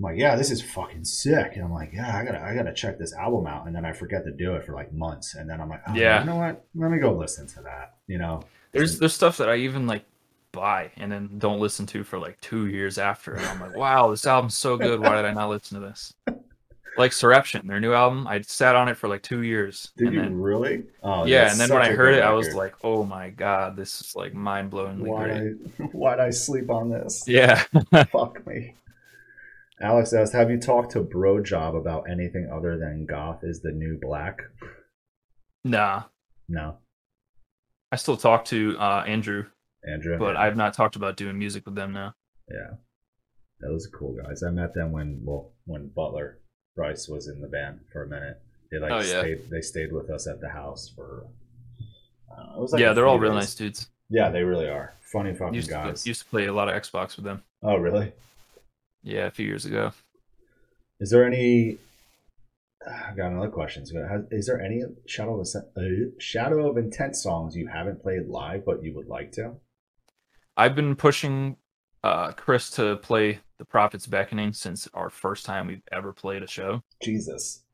I'm 0.00 0.04
like, 0.12 0.18
yeah, 0.18 0.34
this 0.34 0.50
is 0.50 0.62
fucking 0.62 1.04
sick. 1.04 1.52
And 1.56 1.62
I'm 1.64 1.72
like, 1.74 1.90
yeah, 1.92 2.16
I 2.16 2.24
gotta, 2.24 2.40
I 2.40 2.54
gotta 2.54 2.72
check 2.72 2.98
this 2.98 3.12
album 3.12 3.46
out. 3.46 3.66
And 3.66 3.76
then 3.76 3.84
I 3.84 3.92
forget 3.92 4.24
to 4.24 4.30
do 4.32 4.54
it 4.54 4.64
for 4.64 4.72
like 4.72 4.94
months. 4.94 5.34
And 5.34 5.48
then 5.48 5.60
I'm 5.60 5.68
like, 5.68 5.82
oh, 5.86 5.94
Yeah. 5.94 6.20
you 6.20 6.26
know 6.26 6.36
what? 6.36 6.64
Let 6.74 6.90
me 6.90 6.98
go 6.98 7.12
listen 7.12 7.46
to 7.48 7.60
that. 7.62 7.96
You 8.06 8.16
know, 8.16 8.42
there's 8.72 8.98
there's 8.98 9.12
stuff 9.12 9.36
that 9.36 9.50
I 9.50 9.56
even 9.56 9.86
like 9.86 10.04
buy 10.52 10.90
and 10.96 11.12
then 11.12 11.28
don't 11.36 11.60
listen 11.60 11.84
to 11.86 12.02
for 12.02 12.18
like 12.18 12.40
two 12.40 12.66
years 12.66 12.96
after, 12.96 13.34
and 13.34 13.44
I'm 13.44 13.60
like, 13.60 13.76
wow, 13.76 14.10
this 14.10 14.26
album's 14.26 14.56
so 14.56 14.78
good. 14.78 15.00
Why 15.00 15.16
did 15.16 15.26
I 15.26 15.32
not 15.34 15.50
listen 15.50 15.78
to 15.80 15.86
this? 15.86 16.14
Like 16.96 17.12
Surreption, 17.12 17.66
their 17.68 17.78
new 17.78 17.92
album, 17.92 18.26
I 18.26 18.40
sat 18.40 18.74
on 18.74 18.88
it 18.88 18.96
for 18.96 19.06
like 19.06 19.22
two 19.22 19.42
years, 19.42 19.92
did 19.96 20.12
you 20.12 20.20
then 20.22 20.40
really? 20.40 20.84
Oh, 21.04 21.24
yeah, 21.24 21.50
and 21.50 21.60
then 21.60 21.68
when 21.70 21.82
I 21.82 21.92
heard 21.92 22.14
it, 22.14 22.22
I 22.22 22.32
was 22.32 22.52
like, 22.54 22.74
oh 22.82 23.04
my 23.04 23.30
god, 23.30 23.76
this 23.76 24.00
is 24.00 24.16
like 24.16 24.34
mind 24.34 24.72
blowingly 24.72 25.06
why'd 25.06 25.40
great. 25.78 25.92
Why'd 25.94 26.18
I 26.20 26.30
sleep 26.30 26.68
on 26.70 26.88
this? 26.90 27.22
Yeah, 27.28 27.62
Fuck 28.10 28.44
me. 28.46 28.74
Alex 29.82 30.12
asked, 30.12 30.32
have 30.34 30.50
you 30.50 30.58
talked 30.60 30.92
to 30.92 31.00
Bro 31.00 31.42
Job 31.44 31.74
about 31.74 32.04
anything 32.10 32.50
other 32.54 32.76
than 32.78 33.06
goth 33.06 33.40
is 33.42 33.60
the 33.62 33.72
new 33.72 33.98
black? 34.00 34.38
nah, 35.64 36.04
No. 36.48 36.78
I 37.92 37.96
still 37.96 38.16
talk 38.16 38.44
to 38.46 38.76
uh, 38.78 39.04
Andrew, 39.06 39.46
Andrew? 39.84 40.16
but 40.18 40.34
Yeah. 40.34 40.42
I've 40.42 40.56
not 40.56 40.74
talked 40.74 40.96
about 40.96 41.16
doing 41.16 41.38
music 41.38 41.64
with 41.66 41.74
them 41.74 41.92
now. 41.92 42.14
Yeah. 42.48 42.74
Those 43.60 43.86
are 43.86 43.90
cool 43.90 44.16
guys. 44.22 44.42
I 44.42 44.50
met 44.50 44.74
them 44.74 44.92
when 44.92 45.20
well 45.24 45.52
when 45.66 45.88
Butler 45.88 46.38
Bryce 46.76 47.08
was 47.08 47.28
in 47.28 47.40
the 47.40 47.48
band 47.48 47.80
for 47.92 48.04
a 48.04 48.06
minute. 48.08 48.40
They 48.70 48.78
like 48.78 48.92
Oh, 48.92 48.98
yeah. 49.00 49.20
stayed 49.20 49.50
they 49.50 49.60
stayed 49.60 49.92
with 49.92 50.08
us 50.08 50.26
at 50.28 50.40
the 50.40 50.48
house 50.48 50.88
for 50.94 51.26
know, 52.30 52.52
it 52.56 52.60
was 52.60 52.72
like 52.72 52.80
yeah, 52.80 52.92
they're 52.92 53.06
all 53.06 53.18
real 53.18 53.34
nice 53.34 53.54
dudes. 53.54 53.88
Yeah, 54.08 54.30
they 54.30 54.44
really 54.44 54.68
are. 54.68 54.94
Funny 55.12 55.34
fucking 55.34 55.54
Used 55.54 55.68
to, 55.68 55.74
guys. 55.74 56.06
used 56.06 56.22
to 56.22 56.28
play 56.28 56.46
a 56.46 56.52
lot 56.52 56.68
of 56.68 56.80
Xbox 56.80 57.16
with 57.16 57.24
them. 57.24 57.42
Oh 57.62 57.76
really? 57.76 58.12
Yeah, 59.02 59.26
a 59.26 59.30
few 59.30 59.46
years 59.46 59.64
ago. 59.64 59.92
Is 61.00 61.10
there 61.10 61.24
any 61.26 61.78
I've 62.86 63.16
got 63.16 63.30
another 63.30 63.50
question. 63.50 63.82
Is 64.30 64.46
there 64.46 64.60
any 64.60 64.82
Shadow 65.06 65.38
of, 65.40 65.46
uh, 65.76 65.80
Shadow 66.18 66.70
of 66.70 66.78
Intent 66.78 67.14
songs 67.14 67.54
you 67.54 67.66
haven't 67.68 68.02
played 68.02 68.26
live 68.26 68.64
but 68.64 68.82
you 68.82 68.94
would 68.94 69.06
like 69.06 69.32
to? 69.32 69.56
I've 70.56 70.74
been 70.74 70.96
pushing 70.96 71.56
uh, 72.02 72.32
Chris 72.32 72.70
to 72.70 72.96
play 72.96 73.40
The 73.58 73.66
Prophet's 73.66 74.06
Beckoning 74.06 74.54
since 74.54 74.88
our 74.94 75.10
first 75.10 75.44
time 75.44 75.66
we've 75.66 75.82
ever 75.92 76.12
played 76.12 76.42
a 76.42 76.46
show. 76.46 76.82
Jesus. 77.02 77.64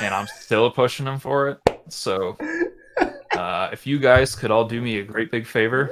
and 0.00 0.14
I'm 0.14 0.28
still 0.28 0.70
pushing 0.70 1.06
him 1.06 1.18
for 1.18 1.48
it. 1.48 1.58
So, 1.88 2.36
uh, 3.32 3.70
if 3.72 3.84
you 3.84 3.98
guys 3.98 4.36
could 4.36 4.52
all 4.52 4.64
do 4.64 4.80
me 4.80 5.00
a 5.00 5.04
great 5.04 5.32
big 5.32 5.46
favor, 5.46 5.90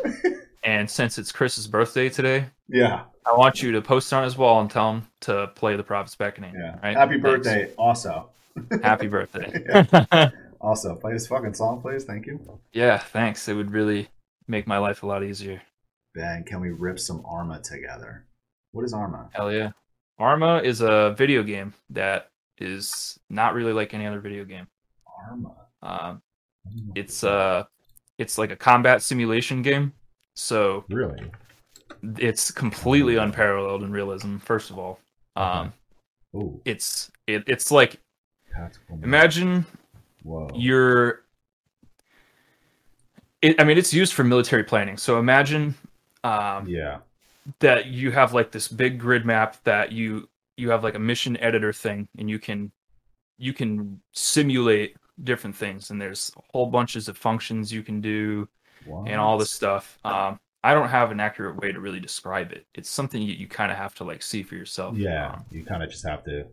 and 0.63 0.89
since 0.89 1.19
it's 1.19 1.33
Chris's 1.33 1.67
birthday 1.67 2.09
today, 2.09 2.47
Yeah. 2.69 3.05
I 3.27 3.35
want 3.37 3.63
you 3.63 3.73
to 3.73 3.81
post 3.83 4.13
it 4.13 4.17
on 4.17 4.25
his 4.25 4.37
wall 4.37 4.61
and 4.61 4.71
tell 4.71 4.93
him 4.93 5.09
to 5.23 5.51
play 5.55 5.77
the 5.77 5.83
Prophet's 5.83 6.15
Beckoning. 6.15 6.55
Yeah. 6.55 6.77
Right? 6.83 6.97
Happy 6.97 7.21
Thanks. 7.21 7.23
birthday, 7.23 7.73
also. 7.77 8.31
Happy 8.83 9.07
birthday. 9.07 10.31
Also, 10.65 10.95
play 10.95 11.13
this 11.13 11.27
fucking 11.27 11.53
song, 11.53 11.83
please. 11.83 12.05
Thank 12.05 12.25
you. 12.25 12.41
yeah, 12.73 12.97
thanks. 12.97 13.49
It 13.49 13.55
would 13.55 13.71
really 13.71 14.09
make 14.49 14.67
my 14.67 14.79
life 14.79 15.03
a 15.03 15.07
lot 15.07 15.23
easier. 15.23 15.61
Ben, 16.15 16.43
can 16.45 16.59
we 16.59 16.71
rip 16.71 16.99
some 16.99 17.23
Arma 17.27 17.61
together? 17.61 18.25
What 18.73 18.87
is 18.87 18.95
Arma? 18.95 19.29
Hell 19.35 19.53
yeah. 19.53 19.73
Arma 20.19 20.63
is 20.63 20.81
a 20.81 21.15
video 21.19 21.43
game 21.43 21.75
that 21.91 22.31
is 22.57 23.19
not 23.29 23.53
really 23.53 23.75
like 23.75 23.93
any 23.93 24.07
other 24.07 24.21
video 24.21 24.47
game. 24.47 24.67
Arma. 25.29 25.55
Um, 25.83 26.23
it's 26.95 27.23
uh, 27.23 27.65
it's 28.17 28.39
like 28.39 28.51
a 28.51 28.57
combat 28.57 29.03
simulation 29.03 29.61
game. 29.61 29.93
So 30.35 30.87
really 30.89 31.31
it's 32.19 32.51
completely 32.51 33.17
unparalleled 33.17 33.83
in 33.83 33.93
realism. 33.93 34.39
First 34.39 34.71
of 34.71 34.79
all, 34.79 35.01
um, 35.37 35.73
Ooh, 36.35 36.61
it's 36.65 37.11
it, 37.27 37.45
it's 37.47 37.71
like 37.71 37.99
tactical. 38.53 38.99
imagine 39.03 39.67
Whoa. 40.23 40.51
you're. 40.55 41.25
It, 43.43 43.61
I 43.61 43.65
mean, 43.65 43.77
it's 43.77 43.93
used 43.93 44.15
for 44.15 44.25
military 44.25 44.65
planning. 44.65 44.97
So 44.97 45.19
imagine 45.19 45.75
um, 46.23 46.67
yeah. 46.67 46.99
that 47.59 47.87
you 47.87 48.11
have 48.11 48.33
like 48.33 48.51
this 48.51 48.69
big 48.69 48.99
grid 48.99 49.27
map 49.27 49.57
that 49.65 49.93
you 49.93 50.29
you 50.57 50.71
have 50.71 50.83
like 50.83 50.95
a 50.95 51.01
mission 51.01 51.37
editor 51.39 51.73
thing, 51.73 52.09
and 52.19 52.31
you 52.31 52.39
can 52.39 52.73
you 53.39 53.53
can 53.53 54.01
simulate 54.13 54.97
different 55.23 55.55
things, 55.55 55.91
and 55.91 56.01
there's 56.01 56.33
whole 56.53 56.67
bunches 56.67 57.09
of 57.09 57.17
functions 57.17 57.73
you 57.73 57.83
can 57.83 58.01
do 58.01 58.49
and 59.07 59.17
all 59.17 59.39
this 59.39 59.51
stuff. 59.51 59.99
Um, 60.05 60.39
I 60.65 60.75
don't 60.75 60.89
have 60.89 61.13
an 61.13 61.21
accurate 61.21 61.57
way 61.57 61.73
to 61.73 61.81
really 61.81 62.01
describe 62.01 62.53
it. 62.53 62.67
It's 62.75 62.91
something 62.91 63.23
you, 63.23 63.35
you 63.35 63.47
kind 63.49 63.71
of 63.71 63.79
have 63.79 63.95
to 63.97 64.05
like 64.05 64.23
see 64.23 64.43
for 64.43 64.57
yourself. 64.57 64.97
Yeah, 64.97 65.39
you 65.51 65.65
kind 65.65 65.83
of 65.83 65.91
just 65.91 66.07
have 66.07 66.25
to 66.25 66.47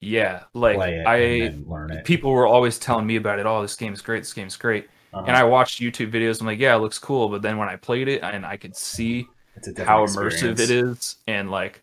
yeah. 0.00 0.44
Like 0.54 0.76
play 0.76 0.98
it 0.98 1.06
I, 1.06 1.54
learn 1.66 1.90
it. 1.92 2.04
people 2.04 2.30
were 2.32 2.46
always 2.46 2.78
telling 2.78 3.06
me 3.06 3.16
about 3.16 3.38
it. 3.38 3.46
Oh, 3.46 3.62
this 3.62 3.76
game 3.76 3.92
is 3.94 4.02
great. 4.02 4.20
This 4.20 4.32
game 4.34 4.48
is 4.48 4.56
great. 4.56 4.88
Uh-huh. 5.12 5.24
And 5.26 5.36
I 5.36 5.44
watched 5.44 5.80
YouTube 5.80 6.10
videos. 6.12 6.40
I'm 6.40 6.46
like, 6.46 6.58
yeah, 6.58 6.74
it 6.76 6.80
looks 6.80 6.98
cool. 6.98 7.28
But 7.28 7.42
then 7.42 7.56
when 7.58 7.68
I 7.68 7.76
played 7.76 8.08
it 8.08 8.22
and 8.22 8.44
I 8.44 8.56
could 8.56 8.76
see 8.76 9.26
it's 9.56 9.68
a 9.68 9.72
different 9.72 9.88
how 9.88 10.06
immersive 10.06 10.58
experience. 10.58 10.60
it 10.60 10.70
is, 10.70 11.16
and 11.28 11.50
like, 11.50 11.82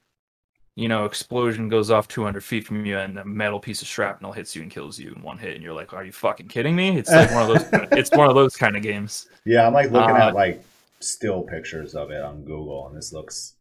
you 0.76 0.88
know, 0.89 1.05
explosion 1.05 1.69
goes 1.69 1.89
off 1.91 2.07
200 2.07 2.43
feet 2.43 2.65
from 2.65 2.86
you, 2.86 2.97
and 2.97 3.17
a 3.19 3.26
metal 3.26 3.59
piece 3.59 3.82
of 3.82 3.88
shrapnel 3.88 4.34
hits 4.34 4.55
you 4.55 4.61
and 4.61 4.72
kills 4.72 4.99
you 4.99 5.13
in 5.15 5.22
one 5.22 5.38
hit, 5.38 5.55
and 5.55 5.63
you're 5.63 5.74
like, 5.74 5.93
are 5.93 6.03
you 6.03 6.11
fucking 6.11 6.47
kidding 6.49 6.76
me? 6.76 6.97
It's 6.97 7.15
like 7.15 7.32
one 7.32 7.43
of 7.43 7.47
those. 7.72 7.88
it's 7.93 8.11
one 8.11 8.30
of 8.30 8.36
those 8.36 8.55
kind 8.57 8.76
of 8.78 8.84
games. 8.84 9.28
Yeah, 9.45 9.67
I'm 9.67 9.74
like 9.74 9.91
looking 9.91 10.17
Uh, 10.17 10.19
at 10.19 10.34
like 10.34 10.63
still 11.04 11.43
pictures 11.43 11.95
of 11.95 12.12
it 12.12 12.24
on 12.24 12.43
Google, 12.43 12.88
and 12.88 12.97
this 12.97 13.14
looks 13.14 13.56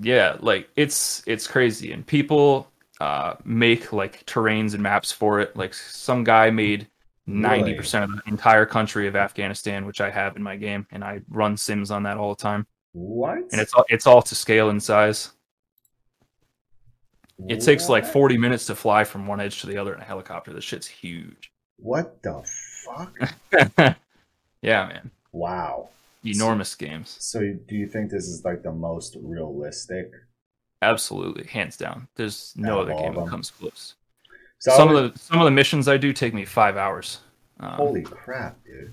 yeah 0.00 0.36
like 0.40 0.68
it's 0.76 1.22
it's 1.26 1.46
crazy. 1.46 1.92
And 1.92 2.06
people 2.06 2.68
uh 3.00 3.34
make 3.44 3.92
like 3.92 4.24
terrains 4.26 4.74
and 4.74 4.82
maps 4.82 5.12
for 5.12 5.40
it. 5.40 5.56
Like 5.56 5.74
some 5.74 6.24
guy 6.24 6.50
made 6.50 6.88
90% 7.28 8.02
of 8.04 8.10
the 8.10 8.22
entire 8.26 8.66
country 8.66 9.06
of 9.06 9.14
afghanistan 9.14 9.86
which 9.86 10.00
i 10.00 10.10
have 10.10 10.34
in 10.34 10.42
my 10.42 10.56
game 10.56 10.84
and 10.90 11.04
i 11.04 11.20
run 11.28 11.56
sims 11.56 11.92
on 11.92 12.02
that 12.02 12.16
all 12.16 12.34
the 12.34 12.42
time. 12.42 12.66
What? 12.92 13.38
and 13.52 13.60
it's 13.60 13.72
all 13.72 13.84
it's 13.88 14.06
all 14.06 14.22
to 14.22 14.34
scale 14.34 14.70
in 14.70 14.78
size. 14.80 15.30
It 17.48 17.60
takes 17.60 17.88
like 17.88 18.04
40 18.04 18.38
minutes 18.38 18.66
to 18.66 18.74
fly 18.74 19.02
from 19.02 19.26
one 19.26 19.40
edge 19.40 19.60
to 19.62 19.66
the 19.66 19.76
other 19.76 19.94
in 19.94 20.00
a 20.00 20.04
helicopter. 20.04 20.52
This 20.52 20.62
shit's 20.62 20.86
huge. 20.86 21.50
What 21.78 22.22
the 22.22 22.42
fuck? 22.84 23.16
yeah 24.62 24.86
man. 24.86 25.10
Wow. 25.32 25.88
Enormous 26.24 26.74
games 26.74 27.16
So, 27.20 27.40
do 27.40 27.74
you 27.74 27.86
think 27.88 28.10
this 28.10 28.26
is 28.28 28.44
like 28.44 28.62
the 28.62 28.72
most 28.72 29.16
realistic? 29.20 30.10
absolutely 30.82 31.46
hands 31.46 31.76
down 31.76 32.08
there's 32.16 32.52
no 32.56 32.80
other 32.80 32.92
game 32.94 33.14
that 33.14 33.28
comes 33.28 33.50
close 33.50 33.94
So 34.58 34.76
some 34.76 34.94
of 34.94 35.12
the 35.12 35.18
some 35.18 35.38
of 35.40 35.44
the 35.44 35.50
missions 35.52 35.86
i 35.88 35.96
do 35.96 36.12
take 36.12 36.34
me 36.34 36.44
five 36.44 36.76
hours 36.76 37.20
um, 37.60 37.72
holy 37.74 38.02
crap, 38.02 38.56
dude! 38.64 38.92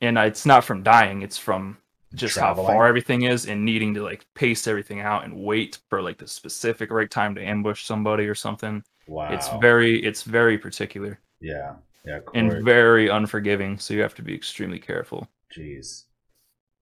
and 0.00 0.18
it's 0.18 0.44
not 0.44 0.64
from 0.64 0.82
dying 0.82 1.22
it's 1.22 1.38
from 1.38 1.76
just 2.16 2.34
Traveling? 2.34 2.66
how 2.66 2.72
far 2.72 2.88
everything 2.88 3.22
is 3.22 3.46
and 3.46 3.64
needing 3.64 3.94
to 3.94 4.02
like 4.02 4.26
pace 4.34 4.66
everything 4.66 4.98
out 5.00 5.22
and 5.24 5.32
wait 5.36 5.78
for 5.88 6.02
like 6.02 6.18
the 6.18 6.26
specific 6.26 6.90
right 6.90 7.08
time 7.10 7.36
to 7.36 7.40
ambush 7.44 7.84
somebody 7.84 8.24
or 8.26 8.34
something 8.34 8.82
Wow. 9.06 9.32
it's 9.32 9.48
very 9.60 10.02
it's 10.02 10.22
very 10.24 10.58
particular 10.58 11.18
yeah, 11.40 11.74
yeah. 12.04 12.18
and 12.34 12.64
very 12.64 13.08
unforgiving 13.08 13.78
so 13.78 13.94
you 13.94 14.02
have 14.02 14.14
to 14.16 14.22
be 14.22 14.34
extremely 14.34 14.80
careful 14.80 15.28
jeez. 15.56 16.04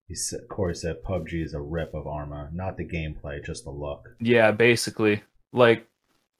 He 0.09 0.15
said, 0.15 0.41
Corey 0.49 0.75
said 0.75 1.03
PUBG 1.05 1.45
is 1.45 1.53
a 1.55 1.61
rip 1.61 1.93
of 1.95 2.07
Arma, 2.07 2.49
not 2.53 2.77
the 2.79 2.85
gameplay, 2.85 3.45
just 3.45 3.65
the 3.65 3.71
look. 3.71 4.09
yeah 4.21 4.51
basically 4.51 5.23
like 5.53 5.87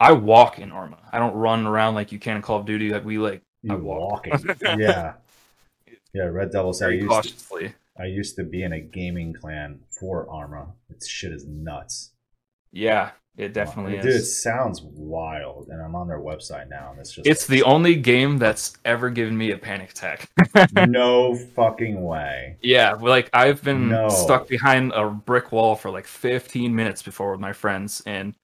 i 0.01 0.13
walk 0.13 0.59
in 0.59 0.71
arma 0.71 0.99
i 1.13 1.19
don't 1.19 1.35
run 1.35 1.67
around 1.67 1.95
like 1.95 2.13
you 2.13 2.19
can 2.19 2.37
in 2.37 2.43
call 2.43 2.59
of 2.61 2.67
duty 2.67 2.91
like 2.91 3.05
we 3.05 3.19
like 3.19 3.43
You 3.63 3.73
I 3.73 3.77
walk. 3.77 4.27
walking? 4.27 4.57
yeah, 4.79 5.15
yeah. 6.15 6.23
Red 6.23 6.53
Devil 6.53 6.73
said 6.73 6.91
I 6.91 6.93
used 6.93 7.03
to, 7.03 7.09
cautiously 7.09 7.75
I 7.99 8.05
used 8.05 8.37
to 8.37 8.45
be 8.45 8.63
in 8.63 8.73
a 8.73 8.81
gaming 8.81 9.33
clan 9.33 9.81
for 9.99 10.29
Arma. 10.31 10.69
This 10.89 11.09
shit 11.09 11.33
is 11.33 11.45
nuts. 11.47 12.13
yeah 12.71 13.11
it 13.39 13.53
definitely 13.55 13.99
Dude, 13.99 14.05
It 14.07 14.25
sounds 14.25 14.83
wild, 14.83 15.69
and 15.69 15.81
I'm 15.83 15.95
on 15.95 16.09
their 16.09 16.21
website 16.21 16.69
now, 16.69 16.91
and 16.91 17.01
it's 17.01 17.15
just 17.15 17.27
it's 17.27 17.47
the 17.47 17.63
only 17.65 17.95
game 17.97 18.39
that's 18.39 18.77
ever 18.85 19.11
given 19.11 19.37
me 19.37 19.51
a 19.51 19.59
panic 19.59 19.91
attack 19.91 20.31
no 20.71 21.35
fucking 21.35 22.03
way. 22.03 22.57
Yeah, 22.61 22.95
like 22.95 23.31
I've 23.33 23.63
been 23.63 23.91
No. 23.91 24.09
stuck 24.09 24.49
behind 24.49 24.93
a 24.93 25.09
brick 25.11 25.53
wall 25.53 25.77
for 25.77 25.91
like 25.91 26.07
15 26.07 26.75
minutes 26.75 27.03
before 27.03 27.31
with 27.33 27.41
my 27.41 27.53
friends, 27.53 28.03
and 28.05 28.35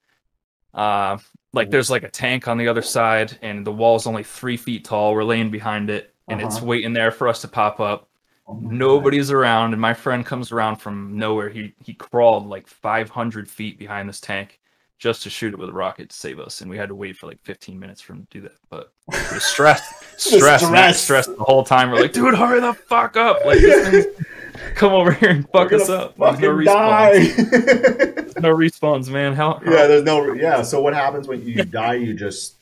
uh, 0.73 1.17
like 1.53 1.71
there's 1.71 1.89
like 1.91 2.03
a 2.03 2.09
tank 2.09 2.47
on 2.47 2.57
the 2.57 2.67
other 2.69 2.81
side, 2.83 3.37
and 3.41 3.65
the 3.65 3.73
wall's 3.73 4.07
only 4.07 4.23
three 4.23 4.57
feet 4.57 4.85
tall. 4.85 5.13
We're 5.15 5.23
laying 5.25 5.51
behind 5.51 5.89
it, 5.91 6.15
and 6.29 6.41
it's 6.41 6.57
Uh-huh. 6.57 6.65
waiting 6.65 6.93
there 6.93 7.11
for 7.11 7.27
us 7.29 7.41
to 7.41 7.47
pop 7.49 7.79
up. 7.81 8.09
Oh 8.47 8.55
my 8.55 8.75
God. 8.77 8.77
Nobody's 8.77 9.31
around, 9.31 9.73
and 9.73 9.81
my 9.81 9.93
friend 9.93 10.25
comes 10.25 10.51
around 10.51 10.77
from 10.77 11.17
nowhere. 11.17 11.49
He 11.49 11.75
he 11.83 11.93
crawled 11.95 12.47
like 12.47 12.67
500 12.67 13.49
feet 13.49 13.79
behind 13.79 14.09
this 14.09 14.21
tank 14.21 14.59
just 14.97 15.23
to 15.23 15.29
shoot 15.29 15.53
it 15.53 15.59
with 15.59 15.69
a 15.69 15.73
rocket 15.73 16.09
to 16.09 16.15
save 16.15 16.39
us, 16.39 16.61
and 16.61 16.69
we 16.69 16.77
had 16.77 16.89
to 16.89 16.95
wait 16.95 17.17
for 17.17 17.27
like 17.27 17.39
15 17.43 17.77
minutes 17.79 18.01
for 18.01 18.13
him 18.13 18.21
to 18.31 18.39
do 18.39 18.41
that. 18.41 18.55
But 18.69 18.93
the 19.11 19.39
stress, 19.39 19.81
stress, 20.17 20.61
man, 20.63 20.93
stress. 20.93 21.25
stress 21.25 21.27
the 21.27 21.43
whole 21.43 21.63
time. 21.63 21.91
We're 21.91 22.01
like, 22.01 22.13
dude, 22.13 22.33
hurry 22.35 22.59
the 22.61 22.73
fuck 22.73 23.17
up! 23.17 23.43
Like, 23.45 23.59
come 24.75 24.93
over 24.93 25.11
here 25.11 25.29
and 25.29 25.49
fuck 25.49 25.73
us 25.73 25.89
up. 25.89 26.15
There's 26.17 26.39
no 26.39 26.49
respawns. 26.55 28.21
No 28.41 28.53
respawns, 28.53 29.09
man. 29.09 29.33
How? 29.33 29.61
yeah, 29.65 29.87
there's 29.87 30.03
no. 30.03 30.33
Yeah, 30.33 30.61
so 30.61 30.81
what 30.81 30.93
happens 30.93 31.25
when 31.27 31.45
you 31.47 31.63
die? 31.63 31.93
You 31.93 32.13
just, 32.13 32.55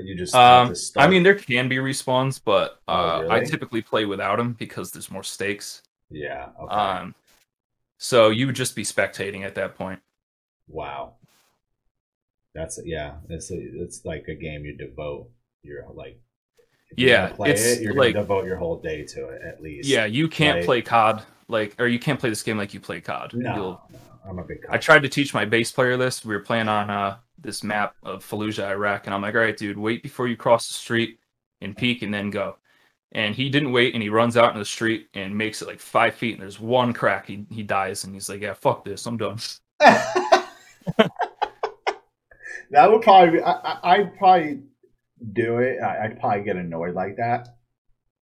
you 0.00 0.14
just. 0.14 0.32
Um, 0.34 0.74
I 0.96 1.08
mean, 1.08 1.24
there 1.24 1.34
can 1.34 1.68
be 1.68 1.76
respawns, 1.76 2.40
but 2.42 2.80
Oh, 2.86 2.94
uh, 2.94 3.26
I 3.28 3.40
typically 3.40 3.82
play 3.82 4.04
without 4.04 4.36
them 4.36 4.52
because 4.52 4.92
there's 4.92 5.10
more 5.10 5.24
stakes. 5.24 5.82
yeah. 6.08 6.48
Okay. 6.60 6.74
Um, 6.74 7.14
so 7.98 8.30
you 8.30 8.46
would 8.46 8.54
just 8.54 8.76
be 8.76 8.84
spectating 8.84 9.42
at 9.42 9.54
that 9.56 9.74
point. 9.74 9.98
Wow. 10.68 11.14
That's 12.54 12.78
yeah. 12.84 13.14
It's 13.28 13.50
a, 13.50 13.56
it's 13.58 14.04
like 14.04 14.26
a 14.28 14.34
game 14.34 14.64
you 14.64 14.76
devote 14.76 15.28
your 15.62 15.84
like. 15.92 16.20
Yeah, 16.96 17.28
play 17.30 17.50
it's 17.50 17.64
it. 17.66 17.82
You're 17.82 17.94
like- 17.94 18.14
gonna 18.14 18.24
devote 18.24 18.46
your 18.46 18.56
whole 18.56 18.80
day 18.80 19.04
to 19.04 19.28
it 19.28 19.42
at 19.42 19.60
least. 19.60 19.88
Yeah, 19.88 20.06
you 20.06 20.28
can't 20.28 20.56
Right. 20.58 20.64
play 20.64 20.82
COD 20.82 21.22
like, 21.48 21.74
or 21.80 21.86
you 21.86 21.98
can't 21.98 22.18
play 22.18 22.28
this 22.30 22.42
game 22.42 22.56
like 22.56 22.72
you 22.74 22.80
play 22.80 23.00
COD. 23.00 23.34
No, 23.34 23.54
You'll- 23.54 23.80
no, 23.90 23.98
I'm 24.28 24.38
a 24.38 24.44
big. 24.44 24.58
I 24.70 24.78
tried 24.78 25.02
to 25.02 25.08
teach 25.08 25.34
my 25.34 25.44
bass 25.44 25.70
player 25.72 25.96
this. 25.96 26.24
We 26.24 26.34
were 26.34 26.40
playing 26.42 26.68
on 26.68 26.88
uh, 26.90 27.16
this 27.38 27.62
map 27.62 27.94
of 28.02 28.24
Fallujah, 28.24 28.68
Iraq, 28.70 29.06
and 29.06 29.14
I'm 29.14 29.20
like, 29.22 29.34
all 29.34 29.40
right, 29.40 29.56
dude, 29.56 29.76
wait 29.78 30.02
before 30.02 30.26
you 30.28 30.36
cross 30.36 30.66
the 30.68 30.74
street 30.74 31.18
and 31.60 31.76
peek 31.76 32.02
and 32.02 32.12
then 32.14 32.30
go. 32.30 32.56
And 33.12 33.34
he 33.34 33.48
didn't 33.50 33.72
wait, 33.72 33.94
and 33.94 34.02
he 34.02 34.08
runs 34.08 34.36
out 34.36 34.52
in 34.52 34.58
the 34.58 34.64
street 34.64 35.08
and 35.14 35.36
makes 35.36 35.62
it 35.62 35.68
like 35.68 35.80
five 35.80 36.14
feet, 36.14 36.34
and 36.34 36.42
there's 36.42 36.58
one 36.60 36.92
crack. 36.92 37.26
He 37.26 37.46
he 37.50 37.62
dies, 37.62 38.04
and 38.04 38.14
he's 38.14 38.28
like, 38.28 38.40
yeah, 38.40 38.54
fuck 38.54 38.84
this, 38.84 39.04
I'm 39.06 39.16
done. 39.16 39.38
that 42.70 42.90
would 42.90 43.02
probably. 43.02 43.38
Be, 43.38 43.42
I, 43.44 43.52
I, 43.52 43.78
I'd 43.94 44.16
probably 44.18 44.62
do 45.32 45.58
it. 45.58 45.78
I, 45.80 46.04
I'd 46.04 46.20
probably 46.20 46.44
get 46.44 46.56
annoyed 46.56 46.94
like 46.94 47.16
that. 47.16 47.48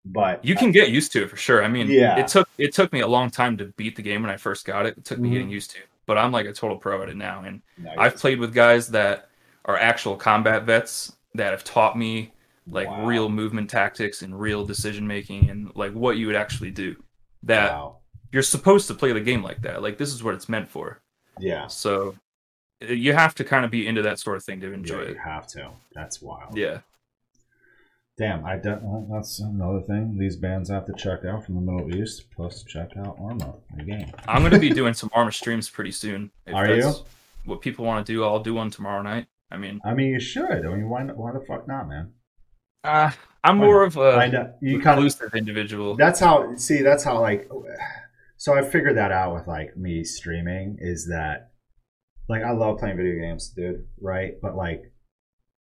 But 0.04 0.42
You 0.44 0.54
can 0.54 0.70
get 0.72 0.90
used 0.90 1.12
to 1.12 1.24
it 1.24 1.30
for 1.30 1.36
sure. 1.36 1.62
I 1.62 1.68
mean, 1.68 1.86
Yeah. 1.88 2.18
it 2.18 2.26
took 2.28 2.48
it 2.56 2.72
took 2.72 2.92
me 2.92 3.00
a 3.00 3.06
long 3.06 3.30
time 3.30 3.58
to 3.58 3.66
beat 3.76 3.96
the 3.96 4.02
game 4.02 4.22
when 4.22 4.30
I 4.30 4.36
first 4.38 4.64
got 4.64 4.86
it. 4.86 4.96
It 4.96 5.04
took 5.04 5.18
me 5.18 5.28
Mhm. 5.28 5.32
getting 5.32 5.50
used 5.50 5.72
to, 5.72 5.78
but 6.06 6.16
I'm 6.16 6.32
like 6.32 6.46
a 6.46 6.52
total 6.54 6.78
pro 6.78 7.02
at 7.02 7.10
it 7.10 7.16
now, 7.16 7.42
and 7.44 7.60
Nice. 7.76 7.96
I've 7.98 8.16
played 8.16 8.38
with 8.40 8.54
guys 8.54 8.88
that 8.88 9.28
are 9.66 9.76
actual 9.76 10.16
combat 10.16 10.62
vets 10.64 11.14
that 11.34 11.50
have 11.50 11.64
taught 11.64 11.98
me 11.98 12.32
like 12.66 12.88
Wow. 12.88 13.06
real 13.06 13.28
movement 13.28 13.68
tactics 13.68 14.22
and 14.22 14.38
real 14.40 14.64
decision 14.64 15.06
making 15.06 15.50
and 15.50 15.70
like 15.76 15.92
what 15.92 16.16
you 16.16 16.26
would 16.26 16.36
actually 16.36 16.70
do. 16.70 16.96
That 17.42 17.72
Wow. 17.72 17.98
you're 18.32 18.42
supposed 18.42 18.88
to 18.88 18.94
play 18.94 19.12
the 19.12 19.20
game 19.20 19.42
like 19.42 19.60
that. 19.62 19.82
Like 19.82 19.98
this 19.98 20.14
is 20.14 20.22
what 20.24 20.34
it's 20.34 20.48
meant 20.48 20.68
for. 20.70 21.02
Yeah. 21.38 21.66
So 21.66 22.16
you 22.80 23.12
have 23.12 23.34
to 23.36 23.44
kind 23.44 23.64
of 23.64 23.70
be 23.70 23.86
into 23.86 24.02
that 24.02 24.18
sort 24.18 24.36
of 24.36 24.44
thing 24.44 24.60
to 24.60 24.72
enjoy 24.72 25.02
yeah, 25.02 25.08
it. 25.08 25.08
You 25.10 25.18
have 25.24 25.46
to. 25.48 25.70
That's 25.94 26.22
wild. 26.22 26.56
Yeah. 26.56 26.80
Damn, 28.18 28.44
I 28.44 28.56
don't. 28.56 28.82
Well, 28.82 29.06
that's 29.10 29.40
another 29.40 29.80
thing. 29.80 30.18
These 30.18 30.36
bands 30.36 30.70
I 30.70 30.74
have 30.74 30.86
to 30.86 30.92
check 30.92 31.24
out 31.24 31.44
from 31.46 31.54
the 31.54 31.60
Middle 31.60 31.94
East. 31.94 32.30
Plus, 32.34 32.62
check 32.64 32.90
out 32.98 33.16
Arma 33.18 33.54
again. 33.78 34.12
I'm 34.28 34.42
gonna 34.42 34.58
be 34.58 34.68
doing 34.74 34.92
some 34.92 35.10
Arma 35.14 35.32
streams 35.32 35.70
pretty 35.70 35.92
soon. 35.92 36.30
If 36.46 36.54
Are 36.54 36.74
you? 36.74 36.92
What 37.46 37.62
people 37.62 37.86
want 37.86 38.06
to 38.06 38.12
do, 38.12 38.22
I'll 38.22 38.40
do 38.40 38.52
one 38.54 38.70
tomorrow 38.70 39.00
night. 39.00 39.26
I 39.50 39.56
mean, 39.56 39.80
I 39.84 39.94
mean, 39.94 40.08
you 40.08 40.20
should. 40.20 40.44
I 40.66 40.68
mean, 40.68 40.88
why? 40.90 41.02
Why 41.04 41.32
the 41.32 41.40
fuck 41.40 41.66
not, 41.66 41.88
man? 41.88 42.12
uh, 42.84 43.10
I'm 43.42 43.58
Why 43.58 43.64
more 43.64 43.84
of 43.84 43.96
I 43.96 44.26
a 44.26 44.48
you 44.60 44.80
kind 44.80 44.98
of. 44.98 45.04
inclusive 45.04 45.34
individual. 45.34 45.96
That's 45.96 46.20
how. 46.20 46.54
See, 46.56 46.82
that's 46.82 47.02
how. 47.04 47.20
Like, 47.20 47.50
so 48.36 48.54
I 48.54 48.62
figured 48.62 48.98
that 48.98 49.12
out 49.12 49.34
with 49.34 49.46
like 49.46 49.78
me 49.78 50.04
streaming. 50.04 50.76
Is 50.78 51.06
that 51.08 51.49
like 52.30 52.42
I 52.42 52.52
love 52.52 52.78
playing 52.78 52.96
video 52.96 53.20
games, 53.20 53.48
dude. 53.48 53.86
Right, 54.00 54.40
but 54.40 54.56
like. 54.56 54.84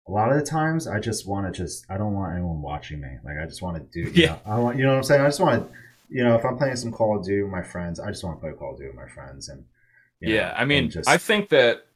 A 0.08 0.12
lot 0.12 0.30
of 0.30 0.38
the 0.38 0.46
times, 0.46 0.86
I 0.86 1.00
just 1.00 1.26
want 1.26 1.52
to 1.52 1.62
just, 1.62 1.84
I 1.90 1.98
don't 1.98 2.14
want 2.14 2.32
anyone 2.32 2.62
watching 2.62 3.00
me. 3.00 3.08
Like, 3.24 3.38
I 3.42 3.44
just 3.44 3.60
want 3.60 3.76
to 3.76 3.82
do, 3.92 4.08
you 4.08 4.22
Yeah. 4.22 4.28
know, 4.28 4.40
I 4.46 4.56
want, 4.60 4.78
you 4.78 4.84
know 4.84 4.90
what 4.90 4.98
I'm 4.98 5.02
saying? 5.02 5.20
I 5.20 5.26
just 5.26 5.40
want 5.40 5.68
to, 5.68 5.76
you 6.08 6.22
know, 6.22 6.36
if 6.36 6.44
I'm 6.44 6.56
playing 6.56 6.76
some 6.76 6.92
Call 6.92 7.18
of 7.18 7.24
Duty 7.24 7.42
with 7.42 7.50
my 7.50 7.64
friends, 7.64 7.98
I 7.98 8.10
just 8.10 8.22
want 8.22 8.36
to 8.36 8.40
play 8.40 8.52
Call 8.52 8.70
of 8.70 8.76
Duty 8.76 8.90
with 8.90 8.96
my 8.96 9.08
friends. 9.08 9.48
And, 9.48 9.64
you 10.20 10.32
yeah, 10.32 10.50
know, 10.50 10.54
I 10.58 10.64
mean, 10.64 10.90
just, 10.90 11.08
I 11.08 11.18
think 11.18 11.48
that 11.48 11.86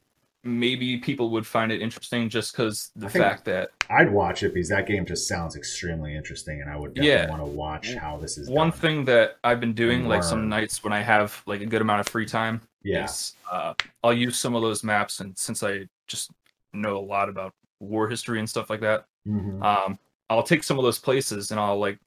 maybe 0.45 0.99
people 0.99 1.31
would 1.31 1.47
find 1.47 1.73
it 1.73 1.83
interesting 1.83 2.29
just 2.29 2.53
because 2.53 2.91
the 2.97 3.09
I 3.09 3.09
fact 3.09 3.45
that 3.47 3.71
I'd 3.91 4.13
watch 4.13 4.43
it 4.43 4.55
because 4.55 4.71
that 4.71 4.87
game 4.87 5.07
just 5.07 5.29
sounds 5.29 5.57
extremely 5.57 6.17
interesting, 6.17 6.61
and 6.63 6.71
I 6.71 6.77
would 6.77 6.95
definitely 6.95 7.25
Yeah. 7.25 7.27
want 7.29 7.43
to 7.43 7.47
watch 7.47 7.95
how 7.97 8.19
this 8.19 8.39
is 8.39 8.51
one 8.51 8.73
done. 8.73 8.73
thing 8.73 9.05
that 9.07 9.37
I've 9.45 9.61
been 9.61 9.75
doing, 9.75 10.05
like 10.07 10.23
some 10.23 10.49
nights 10.49 10.83
when 10.83 10.93
I 10.93 11.01
have 11.03 11.43
like 11.47 11.61
a 11.61 11.67
good 11.67 11.83
amount 11.83 12.01
of 12.01 12.09
free 12.09 12.27
time, 12.27 12.63
Yeah, 12.83 13.15
uh, 13.51 13.75
I'll 14.03 14.13
use 14.13 14.39
some 14.39 14.55
of 14.55 14.63
those 14.63 14.85
maps, 14.85 15.21
and 15.21 15.37
since 15.39 15.63
I 15.63 15.87
just 16.09 16.31
know 16.73 16.99
a 16.99 17.01
lot 17.01 17.29
about 17.29 17.55
war 17.81 18.09
history 18.09 18.39
and 18.39 18.49
stuff 18.49 18.71
like 18.71 18.81
that, 18.81 19.07
Mhm. 19.25 19.63
um, 19.63 19.99
I'll 20.31 20.43
take 20.45 20.65
some 20.65 20.79
of 20.79 20.85
those 20.85 20.99
places 20.99 21.51
and 21.51 21.61
I'll 21.61 21.79
like 21.79 21.99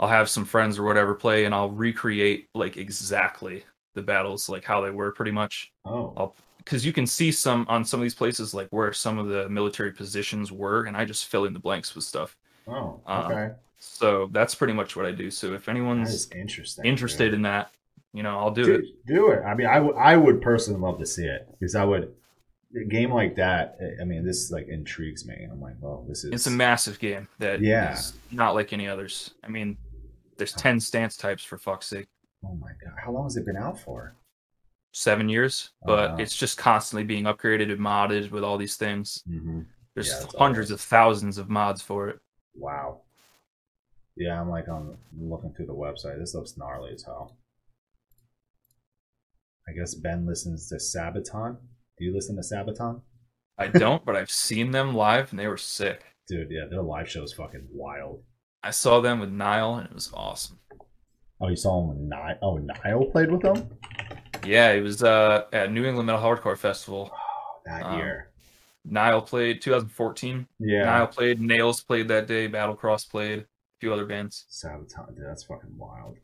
I'll 0.00 0.08
have 0.08 0.30
some 0.30 0.44
friends 0.44 0.78
or 0.78 0.84
whatever 0.84 1.14
play, 1.14 1.44
and 1.46 1.54
I'll 1.54 1.70
recreate 1.70 2.48
like 2.54 2.76
exactly 2.76 3.64
the 3.94 4.02
battles, 4.02 4.48
like 4.48 4.64
how 4.64 4.80
they 4.82 4.90
were, 4.90 5.12
pretty 5.12 5.32
much. 5.32 5.72
oh, 5.84 6.18
I'll 6.18 6.36
because 6.68 6.84
you 6.84 6.92
can 6.92 7.06
see 7.06 7.32
some 7.32 7.64
on 7.68 7.82
some 7.82 7.98
of 7.98 8.02
these 8.04 8.14
places 8.14 8.52
like 8.52 8.68
where 8.68 8.92
some 8.92 9.18
of 9.18 9.28
the 9.28 9.48
military 9.48 9.90
positions 9.90 10.52
were, 10.52 10.84
and 10.84 10.96
I 10.96 11.06
just 11.06 11.24
fill 11.26 11.46
in 11.46 11.54
the 11.54 11.58
blanks 11.58 11.94
with 11.94 12.04
stuff. 12.04 12.36
oh, 12.66 13.00
uh, 13.06 13.28
okay, 13.30 13.54
So 13.78 14.28
that's 14.32 14.54
pretty 14.54 14.74
much 14.74 14.94
what 14.94 15.06
I 15.06 15.12
do. 15.12 15.30
So 15.30 15.54
if 15.54 15.68
anyone's 15.70 16.10
is 16.12 16.30
interesting. 16.30 16.84
interested 16.84 17.26
dude. 17.26 17.34
in 17.34 17.42
that, 17.42 17.70
you 18.12 18.22
know, 18.22 18.38
I'll 18.38 18.50
do 18.50 18.64
Dude, 18.64 18.84
it. 18.84 19.06
do 19.06 19.30
it. 19.30 19.42
I 19.44 19.54
mean, 19.54 19.66
I 19.66 19.80
would, 19.80 19.96
I 19.96 20.16
would 20.16 20.42
personally 20.42 20.78
love 20.80 20.98
to 20.98 21.06
see 21.06 21.24
it 21.24 21.48
because 21.58 21.74
I 21.74 21.84
would. 21.84 22.14
A 22.76 22.84
game 22.84 23.10
like 23.10 23.34
that, 23.36 23.78
I 23.98 24.04
mean, 24.04 24.26
this 24.26 24.50
like 24.50 24.68
intrigues 24.68 25.24
me. 25.24 25.48
I'm 25.50 25.58
like, 25.58 25.76
well, 25.80 26.04
this 26.06 26.22
is. 26.24 26.32
It's 26.32 26.46
a 26.48 26.50
massive 26.50 26.98
game 26.98 27.26
that 27.38 27.62
Yeah. 27.62 27.94
is 27.94 28.12
not 28.30 28.54
like 28.54 28.74
any 28.74 28.86
others. 28.86 29.30
I 29.42 29.48
mean, 29.48 29.78
there's 30.36 30.52
ten 30.52 30.78
stance 30.80 31.16
types 31.16 31.42
for 31.42 31.56
fuck's 31.56 31.86
sake. 31.86 32.08
oh 32.44 32.54
my 32.60 32.72
god, 32.84 32.92
how 33.02 33.10
long 33.10 33.24
has 33.24 33.38
it 33.38 33.46
been 33.46 33.56
out 33.56 33.80
for? 33.80 34.14
Seven 34.92 35.28
years, 35.28 35.70
but 35.84 36.10
wow. 36.10 36.16
it's 36.16 36.34
just 36.34 36.58
constantly 36.58 37.04
being 37.04 37.24
upgraded 37.24 37.70
and 37.70 37.80
modded 37.80 38.30
with 38.30 38.42
all 38.42 38.56
these 38.56 38.76
things. 38.76 39.22
Mm-hmm. 39.28 39.60
There's 39.94 40.08
Yeah, 40.08 40.26
hundreds 40.38 40.68
good. 40.68 40.74
of 40.74 40.80
thousands 40.80 41.38
of 41.38 41.48
mods 41.48 41.82
for 41.82 42.08
it. 42.08 42.18
Wow. 42.54 43.02
Yeah, 44.16 44.40
I'm 44.40 44.48
like 44.48 44.66
I'm 44.68 44.96
looking 45.20 45.52
through 45.52 45.66
the 45.66 45.74
website. 45.74 46.18
This 46.18 46.34
looks 46.34 46.56
gnarly 46.56 46.92
as 46.92 47.04
hell. 47.04 47.36
I 49.68 49.72
guess 49.72 49.94
Ben 49.94 50.26
listens 50.26 50.68
to 50.68 50.76
Sabaton. 50.76 51.58
Do 51.98 52.04
you 52.04 52.14
listen 52.14 52.36
to 52.36 52.42
Sabaton? 52.42 53.02
I 53.58 53.68
don't, 53.68 54.04
but 54.04 54.16
I've 54.16 54.30
seen 54.30 54.70
them 54.70 54.94
live 54.94 55.30
and 55.30 55.38
they 55.38 55.48
were 55.48 55.56
sick. 55.56 56.04
Dude, 56.28 56.48
yeah, 56.50 56.66
their 56.70 56.82
live 56.82 57.08
show 57.08 57.22
is 57.22 57.32
fucking 57.32 57.68
wild. 57.70 58.22
I 58.62 58.70
saw 58.70 59.00
them 59.00 59.20
with 59.20 59.30
Nile 59.30 59.74
and 59.74 59.86
it 59.88 59.94
was 59.94 60.10
awesome. 60.14 60.58
Oh, 61.40 61.48
you 61.48 61.56
saw 61.56 61.80
them 61.80 61.88
with 61.90 61.98
Nile? 61.98 62.38
Oh, 62.42 62.56
Nile 62.58 63.04
played 63.12 63.30
with 63.30 63.42
them? 63.42 63.68
Yeah, 64.48 64.72
it 64.72 64.80
was 64.82 65.02
uh, 65.02 65.44
at 65.52 65.70
New 65.72 65.84
England 65.84 66.06
Metal 66.06 66.20
Hardcore 66.22 66.56
Festival. 66.56 67.10
Oh, 67.12 67.60
that 67.66 67.84
Um, 67.84 67.98
year. 67.98 68.30
Nile 68.84 69.20
played 69.20 69.60
2014. 69.60 70.46
Yeah. 70.60 70.84
Nile 70.84 71.06
played, 71.06 71.40
Nails 71.40 71.82
played 71.82 72.08
that 72.08 72.26
day, 72.26 72.48
Battlecross 72.48 73.08
played, 73.08 73.40
a 73.40 73.44
few 73.80 73.92
other 73.92 74.06
bands. 74.06 74.46
Sabaton, 74.50 75.14
dude, 75.14 75.26
that's 75.26 75.44
fucking 75.44 75.76
wild. 75.76 76.16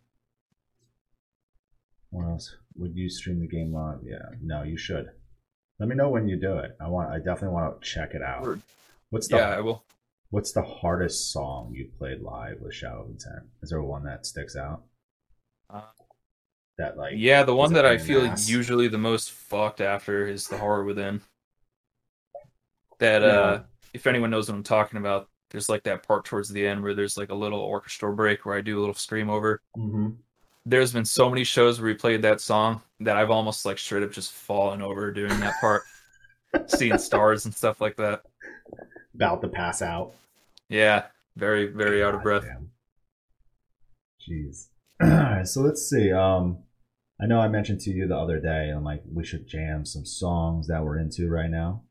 What 2.11 2.27
else? 2.27 2.57
Would 2.77 2.97
you 2.97 3.11
stream 3.11 3.41
the 3.41 3.47
game 3.47 3.73
live? 3.73 3.99
Yeah. 4.05 4.25
No, 4.41 4.63
you 4.63 4.77
should. 4.79 5.07
Let 5.79 5.89
me 5.89 5.97
know 5.97 6.09
when 6.09 6.29
you 6.29 6.37
do 6.41 6.59
it. 6.59 6.77
I 6.81 6.89
want. 6.89 7.11
I 7.11 7.19
definitely 7.19 7.49
want 7.49 7.83
to 7.83 7.87
check 7.89 8.15
it 8.15 8.23
out. 8.23 8.43
Word. 8.43 8.63
What's 9.11 9.29
the 9.29 9.37
Yeah, 9.37 9.51
I 9.51 9.61
will. 9.61 9.85
What's 10.31 10.53
the 10.53 10.63
hardest 10.63 11.33
song 11.33 11.73
you 11.75 11.91
played 11.99 12.21
live 12.21 12.61
with 12.61 12.75
Shadow 12.75 13.03
of 13.03 13.11
Intent? 13.11 13.45
Is 13.63 13.71
there 13.71 13.83
one 13.83 14.05
that 14.05 14.27
sticks 14.27 14.57
out? 14.57 14.83
Uh, 15.69 15.83
That 16.79 16.97
like 16.97 17.13
Yeah, 17.17 17.43
the 17.45 17.55
one 17.55 17.73
that 17.75 17.87
I 17.87 17.99
feel 17.99 18.27
ass? 18.27 18.49
usually 18.49 18.89
the 18.89 18.99
most 18.99 19.31
fucked 19.31 19.81
after 19.81 20.27
is 20.27 20.49
the 20.49 20.59
horror 20.59 20.85
within. 20.85 21.21
That 22.99 23.23
Yeah. 23.23 23.29
uh 23.29 23.63
if 23.93 24.07
anyone 24.09 24.31
knows 24.31 24.49
what 24.49 24.57
I'm 24.57 24.65
talking 24.65 24.99
about, 24.99 25.29
there's 25.51 25.69
like 25.69 25.85
that 25.85 26.03
part 26.05 26.25
towards 26.25 26.49
the 26.49 26.67
end 26.67 26.83
where 26.83 26.95
there's 26.95 27.17
like 27.17 27.31
a 27.31 27.35
little 27.35 27.61
orchestral 27.61 28.13
break 28.13 28.45
where 28.45 28.57
I 28.57 28.61
do 28.61 28.79
a 28.79 28.81
little 28.81 28.95
scream 28.95 29.31
over. 29.31 29.61
hmm 29.77 30.11
There's 30.67 30.93
been 30.93 31.05
so 31.05 31.31
many 31.31 31.45
shows 31.45 31.81
where 31.81 31.87
we 31.87 31.95
played 31.95 32.23
that 32.23 32.41
song 32.41 32.83
that 33.01 33.17
I've 33.17 33.31
almost 33.31 33.65
like 33.65 33.79
straight 33.79 34.03
up 34.03 34.11
just 34.11 34.33
fallen 34.33 34.83
over 34.83 35.13
doing 35.13 35.39
that 35.41 35.61
part. 35.61 35.83
Seeing 36.67 36.99
stars 36.99 37.45
and 37.45 37.55
stuff 37.55 37.81
like 37.81 37.97
that. 37.97 38.23
about 39.15 39.43
to 39.43 39.49
pass 39.49 39.81
out. 39.83 40.15
Yeah, 40.69 41.07
very, 41.37 41.67
very 41.67 42.03
out 42.03 42.15
of 42.15 42.23
breath. 42.23 42.45
damn. 42.45 42.71
Jeez. 44.27 44.69
So 45.45 45.61
let's 45.61 45.89
see. 45.89 46.11
Um, 46.11 46.63
I 47.21 47.27
know 47.27 47.39
I 47.39 47.49
mentioned 47.49 47.81
to 47.81 47.91
you 47.91 48.09
the 48.09 48.17
other 48.17 48.41
day, 48.41 48.71
and 48.71 48.85
like 48.85 49.03
we 49.13 49.25
should 49.25 49.47
jam 49.47 49.85
some 49.85 50.07
songs 50.07 50.69
that 50.69 50.83
we're 50.83 50.99
into 50.99 51.29
right 51.29 51.51
now. 51.51 51.83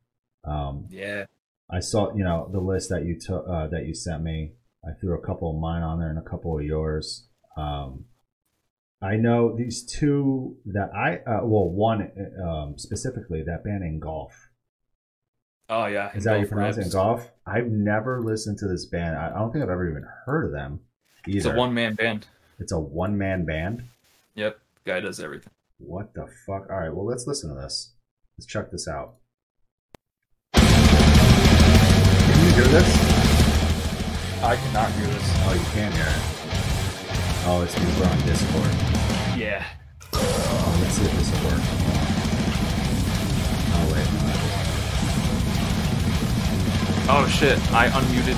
Um, 0.44 0.88
Yeah. 0.90 1.26
I 1.70 1.80
saw, 1.80 2.14
you 2.14 2.24
know, 2.24 2.50
the 2.52 2.60
list 2.60 2.90
that 2.90 3.06
you 3.06 3.20
took 3.20 3.46
uh, 3.48 3.68
that 3.68 3.86
you 3.86 3.96
sent 3.96 4.22
me. 4.22 4.54
I 4.86 4.92
threw 5.00 5.18
a 5.18 5.26
couple 5.26 5.50
of 5.50 5.62
mine 5.62 5.82
on 5.82 6.00
there 6.00 6.10
and 6.10 6.20
a 6.20 6.30
couple 6.30 6.58
of 6.58 6.66
yours. 6.66 7.28
Um, 7.56 8.06
I 9.02 9.16
know 9.16 9.56
these 9.56 9.84
two 9.86 10.58
that 10.66 10.90
I, 10.94 11.18
uh, 11.30 11.46
well, 11.46 11.70
one 11.70 12.12
um, 12.44 12.76
specifically 12.78 13.44
that 13.44 13.64
band 13.64 13.84
in 13.84 14.00
golf. 14.00 14.34
Oh 15.70 15.86
yeah. 15.86 16.12
Is 16.14 16.26
that 16.26 16.40
you 16.40 16.46
pronounce 16.46 16.78
it? 16.78 16.92
Golf. 16.92 17.32
I've 17.48 17.68
never 17.68 18.22
listened 18.22 18.58
to 18.60 18.68
this 18.68 18.86
band. 18.86 19.18
I 19.18 19.30
I 19.30 19.40
don't 19.40 19.52
think 19.52 19.64
I've 19.64 19.70
ever 19.70 19.90
even 19.90 20.06
heard 20.26 20.46
of 20.46 20.52
them. 20.52 20.82
Either. 21.28 21.38
It's 21.38 21.46
a 21.48 21.56
one 21.56 21.74
man 21.74 21.96
band. 21.96 22.28
It's 22.60 22.72
a 22.72 22.80
one 22.80 23.18
man 23.18 23.46
band. 23.46 23.84
Yep. 24.36 24.60
Guy 24.86 25.00
does 25.00 25.20
everything. 25.20 25.52
What 25.80 26.14
the 26.14 26.28
fuck? 26.46 26.70
All 26.70 26.80
right, 26.80 26.94
well, 26.94 27.06
let's 27.06 27.26
listen 27.28 27.50
to 27.50 27.56
this. 27.56 27.92
Let's 28.38 28.46
check 28.46 28.72
this 28.72 28.88
out. 28.88 29.16
Can 30.54 30.64
you 32.46 32.52
hear 32.54 32.66
this? 32.66 32.90
I 34.44 34.56
cannot 34.56 34.92
hear 34.92 35.08
this. 35.08 35.24
Oh, 35.46 35.54
you 35.54 35.66
can 35.72 35.92
hear 35.92 36.06
it. 36.08 36.22
Oh, 37.46 37.62
it's 37.64 37.74
because 37.76 38.00
we're 38.00 38.08
on 38.08 38.18
Discord. 38.26 38.72
Yeah. 39.38 39.66
Oh, 40.14 40.78
let's 40.82 40.94
see 40.94 41.06
if 41.06 41.12
this 41.18 41.32
will 41.32 41.44
work. 41.50 41.62
Oh, 43.76 43.86
wait. 43.94 44.08
no, 47.08 47.16
Oh 47.16 47.28
shit! 47.28 47.60
I 47.74 47.90
unmuted 47.90 48.38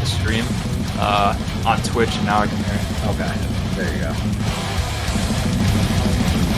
the 0.00 0.06
stream 0.06 0.44
uh, 0.98 1.34
on 1.66 1.80
Twitch, 1.82 2.14
and 2.16 2.26
now 2.26 2.40
I 2.40 2.46
can 2.46 2.56
hear 2.56 2.74
it. 2.74 2.86
Okay, 3.12 3.32
there 3.76 3.92
you 3.92 4.00
go. 4.00 4.12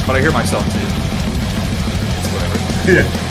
But 0.07 0.17
I 0.17 0.21
hear 0.21 0.33
myself 0.33 0.65
too. 0.73 0.79
It's 2.19 2.29
whatever. 2.33 2.59
Yeah. 2.93 3.25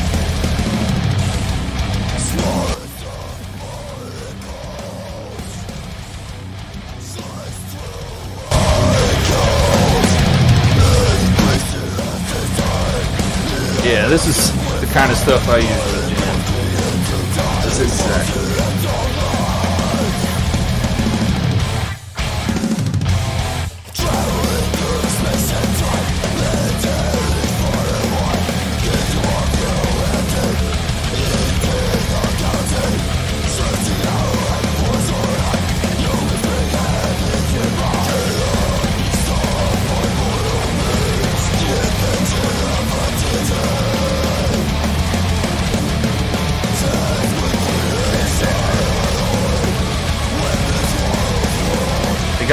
Yeah, 13.83 14.07
this 14.09 14.27
is 14.27 14.51
the 14.81 14.87
kind 14.93 15.11
of 15.11 15.17
stuff 15.17 15.47
I 15.47 15.59
usually 15.59 16.13
jam. 16.13 17.63
This 17.63 17.79
is 17.79 17.91
sick. 17.93 18.56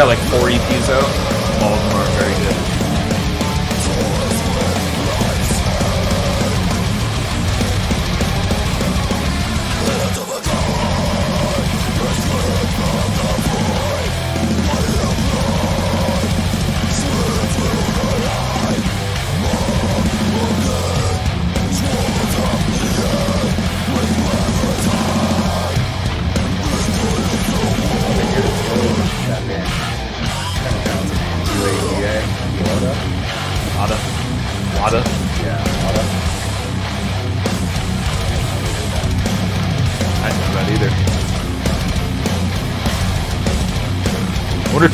Got 0.04 0.18
like 0.18 0.30
four 0.30 0.50
EPs 0.50 0.90
out. 0.90 1.23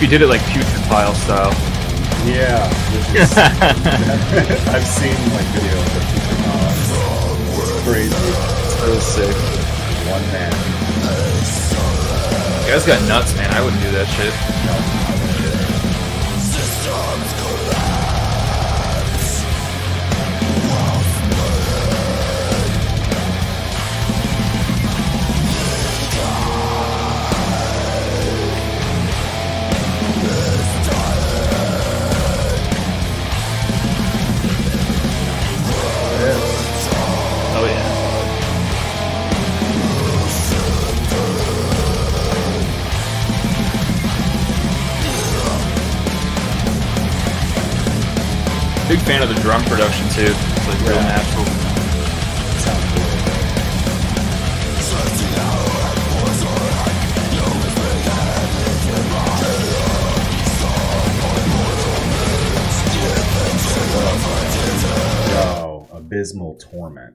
If 0.01 0.05
you 0.05 0.17
did 0.17 0.23
it 0.23 0.29
like 0.29 0.41
Putrefile 0.49 1.15
style. 1.15 1.53
Yeah, 2.25 2.65
is, 3.13 3.37
I've 4.73 4.87
seen 4.87 5.13
like 5.37 5.45
videos 5.53 5.93
of 5.93 6.05
Future 6.09 6.41
Knowledge. 6.41 6.89
It's 7.61 7.85
crazy. 7.85 8.17
Was 8.89 9.05
sick. 9.05 9.37
One 10.09 10.25
man. 10.33 10.57
You 12.65 12.73
guys 12.73 12.87
got 12.87 13.07
nuts, 13.07 13.37
man. 13.37 13.53
I 13.53 13.61
wouldn't 13.63 13.83
do 13.83 13.91
that 13.93 14.09
shit. 14.17 14.33
Fan 49.11 49.23
of 49.23 49.29
the 49.29 49.41
drum 49.41 49.61
production 49.65 50.09
too. 50.11 50.23
It's 50.23 50.69
like 50.69 50.81
real 50.87 50.95
Yeah. 50.95 51.03
natural. 51.03 51.45
Sounds. 52.63 53.01
Yo, 65.31 65.89
Abysmal 65.93 66.55
Torment. 66.57 67.15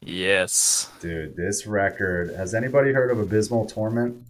Yes. 0.00 0.90
Dude, 1.00 1.36
this 1.36 1.66
record. 1.66 2.34
Has 2.34 2.54
anybody 2.54 2.92
heard 2.92 3.10
of 3.10 3.18
Abysmal 3.18 3.66
Torment? 3.66 4.22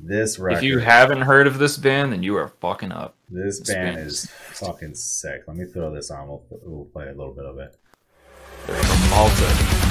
This 0.00 0.38
record. 0.38 0.58
If 0.58 0.62
you 0.62 0.78
haven't 0.78 1.22
heard 1.22 1.46
of 1.46 1.58
this 1.58 1.76
band, 1.76 2.12
then 2.12 2.22
you 2.22 2.36
are 2.36 2.48
fucking 2.48 2.92
up. 2.92 3.16
this 3.28 3.58
this 3.58 3.74
band 3.74 3.96
band 3.96 4.06
is 4.06 4.26
fucking 4.26 4.94
sick. 4.94 5.42
Let 5.48 5.56
me 5.56 5.64
throw 5.64 5.92
this 5.92 6.10
on. 6.10 6.28
We'll, 6.28 6.44
we'll 6.50 6.84
play 6.86 7.08
a 7.08 7.12
little 7.12 7.34
bit 7.34 7.44
of 7.44 7.58
it. 7.58 7.76
They're 8.66 8.76
from 8.76 9.10
Malta. 9.10 9.87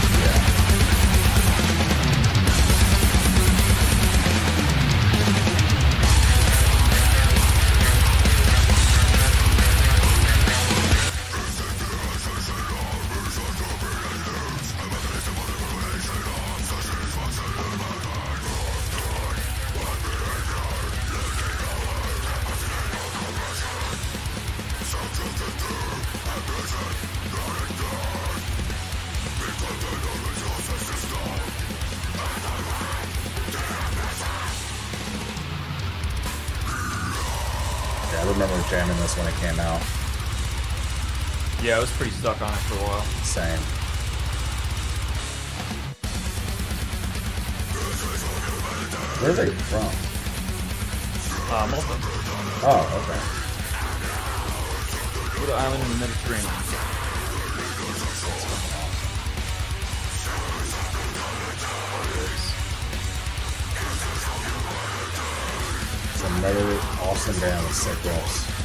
Another 66.37 66.79
awesome 67.03 67.39
band 67.39 67.63
with 67.65 67.75
sick 67.75 67.97
riffs. 68.03 68.57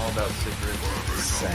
All 0.00 0.10
about 0.10 0.30
cigarettes. 0.30 1.24
Same. 1.24 1.50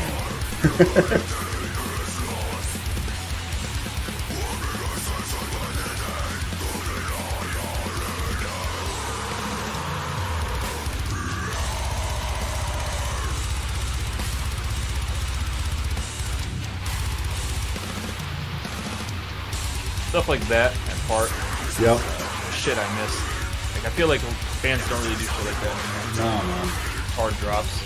Stuff 20.09 20.29
like 20.29 20.41
that 20.47 20.75
and 20.89 20.99
part. 21.07 21.31
Yep. 21.79 21.99
Shit 22.53 22.77
I 22.77 23.01
miss. 23.01 23.32
Like 23.83 23.91
I 23.91 23.95
feel 23.97 24.07
like 24.07 24.21
fans 24.21 24.87
don't 24.87 25.03
really 25.03 25.15
do 25.15 25.25
shit 25.25 25.45
like 25.45 25.59
that. 25.59 25.75
No, 26.15 26.23
man. 26.23 26.67
Hard 27.19 27.35
drops. 27.43 27.83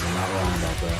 You're 0.00 0.14
not 0.16 0.32
wrong 0.32 0.48
about 0.56 0.80
that. 0.80 0.96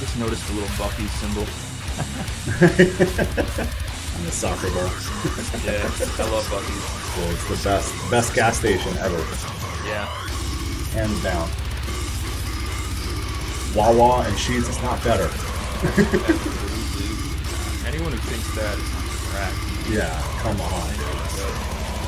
Just 0.00 0.16
noticed 0.18 0.48
the 0.48 0.54
little 0.54 0.72
Buc-ee 0.80 1.08
symbol. 1.20 1.44
I'm 4.16 4.24
the 4.24 4.32
soccer 4.32 4.70
ball. 4.70 4.88
Yeah, 5.62 5.84
I 6.16 6.24
love 6.30 6.48
Buc-ee's. 6.48 6.99
It's 7.16 7.48
the 7.48 7.56
best 7.68 8.10
best 8.10 8.34
gas 8.34 8.58
station 8.58 8.96
ever. 8.98 9.18
Yeah. 9.86 10.06
Hands 10.94 11.22
down. 11.22 11.48
Wawa 13.74 14.24
and 14.26 14.36
Sheetz 14.36 14.68
is 14.68 14.80
not 14.82 15.02
better. 15.04 15.30
Anyone 17.86 18.12
who 18.12 18.18
thinks 18.18 18.54
that 18.54 18.78
is 18.78 18.90
crack. 19.30 19.54
Yeah, 19.88 20.22
come 20.42 20.60
on. 20.60 20.90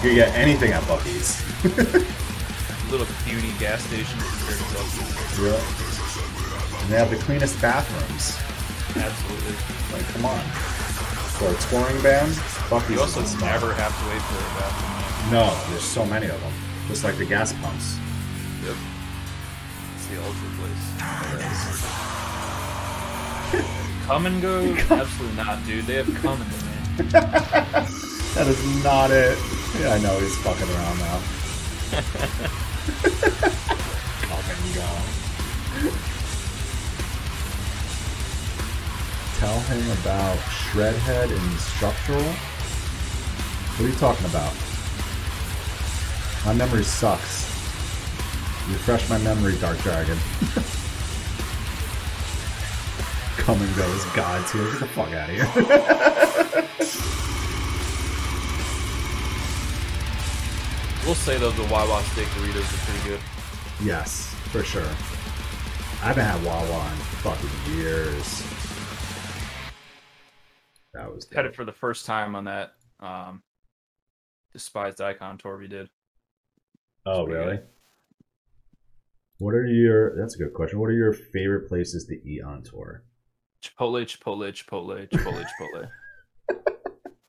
You 0.02 0.08
can 0.10 0.14
get 0.14 0.34
anything 0.34 0.72
at 0.72 0.82
Buc-ee's. 0.84 1.40
Little 2.90 3.06
beauty 3.24 3.52
gas 3.58 3.82
station 3.84 4.18
compared 4.18 4.58
to 4.58 4.64
Buc-ee's. 4.74 5.38
Yeah. 5.38 5.60
And 6.82 6.90
they 6.90 6.98
have 6.98 7.10
the 7.10 7.16
cleanest 7.16 7.60
bathrooms. 7.62 8.36
Absolutely. 8.96 9.54
Like, 9.94 10.06
come 10.14 10.26
on. 10.26 10.40
For 11.38 11.48
a 11.48 11.54
touring 11.70 12.00
band, 12.02 12.32
Buc-ee's 12.68 12.90
You 12.90 13.00
also 13.00 13.22
never 13.38 13.72
have 13.74 13.94
to 13.94 14.04
wait 14.10 14.22
for 14.22 14.36
a 14.38 14.40
bathroom. 14.58 14.91
No, 15.30 15.54
there's 15.70 15.82
so 15.84 16.04
many 16.04 16.26
of 16.26 16.40
them. 16.40 16.52
Just 16.88 17.04
like 17.04 17.16
the 17.16 17.24
gas 17.24 17.52
pumps. 17.54 17.96
Yep. 18.64 18.76
It's 19.94 20.06
the 20.08 20.18
ultra 20.18 20.48
place. 20.58 20.84
Kum 24.06 24.40
& 24.40 24.42
Go? 24.42 24.60
Absolutely 24.90 25.36
not, 25.36 25.64
dude. 25.64 25.86
They 25.86 25.94
have 25.94 26.14
Kum 26.22 26.38
& 26.38 27.10
Go. 27.12 27.20
That 28.32 28.46
is 28.46 28.82
not 28.82 29.10
it. 29.10 29.36
Yeah, 29.78 29.92
I 29.92 29.98
know 29.98 30.18
he's 30.18 30.34
fucking 30.38 30.66
around 30.66 30.98
now. 30.98 31.20
Kum 34.22 34.44
& 34.64 34.74
Go. 34.74 34.88
Tell 39.38 39.60
him 39.60 39.90
about 40.00 40.38
Shredhead 40.38 41.30
and 41.30 41.60
Structural. 41.60 42.22
What 43.72 43.80
are 43.80 43.88
you 43.88 43.94
talking 43.96 44.26
about? 44.26 44.54
My 46.44 46.54
memory 46.54 46.84
sucks. 46.84 47.44
Refresh 48.68 49.08
my 49.08 49.18
memory, 49.18 49.56
Dark 49.58 49.78
Dragon. 49.78 50.18
Come 53.36 53.60
and 53.60 53.76
go 53.76 53.84
as 53.92 54.04
God's 54.14 54.52
here. 54.52 54.64
Get 54.70 54.80
the 54.80 54.86
fuck 54.86 55.12
out 55.12 55.30
of 55.30 55.36
here. 55.36 56.68
We'll 61.04 61.16
say 61.16 61.36
though 61.36 61.50
the 61.50 61.64
Wawa 61.64 62.00
steak 62.12 62.28
burritos 62.28 62.62
are 62.62 62.86
pretty 62.86 63.08
good. 63.08 63.20
yes, 63.82 64.32
for 64.52 64.62
sure. 64.62 64.86
I 66.00 66.06
haven't 66.12 66.24
had 66.24 66.44
Wawa 66.44 66.92
in 66.92 66.98
fucking 67.22 67.74
years. 67.76 68.42
That 70.94 71.12
was 71.12 71.26
Had 71.32 71.46
it 71.46 71.56
for 71.56 71.64
the 71.64 71.72
first 71.72 72.06
time 72.06 72.36
on 72.36 72.44
that 72.44 72.74
um, 73.00 73.42
despised 74.52 75.00
icon 75.00 75.38
tour 75.38 75.58
we 75.58 75.66
did. 75.66 75.90
Oh, 77.04 77.26
really? 77.26 77.56
good. 77.56 77.66
What 79.38 79.54
are 79.54 79.66
your? 79.66 80.16
That's 80.16 80.36
a 80.36 80.38
good 80.38 80.54
question. 80.54 80.78
What 80.78 80.86
are 80.86 80.92
your 80.92 81.12
favorite 81.12 81.68
places 81.68 82.06
to 82.06 82.14
eat 82.14 82.42
on 82.42 82.62
tour? 82.62 83.02
Chipotle, 83.62 84.04
Chipotle, 84.04 84.52
Chipotle, 84.52 85.08
Chipotle, 85.08 85.46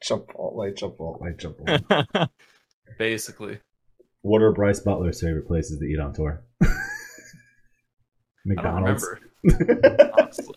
Chipotle, 0.04 0.76
Chipotle, 0.78 0.78
Chipotle. 0.78 1.38
Chipotle. 1.40 2.30
Basically, 3.00 3.60
what 4.22 4.44
are 4.44 4.52
Bryce 4.52 4.80
Butler's 4.80 5.22
favorite 5.22 5.48
places 5.48 5.80
to 5.80 5.86
eat 5.86 6.00
on 6.00 6.14
tour? 6.14 6.44
McDonald's. 8.46 9.08
Honestly, 10.16 10.56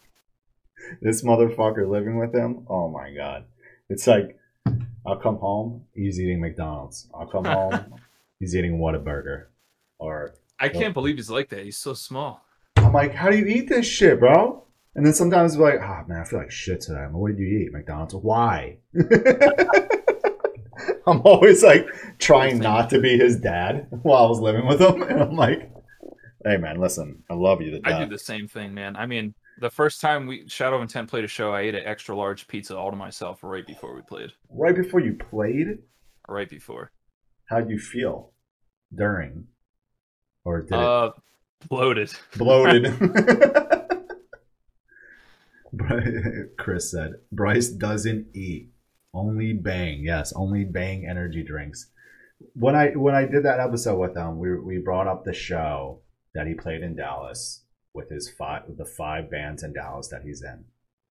this 1.01 1.25
motherfucker 1.25 1.89
living 1.89 2.19
with 2.19 2.35
him. 2.35 2.67
Oh 2.69 2.91
my 2.91 3.15
god! 3.15 3.47
It's 3.89 4.07
like 4.07 4.39
I'll 5.07 5.17
come 5.17 5.37
home, 5.37 5.85
he's 5.95 6.21
eating 6.21 6.41
McDonald's. 6.41 7.09
I'll 7.15 7.29
come 7.29 7.45
home, 7.45 7.95
he's 8.41 8.55
eating 8.57 8.75
a 8.75 8.77
Whataburger. 8.77 9.47
Or 9.99 10.35
I 10.59 10.69
can't 10.69 10.95
believe 10.95 11.17
he's 11.17 11.31
like 11.31 11.49
that. 11.51 11.65
He's 11.65 11.79
so 11.79 11.95
small. 11.95 12.45
I'm 12.77 12.93
like, 12.93 13.15
how 13.15 13.31
do 13.31 13.37
you 13.37 13.47
eat 13.47 13.69
this 13.69 13.87
shit, 13.87 14.21
bro? 14.21 14.63
And 14.95 15.05
then 15.05 15.13
sometimes 15.13 15.57
we're 15.57 15.73
like, 15.73 15.81
oh 15.83 16.05
man, 16.09 16.21
I 16.21 16.25
feel 16.25 16.39
like 16.39 16.51
shit 16.51 16.81
today. 16.81 17.01
I'm 17.01 17.13
like, 17.13 17.21
what 17.21 17.29
did 17.37 17.39
you 17.39 17.59
eat? 17.59 17.73
McDonald's? 17.73 18.15
Why? 18.15 18.79
I'm 21.07 21.21
always 21.23 21.63
like 21.63 21.87
trying 22.19 22.59
not 22.59 22.91
to 22.91 23.01
be 23.01 23.17
his 23.17 23.37
dad 23.39 23.87
while 24.03 24.25
I 24.25 24.29
was 24.29 24.41
living 24.41 24.67
with 24.67 24.81
him, 24.81 25.03
and 25.03 25.23
I'm 25.23 25.37
like, 25.37 25.71
hey 26.45 26.57
man, 26.57 26.81
listen, 26.81 27.23
I 27.31 27.35
love 27.35 27.61
you 27.61 27.81
I 27.85 28.05
do 28.05 28.11
the 28.11 28.19
same 28.19 28.49
thing, 28.49 28.75
man. 28.75 28.97
I 28.97 29.07
mean, 29.07 29.35
the 29.61 29.71
first 29.71 30.01
time 30.01 30.27
we 30.27 30.49
Shadow 30.49 30.77
of 30.77 30.83
Intent 30.83 31.09
played 31.09 31.25
a 31.25 31.29
show, 31.29 31.53
I 31.53 31.63
ate 31.63 31.75
an 31.75 31.85
extra 31.85 32.17
large 32.17 32.49
pizza 32.49 32.77
all 32.77 32.91
to 32.91 32.97
myself 32.97 33.41
right 33.43 33.67
before 33.67 33.95
we 33.95 34.03
played. 34.03 34.33
Right 34.51 34.75
before 34.75 35.01
you 35.01 35.15
played, 35.15 35.79
Right 36.29 36.51
before. 36.51 36.91
How'd 37.47 37.71
you 37.71 37.79
feel 37.79 38.33
during, 38.95 39.47
or 40.45 40.61
did 40.63 40.73
it 40.73 40.79
Uh, 40.79 41.11
bloated. 41.69 42.13
bloated. 42.37 42.93
Chris 46.59 46.91
said, 46.91 47.15
Bryce 47.33 47.69
doesn't 47.69 48.35
eat, 48.35 48.71
only 49.13 49.53
bang. 49.53 50.03
Yes, 50.05 50.33
only 50.35 50.65
bang 50.65 51.07
energy 51.07 51.43
drinks. 51.43 51.91
When 52.55 52.75
I 52.75 52.91
when 52.91 53.15
I 53.15 53.25
did 53.27 53.45
that 53.45 53.61
episode 53.61 53.99
with 53.99 54.17
him, 54.17 54.39
we 54.39 54.59
we 54.59 54.79
brought 54.79 55.07
up 55.07 55.25
the 55.25 55.33
show 55.33 56.01
that 56.35 56.47
he 56.47 56.55
played 56.55 56.83
in 56.83 56.95
Dallas 56.97 57.63
with 57.95 58.11
his 58.11 58.29
five 58.31 58.63
the 58.77 58.85
five 58.85 59.31
bands 59.31 59.63
in 59.63 59.73
Dallas 59.73 60.09
that 60.09 60.23
he's 60.23 60.43
in. 60.43 60.65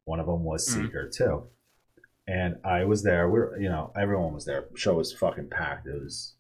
One 0.06 0.20
of 0.20 0.28
them 0.28 0.44
was 0.44 0.68
Mhm. 0.68 0.86
Seeker 0.86 1.10
too, 1.10 1.48
and 2.28 2.56
I 2.64 2.86
was 2.86 3.04
there. 3.04 3.30
We're 3.30 3.60
you 3.60 3.70
know 3.70 3.92
everyone 4.00 4.34
was 4.34 4.46
there. 4.46 4.66
show 4.76 4.96
was 4.96 5.14
fucking 5.14 5.50
packed. 5.50 5.88
It 5.88 6.02
was 6.02 6.36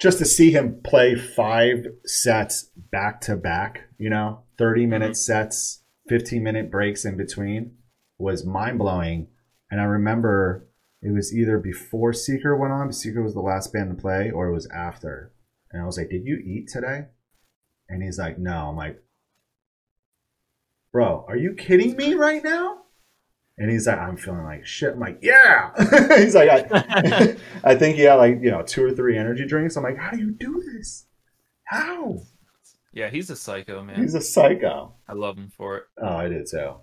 just 0.00 0.18
to 0.18 0.24
see 0.24 0.50
him 0.50 0.80
play 0.82 1.14
five 1.14 1.86
sets 2.06 2.70
back 2.74 3.20
to 3.20 3.36
back, 3.36 3.88
you 3.98 4.08
know, 4.08 4.42
30 4.58 4.82
mm-hmm. 4.82 4.90
minute 4.90 5.16
sets, 5.16 5.82
15 6.08 6.42
minute 6.42 6.70
breaks 6.70 7.04
in 7.04 7.16
between 7.16 7.76
was 8.18 8.44
mind 8.44 8.78
blowing. 8.78 9.28
And 9.70 9.80
I 9.80 9.84
remember 9.84 10.66
it 11.02 11.12
was 11.12 11.34
either 11.34 11.58
before 11.58 12.12
Seeker 12.12 12.56
went 12.56 12.72
on, 12.72 12.92
Seeker 12.92 13.22
was 13.22 13.34
the 13.34 13.40
last 13.40 13.72
band 13.72 13.90
to 13.90 14.00
play, 14.00 14.30
or 14.30 14.48
it 14.48 14.54
was 14.54 14.68
after. 14.74 15.32
And 15.70 15.82
I 15.82 15.86
was 15.86 15.98
like, 15.98 16.10
Did 16.10 16.24
you 16.24 16.36
eat 16.36 16.68
today? 16.68 17.06
And 17.88 18.02
he's 18.02 18.18
like, 18.18 18.38
No. 18.38 18.68
I'm 18.68 18.76
like, 18.76 19.02
Bro, 20.92 21.26
are 21.28 21.36
you 21.36 21.54
kidding 21.54 21.96
me 21.96 22.14
right 22.14 22.42
now? 22.42 22.79
And 23.60 23.70
he's 23.70 23.86
like, 23.86 23.98
I'm 23.98 24.16
feeling 24.16 24.42
like 24.42 24.64
shit. 24.66 24.94
I'm 24.94 25.00
like, 25.00 25.18
Yeah. 25.20 25.70
he's 26.16 26.34
like, 26.34 26.48
I, 26.50 27.36
I 27.64 27.74
think 27.74 27.96
he 27.96 28.02
had 28.02 28.14
like, 28.14 28.38
you 28.40 28.50
know, 28.50 28.62
two 28.62 28.82
or 28.82 28.90
three 28.90 29.18
energy 29.18 29.46
drinks. 29.46 29.76
I'm 29.76 29.84
like, 29.84 29.98
How 29.98 30.12
do 30.12 30.18
you 30.18 30.30
do 30.30 30.62
this? 30.72 31.06
How? 31.64 32.22
Yeah, 32.94 33.10
he's 33.10 33.28
a 33.28 33.36
psycho, 33.36 33.84
man. 33.84 34.00
He's 34.00 34.14
a 34.14 34.22
psycho. 34.22 34.94
I 35.06 35.12
love 35.12 35.36
him 35.36 35.52
for 35.54 35.76
it. 35.76 35.84
Oh, 36.02 36.16
I 36.16 36.28
did 36.28 36.46
too. 36.50 36.76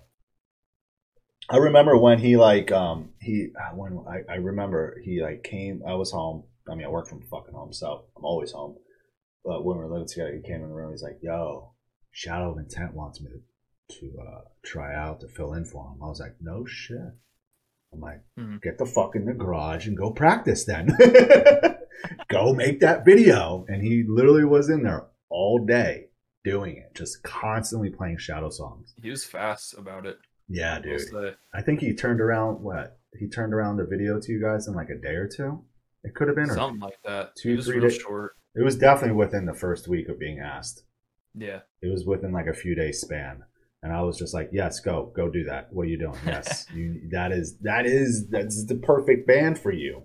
I 1.50 1.56
remember 1.56 1.96
when 1.96 2.18
he 2.20 2.36
like 2.36 2.70
um 2.70 3.10
he 3.20 3.48
uh, 3.60 3.74
when 3.74 4.04
I, 4.08 4.32
I 4.32 4.36
remember 4.36 5.00
he 5.02 5.20
like 5.20 5.42
came 5.42 5.82
I 5.86 5.94
was 5.94 6.12
home. 6.12 6.44
I 6.70 6.76
mean 6.76 6.86
I 6.86 6.90
work 6.90 7.08
from 7.08 7.22
fucking 7.22 7.54
home, 7.54 7.72
so 7.72 8.04
I'm 8.16 8.24
always 8.24 8.52
home. 8.52 8.76
But 9.44 9.64
when 9.64 9.78
we 9.78 9.84
were 9.84 9.90
living 9.90 10.06
together, 10.06 10.32
he 10.34 10.46
came 10.46 10.62
in 10.62 10.68
the 10.68 10.74
room, 10.74 10.92
he's 10.92 11.02
like, 11.02 11.18
Yo, 11.22 11.72
Shadow 12.12 12.52
of 12.52 12.58
Intent 12.58 12.94
wants 12.94 13.20
me 13.20 13.30
to, 13.30 13.40
to 13.88 14.12
uh 14.20 14.40
try 14.64 14.94
out 14.94 15.20
to 15.20 15.28
fill 15.28 15.54
in 15.54 15.64
for 15.64 15.84
him. 15.88 16.02
I 16.02 16.06
was 16.06 16.20
like, 16.20 16.36
No 16.40 16.64
shit. 16.66 16.98
I'm 17.92 18.00
like, 18.00 18.20
Mhm. 18.38 18.60
get 18.62 18.76
the 18.78 18.84
fuck 18.86 19.16
in 19.16 19.24
the 19.24 19.32
garage 19.32 19.86
and 19.86 19.96
go 19.96 20.10
practice 20.12 20.64
then. 20.64 20.88
go 22.28 22.52
make 22.54 22.80
that 22.80 23.04
video. 23.04 23.64
And 23.68 23.82
he 23.82 24.04
literally 24.06 24.44
was 24.44 24.68
in 24.68 24.82
there 24.82 25.06
all 25.30 25.64
day 25.64 26.08
doing 26.44 26.76
it, 26.76 26.94
just 26.94 27.22
constantly 27.22 27.90
playing 27.90 28.18
shadow 28.18 28.50
songs. 28.50 28.94
He 29.02 29.10
was 29.10 29.24
fast 29.24 29.74
about 29.76 30.06
it. 30.06 30.18
Yeah, 30.48 30.76
I'll 30.76 30.82
dude. 30.82 31.00
say. 31.00 31.34
I 31.54 31.62
think 31.62 31.80
he 31.80 31.94
turned 31.94 32.20
around 32.20 32.60
what? 32.62 32.98
He 33.18 33.28
turned 33.28 33.52
around 33.54 33.76
the 33.78 33.84
video 33.86 34.20
to 34.20 34.32
you 34.32 34.40
guys 34.40 34.66
in 34.68 34.74
like 34.74 34.88
a 34.90 34.96
day 34.98 35.14
or 35.14 35.28
two. 35.28 35.64
It 36.04 36.14
could 36.14 36.28
have 36.28 36.36
been, 36.36 36.50
or 36.50 36.54
Something 36.54 36.80
like 36.80 36.98
that. 37.04 37.34
two, 37.36 37.56
was 37.56 37.66
three 37.66 37.80
days- 37.80 37.96
short. 37.96 38.36
it 38.54 38.62
was 38.62 38.76
definitely 38.76 39.16
within 39.16 39.46
the 39.46 39.54
first 39.54 39.88
week 39.88 40.08
of 40.08 40.18
being 40.18 40.38
asked. 40.38 40.84
Yeah. 41.34 41.60
It 41.82 41.88
was 41.90 42.04
within 42.06 42.32
like 42.32 42.46
a 42.46 42.54
few 42.54 42.74
days 42.74 43.00
span, 43.00 43.42
and 43.82 43.92
I 43.92 44.02
was 44.02 44.18
just 44.18 44.34
like, 44.34 44.50
"Yes, 44.52 44.80
go, 44.80 45.12
go 45.14 45.28
do 45.28 45.44
that. 45.44 45.72
What 45.72 45.82
are 45.82 45.88
you 45.90 45.98
doing? 45.98 46.18
Yes, 46.26 46.66
you. 46.74 47.08
That 47.10 47.32
is 47.32 47.58
that 47.62 47.86
is 47.86 48.28
that's 48.28 48.66
the 48.66 48.76
perfect 48.76 49.26
band 49.26 49.58
for 49.58 49.72
you. 49.72 50.02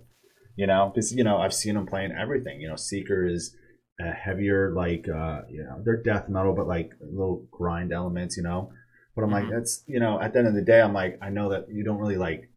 You 0.56 0.66
know, 0.66 0.92
because 0.94 1.12
you 1.12 1.24
know 1.24 1.38
I've 1.38 1.54
seen 1.54 1.74
them 1.74 1.86
playing 1.86 2.12
everything. 2.12 2.60
You 2.60 2.68
know, 2.68 2.76
Seeker 2.76 3.26
is 3.26 3.54
a 4.00 4.10
heavier, 4.12 4.72
like 4.72 5.08
uh, 5.08 5.42
you 5.48 5.64
know, 5.64 5.82
they're 5.84 6.02
death 6.02 6.28
metal, 6.28 6.54
but 6.54 6.66
like 6.68 6.92
little 7.00 7.46
grind 7.50 7.92
elements. 7.92 8.36
You 8.36 8.44
know, 8.44 8.70
but 9.16 9.22
I'm 9.22 9.30
like, 9.30 9.46
Mhm. 9.46 9.50
that's 9.50 9.82
you 9.86 9.98
know, 10.00 10.20
at 10.20 10.32
the 10.32 10.38
end 10.40 10.48
of 10.48 10.54
the 10.54 10.62
day, 10.62 10.80
I'm 10.80 10.92
like, 10.94 11.18
I 11.20 11.30
know 11.30 11.50
that 11.50 11.66
you 11.68 11.84
don't 11.84 11.98
really 11.98 12.16
like 12.16 12.50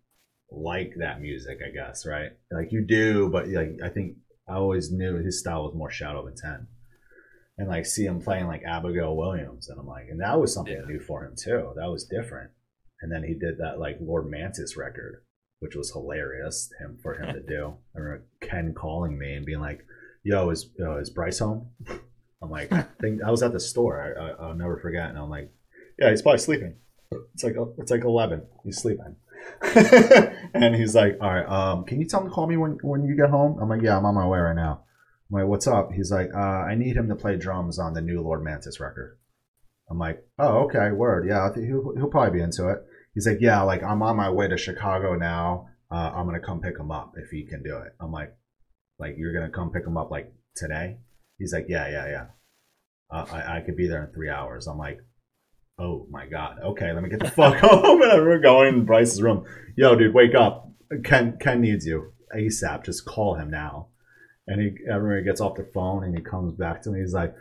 like 0.52 0.94
that 1.00 1.20
music, 1.22 1.60
I 1.66 1.72
guess, 1.72 2.06
right? 2.06 2.32
Like 2.52 2.72
you 2.72 2.86
do, 2.86 3.30
but 3.30 3.48
like 3.50 3.80
I 3.84 3.90
think 3.90 4.18
I 4.48 4.54
always 4.54 4.92
knew 4.92 5.18
his 5.18 5.40
style 5.40 5.64
was 5.64 5.76
more 5.76 5.92
Shadow 5.92 6.22
of 6.22 6.28
Intent. 6.28 6.68
And 7.60 7.68
like 7.70 7.86
see 7.88 8.06
him 8.06 8.22
playing 8.22 8.46
like 8.48 8.62
Abigail 8.64 9.16
Williams, 9.16 9.68
and 9.70 9.80
I'm 9.80 9.88
like, 9.88 10.06
and 10.10 10.22
that 10.22 10.40
was 10.40 10.54
something 10.54 10.74
Yeah. 10.74 10.86
new 10.88 11.00
for 11.00 11.26
him 11.26 11.34
too. 11.36 11.74
That 11.76 11.90
was 11.90 12.06
different. 12.06 12.52
And 13.02 13.12
then 13.12 13.24
he 13.24 13.34
did 13.34 13.58
that 13.60 13.80
like 13.80 13.98
Lord 14.00 14.30
Mantis 14.30 14.78
record, 14.78 15.24
which 15.60 15.76
was 15.76 15.92
hilarious 15.92 16.70
him 16.80 16.98
for 17.02 17.16
him 17.16 17.34
to 17.34 17.42
do. 17.48 17.74
I 17.96 18.00
remember 18.00 18.26
Ken 18.42 18.74
calling 18.78 19.18
me 19.18 19.34
and 19.34 19.46
being 19.46 19.60
like, 19.60 19.82
"Yo, 20.24 20.50
is 20.52 20.70
uh, 20.80 20.98
is 20.98 21.10
Bryce 21.10 21.40
home?" 21.40 21.70
I'm 22.44 22.52
like, 22.52 22.72
I 22.72 22.84
think 23.02 23.24
I 23.24 23.32
was 23.32 23.42
at 23.42 23.54
the 23.54 23.60
store. 23.60 24.02
I, 24.04 24.22
I, 24.22 24.48
I'll 24.50 24.56
never 24.56 24.78
forget. 24.80 25.10
And 25.10 25.18
I'm 25.18 25.30
like, 25.30 25.52
"Yeah, 26.00 26.12
he's 26.12 26.22
probably 26.22 26.40
sleeping. 26.40 26.76
It's 27.34 27.44
like 27.44 27.56
it's 27.80 27.90
like 27.90 28.04
11. 28.04 28.44
He's 28.66 28.78
sleeping." 28.78 29.16
and 30.54 30.76
he's 30.76 30.94
like, 30.96 31.18
"All 31.22 31.30
right, 31.34 31.48
um, 31.48 31.86
can 31.86 32.00
you 32.00 32.08
tell 32.08 32.22
him 32.22 32.28
to 32.28 32.34
call 32.34 32.48
me 32.48 32.58
when 32.58 32.78
when 32.84 33.04
you 33.04 33.16
get 33.16 33.30
home?" 33.30 33.58
I'm 33.62 33.70
like, 33.70 33.82
"Yeah, 33.82 33.98
I'm 33.98 34.06
on 34.06 34.14
my 34.16 34.28
way 34.28 34.40
right 34.40 34.56
now." 34.56 34.84
I'm 35.30 35.40
like, 35.40 35.48
"What's 35.48 35.68
up?" 35.68 35.92
He's 35.92 36.12
like, 36.12 36.34
uh, 36.34 36.38
"I 36.38 36.76
need 36.76 36.96
him 36.96 37.10
to 37.10 37.16
play 37.16 37.36
drums 37.38 37.80
on 37.80 37.94
the 37.94 38.02
new 38.02 38.22
Lord 38.22 38.44
Mantis 38.44 38.80
record." 38.80 39.18
I'm 39.90 40.00
like, 40.00 40.26
"Oh, 40.38 40.66
okay, 40.66 40.92
word. 40.92 41.28
Yeah, 41.28 41.46
I 41.46 41.54
think 41.54 41.68
he'll 41.68 41.94
he'll 41.96 42.10
probably 42.10 42.40
be 42.40 42.44
into 42.44 42.70
it." 42.70 42.80
He's 43.14 43.28
like, 43.28 43.40
"Yeah, 43.42 43.62
like 43.62 43.84
I'm 43.84 44.02
on 44.04 44.16
my 44.18 44.30
way 44.30 44.48
to 44.48 44.58
Chicago 44.58 45.16
now. 45.16 45.70
Uh, 45.92 46.12
I'm 46.14 46.26
gonna 46.26 46.40
come 46.40 46.62
pick 46.62 46.78
him 46.78 46.92
up 46.92 47.14
if 47.18 47.30
he 47.30 47.46
can 47.46 47.64
do 47.64 47.78
it." 47.78 47.94
I'm 48.00 48.12
like, 48.12 48.36
"Like 49.00 49.16
you're 49.18 49.34
gonna 49.34 49.52
come 49.52 49.72
pick 49.72 49.86
him 49.86 49.98
up 49.98 50.12
like 50.12 50.34
today?" 50.56 51.00
He's 51.38 51.54
like, 51.54 51.66
"Yeah, 51.68 51.90
yeah, 51.90 52.08
yeah. 52.08 52.26
Uh, 53.10 53.26
I 53.32 53.58
I 53.58 53.62
could 53.62 53.78
be 53.78 53.88
there 53.88 54.04
in 54.04 54.14
three 54.14 54.30
hours." 54.30 54.68
I'm 54.68 54.78
like, 54.78 55.00
"Oh 55.80 56.08
my 56.10 56.28
god. 56.28 56.60
Okay, 56.64 56.92
let 56.94 57.04
me 57.04 57.10
get 57.10 57.20
the 57.20 57.32
fuck 57.32 57.56
home." 57.62 58.02
And 58.08 58.26
we're 58.26 58.40
going 58.40 58.68
in 58.76 58.86
Bryce's 58.86 59.22
room. 59.22 59.46
Yo, 59.76 59.96
dude, 59.96 60.14
wake 60.14 60.36
up. 60.36 60.70
Ken 61.04 61.38
Ken 61.40 61.62
needs 61.62 61.86
you. 61.86 62.14
ASAP. 62.36 62.84
Just 62.86 63.06
call 63.06 63.36
him 63.36 63.50
now. 63.50 63.88
And 64.48 64.62
he 64.62 64.72
everybody 64.90 65.24
gets 65.26 65.42
off 65.42 65.56
the 65.56 65.70
phone 65.74 66.04
and 66.06 66.16
he 66.18 66.24
comes 66.24 66.54
back 66.54 66.82
to 66.84 66.90
me. 66.90 67.02
He's 67.02 67.14
like, 67.14 67.34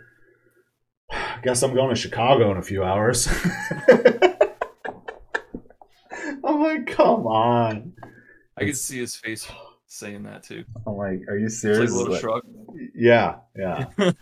I 1.11 1.39
guess 1.45 1.63
I'm 1.63 1.75
going 1.75 1.91
to 1.91 2.01
Chicago 2.01 2.51
in 2.51 2.57
a 2.57 2.63
few 2.63 2.83
hours. 2.83 3.29
I'm 6.45 6.61
like, 6.63 6.87
come 6.87 7.27
on. 7.27 7.93
I 8.57 8.65
could 8.65 8.77
see 8.77 8.99
his 8.99 9.15
face 9.17 9.49
saying 9.87 10.25
that 10.25 10.43
too. 10.43 10.65
I'm 10.87 10.97
like, 10.97 11.21
are 11.29 11.37
you 11.37 11.45
like 11.47 11.53
serious? 11.53 11.93
little 11.93 12.13
Like, 12.13 12.21
shrug. 12.21 12.43
yeah, 12.95 13.37
yeah. 13.57 13.87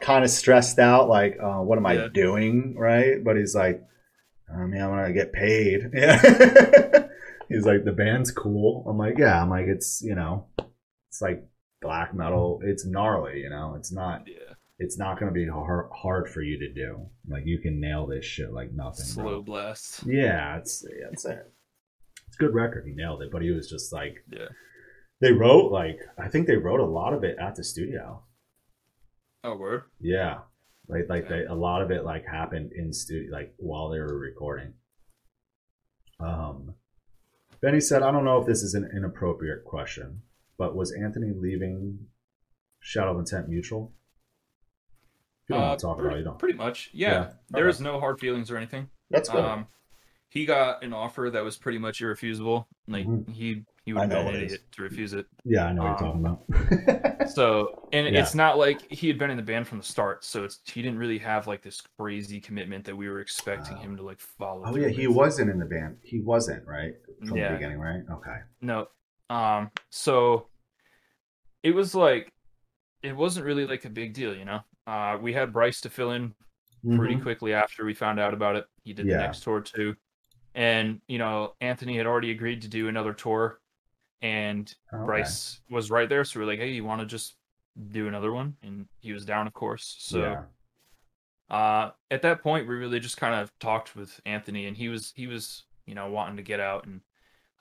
kind 0.00 0.24
of 0.24 0.30
stressed 0.30 0.78
out, 0.78 1.08
like, 1.08 1.38
uh, 1.42 1.58
what 1.58 1.78
am 1.78 1.86
I 1.86 2.08
doing, 2.08 2.76
right? 2.76 3.22
But 3.22 3.36
he's 3.36 3.54
like, 3.54 3.82
I 4.52 4.58
mean, 4.66 4.80
I'm 4.82 4.90
gonna 4.90 5.12
get 5.12 5.32
paid. 5.32 5.90
Yeah. 5.94 6.20
he's 7.48 7.64
like, 7.66 7.84
the 7.84 7.92
band's 7.92 8.30
cool. 8.30 8.84
I'm 8.88 8.98
like, 8.98 9.18
yeah. 9.18 9.40
I'm 9.40 9.50
like, 9.50 9.66
it's 9.66 10.02
you 10.02 10.14
know, 10.14 10.46
it's 11.08 11.20
like 11.22 11.44
black 11.82 12.14
metal. 12.14 12.60
It's 12.62 12.86
gnarly, 12.86 13.40
you 13.40 13.50
know. 13.50 13.74
It's 13.76 13.92
not. 13.92 14.22
yeah, 14.26 14.54
It's 14.78 14.98
not 14.98 15.18
gonna 15.18 15.32
be 15.32 15.46
hard, 15.46 15.90
hard 15.92 16.28
for 16.30 16.40
you 16.42 16.58
to 16.60 16.72
do. 16.72 17.06
Like, 17.28 17.44
you 17.44 17.58
can 17.58 17.80
nail 17.80 18.06
this 18.06 18.24
shit 18.24 18.52
like 18.52 18.72
nothing. 18.72 19.04
bro. 19.14 19.24
slow 19.24 19.42
blast. 19.42 20.04
Yeah, 20.06 20.56
it's 20.58 20.84
yeah, 20.88 21.08
it's 21.12 21.24
a 21.26 21.42
it's 22.28 22.36
a 22.36 22.42
good 22.42 22.54
record. 22.54 22.84
He 22.86 22.94
nailed 22.94 23.22
it, 23.22 23.30
but 23.32 23.42
he 23.42 23.50
was 23.50 23.68
just 23.68 23.92
like 23.92 24.24
Yeah. 24.30 24.48
they 25.20 25.32
wrote 25.32 25.70
like 25.70 25.98
I 26.18 26.28
think 26.28 26.46
they 26.46 26.56
wrote 26.56 26.80
a 26.80 26.86
lot 26.86 27.12
of 27.12 27.24
it 27.24 27.36
at 27.38 27.54
the 27.56 27.64
studio. 27.64 28.24
Oh, 29.44 29.56
word. 29.56 29.82
Yeah. 30.00 30.38
Like 30.88 31.08
like 31.08 31.28
they, 31.28 31.44
a 31.44 31.54
lot 31.54 31.82
of 31.82 31.90
it 31.90 32.04
like 32.04 32.24
happened 32.26 32.72
in 32.74 32.92
studio 32.92 33.30
like 33.32 33.54
while 33.58 33.88
they 33.90 33.98
were 33.98 34.18
recording. 34.18 34.74
Um 36.20 36.74
Benny 37.60 37.80
said, 37.80 38.02
I 38.02 38.10
don't 38.10 38.24
know 38.24 38.40
if 38.40 38.46
this 38.46 38.62
is 38.64 38.74
an 38.74 38.90
inappropriate 38.96 39.64
question, 39.64 40.22
but 40.62 40.76
was 40.76 40.92
Anthony 40.92 41.32
leaving 41.34 41.98
Shadow 42.78 43.12
of 43.14 43.18
Intent 43.18 43.48
mutual? 43.48 43.92
You 45.48 45.56
don't 45.56 45.58
Uh, 45.64 45.66
want 45.68 45.80
to 45.80 45.86
talk 45.86 45.96
pretty, 45.98 46.06
about 46.08 46.16
it, 46.16 46.18
you 46.20 46.24
don't. 46.24 46.38
pretty 46.38 46.56
much. 46.56 46.90
Yeah, 46.92 47.10
Yeah. 47.10 47.32
there 47.50 47.62
Okay. 47.64 47.66
was 47.66 47.80
no 47.80 47.98
hard 47.98 48.20
feelings 48.20 48.48
or 48.48 48.56
anything. 48.56 48.88
That's 49.10 49.28
good. 49.28 49.44
Um, 49.44 49.66
he 50.28 50.46
got 50.46 50.84
an 50.84 50.92
offer 50.92 51.30
that 51.30 51.42
was 51.42 51.56
pretty 51.58 51.78
much 51.78 52.00
irrefusable. 52.00 52.68
Like 52.86 53.06
Mhm. 53.06 53.28
he 53.28 53.64
he 53.84 53.92
would 53.92 54.02
have 54.02 54.10
know 54.10 54.16
been 54.18 54.24
what 54.26 54.34
an 54.36 54.40
it 54.42 54.44
is. 54.46 54.52
idiot 54.52 54.72
to 54.72 54.82
refuse 54.82 55.12
it. 55.12 55.26
yeah, 55.44 55.64
I 55.66 55.72
know 55.72 55.82
what 55.82 56.00
um, 56.00 56.22
you're 56.22 56.30
talking 56.46 57.10
about. 57.10 57.28
So, 57.30 57.88
and 57.92 58.06
Yeah. 58.14 58.22
it's 58.22 58.34
not 58.34 58.56
like 58.56 58.80
he 58.92 59.08
had 59.08 59.18
been 59.18 59.30
in 59.30 59.36
the 59.36 59.42
band 59.42 59.66
from 59.66 59.78
the 59.78 59.84
start. 59.84 60.22
So 60.24 60.44
it's 60.44 60.60
he 60.70 60.80
didn't 60.82 60.98
really 61.00 61.18
have 61.18 61.48
like 61.48 61.62
this 61.62 61.80
crazy 61.98 62.40
commitment 62.40 62.84
that 62.84 62.96
we 62.96 63.08
were 63.08 63.18
expecting 63.20 63.76
Oh. 63.78 63.80
him 63.80 63.96
to 63.96 64.02
like 64.04 64.20
follow. 64.20 64.62
oh 64.66 64.76
yeah, 64.76 64.86
he 64.88 65.08
with. 65.08 65.16
wasn't 65.16 65.50
in 65.50 65.58
the 65.58 65.64
band. 65.66 65.98
He 66.02 66.20
wasn't, 66.20 66.64
right? 66.68 66.94
From 67.26 67.36
Yeah. 67.36 67.48
the 67.48 67.54
beginning, 67.54 67.80
right? 67.80 68.02
Okay. 68.08 68.38
No. 68.60 68.86
Um. 69.30 69.70
So 69.90 70.48
it 71.62 71.72
was 71.74 71.94
like 71.94 72.32
it 73.02 73.14
wasn't 73.16 73.44
really 73.46 73.66
like 73.66 73.84
a 73.84 73.90
big 73.90 74.14
deal, 74.14 74.34
you 74.34 74.44
know. 74.44 74.60
Uh, 74.86 75.18
we 75.20 75.32
had 75.32 75.52
Bryce 75.52 75.80
to 75.82 75.90
fill 75.90 76.12
in 76.12 76.34
pretty 76.96 77.16
Mhm. 77.16 77.22
quickly 77.22 77.52
after 77.54 77.84
we 77.84 77.94
found 77.94 78.18
out 78.20 78.34
about 78.34 78.56
it. 78.56 78.66
He 78.84 78.92
did 78.92 79.06
Yeah. 79.06 79.16
the 79.18 79.22
next 79.22 79.42
tour 79.42 79.60
too, 79.60 79.96
and 80.54 81.00
you 81.08 81.18
know 81.18 81.54
Anthony 81.60 81.96
had 81.96 82.06
already 82.06 82.30
agreed 82.30 82.62
to 82.62 82.68
do 82.68 82.88
another 82.88 83.12
tour, 83.14 83.60
and 84.20 84.72
Oh, 84.92 84.98
okay. 84.98 85.06
Bryce 85.06 85.60
was 85.70 85.90
right 85.90 86.08
there. 86.08 86.24
So 86.24 86.38
we 86.40 86.44
are 86.44 86.48
like, 86.48 86.58
hey, 86.58 86.70
you 86.72 86.84
want 86.84 87.00
to 87.00 87.06
just 87.06 87.36
do 87.90 88.06
another 88.08 88.32
one? 88.32 88.56
And 88.62 88.88
he 89.00 89.12
was 89.12 89.24
down, 89.24 89.46
of 89.46 89.52
course. 89.52 89.96
So 89.98 90.20
yeah. 90.20 90.44
uh, 91.50 91.90
at 92.10 92.22
that 92.22 92.42
point, 92.42 92.66
we 92.68 92.74
really 92.76 93.00
just 93.00 93.16
kind 93.16 93.34
of 93.34 93.50
talked 93.58 93.94
with 93.96 94.20
Anthony, 94.26 94.66
and 94.66 94.76
he 94.76 94.88
was 94.88 95.12
he 95.16 95.26
was 95.26 95.64
you 95.86 95.94
know 95.94 96.08
wanting 96.10 96.36
to 96.36 96.42
get 96.42 96.60
out 96.60 96.86
and 96.86 97.00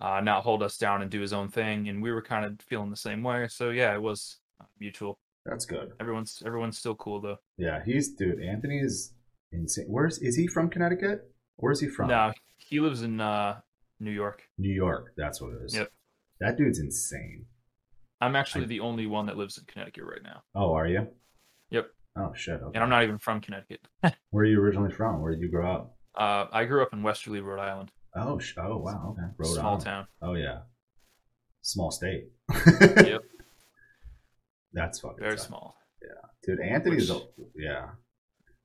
uh, 0.01 0.19
not 0.21 0.43
hold 0.43 0.63
us 0.63 0.77
down 0.77 1.01
and 1.01 1.09
do 1.11 1.21
his 1.21 1.31
own 1.33 1.47
thing, 1.49 1.87
and 1.87 2.01
we 2.01 2.11
were 2.11 2.21
kind 2.21 2.43
of 2.45 2.59
feeling 2.61 2.89
the 2.89 2.95
same 2.97 3.23
way. 3.23 3.47
So 3.47 3.69
yeah, 3.69 3.93
it 3.93 4.01
was 4.01 4.37
uh, 4.59 4.65
mutual. 4.79 5.19
That's 5.45 5.65
good. 5.65 5.91
Everyone's 5.99 6.43
everyone's 6.45 6.77
still 6.77 6.95
cool 6.95 7.21
though. 7.21 7.37
Yeah, 7.57 7.83
he's 7.83 8.13
dude. 8.13 8.41
Anthony 8.41 8.79
is 8.79 9.13
insane. 9.51 9.85
Where's 9.87 10.17
is 10.19 10.35
he 10.35 10.47
from? 10.47 10.69
Connecticut? 10.69 11.31
Where's 11.57 11.79
he 11.79 11.87
from? 11.87 12.07
No, 12.09 12.31
he 12.57 12.79
lives 12.79 13.01
in 13.03 13.21
uh, 13.21 13.59
New 13.99 14.11
York. 14.11 14.43
New 14.57 14.73
York. 14.73 15.13
That's 15.17 15.41
what 15.41 15.53
it 15.53 15.61
is. 15.65 15.75
Yep. 15.75 15.91
That 16.41 16.57
dude's 16.57 16.79
insane. 16.79 17.45
I'm 18.19 18.35
actually 18.35 18.65
I- 18.65 18.67
the 18.67 18.79
only 18.81 19.07
one 19.07 19.25
that 19.27 19.37
lives 19.37 19.57
in 19.57 19.65
Connecticut 19.65 20.03
right 20.03 20.23
now, 20.23 20.43
Oh, 20.55 20.73
are 20.73 20.87
you? 20.87 21.07
Yep. 21.71 21.87
Oh 22.17 22.33
shit. 22.35 22.55
Okay. 22.61 22.71
and 22.75 22.83
I'm 22.83 22.89
not 22.89 23.03
even 23.03 23.17
from 23.17 23.41
Connecticut. 23.41 23.81
Where 24.31 24.43
are 24.43 24.47
you 24.47 24.59
originally 24.59 24.91
from? 24.91 25.21
Where 25.21 25.31
did 25.31 25.41
you 25.41 25.49
grow 25.49 25.71
up? 25.71 25.95
Uh, 26.15 26.45
I 26.51 26.65
grew 26.65 26.81
up 26.83 26.93
in 26.93 27.01
Westerly, 27.03 27.39
Rhode 27.39 27.61
Island, 27.61 27.91
Oh, 28.15 28.39
sh- 28.39 28.55
oh 28.57 28.77
wow. 28.77 29.15
Okay. 29.17 29.27
Rhode 29.37 29.47
small 29.53 29.65
Island. 29.67 29.83
town. 29.83 30.07
Oh 30.21 30.33
yeah. 30.33 30.59
Small 31.61 31.91
state. 31.91 32.25
Yep, 32.81 33.21
That's 34.73 34.99
fucking 34.99 35.17
very 35.19 35.35
tough. 35.37 35.45
small. 35.47 35.75
Yeah, 36.01 36.09
dude, 36.43 36.59
Anthony's 36.59 37.11
Which- 37.11 37.21
a, 37.21 37.43
yeah. 37.55 37.85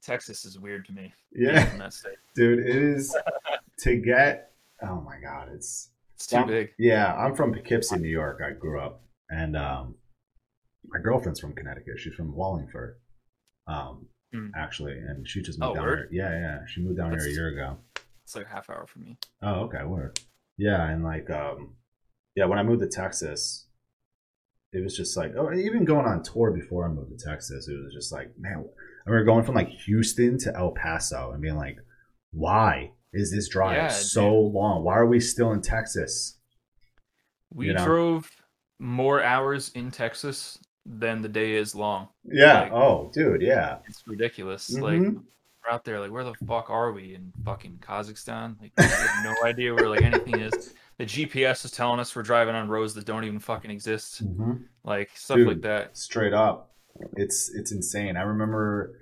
Texas 0.02 0.44
is 0.44 0.59
weird 0.59 0.85
to 0.86 0.93
me. 0.93 1.12
Yeah. 1.32 1.64
that 1.78 1.93
state. 1.93 2.14
Dude, 2.36 2.60
it 2.60 2.77
is 2.77 3.16
to 3.81 3.97
get 3.97 4.52
oh 4.82 5.01
my 5.01 5.16
god, 5.23 5.48
it's 5.52 5.90
It's 6.14 6.27
too 6.28 6.36
I'm- 6.36 6.47
big. 6.47 6.70
Yeah, 6.78 7.12
I'm 7.14 7.35
from 7.35 7.52
Poughkeepsie, 7.52 7.97
New 7.98 8.09
York. 8.09 8.40
I 8.47 8.52
grew 8.52 8.81
up, 8.81 9.02
and 9.31 9.56
um, 9.56 9.97
my 10.86 11.01
girlfriend's 11.01 11.40
from 11.40 11.55
Connecticut. 11.55 11.98
She's 11.98 12.14
from 12.14 12.35
Wallingford, 12.35 12.97
um, 13.66 14.06
Mm. 14.35 14.51
actually, 14.56 14.93
and 14.93 15.27
she 15.27 15.40
just 15.40 15.59
Oh, 15.62 15.66
moved 15.68 15.77
down 15.77 15.86
word? 15.86 16.09
here. 16.10 16.24
Yeah, 16.24 16.39
yeah, 16.39 16.59
she 16.66 16.82
moved 16.82 16.98
down 16.98 17.12
here 17.12 17.20
a 17.27 17.31
year 17.31 17.48
ago. 17.48 17.78
It's 18.27 18.35
like 18.35 18.47
a 18.47 18.48
half 18.48 18.69
hour 18.69 18.86
for 18.89 18.98
me. 18.98 19.16
Oh, 19.40 19.61
okay, 19.66 19.85
word. 19.85 20.19
Yeah, 20.59 20.85
and 20.90 21.05
like, 21.05 21.31
um, 21.31 21.74
yeah, 22.35 22.47
when 22.47 22.59
I 22.59 22.65
moved 22.65 22.81
to 22.82 22.89
Texas, 22.89 23.66
it 24.73 24.82
was 24.82 24.97
just 24.97 25.16
like, 25.16 25.35
oh, 25.39 25.53
even 25.53 25.85
going 25.85 26.07
on 26.07 26.24
tour 26.24 26.51
before 26.51 26.85
I 26.85 26.89
moved 26.89 27.16
to 27.16 27.24
Texas, 27.24 27.69
it 27.69 27.81
was 27.81 27.94
just 27.94 28.11
like, 28.11 28.32
man, 28.36 28.65
I 29.07 29.11
remember 29.11 29.31
going 29.31 29.44
from 29.44 29.55
like 29.55 29.69
Houston 29.69 30.39
to 30.40 30.57
El 30.57 30.73
Paso 30.73 31.31
and 31.31 31.40
being 31.40 31.55
like, 31.57 31.77
why 32.32 32.90
is 33.12 33.31
this 33.31 33.48
drive 33.48 33.77
Yeah, 33.77 33.89
so 33.90 34.35
long? 34.35 34.82
Why 34.82 34.97
are 34.97 35.07
we 35.07 35.20
still 35.20 35.53
in 35.53 35.62
Texas? 35.62 36.36
We 37.55 37.69
You 37.69 37.74
know? 37.74 37.85
drove 37.86 38.28
more 38.81 39.23
hours 39.23 39.70
in 39.77 39.93
Texas 39.93 40.59
than 40.85 41.23
the 41.23 41.28
day 41.28 41.55
is 41.55 41.77
long. 41.77 42.09
Yeah. 42.24 42.62
Like- 42.62 42.73
oh, 42.73 43.11
dude. 43.15 43.40
Yeah. 43.40 43.78
It's 43.86 44.03
ridiculous. 44.05 44.69
Like 44.77 44.98
Mhm. 45.01 45.23
We're 45.66 45.74
out 45.74 45.84
there, 45.84 46.01
like 46.01 46.10
where 46.10 46.24
the 46.24 46.34
fuck 46.47 46.70
are 46.70 46.93
we 46.93 47.14
in 47.14 47.32
fucking 47.44 47.78
Kazakhstan? 47.80 48.60
Like 48.60 48.72
we 48.76 48.84
have 48.84 49.24
no 49.24 49.34
idea 49.44 49.74
where 49.74 49.88
like 49.88 50.02
anything 50.02 50.40
is. 50.40 50.74
The 50.98 51.05
GPS 51.05 51.64
is 51.64 51.70
telling 51.70 52.01
us 52.01 52.14
we're 52.16 52.22
driving 52.22 52.55
on 52.55 52.68
roads 52.68 52.94
that 52.94 53.05
don't 53.05 53.24
even 53.24 53.38
fucking 53.38 53.70
exist. 53.70 54.22
Like 54.84 55.10
stuff 55.14 55.36
Dude. 55.36 55.48
like 55.48 55.60
that. 55.62 55.97
Straight 55.97 56.32
up, 56.32 56.72
it's 57.16 57.51
it's 57.55 57.72
insane. 57.72 58.16
I 58.16 58.22
remember, 58.22 58.98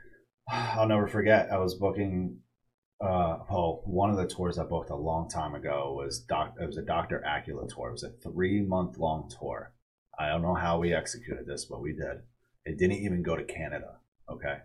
I'll 0.48 0.88
never 0.88 1.08
forget. 1.08 1.48
I 1.52 1.58
was 1.58 1.74
booking. 1.74 2.38
Uh, 3.02 3.38
oh, 3.50 3.80
one 3.86 4.10
of 4.10 4.18
the 4.18 4.26
tours 4.26 4.58
I 4.58 4.64
booked 4.64 4.90
a 4.90 4.94
long 4.94 5.30
time 5.30 5.54
ago 5.54 5.94
was 5.96 6.20
doc. 6.20 6.54
It 6.60 6.66
was 6.66 6.76
a 6.76 6.82
Doctor 6.82 7.24
Acula 7.26 7.66
tour. 7.66 7.88
It 7.88 7.92
was 7.92 8.02
a 8.02 8.10
three 8.10 8.60
month 8.60 8.98
long 8.98 9.30
tour. 9.38 9.72
I 10.18 10.28
don't 10.28 10.42
know 10.42 10.54
how 10.54 10.78
we 10.78 10.92
executed 10.92 11.46
this, 11.46 11.64
but 11.64 11.80
we 11.80 11.92
did. 11.92 12.20
It 12.66 12.78
didn't 12.78 12.98
even 12.98 13.22
go 13.22 13.36
to 13.36 13.44
Canada. 13.44 13.96
Okay, 14.30 14.58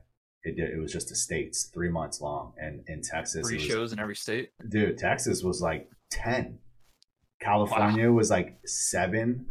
it 0.46 0.56
did. 0.56 0.70
It 0.72 0.80
was 0.80 0.92
just 0.94 1.10
the 1.10 1.16
states, 1.16 1.66
three 1.74 1.90
months 1.90 2.22
long, 2.22 2.54
and 2.58 2.84
in 2.88 3.02
Texas, 3.02 3.48
Three 3.48 3.58
was, 3.58 3.66
shows 3.66 3.94
in 3.94 4.00
every 4.00 4.16
state. 4.16 4.52
dude 4.70 4.98
texas 4.98 5.44
was 5.44 5.62
like 5.62 5.90
10 6.12 6.60
california 7.42 8.12
was 8.12 8.30
like 8.30 8.58
7 8.66 9.46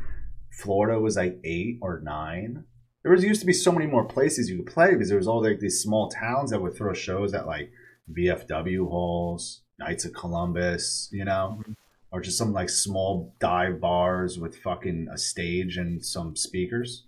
florida 0.50 0.98
was 0.98 1.16
like 1.16 1.38
8 1.44 1.78
or 1.82 2.00
9 2.00 2.64
there 3.02 3.12
was 3.12 3.22
used 3.24 3.40
to 3.40 3.46
be 3.46 3.52
so 3.52 3.70
many 3.70 3.86
more 3.86 4.04
places 4.04 4.48
you 4.48 4.56
could 4.56 4.72
play 4.72 4.92
because 4.92 5.08
there 5.08 5.18
was 5.18 5.28
all 5.28 5.42
like 5.42 5.60
these 5.60 5.80
small 5.82 6.08
towns 6.08 6.50
that 6.50 6.62
would 6.62 6.74
throw 6.76 6.94
shows 6.94 7.34
at 7.34 7.46
like 7.46 7.70
vfw 8.10 8.88
halls 8.88 9.62
knights 9.78 10.04
of 10.04 10.12
columbus 10.14 11.08
you 11.12 11.24
know 11.24 11.60
Mhm. 11.66 11.74
or 12.10 12.20
just 12.20 12.38
some 12.38 12.52
like 12.52 12.70
small 12.70 13.34
dive 13.40 13.80
bars 13.80 14.38
with 14.38 14.56
fucking 14.58 15.08
a 15.12 15.18
stage 15.18 15.76
and 15.76 16.02
some 16.04 16.34
speakers 16.36 17.04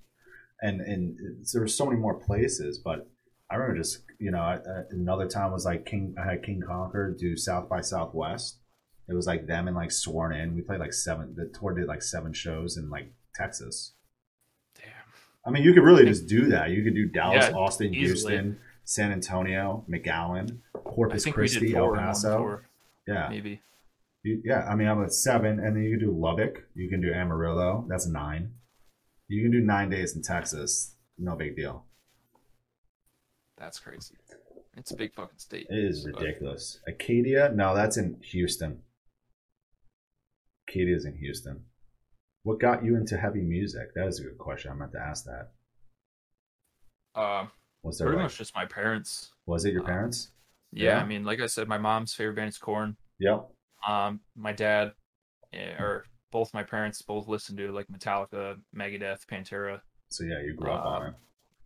and 0.61 0.81
and 0.81 1.19
there 1.53 1.63
were 1.63 1.69
so 1.69 1.87
many 1.87 1.99
more 1.99 2.15
places 2.15 2.79
but 2.79 3.09
I 3.51 3.55
remember 3.57 3.81
just 3.81 4.03
you 4.19 4.31
know 4.31 4.41
I, 4.41 4.55
I, 4.57 4.83
another 4.91 5.27
time 5.29 5.53
was 5.53 5.65
like 5.65 5.87
King 5.87 6.15
I 6.21 6.25
had 6.31 6.43
King 6.43 6.63
Conquer 6.67 7.15
do 7.19 7.37
South 7.37 7.69
by 7.69 7.81
Southwest. 7.81 8.59
It 9.09 9.15
was 9.15 9.27
like 9.27 9.47
them 9.47 9.69
and 9.69 9.77
like 9.77 9.93
Sworn 9.93 10.33
In. 10.35 10.55
We 10.55 10.63
played 10.63 10.81
like 10.81 10.93
seven. 10.93 11.35
The 11.37 11.47
tour 11.59 11.73
did 11.75 11.87
like 11.87 12.03
seven 12.03 12.33
shows 12.33 12.77
in 12.77 12.91
like 12.91 13.13
Texas. 13.35 13.93
Damn. 14.75 14.85
I 15.45 15.51
mean, 15.51 15.63
you 15.63 15.73
could 15.75 15.85
really 15.85 16.05
just 16.05 16.27
do 16.27 16.47
that. 16.49 16.71
You 16.71 16.83
could 16.83 16.95
do 16.95 17.07
Dallas, 17.07 17.47
Yeah, 17.49 17.55
Austin, 17.57 17.95
easily. 17.95 18.35
Houston, 18.35 18.59
San 18.85 19.13
Antonio, 19.13 19.85
McAllen, 19.89 20.59
Corpus 20.73 21.23
think 21.23 21.37
we 21.37 21.47
did 21.47 21.59
Christi, 21.61 21.77
El 21.77 21.95
Paso. 21.95 22.61
Yeah, 23.07 23.29
maybe. 23.31 23.61
You- 24.25 24.43
yeah. 24.45 24.67
I 24.69 24.75
mean, 24.75 24.89
I'm 24.89 25.03
at 25.05 25.13
seven, 25.13 25.61
and 25.61 25.77
then 25.77 25.85
you 25.85 25.91
can 25.97 26.01
do 26.09 26.13
Lubbock. 26.13 26.65
You 26.75 26.89
can 26.89 27.01
do 27.01 27.13
Amarillo. 27.13 27.85
That's 27.89 28.09
nine. 28.09 28.55
You 29.29 29.43
can 29.43 29.53
do 29.53 29.61
nine 29.61 29.89
days 29.89 30.17
in 30.17 30.23
Texas. 30.23 30.95
No 31.17 31.37
big 31.37 31.55
deal. 31.55 31.85
That's 33.57 33.79
crazy. 33.79 34.15
It's 34.77 34.91
a 34.91 34.97
big 34.97 35.15
fucking 35.15 35.39
state. 35.39 35.67
It 35.71 35.79
is 35.79 36.05
But- 36.05 36.21
ridiculous. 36.21 36.81
Acadia? 36.87 37.51
No, 37.55 37.75
that's 37.75 37.97
in 37.97 38.21
Houston. 38.23 38.83
Acadia's 40.69 41.05
in 41.05 41.17
Houston. 41.17 41.65
What 42.43 42.61
got 42.61 42.85
you 42.85 42.97
into 42.97 43.17
heavy 43.17 43.43
music? 43.43 43.95
That 43.95 44.07
is 44.07 44.21
a 44.21 44.25
good 44.25 44.39
question. 44.39 44.71
I 44.71 44.75
meant 44.75 44.93
to 44.93 45.01
ask 45.01 45.25
that. 45.25 45.53
Um, 47.21 47.51
Was 47.83 47.99
there 47.99 48.09
pretty 48.09 48.19
like, 48.19 48.25
much 48.27 48.37
just 48.39 48.55
my 48.55 48.67
parents. 48.67 49.33
was 49.47 49.65
it 49.65 49.73
your 49.73 49.83
um, 49.83 49.87
parents? 49.87 50.33
Yeah, 50.73 50.97
Yeah. 50.97 51.03
I 51.03 51.07
mean, 51.07 51.25
like 51.25 51.41
I 51.41 51.47
said, 51.47 51.67
my 51.69 51.79
mom's 51.79 52.13
favorite 52.15 52.35
band 52.37 52.49
is 52.51 52.59
Korn. 52.59 52.97
Yep. 53.21 53.49
Um, 53.87 54.21
my 54.35 54.53
dad, 54.53 54.93
eh, 55.53 55.73
or 55.79 56.05
both 56.31 56.53
my 56.53 56.63
parents, 56.63 57.01
both 57.03 57.27
listened 57.29 57.59
to 57.59 57.73
like 57.73 57.87
Metallica, 57.89 58.61
Megadeth, 58.77 59.25
Pantera. 59.27 59.81
So 60.11 60.25
yeah, 60.25 60.41
you 60.43 60.55
grew 60.55 60.71
up 60.71 60.85
Uh, 60.85 60.89
on 60.89 61.07
it. 61.09 61.15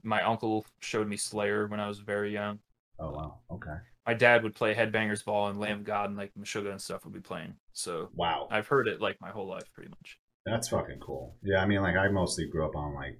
My 0.02 0.22
uncle 0.22 0.64
showed 0.80 1.08
me 1.08 1.16
Slayer 1.16 1.66
when 1.66 1.80
I 1.80 1.88
was 1.88 1.98
very 2.00 2.32
young. 2.32 2.58
Oh 2.98 3.10
wow. 3.10 3.38
Okay. 3.50 3.76
My 4.06 4.14
dad 4.14 4.42
would 4.42 4.54
play 4.54 4.74
Headbangers 4.74 5.24
Ball 5.24 5.48
and 5.48 5.60
Lamb 5.60 5.82
God 5.84 6.08
and 6.10 6.16
like 6.18 6.32
Meshuggah 6.38 6.70
and 6.70 6.80
stuff 6.80 7.04
would 7.04 7.14
be 7.14 7.20
playing. 7.20 7.54
So 7.72 8.08
Wow. 8.14 8.48
I've 8.50 8.66
heard 8.66 8.88
it 8.88 9.00
like 9.00 9.20
my 9.20 9.30
whole 9.30 9.48
life, 9.48 9.70
pretty 9.72 9.90
much. 9.90 10.18
That's 10.46 10.68
fucking 10.68 11.00
cool. 11.00 11.36
Yeah, 11.42 11.58
I 11.62 11.66
mean, 11.66 11.82
like 11.82 11.96
I 11.96 12.08
mostly 12.08 12.46
grew 12.48 12.64
up 12.66 12.74
on 12.76 12.94
like 12.94 13.18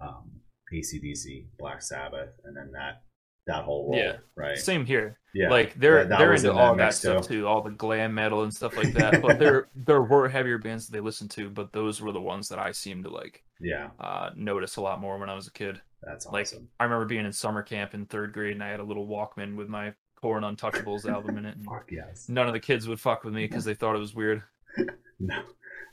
um, 0.00 0.30
ACDC, 0.72 1.46
Black 1.58 1.82
Sabbath, 1.82 2.30
and 2.44 2.56
then 2.56 2.70
that 2.72 3.02
that 3.46 3.64
whole 3.64 3.90
role, 3.90 3.98
Yeah. 3.98 4.16
right? 4.36 4.58
Same 4.58 4.84
here. 4.84 5.18
Yeah, 5.34 5.48
like 5.50 5.74
they're 5.78 6.04
that 6.04 6.18
they're 6.18 6.34
into 6.34 6.50
in 6.50 6.56
all 6.58 6.74
that 6.76 6.94
stuff 6.94 7.26
too. 7.28 7.40
too, 7.40 7.46
all 7.46 7.62
the 7.62 7.70
glam 7.70 8.14
metal 8.14 8.42
and 8.42 8.52
stuff 8.52 8.76
like 8.76 8.92
that. 8.94 9.22
But 9.22 9.38
there 9.38 9.68
there 9.74 10.02
were 10.02 10.28
heavier 10.28 10.58
bands 10.58 10.86
that 10.86 10.92
they 10.92 11.00
listened 11.00 11.30
to, 11.32 11.48
but 11.50 11.72
those 11.72 12.00
were 12.00 12.12
the 12.12 12.20
ones 12.20 12.48
that 12.48 12.58
I 12.58 12.72
seemed 12.72 13.04
to 13.04 13.10
like 13.10 13.42
yeah, 13.60 13.90
uh, 14.00 14.30
notice 14.36 14.76
a 14.76 14.80
lot 14.82 15.00
more 15.00 15.18
when 15.18 15.30
I 15.30 15.34
was 15.34 15.46
a 15.46 15.52
kid. 15.52 15.80
That's 16.02 16.26
awesome. 16.26 16.58
Like. 16.60 16.68
I 16.80 16.84
remember 16.84 17.06
being 17.06 17.24
in 17.26 17.32
summer 17.32 17.62
camp 17.62 17.94
in 17.94 18.06
third 18.06 18.32
grade, 18.32 18.52
and 18.52 18.62
I 18.62 18.68
had 18.68 18.80
a 18.80 18.84
little 18.84 19.06
Walkman 19.06 19.56
with 19.56 19.68
my 19.68 19.94
Korn 20.16 20.42
Untouchables 20.44 21.08
album 21.10 21.38
in 21.38 21.44
it. 21.44 21.56
And 21.56 21.64
Fuck 21.64 21.90
yes. 21.90 22.28
none 22.28 22.46
of 22.46 22.52
the 22.52 22.60
kids 22.60 22.86
would 22.88 23.00
fuck 23.00 23.24
with 23.24 23.34
me 23.34 23.46
because 23.46 23.64
they 23.64 23.74
thought 23.74 23.94
it 23.96 24.00
was 24.00 24.14
weird. 24.14 24.42
No, 25.20 25.42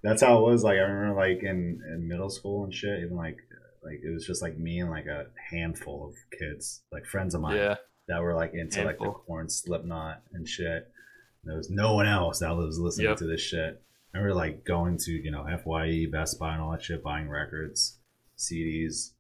that's 0.04 0.22
how 0.22 0.38
it 0.38 0.52
was. 0.52 0.64
Like 0.64 0.76
I 0.78 0.82
remember, 0.82 1.20
like 1.20 1.42
in 1.42 1.82
in 1.92 2.08
middle 2.08 2.30
school 2.30 2.64
and 2.64 2.72
shit. 2.72 3.00
Even 3.00 3.18
like 3.18 3.38
like 3.84 4.00
it 4.04 4.14
was 4.14 4.24
just 4.28 4.44
like 4.44 4.56
me 4.56 4.80
and 4.82 4.92
like 4.92 5.08
a 5.08 5.26
handful 5.50 6.08
of 6.08 6.40
kids, 6.40 6.84
like 6.92 7.06
friends 7.08 7.34
of 7.34 7.42
mine, 7.42 7.56
Yeah, 7.56 7.76
that 8.08 8.22
were 8.22 8.36
like 8.36 8.54
into 8.54 8.84
like 8.84 9.00
the 9.00 9.04
Handful. 9.06 9.24
Korn 9.26 9.50
Slipknot 9.50 10.22
and 10.34 10.48
shit. 10.48 10.92
There 11.44 11.58
was 11.58 11.72
no 11.72 11.96
one 11.96 12.06
else 12.06 12.38
that 12.40 12.56
was 12.56 12.78
listening 12.78 13.08
Yep. 13.08 13.18
to 13.18 13.26
this 13.26 13.42
shit. 13.42 13.82
I 14.14 14.20
remember 14.20 14.36
like 14.36 14.64
going 14.64 14.98
to 15.06 15.12
you 15.12 15.32
know 15.32 15.44
Fye, 15.66 16.06
Best 16.12 16.38
Buy, 16.38 16.54
and 16.54 16.62
all 16.62 16.72
that 16.74 16.84
shit, 16.84 17.02
buying 17.02 17.28
records, 17.28 17.98
CDs, 18.38 19.14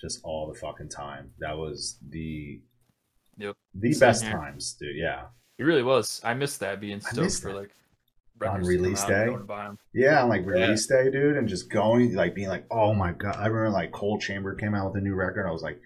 just 0.00 0.20
all 0.24 0.50
the 0.52 0.58
fucking 0.58 0.88
time. 0.88 1.30
That 1.38 1.56
was 1.56 1.98
the 2.08 2.60
Yep. 3.38 3.56
the 3.74 3.92
Same 3.92 4.00
best 4.08 4.22
here. 4.24 4.32
times, 4.32 4.72
dude. 4.74 4.96
Yeah, 4.96 5.26
it 5.58 5.64
really 5.64 5.82
was. 5.82 6.20
I 6.24 6.34
missed 6.34 6.60
that 6.60 6.80
being 6.80 7.00
stoked 7.00 7.40
for 7.40 7.52
that. 7.52 7.56
like 7.58 7.70
On 8.42 8.48
records 8.60 8.68
to 8.68 8.74
come 8.76 8.82
release 8.84 9.04
day? 9.04 9.26
going 9.26 9.38
to 9.38 9.44
buy 9.44 9.66
'em. 9.66 9.78
yeah, 9.94 10.22
on 10.22 10.28
like 10.28 10.42
Yeah. 10.42 10.48
release 10.52 10.86
day, 10.86 11.10
dude, 11.10 11.36
and 11.36 11.48
just 11.48 11.70
going 11.70 12.14
like 12.14 12.34
being 12.34 12.48
like, 12.48 12.66
oh 12.70 12.94
my 12.94 13.12
god. 13.12 13.36
I 13.36 13.46
remember 13.46 13.70
like 13.70 13.92
Coal 13.92 14.18
Chamber 14.18 14.54
came 14.54 14.74
out 14.74 14.92
with 14.92 15.00
a 15.00 15.04
new 15.04 15.14
record. 15.14 15.46
I 15.46 15.52
was 15.52 15.62
like. 15.62 15.80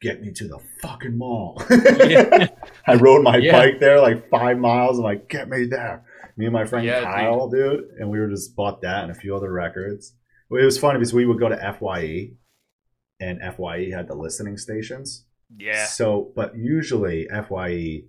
Get 0.00 0.20
me 0.20 0.32
to 0.32 0.48
the 0.48 0.58
fucking 0.82 1.16
mall. 1.16 1.62
Yeah. 1.70 2.48
I 2.86 2.94
rode 2.96 3.22
my 3.22 3.38
Yeah. 3.38 3.52
bike 3.52 3.80
there 3.80 4.00
like 4.02 4.28
five 4.28 4.58
miles. 4.58 4.98
I'm 4.98 5.04
like, 5.04 5.30
get 5.30 5.48
me 5.48 5.64
there. 5.64 6.04
Me 6.36 6.44
and 6.44 6.52
my 6.52 6.66
friend 6.66 6.84
Yeah, 6.84 7.04
Kyle, 7.04 7.48
dude. 7.48 7.84
and 7.98 8.10
we 8.10 8.18
were 8.18 8.28
just 8.28 8.54
bought 8.54 8.82
that 8.82 9.04
and 9.04 9.10
a 9.12 9.14
few 9.14 9.34
other 9.34 9.50
records. 9.50 10.12
It 10.50 10.62
was 10.64 10.76
funny 10.76 10.98
because 10.98 11.14
we 11.14 11.24
would 11.24 11.38
go 11.38 11.48
to 11.48 11.56
Fye, 11.80 12.32
and 13.24 13.54
Fye 13.54 13.90
had 13.94 14.08
the 14.08 14.14
listening 14.14 14.56
stations. 14.58 15.24
Yeah, 15.56 15.86
So, 15.86 16.32
but 16.34 16.56
usually 16.56 17.28
Fye, 17.48 18.02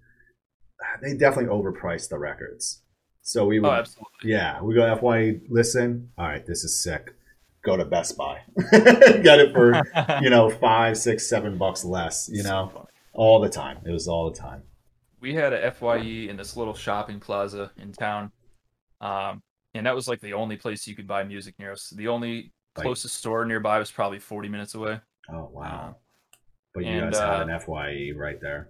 they 1.02 1.14
definitely 1.18 1.52
overpriced 1.52 2.10
the 2.10 2.18
records. 2.18 2.82
So 3.22 3.46
we 3.46 3.60
would, 3.60 3.68
oh, 3.68 3.74
absolutely. 3.74 4.32
yeah, 4.32 4.62
we 4.62 4.76
go 4.76 4.88
to 4.88 4.96
Fye, 5.02 5.40
listen. 5.50 6.10
All 6.18 6.28
right, 6.28 6.46
this 6.46 6.64
is 6.64 6.82
sick. 6.84 7.16
Go 7.64 7.76
to 7.78 7.86
Best 7.86 8.16
Buy, 8.16 8.42
get 8.72 9.40
it 9.40 9.52
for 9.54 9.82
you 10.22 10.30
know 10.30 10.50
five, 10.52 10.98
six, 10.98 11.28
seven 11.28 11.58
bucks 11.58 11.84
less. 11.84 12.30
You 12.32 12.44
know, 12.44 12.70
funny. 12.72 12.86
all 13.14 13.40
the 13.40 13.50
time. 13.50 13.78
It 13.86 13.92
was 13.92 14.08
all 14.08 14.30
the 14.30 14.38
time. 14.38 14.62
we 15.20 15.34
had 15.34 15.52
a 15.54 15.72
Fye 15.72 15.98
in 16.30 16.38
this 16.38 16.56
little 16.56 16.76
shopping 16.76 17.20
plaza 17.20 17.72
in 17.78 17.92
town, 17.92 18.32
um, 19.02 19.42
and 19.74 19.86
that 19.88 19.96
was 19.96 20.08
like 20.08 20.22
the 20.22 20.34
only 20.34 20.58
place 20.58 20.86
you 20.86 20.96
could 20.96 21.08
buy 21.08 21.24
music 21.24 21.56
near 21.58 21.72
us. 21.72 21.90
The 21.90 22.08
only 22.08 22.52
Like- 22.76 22.86
closest 22.86 23.16
store 23.16 23.46
nearby 23.46 23.80
was 23.80 23.92
probably 23.92 24.20
40 24.20 24.50
minutes 24.50 24.76
away. 24.76 25.00
Oh 25.30 25.50
wow! 25.52 25.88
Um, 25.88 25.96
But 26.74 26.86
you 26.86 26.92
and, 26.92 27.12
guys 27.12 27.20
had 27.20 27.50
uh, 27.50 27.54
an 27.54 27.60
Fye 27.60 28.12
right 28.16 28.40
there. 28.40 28.70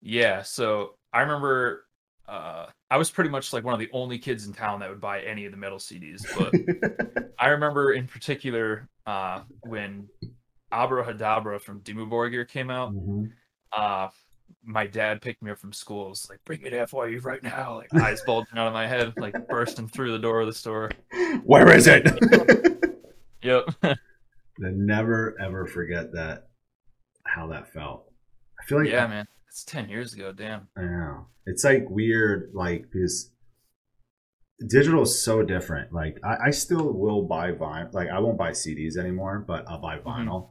Yeah, 0.00 0.42
so 0.42 0.94
I 1.12 1.20
remember 1.20 1.84
uh, 2.28 2.66
I 2.90 2.96
was 2.96 3.10
pretty 3.10 3.30
much 3.30 3.52
like 3.52 3.64
one 3.64 3.74
of 3.74 3.80
the 3.80 3.90
only 3.92 4.18
kids 4.18 4.46
in 4.46 4.52
town 4.52 4.80
that 4.80 4.88
would 4.88 5.00
buy 5.00 5.20
any 5.22 5.44
of 5.46 5.50
the 5.50 5.58
metal 5.58 5.78
CDs. 5.78 6.22
But 6.38 7.32
I 7.38 7.48
remember 7.48 7.92
in 7.92 8.06
particular 8.06 8.88
uh, 9.06 9.42
when 9.62 10.08
Abrahadabra 10.72 11.58
from 11.60 11.80
Dimmu 11.80 12.08
Borgir 12.08 12.46
came 12.48 12.70
out. 12.70 12.94
Mhm. 12.94 13.30
Uh, 13.72 14.08
my 14.64 14.86
dad 14.86 15.22
picked 15.22 15.42
me 15.42 15.50
up 15.50 15.58
from 15.58 15.72
school. 15.72 16.06
It 16.06 16.10
was 16.10 16.30
like, 16.30 16.38
"Bring 16.44 16.62
me 16.62 16.70
to 16.70 16.86
FYE 16.86 17.16
right 17.22 17.42
now!" 17.42 17.76
Like 17.76 17.94
eyes 17.94 18.22
bulging 18.26 18.58
out 18.58 18.66
of 18.66 18.72
my 18.72 18.86
head, 18.86 19.12
like 19.16 19.34
bursting 19.48 19.88
through 19.88 20.12
the 20.12 20.18
door 20.18 20.40
of 20.40 20.46
the 20.46 20.52
store. 20.52 20.90
Where 21.44 21.74
is 21.74 21.86
it? 21.86 22.06
Yep. 23.42 23.64
I 23.82 23.96
never 24.58 25.34
ever 25.40 25.66
forget 25.66 26.12
that 26.12 26.48
how 27.24 27.46
that 27.48 27.72
felt. 27.72 28.10
I 28.60 28.64
feel 28.66 28.78
like 28.78 28.88
yeah, 28.88 29.06
man. 29.06 29.26
It's 29.48 29.64
ten 29.64 29.88
years 29.88 30.14
ago. 30.14 30.32
Damn. 30.32 30.68
I 30.76 30.82
know. 30.82 31.26
It's 31.46 31.64
like 31.64 31.88
weird, 31.88 32.50
like 32.54 32.90
because 32.92 33.30
digital 34.68 35.02
is 35.02 35.22
so 35.22 35.42
different. 35.42 35.92
Like 35.92 36.18
I, 36.22 36.48
I 36.48 36.50
still 36.50 36.92
will 36.92 37.22
buy 37.22 37.52
vinyl. 37.52 37.92
Like 37.92 38.08
I 38.08 38.18
won't 38.20 38.38
buy 38.38 38.50
CDs 38.50 38.96
anymore, 38.96 39.42
but 39.46 39.64
I'll 39.68 39.80
buy 39.80 39.98
Mm-hmm. 39.98 40.08
vinyl. 40.28 40.50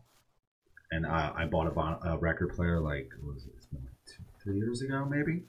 And 0.92 1.06
I, 1.06 1.32
I 1.38 1.46
bought 1.46 1.68
a, 1.68 1.72
vinyl, 1.72 2.04
a 2.04 2.18
record 2.18 2.56
player 2.56 2.80
like 2.80 3.10
what 3.22 3.36
was 3.36 3.46
it? 3.46 3.54
Like 3.72 3.84
two, 4.08 4.24
three 4.44 4.58
years 4.58 4.82
ago, 4.82 5.06
maybe. 5.10 5.44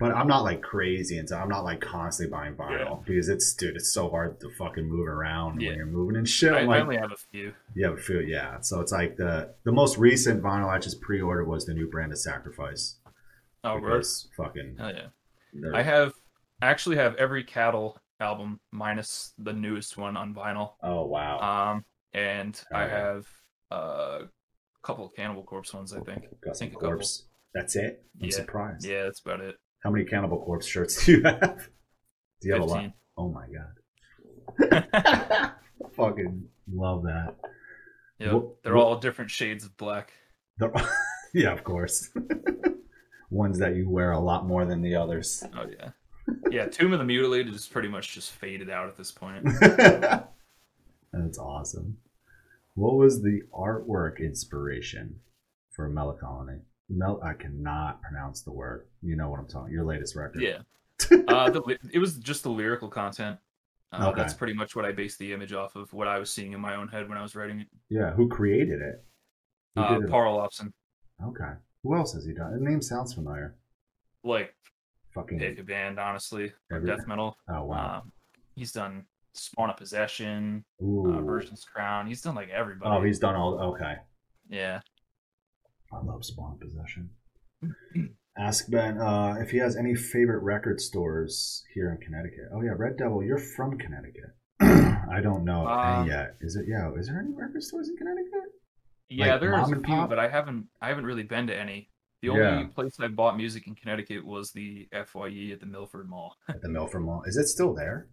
But 0.00 0.12
I'm 0.16 0.26
not 0.26 0.42
like 0.44 0.62
crazy 0.62 1.18
into. 1.18 1.36
I'm 1.36 1.48
not 1.50 1.62
like 1.62 1.80
constantly 1.80 2.30
buying 2.36 2.54
vinyl 2.54 3.04
because 3.04 3.28
it's 3.28 3.52
dude, 3.54 3.76
it's 3.76 3.92
so 3.92 4.08
hard 4.08 4.40
to 4.40 4.48
fucking 4.58 4.88
move 4.88 5.06
around 5.06 5.60
Yeah. 5.60 5.68
when 5.68 5.76
you're 5.76 5.86
moving 5.86 6.16
and 6.16 6.26
shit. 6.28 6.52
I, 6.52 6.60
I 6.62 6.80
only 6.80 6.96
have 6.96 7.12
a 7.12 7.16
few. 7.30 7.52
yeah, 7.76 7.90
but 7.90 8.00
feel 8.00 8.22
yeah. 8.22 8.60
So 8.62 8.80
it's 8.80 8.92
like 8.92 9.16
the 9.16 9.54
the 9.64 9.72
most 9.72 9.98
recent 9.98 10.42
vinyl 10.42 10.68
I 10.68 10.78
just 10.78 11.00
pre-ordered 11.02 11.44
was 11.46 11.66
the 11.66 11.74
new 11.74 11.86
brand 11.88 12.12
of 12.12 12.18
Sacrifice. 12.18 12.96
Oh, 13.62 13.78
because 13.78 14.26
fucking 14.36 14.76
Hell 14.78 14.92
yeah. 14.92 15.06
they're- 15.52 15.74
I 15.76 15.82
have 15.82 16.14
I 16.62 16.68
actually 16.68 16.96
have 16.96 17.14
every 17.16 17.44
Cattle 17.44 17.98
album 18.20 18.60
minus 18.70 19.32
the 19.38 19.52
newest 19.52 19.96
one 19.98 20.16
on 20.16 20.34
vinyl. 20.34 20.72
oh 20.82 21.04
wow. 21.06 21.38
Um, 21.72 21.84
and 22.14 22.58
I 22.72 22.82
have 22.88 23.26
uh, 23.70 24.20
a 24.24 24.28
couple 24.82 25.04
of 25.06 25.14
Cannibal 25.14 25.44
Corpse 25.44 25.72
ones. 25.74 25.92
I 25.92 26.00
think. 26.00 26.24
Got 26.42 26.56
some 26.56 26.68
think 26.68 26.82
a 26.82 26.86
corpse. 26.86 27.24
That's 27.54 27.76
it. 27.76 28.02
I'm 28.20 28.28
Yeah. 28.30 28.36
surprised. 28.36 28.86
Yeah, 28.86 29.02
that's 29.04 29.20
about 29.20 29.40
it. 29.40 29.56
How 29.82 29.90
many 29.90 30.04
Cannibal 30.04 30.40
Corpse 30.42 30.66
shirts 30.66 30.96
do 31.06 31.12
you 31.12 31.22
have? 31.22 31.68
Do 32.40 32.48
you 32.48 32.54
have 32.54 32.62
a 32.62 32.66
lot? 32.66 32.84
Oh 33.16 33.30
my 33.30 33.46
god. 33.48 33.74
Fucking 35.96 36.44
love 36.72 37.02
that. 37.04 37.36
Yep. 38.18 38.32
Wh- 38.32 38.62
They're 38.64 38.74
wh- 38.74 38.78
all 38.78 38.96
different 38.96 39.30
shades 39.30 39.64
of 39.64 39.76
black. 39.76 40.12
Yeah, 41.32 41.52
of 41.52 41.62
course. 41.62 42.10
Ones 43.30 43.60
that 43.60 43.76
you 43.76 43.88
wear 43.88 44.10
a 44.10 44.18
lot 44.18 44.46
more 44.46 44.64
than 44.66 44.82
the 44.82 44.96
others. 44.96 45.44
Oh 45.56 45.64
yeah. 45.70 45.90
Yeah, 46.50 46.66
Tomb 46.66 46.92
of 46.92 46.98
the 46.98 47.04
Mutilated 47.04 47.54
is 47.54 47.68
pretty 47.68 47.86
much 47.88 48.14
just 48.14 48.32
faded 48.32 48.68
out 48.68 48.88
at 48.88 48.96
this 48.96 49.12
point. 49.12 49.44
That's 51.12 51.38
awesome. 51.38 51.98
What 52.74 52.96
was 52.96 53.22
the 53.22 53.42
artwork 53.52 54.18
inspiration 54.18 55.20
for 55.70 55.88
Melancholy? 55.88 56.56
Mel, 56.90 57.20
I 57.24 57.32
cannot 57.34 58.02
pronounce 58.02 58.42
the 58.42 58.52
word. 58.52 58.86
You 59.02 59.16
know 59.16 59.28
what 59.30 59.38
I'm 59.38 59.46
talking. 59.48 59.72
Your 59.72 59.84
latest 59.84 60.16
record. 60.16 60.42
Yeah. 60.42 60.58
Uh, 61.28 61.48
the, 61.48 61.62
it 61.94 61.98
was 61.98 62.18
just 62.18 62.42
the 62.42 62.50
lyrical 62.50 62.88
content. 62.88 63.38
Uh, 63.92 64.08
Okay. 64.10 64.20
That's 64.20 64.34
pretty 64.34 64.52
much 64.52 64.76
what 64.76 64.84
I 64.84 64.92
based 64.92 65.18
the 65.18 65.32
image 65.32 65.52
off 65.54 65.74
of. 65.74 65.90
What 65.94 66.06
I 66.08 66.18
was 66.18 66.30
seeing 66.30 66.52
in 66.52 66.60
my 66.60 66.74
own 66.76 66.88
head 66.88 67.08
when 67.08 67.16
I 67.16 67.22
was 67.22 67.34
writing 67.34 67.60
it. 67.60 67.68
Yeah. 67.88 68.10
Who 68.12 68.28
created 68.28 68.80
it? 68.82 69.02
Who 69.76 69.80
Uh, 69.82 69.98
it? 70.00 70.10
Paul 70.10 70.38
Olofsson. 70.38 70.72
Okay. 71.24 71.52
Who 71.82 71.96
else 71.96 72.12
has 72.12 72.26
he 72.26 72.34
done? 72.34 72.52
The 72.52 72.60
name 72.70 72.82
sounds 72.82 73.14
familiar. 73.14 73.56
Like 74.22 74.54
Fucking. 75.14 75.38
pick 75.38 75.58
a 75.58 75.62
band, 75.62 75.98
honestly, 75.98 76.52
Every- 76.70 76.86
death 76.86 77.06
metal. 77.06 77.36
Oh 77.48 77.64
wow. 77.64 78.02
Um, 78.02 78.12
he's 78.54 78.70
done 78.72 79.06
Spawn 79.32 79.70
of 79.70 79.76
Possession, 79.78 80.64
Ooh. 80.82 81.14
uh, 81.16 81.20
Virgin's 81.22 81.64
Crown. 81.64 82.06
He's 82.06 82.20
done 82.20 82.34
like 82.34 82.50
everybody. 82.50 82.90
oh, 82.94 83.02
he's 83.02 83.18
done 83.18 83.34
all. 83.36 83.58
Okay. 83.74 83.94
yeah. 84.50 84.80
I 85.92 86.02
love 86.04 86.24
Spawn 86.24 86.58
Possession. 86.60 87.10
Ask 88.38 88.70
Ben 88.70 88.98
uh, 88.98 89.36
if 89.40 89.50
he 89.50 89.58
has 89.58 89.76
any 89.76 89.94
favorite 89.94 90.42
record 90.42 90.80
stores 90.80 91.64
here 91.74 91.90
in 91.90 91.98
Connecticut. 91.98 92.48
Oh 92.54 92.62
yeah, 92.62 92.70
Red 92.76 92.96
Devil, 92.96 93.22
you're 93.24 93.38
from 93.38 93.76
Connecticut. 93.76 94.34
I 94.60 95.20
don't 95.22 95.44
know 95.44 95.66
Uh, 95.66 96.04
yet. 96.06 96.36
Is 96.40 96.56
it? 96.56 96.66
Yeah. 96.68 96.90
Is 96.96 97.08
there 97.08 97.18
any 97.18 97.32
record 97.34 97.62
stores 97.62 97.88
in 97.88 97.96
Connecticut? 97.96 98.30
Yeah, 99.08 99.32
Like 99.32 99.40
there's 99.40 99.68
mom 99.68 99.72
a 99.72 99.76
few, 99.76 99.94
pop? 99.96 100.08
but 100.08 100.18
I 100.18 100.28
haven't 100.28 100.66
I 100.80 100.88
haven't 100.88 101.04
really 101.06 101.24
been 101.24 101.48
to 101.48 101.56
any. 101.56 101.90
The 102.22 102.28
only 102.28 102.42
Yeah. 102.42 102.66
place 102.74 102.96
I 103.00 103.08
bought 103.08 103.36
music 103.36 103.66
in 103.66 103.74
Connecticut 103.74 104.24
was 104.24 104.52
the 104.52 104.88
FYE 104.92 105.50
at 105.52 105.60
the 105.60 105.66
Milford 105.66 106.08
Mall. 106.08 106.36
At 106.48 106.60
the 106.62 106.68
Milford 106.68 107.02
Mall. 107.02 107.22
Is 107.26 107.36
it 107.36 107.46
still 107.48 107.74
there? 107.74 108.08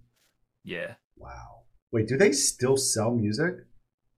yeah. 0.63 0.95
Wow. 1.15 1.63
Wait, 1.91 2.07
do 2.07 2.17
they 2.17 2.31
still 2.31 2.75
sell 2.77 3.11
music 3.15 3.53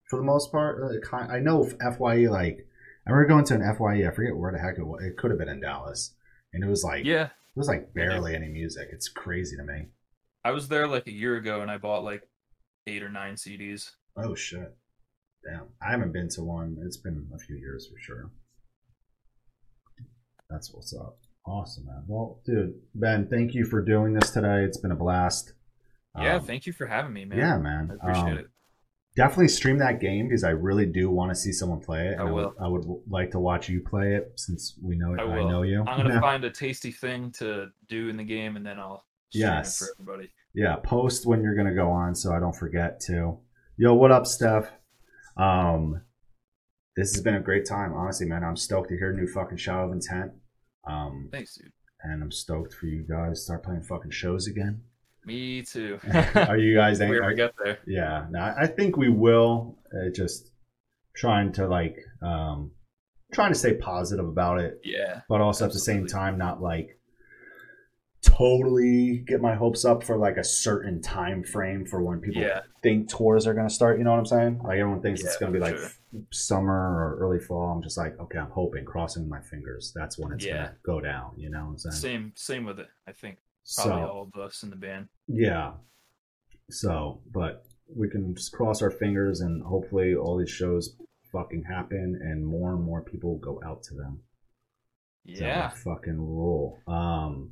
for 0.09 0.17
the 0.19 0.25
most 0.25 0.51
part? 0.51 0.81
Uh, 0.81 1.15
I 1.17 1.39
know 1.39 1.63
Fye 1.63 2.27
like 2.27 2.67
I 3.09 3.11
remember 3.11 3.27
going 3.33 3.45
to 3.45 3.55
an 3.55 3.75
Fye. 3.75 4.07
I 4.07 4.11
forget 4.11 4.35
where 4.37 4.51
the 4.51 4.59
heck 4.59 4.77
it 4.77 4.85
was. 4.85 5.03
It 5.03 5.17
could 5.17 5.31
have 5.31 5.39
been 5.39 5.49
in 5.49 5.59
Dallas, 5.61 6.13
and 6.53 6.63
it 6.63 6.67
was 6.67 6.83
like 6.83 7.05
Yeah, 7.05 7.25
it 7.25 7.31
was 7.55 7.67
like 7.67 7.93
barely 7.93 8.35
any 8.35 8.47
music. 8.49 8.89
It's 8.91 9.07
crazy 9.09 9.57
to 9.57 9.63
me. 9.63 9.87
I 10.45 10.51
was 10.51 10.67
there 10.67 10.87
like 10.87 11.07
a 11.07 11.11
year 11.11 11.35
ago 11.35 11.61
and 11.61 11.69
I 11.71 11.77
bought 11.77 12.03
like 12.03 12.27
eight 12.87 13.01
or 13.03 13.09
nine 13.09 13.33
CDs. 13.35 13.91
Oh 14.15 14.35
shit. 14.35 14.75
Damn. 15.43 15.67
I 15.81 15.91
haven't 15.91 16.13
been 16.13 16.29
to 16.29 16.43
one. 16.43 16.77
It's 16.85 16.97
been 16.97 17.27
a 17.33 17.39
few 17.39 17.55
years 17.55 17.87
for 17.87 17.99
sure. 17.99 18.29
That's 20.49 20.73
what's 20.73 20.93
up. 20.95 21.17
Awesome, 21.45 21.85
man. 21.85 22.03
Well, 22.07 22.41
dude, 22.45 22.73
Ben, 22.95 23.27
thank 23.27 23.53
you 23.53 23.65
for 23.65 23.81
doing 23.81 24.13
this 24.13 24.29
today. 24.31 24.63
It's 24.63 24.77
been 24.77 24.91
a 24.91 24.95
blast. 24.95 25.53
Yeah, 26.17 26.35
Um, 26.35 26.43
thank 26.45 26.65
you 26.65 26.73
for 26.73 26.85
having 26.87 27.13
me, 27.13 27.25
man. 27.25 27.37
yeah, 27.37 27.57
man. 27.57 27.91
I 27.91 27.95
appreciate 27.95 28.31
Um, 28.33 28.37
it. 28.39 28.47
Definitely 29.19 29.49
stream 29.49 29.77
that 29.79 29.99
game 29.99 30.29
because 30.29 30.45
I 30.45 30.51
really 30.51 30.85
do 30.85 31.09
want 31.09 31.29
to 31.29 31.35
see 31.35 31.51
someone 31.51 31.81
play 31.81 32.07
it. 32.07 32.19
I 32.19 32.23
will. 32.23 32.53
I 32.57 32.69
would, 32.69 32.85
like 33.09 33.31
to 33.31 33.39
watch 33.39 33.67
you 33.67 33.81
play 33.81 34.15
it 34.15 34.31
since 34.37 34.79
we 34.81 34.95
know 34.95 35.13
it. 35.13 35.19
I 35.19 35.23
I, 35.23 35.43
know 35.43 35.63
you. 35.63 35.83
I'm 35.85 35.97
gonna 35.97 36.13
Yeah. 36.13 36.21
find 36.31 36.41
a 36.45 36.49
tasty 36.49 36.93
thing 36.93 37.29
to 37.33 37.67
do 37.89 38.07
in 38.07 38.15
the 38.15 38.23
game 38.23 38.55
and 38.55 38.65
then 38.65 38.79
I'll 38.79 39.03
Yes. 39.33 39.81
it 39.81 39.85
for 39.87 39.91
everybody. 40.01 40.31
yeah, 40.53 40.77
post 40.77 41.25
when 41.25 41.43
you're 41.43 41.55
gonna 41.55 41.75
go 41.75 41.89
on 41.91 42.15
so 42.15 42.31
I 42.33 42.39
don't 42.39 42.55
forget 42.55 43.01
to. 43.07 43.37
Yo, 43.75 43.93
what 43.93 44.13
up, 44.13 44.25
Steph? 44.25 44.71
Um, 45.35 46.01
this 46.95 47.13
has 47.13 47.21
been 47.21 47.35
a 47.35 47.41
great 47.41 47.65
time, 47.65 47.91
honestly, 47.93 48.25
man. 48.25 48.45
I'm 48.45 48.55
stoked 48.55 48.87
to 48.89 48.97
hear 48.97 49.11
new 49.11 49.27
fucking 49.27 49.57
Shadow 49.57 49.87
of 49.87 49.91
Intent. 49.91 50.31
Um, 50.89 51.27
Thanks, 51.29 51.55
dude. 51.55 51.73
and 52.03 52.23
I'm 52.23 52.31
stoked 52.31 52.73
for 52.73 52.85
you 52.85 53.03
guys 53.03 53.39
to 53.39 53.43
start 53.43 53.63
playing 53.63 53.83
fucking 53.83 54.11
shows 54.11 54.47
again. 54.47 54.81
Me 55.25 55.61
too. 55.61 55.99
Are 56.35 56.57
you 56.57 56.75
guys? 56.75 56.99
we 56.99 57.05
Are, 57.07 57.23
ever 57.23 57.33
get 57.33 57.53
there? 57.63 57.79
yeah, 57.85 58.25
no, 58.29 58.39
I 58.57 58.65
think 58.67 58.97
we 58.97 59.09
will. 59.09 59.77
Uh, 59.93 60.09
just 60.15 60.51
trying 61.15 61.51
to 61.53 61.67
like, 61.67 61.97
um, 62.21 62.71
trying 63.33 63.51
to 63.51 63.57
stay 63.59 63.73
positive 63.75 64.27
about 64.27 64.59
it, 64.59 64.79
Yeah. 64.83 65.21
but 65.29 65.41
also 65.41 65.65
at 65.65 65.73
the 65.73 65.79
same 65.79 66.07
time 66.07 66.37
not 66.37 66.61
like 66.61 66.95
totally 68.21 69.19
get 69.19 69.39
my 69.41 69.55
hopes 69.55 69.85
up 69.85 70.03
for 70.03 70.17
like 70.17 70.35
a 70.37 70.43
certain 70.43 71.01
time 71.01 71.41
frame 71.43 71.85
for 71.85 72.01
when 72.03 72.19
people 72.19 72.41
Yeah. 72.41 72.61
think 72.83 73.09
tours 73.09 73.47
are 73.47 73.53
going 73.53 73.67
to 73.67 73.73
start 73.73 73.97
you 73.97 74.03
know 74.03 74.11
what 74.11 74.19
i'm 74.19 74.25
saying 74.25 74.59
like 74.61 74.77
everyone 74.77 75.01
thinks 75.01 75.21
it's 75.23 75.37
going 75.37 75.53
to 75.53 75.57
be 75.57 75.63
like 75.63 75.77
sure. 75.77 75.89
summer 76.31 76.73
or 76.73 77.17
early 77.21 77.39
fall 77.39 77.71
i'm 77.71 77.81
just 77.81 77.97
like 77.97 78.19
okay 78.19 78.37
i'm 78.37 78.49
hoping 78.51 78.83
crossing 78.83 79.29
my 79.29 79.39
fingers 79.39 79.93
that's 79.95 80.17
when 80.19 80.33
it's 80.33 80.43
Yeah. 80.45 80.53
going 80.57 80.67
to 80.67 80.73
go 80.83 80.99
down 81.01 81.31
you 81.37 81.49
know 81.49 81.59
what 81.63 81.69
i'm 81.71 81.77
saying 81.77 81.93
Same 81.93 82.33
same 82.35 82.65
with 82.65 82.79
it, 82.81 82.87
I 83.07 83.13
think. 83.13 83.37
Probably 83.75 84.01
so 84.03 84.07
all 84.09 84.29
of 84.33 84.41
us 84.41 84.63
in 84.63 84.69
the 84.69 84.75
band. 84.75 85.07
yeah 85.27 85.73
so 86.69 87.21
but 87.31 87.65
we 87.95 88.09
can 88.09 88.35
just 88.35 88.51
cross 88.51 88.81
our 88.81 88.91
fingers 88.91 89.41
and 89.41 89.63
hopefully 89.63 90.13
all 90.15 90.37
these 90.37 90.49
shows 90.51 90.95
fucking 91.31 91.63
happen 91.63 92.19
and 92.23 92.45
more 92.45 92.73
and 92.73 92.83
more 92.83 93.01
people 93.03 93.37
go 93.37 93.59
out 93.65 93.81
to 93.83 93.95
them 93.95 94.21
Yeah. 95.25 95.69
fucking 95.69 96.17
rule. 96.17 96.79
Um, 96.87 97.51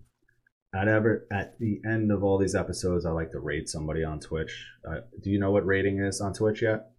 at 0.75 0.87
ever 0.87 1.27
at 1.31 1.57
the 1.59 1.79
end 1.85 2.11
of 2.11 2.23
all 2.23 2.37
these 2.37 2.53
episodes, 2.55 3.05
I 3.05 3.11
like 3.11 3.31
to 3.31 3.39
rate 3.39 3.69
somebody 3.69 4.03
on 4.03 4.19
Twitch. 4.19 4.65
Uh, 4.87 5.01
do 5.23 5.29
you 5.31 5.39
know 5.39 5.51
what 5.51 5.65
rating 5.65 5.99
is 5.99 6.21
on 6.21 6.33
Twitch 6.33 6.61
yet? 6.61 6.91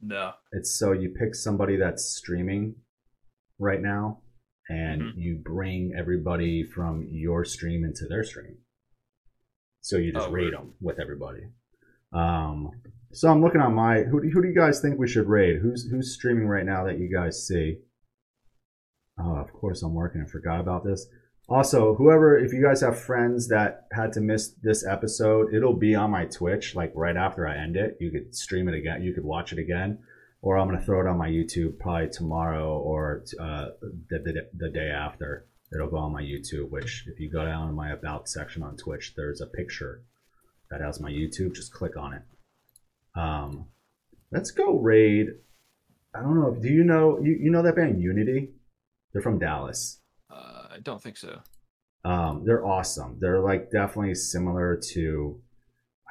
No. 0.00 0.32
It's 0.52 0.78
so 0.78 0.92
you 0.92 1.10
pick 1.18 1.34
somebody 1.34 1.76
that's 1.76 2.04
streaming 2.04 2.74
right 3.58 3.80
now, 3.80 4.20
and 4.70 5.02
Mhm. 5.02 5.12
you 5.16 5.36
bring 5.44 5.92
everybody 5.98 6.62
from 6.62 7.02
your 7.10 7.44
stream 7.44 7.84
into 7.84 8.06
their 8.06 8.22
stream. 8.24 8.58
So 9.80 9.96
you 9.96 10.12
just 10.12 10.28
Oh, 10.28 10.32
really? 10.32 10.50
them 10.50 10.74
with 10.80 10.98
everybody. 11.00 11.48
Um, 12.12 12.70
so 13.12 13.28
I'm 13.30 13.40
looking 13.42 13.60
on 13.60 13.74
my 13.74 14.02
who, 14.04 14.20
do- 14.22 14.28
who 14.30 14.42
do 14.42 14.48
you 14.48 14.54
guys 14.54 14.80
think 14.80 14.98
we 14.98 15.08
should 15.08 15.26
raid? 15.28 15.58
Who's 15.60 15.88
who's 15.90 16.14
streaming 16.14 16.46
right 16.46 16.64
now 16.64 16.84
that 16.84 16.98
you 16.98 17.08
guys 17.12 17.46
see? 17.46 17.78
Oh, 19.18 19.36
of 19.36 19.52
course 19.52 19.82
I'm 19.82 19.94
working. 19.94 20.22
I 20.22 20.26
forgot 20.26 20.60
about 20.60 20.84
this. 20.84 21.06
Also, 21.48 21.94
whoever, 21.96 22.38
if 22.38 22.52
you 22.52 22.62
guys 22.62 22.80
have 22.80 22.98
friends 22.98 23.48
that 23.48 23.86
had 23.92 24.12
to 24.12 24.20
miss 24.20 24.52
this 24.62 24.86
episode, 24.86 25.52
it'll 25.52 25.74
be 25.76 25.94
on 25.96 26.10
my 26.10 26.24
Twitch 26.26 26.76
like 26.76 26.92
right 26.94 27.16
after 27.16 27.46
I 27.46 27.56
end 27.56 27.76
it. 27.76 27.96
You 28.00 28.10
could 28.12 28.34
stream 28.34 28.68
it 28.68 28.74
again. 28.74 29.02
You 29.02 29.12
could 29.12 29.24
watch 29.24 29.52
it 29.52 29.58
again, 29.58 29.98
or 30.42 30.58
I'm 30.58 30.68
gonna 30.68 30.82
throw 30.82 31.00
it 31.00 31.06
on 31.06 31.18
my 31.18 31.28
YouTube 31.28 31.78
probably 31.78 32.08
tomorrow 32.08 32.78
or 32.78 33.24
uh, 33.40 33.66
the, 34.08 34.18
the 34.18 34.48
the 34.56 34.68
day 34.70 34.90
after. 34.90 35.46
It'll 35.72 35.88
go 35.90 35.98
on 35.98 36.12
my 36.12 36.22
YouTube. 36.22 36.70
Which, 36.70 37.04
if 37.06 37.20
you 37.20 37.30
go 37.30 37.44
down 37.44 37.68
in 37.68 37.74
my 37.74 37.92
about 37.92 38.28
section 38.28 38.62
on 38.62 38.76
Twitch, 38.76 39.14
there's 39.16 39.40
a 39.40 39.46
picture 39.46 40.02
that 40.70 40.80
has 40.80 41.00
my 41.00 41.10
YouTube. 41.10 41.54
Just 41.54 41.72
click 41.72 41.96
on 41.96 42.12
it. 42.14 42.22
Um, 43.14 43.66
let's 44.32 44.50
go 44.50 44.78
raid. 44.78 45.28
I 46.14 46.20
don't 46.22 46.34
know. 46.40 46.56
Do 46.60 46.68
you 46.68 46.82
know 46.82 47.20
you, 47.22 47.36
you 47.40 47.50
know 47.50 47.62
that 47.62 47.76
band 47.76 48.00
Unity? 48.02 48.50
They're 49.12 49.22
from 49.22 49.38
Dallas. 49.38 50.00
Uh, 50.28 50.66
I 50.72 50.78
don't 50.82 51.00
think 51.02 51.16
so. 51.16 51.40
Um, 52.04 52.44
they're 52.44 52.64
awesome. 52.66 53.18
They're 53.20 53.40
like 53.40 53.70
definitely 53.70 54.14
similar 54.14 54.80
to. 54.92 55.40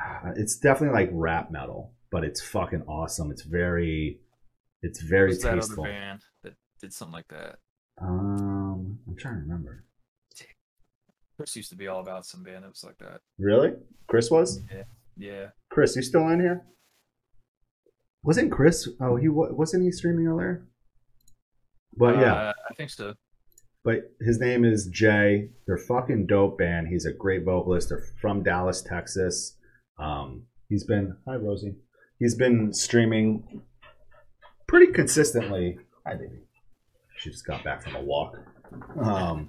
uh, 0.02 0.32
It's 0.38 0.58
definitely 0.58 0.98
like 1.02 1.10
rap 1.12 1.52
metal, 1.52 1.94
but 2.12 2.24
it's 2.24 2.42
fucking 2.42 2.84
awesome. 2.88 3.32
It's 3.32 3.44
very, 3.44 4.20
it's 4.82 5.02
very 5.02 5.30
Who's 5.32 5.42
that 5.42 5.50
other 5.52 5.62
tasteful. 5.62 5.84
band 5.84 6.22
that 6.44 6.54
did 6.82 6.94
something 6.94 7.14
like 7.14 7.28
that? 7.30 7.58
Um, 8.02 9.00
I'm 9.08 9.16
trying 9.18 9.36
to 9.36 9.42
remember. 9.42 9.84
Chris 11.38 11.56
used 11.56 11.70
to 11.70 11.76
be 11.78 11.88
all 11.88 12.02
about 12.02 12.26
some 12.26 12.44
band 12.44 12.64
that 12.66 12.70
was 12.70 12.84
like 12.84 12.98
that. 12.98 13.22
Really, 13.38 13.72
Chris 14.08 14.30
was 14.30 14.62
Yeah. 14.70 14.84
Yeah. 15.16 15.48
Chris. 15.70 15.96
You 15.96 16.02
still 16.02 16.28
in 16.30 16.40
here? 16.42 16.66
Wasn't 18.24 18.52
Chris? 18.52 18.90
Oh, 19.00 19.16
he 19.16 19.30
wa- 19.30 19.52
wasn't 19.52 19.84
he 19.84 19.92
streaming 19.92 20.28
earlier? 20.28 20.68
But 21.96 22.16
yeah, 22.18 22.34
Uh, 22.34 22.54
I 22.70 22.74
think 22.74 22.90
so. 22.90 23.14
but 23.86 24.12
his 24.20 24.38
name 24.40 24.66
is 24.66 24.88
Jay. 24.88 25.52
They're 25.66 25.78
fucking 25.78 26.28
dope 26.28 26.58
band. 26.58 26.90
He's 26.90 27.06
a 27.06 27.14
great 27.14 27.46
vocalist. 27.46 27.88
They're 27.90 28.04
from 28.22 28.44
Dallas, 28.44 28.82
Texas. 28.82 29.58
Um, 29.98 30.46
he's 30.68 30.84
been 30.84 31.16
hi 31.26 31.36
Rosie. 31.38 31.76
He's 32.20 32.36
been 32.36 32.74
streaming 32.74 33.62
pretty 34.68 34.92
consistently. 34.92 35.80
Hi 36.06 36.14
baby. 36.16 36.42
She 37.18 37.30
just 37.32 37.46
got 37.46 37.64
back 37.64 37.82
from 37.84 37.96
a 37.96 38.02
walk. 38.02 38.38
Um, 39.02 39.48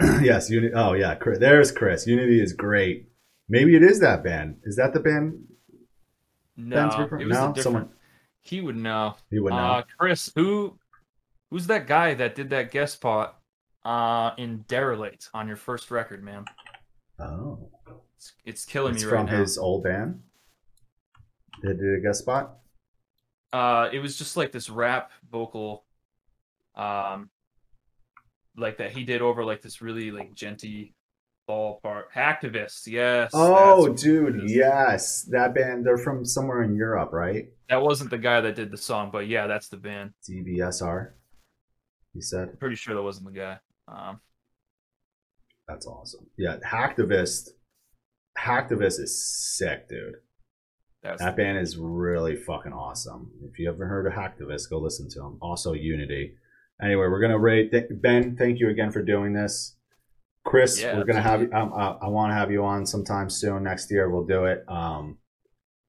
yes, 0.22 0.50
Unity. 0.50 0.74
Oh 0.74 0.92
yeah, 0.94 1.14
Chris. 1.14 1.38
there's 1.38 1.72
Chris. 1.72 2.06
Unity 2.06 2.40
is 2.40 2.52
great. 2.52 3.08
Maybe 3.48 3.76
it 3.76 3.82
is 3.82 4.00
that 4.00 4.22
band. 4.24 4.58
Is 4.64 4.76
that 4.76 4.92
the 4.94 5.00
band? 5.00 5.44
No, 6.56 6.86
refer- 6.98 7.18
it 7.20 7.26
was 7.26 7.36
no? 7.36 7.54
Someone- 7.56 7.90
He 8.40 8.60
would 8.60 8.76
know. 8.76 9.16
He 9.30 9.38
would 9.40 9.50
know. 9.52 9.56
Uh, 9.58 9.82
Chris, 9.98 10.30
who, 10.34 10.78
who's 11.50 11.66
that 11.66 11.86
guy 11.86 12.14
that 12.14 12.34
did 12.34 12.50
that 12.50 12.70
guest 12.70 12.94
spot, 12.94 13.38
uh, 13.84 14.30
in 14.38 14.64
Derelict 14.68 15.28
on 15.34 15.46
your 15.48 15.56
first 15.56 15.90
record, 15.90 16.22
man? 16.24 16.44
oh, 17.18 17.68
It's, 18.16 18.32
it's 18.46 18.64
killing 18.64 18.94
it's 18.94 19.04
me 19.04 19.10
right 19.10 19.24
now. 19.26 19.30
from 19.32 19.40
his 19.40 19.58
old 19.58 19.84
band. 19.84 20.22
Did 21.64 21.80
a 21.80 22.00
guest 22.00 22.20
spot. 22.20 22.58
Uh, 23.52 23.88
it 23.92 24.00
was 24.00 24.18
just 24.18 24.36
like 24.36 24.52
this 24.52 24.68
rap 24.68 25.12
vocal, 25.30 25.84
um, 26.74 27.30
like 28.56 28.78
that 28.78 28.92
he 28.92 29.04
did 29.04 29.22
over 29.22 29.44
like 29.44 29.62
this 29.62 29.80
really 29.80 30.10
like 30.10 30.34
djenty 30.34 30.92
ballpark. 31.48 32.04
Hacktivist, 32.14 32.86
yes. 32.86 33.30
Oh, 33.32 33.48
that's 33.48 33.80
what 33.80 33.90
it 33.92 33.96
dude, 33.96 34.50
yes, 34.50 35.22
that 35.30 35.54
band. 35.54 35.86
They're 35.86 35.96
from 35.96 36.24
somewhere 36.24 36.64
in 36.64 36.74
Europe, 36.74 37.12
right? 37.12 37.46
That 37.70 37.80
wasn't 37.80 38.10
the 38.10 38.18
guy 38.18 38.42
that 38.42 38.56
did 38.56 38.70
the 38.70 38.76
song, 38.76 39.10
but 39.10 39.26
yeah, 39.26 39.46
that's 39.46 39.68
the 39.68 39.78
band. 39.78 40.12
DBSR. 40.28 41.12
You 42.12 42.20
said 42.20 42.48
I'm 42.50 42.56
pretty 42.58 42.76
sure 42.76 42.94
that 42.94 43.02
wasn't 43.02 43.32
the 43.32 43.38
guy. 43.40 43.58
Um, 43.88 44.20
that's 45.66 45.86
awesome. 45.86 46.26
Yeah, 46.36 46.56
Hacktivist. 46.66 47.50
Hacktivist 48.38 49.00
is 49.00 49.24
sick, 49.56 49.88
dude. 49.88 50.16
That's 51.04 51.22
That 51.22 51.36
band 51.36 51.58
is 51.58 51.76
really 51.76 52.34
fucking 52.34 52.72
awesome. 52.72 53.30
If 53.44 53.58
you've 53.58 53.74
ever 53.74 53.86
heard 53.86 54.06
of 54.06 54.14
Hacktivist, 54.14 54.70
go 54.70 54.78
listen 54.78 55.08
to 55.10 55.20
them. 55.20 55.38
Also, 55.40 55.74
Unity. 55.74 56.34
Anyway, 56.82 57.06
we're 57.06 57.20
gonna 57.20 57.38
rate 57.38 57.70
th- 57.70 57.88
Ben. 57.90 58.36
Thank 58.36 58.58
you 58.58 58.70
again 58.70 58.90
for 58.90 59.02
doing 59.02 59.34
this. 59.34 59.76
Chris, 60.44 60.80
Yeah, 60.80 60.96
we're 60.96 61.04
gonna 61.04 61.22
have 61.22 61.42
you. 61.42 61.52
Um, 61.52 61.72
I, 61.74 61.98
I 62.02 62.08
want 62.08 62.30
to 62.30 62.34
have 62.34 62.50
you 62.50 62.64
on 62.64 62.86
sometime 62.86 63.28
soon. 63.30 63.62
Next 63.64 63.90
year, 63.90 64.10
we'll 64.10 64.26
do 64.26 64.46
it. 64.46 64.64
Um, 64.66 65.18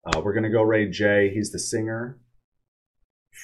uh, 0.05 0.21
we're 0.23 0.33
gonna 0.33 0.51
go 0.51 0.61
raid 0.61 0.91
Jay. 0.91 1.29
He's 1.33 1.51
the 1.51 1.59
singer 1.59 2.19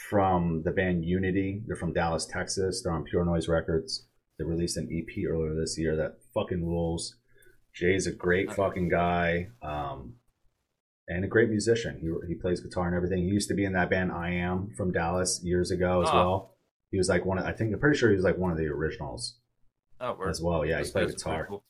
from 0.10 0.64
the 0.64 0.72
band 0.72 1.06
Unity. 1.06 1.64
They're 1.65 1.76
from 1.77 1.93
Dallas, 1.93 2.26
Texas. 2.26 2.84
They're 2.84 2.93
on 2.93 3.03
Pure 3.06 3.26
Noise 3.26 3.48
Records. 3.48 4.07
They 4.38 4.45
released 4.45 4.77
an 4.77 4.89
EP 4.91 5.26
earlier 5.26 5.56
this 5.56 5.77
year 5.77 5.95
that 5.95 6.18
fucking 6.34 6.65
rules. 6.65 7.15
Jay's 7.73 8.07
a 8.07 8.11
great 8.11 8.52
fucking 8.52 8.89
guy. 8.89 9.48
Um, 9.61 10.15
and 11.15 11.25
a 11.25 11.27
great 11.27 11.49
musician. 11.49 11.97
He, 12.01 12.27
he 12.27 12.35
plays 12.35 12.59
guitar 12.61 12.88
and 12.88 12.95
everything. 12.95 13.19
He 13.19 13.29
used 13.29 13.47
to 13.49 13.53
be 13.53 13.65
in 13.65 13.73
that 13.73 13.89
band 13.89 14.11
I 14.11 14.31
Am 14.31 14.69
from 14.77 14.91
Dallas 14.91 15.41
years 15.43 15.71
ago 15.71 16.01
as 16.01 16.09
Oh. 16.11 16.15
well. 16.15 16.55
He 16.91 16.97
was 16.97 17.09
like 17.09 17.25
one 17.25 17.38
of, 17.38 17.45
I 17.45 17.53
think, 17.53 17.73
I'm 17.73 17.79
pretty 17.79 17.97
sure 17.97 18.09
he 18.09 18.15
was 18.15 18.25
like 18.25 18.38
one 18.38 18.51
of 18.51 18.57
the 18.57 18.67
originals 18.67 19.38
oh, 19.99 20.13
word. 20.13 20.29
as 20.29 20.41
well. 20.41 20.65
Yeah, 20.65 20.81
he 20.83 20.89
played 20.91 21.07
guys 21.07 21.13
are 21.13 21.15
pretty 21.15 21.15
guitar. 21.17 21.45
cool. 21.47 21.63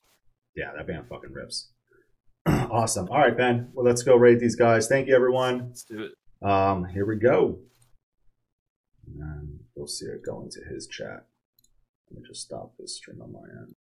Yeah, 0.55 0.72
that 0.76 0.88
band 0.88 1.07
fucking 1.07 1.31
rips. 1.31 1.69
awesome. 2.47 3.07
All 3.09 3.19
right, 3.19 3.38
Ben. 3.38 3.69
Well, 3.73 3.85
let's 3.85 4.03
go 4.03 4.15
rate 4.15 4.39
these 4.39 4.55
guys. 4.55 4.88
Thank 4.88 5.07
you, 5.07 5.15
everyone. 5.15 5.68
Let's 5.68 5.84
do 5.84 6.03
it. 6.05 6.47
Um, 6.47 6.85
here 6.85 7.05
we 7.05 7.18
go. 7.18 7.59
And 9.19 9.59
we'll 9.76 9.88
see 9.88 10.05
it 10.05 10.26
go 10.26 10.41
into 10.41 10.59
his 10.73 10.88
chat. 10.88 11.26
Let 12.09 12.22
me 12.22 12.27
just 12.27 12.41
stop 12.41 12.73
this 12.80 12.97
stream 12.97 13.22
on 13.22 13.31
my 13.31 13.39
end. 13.61 13.76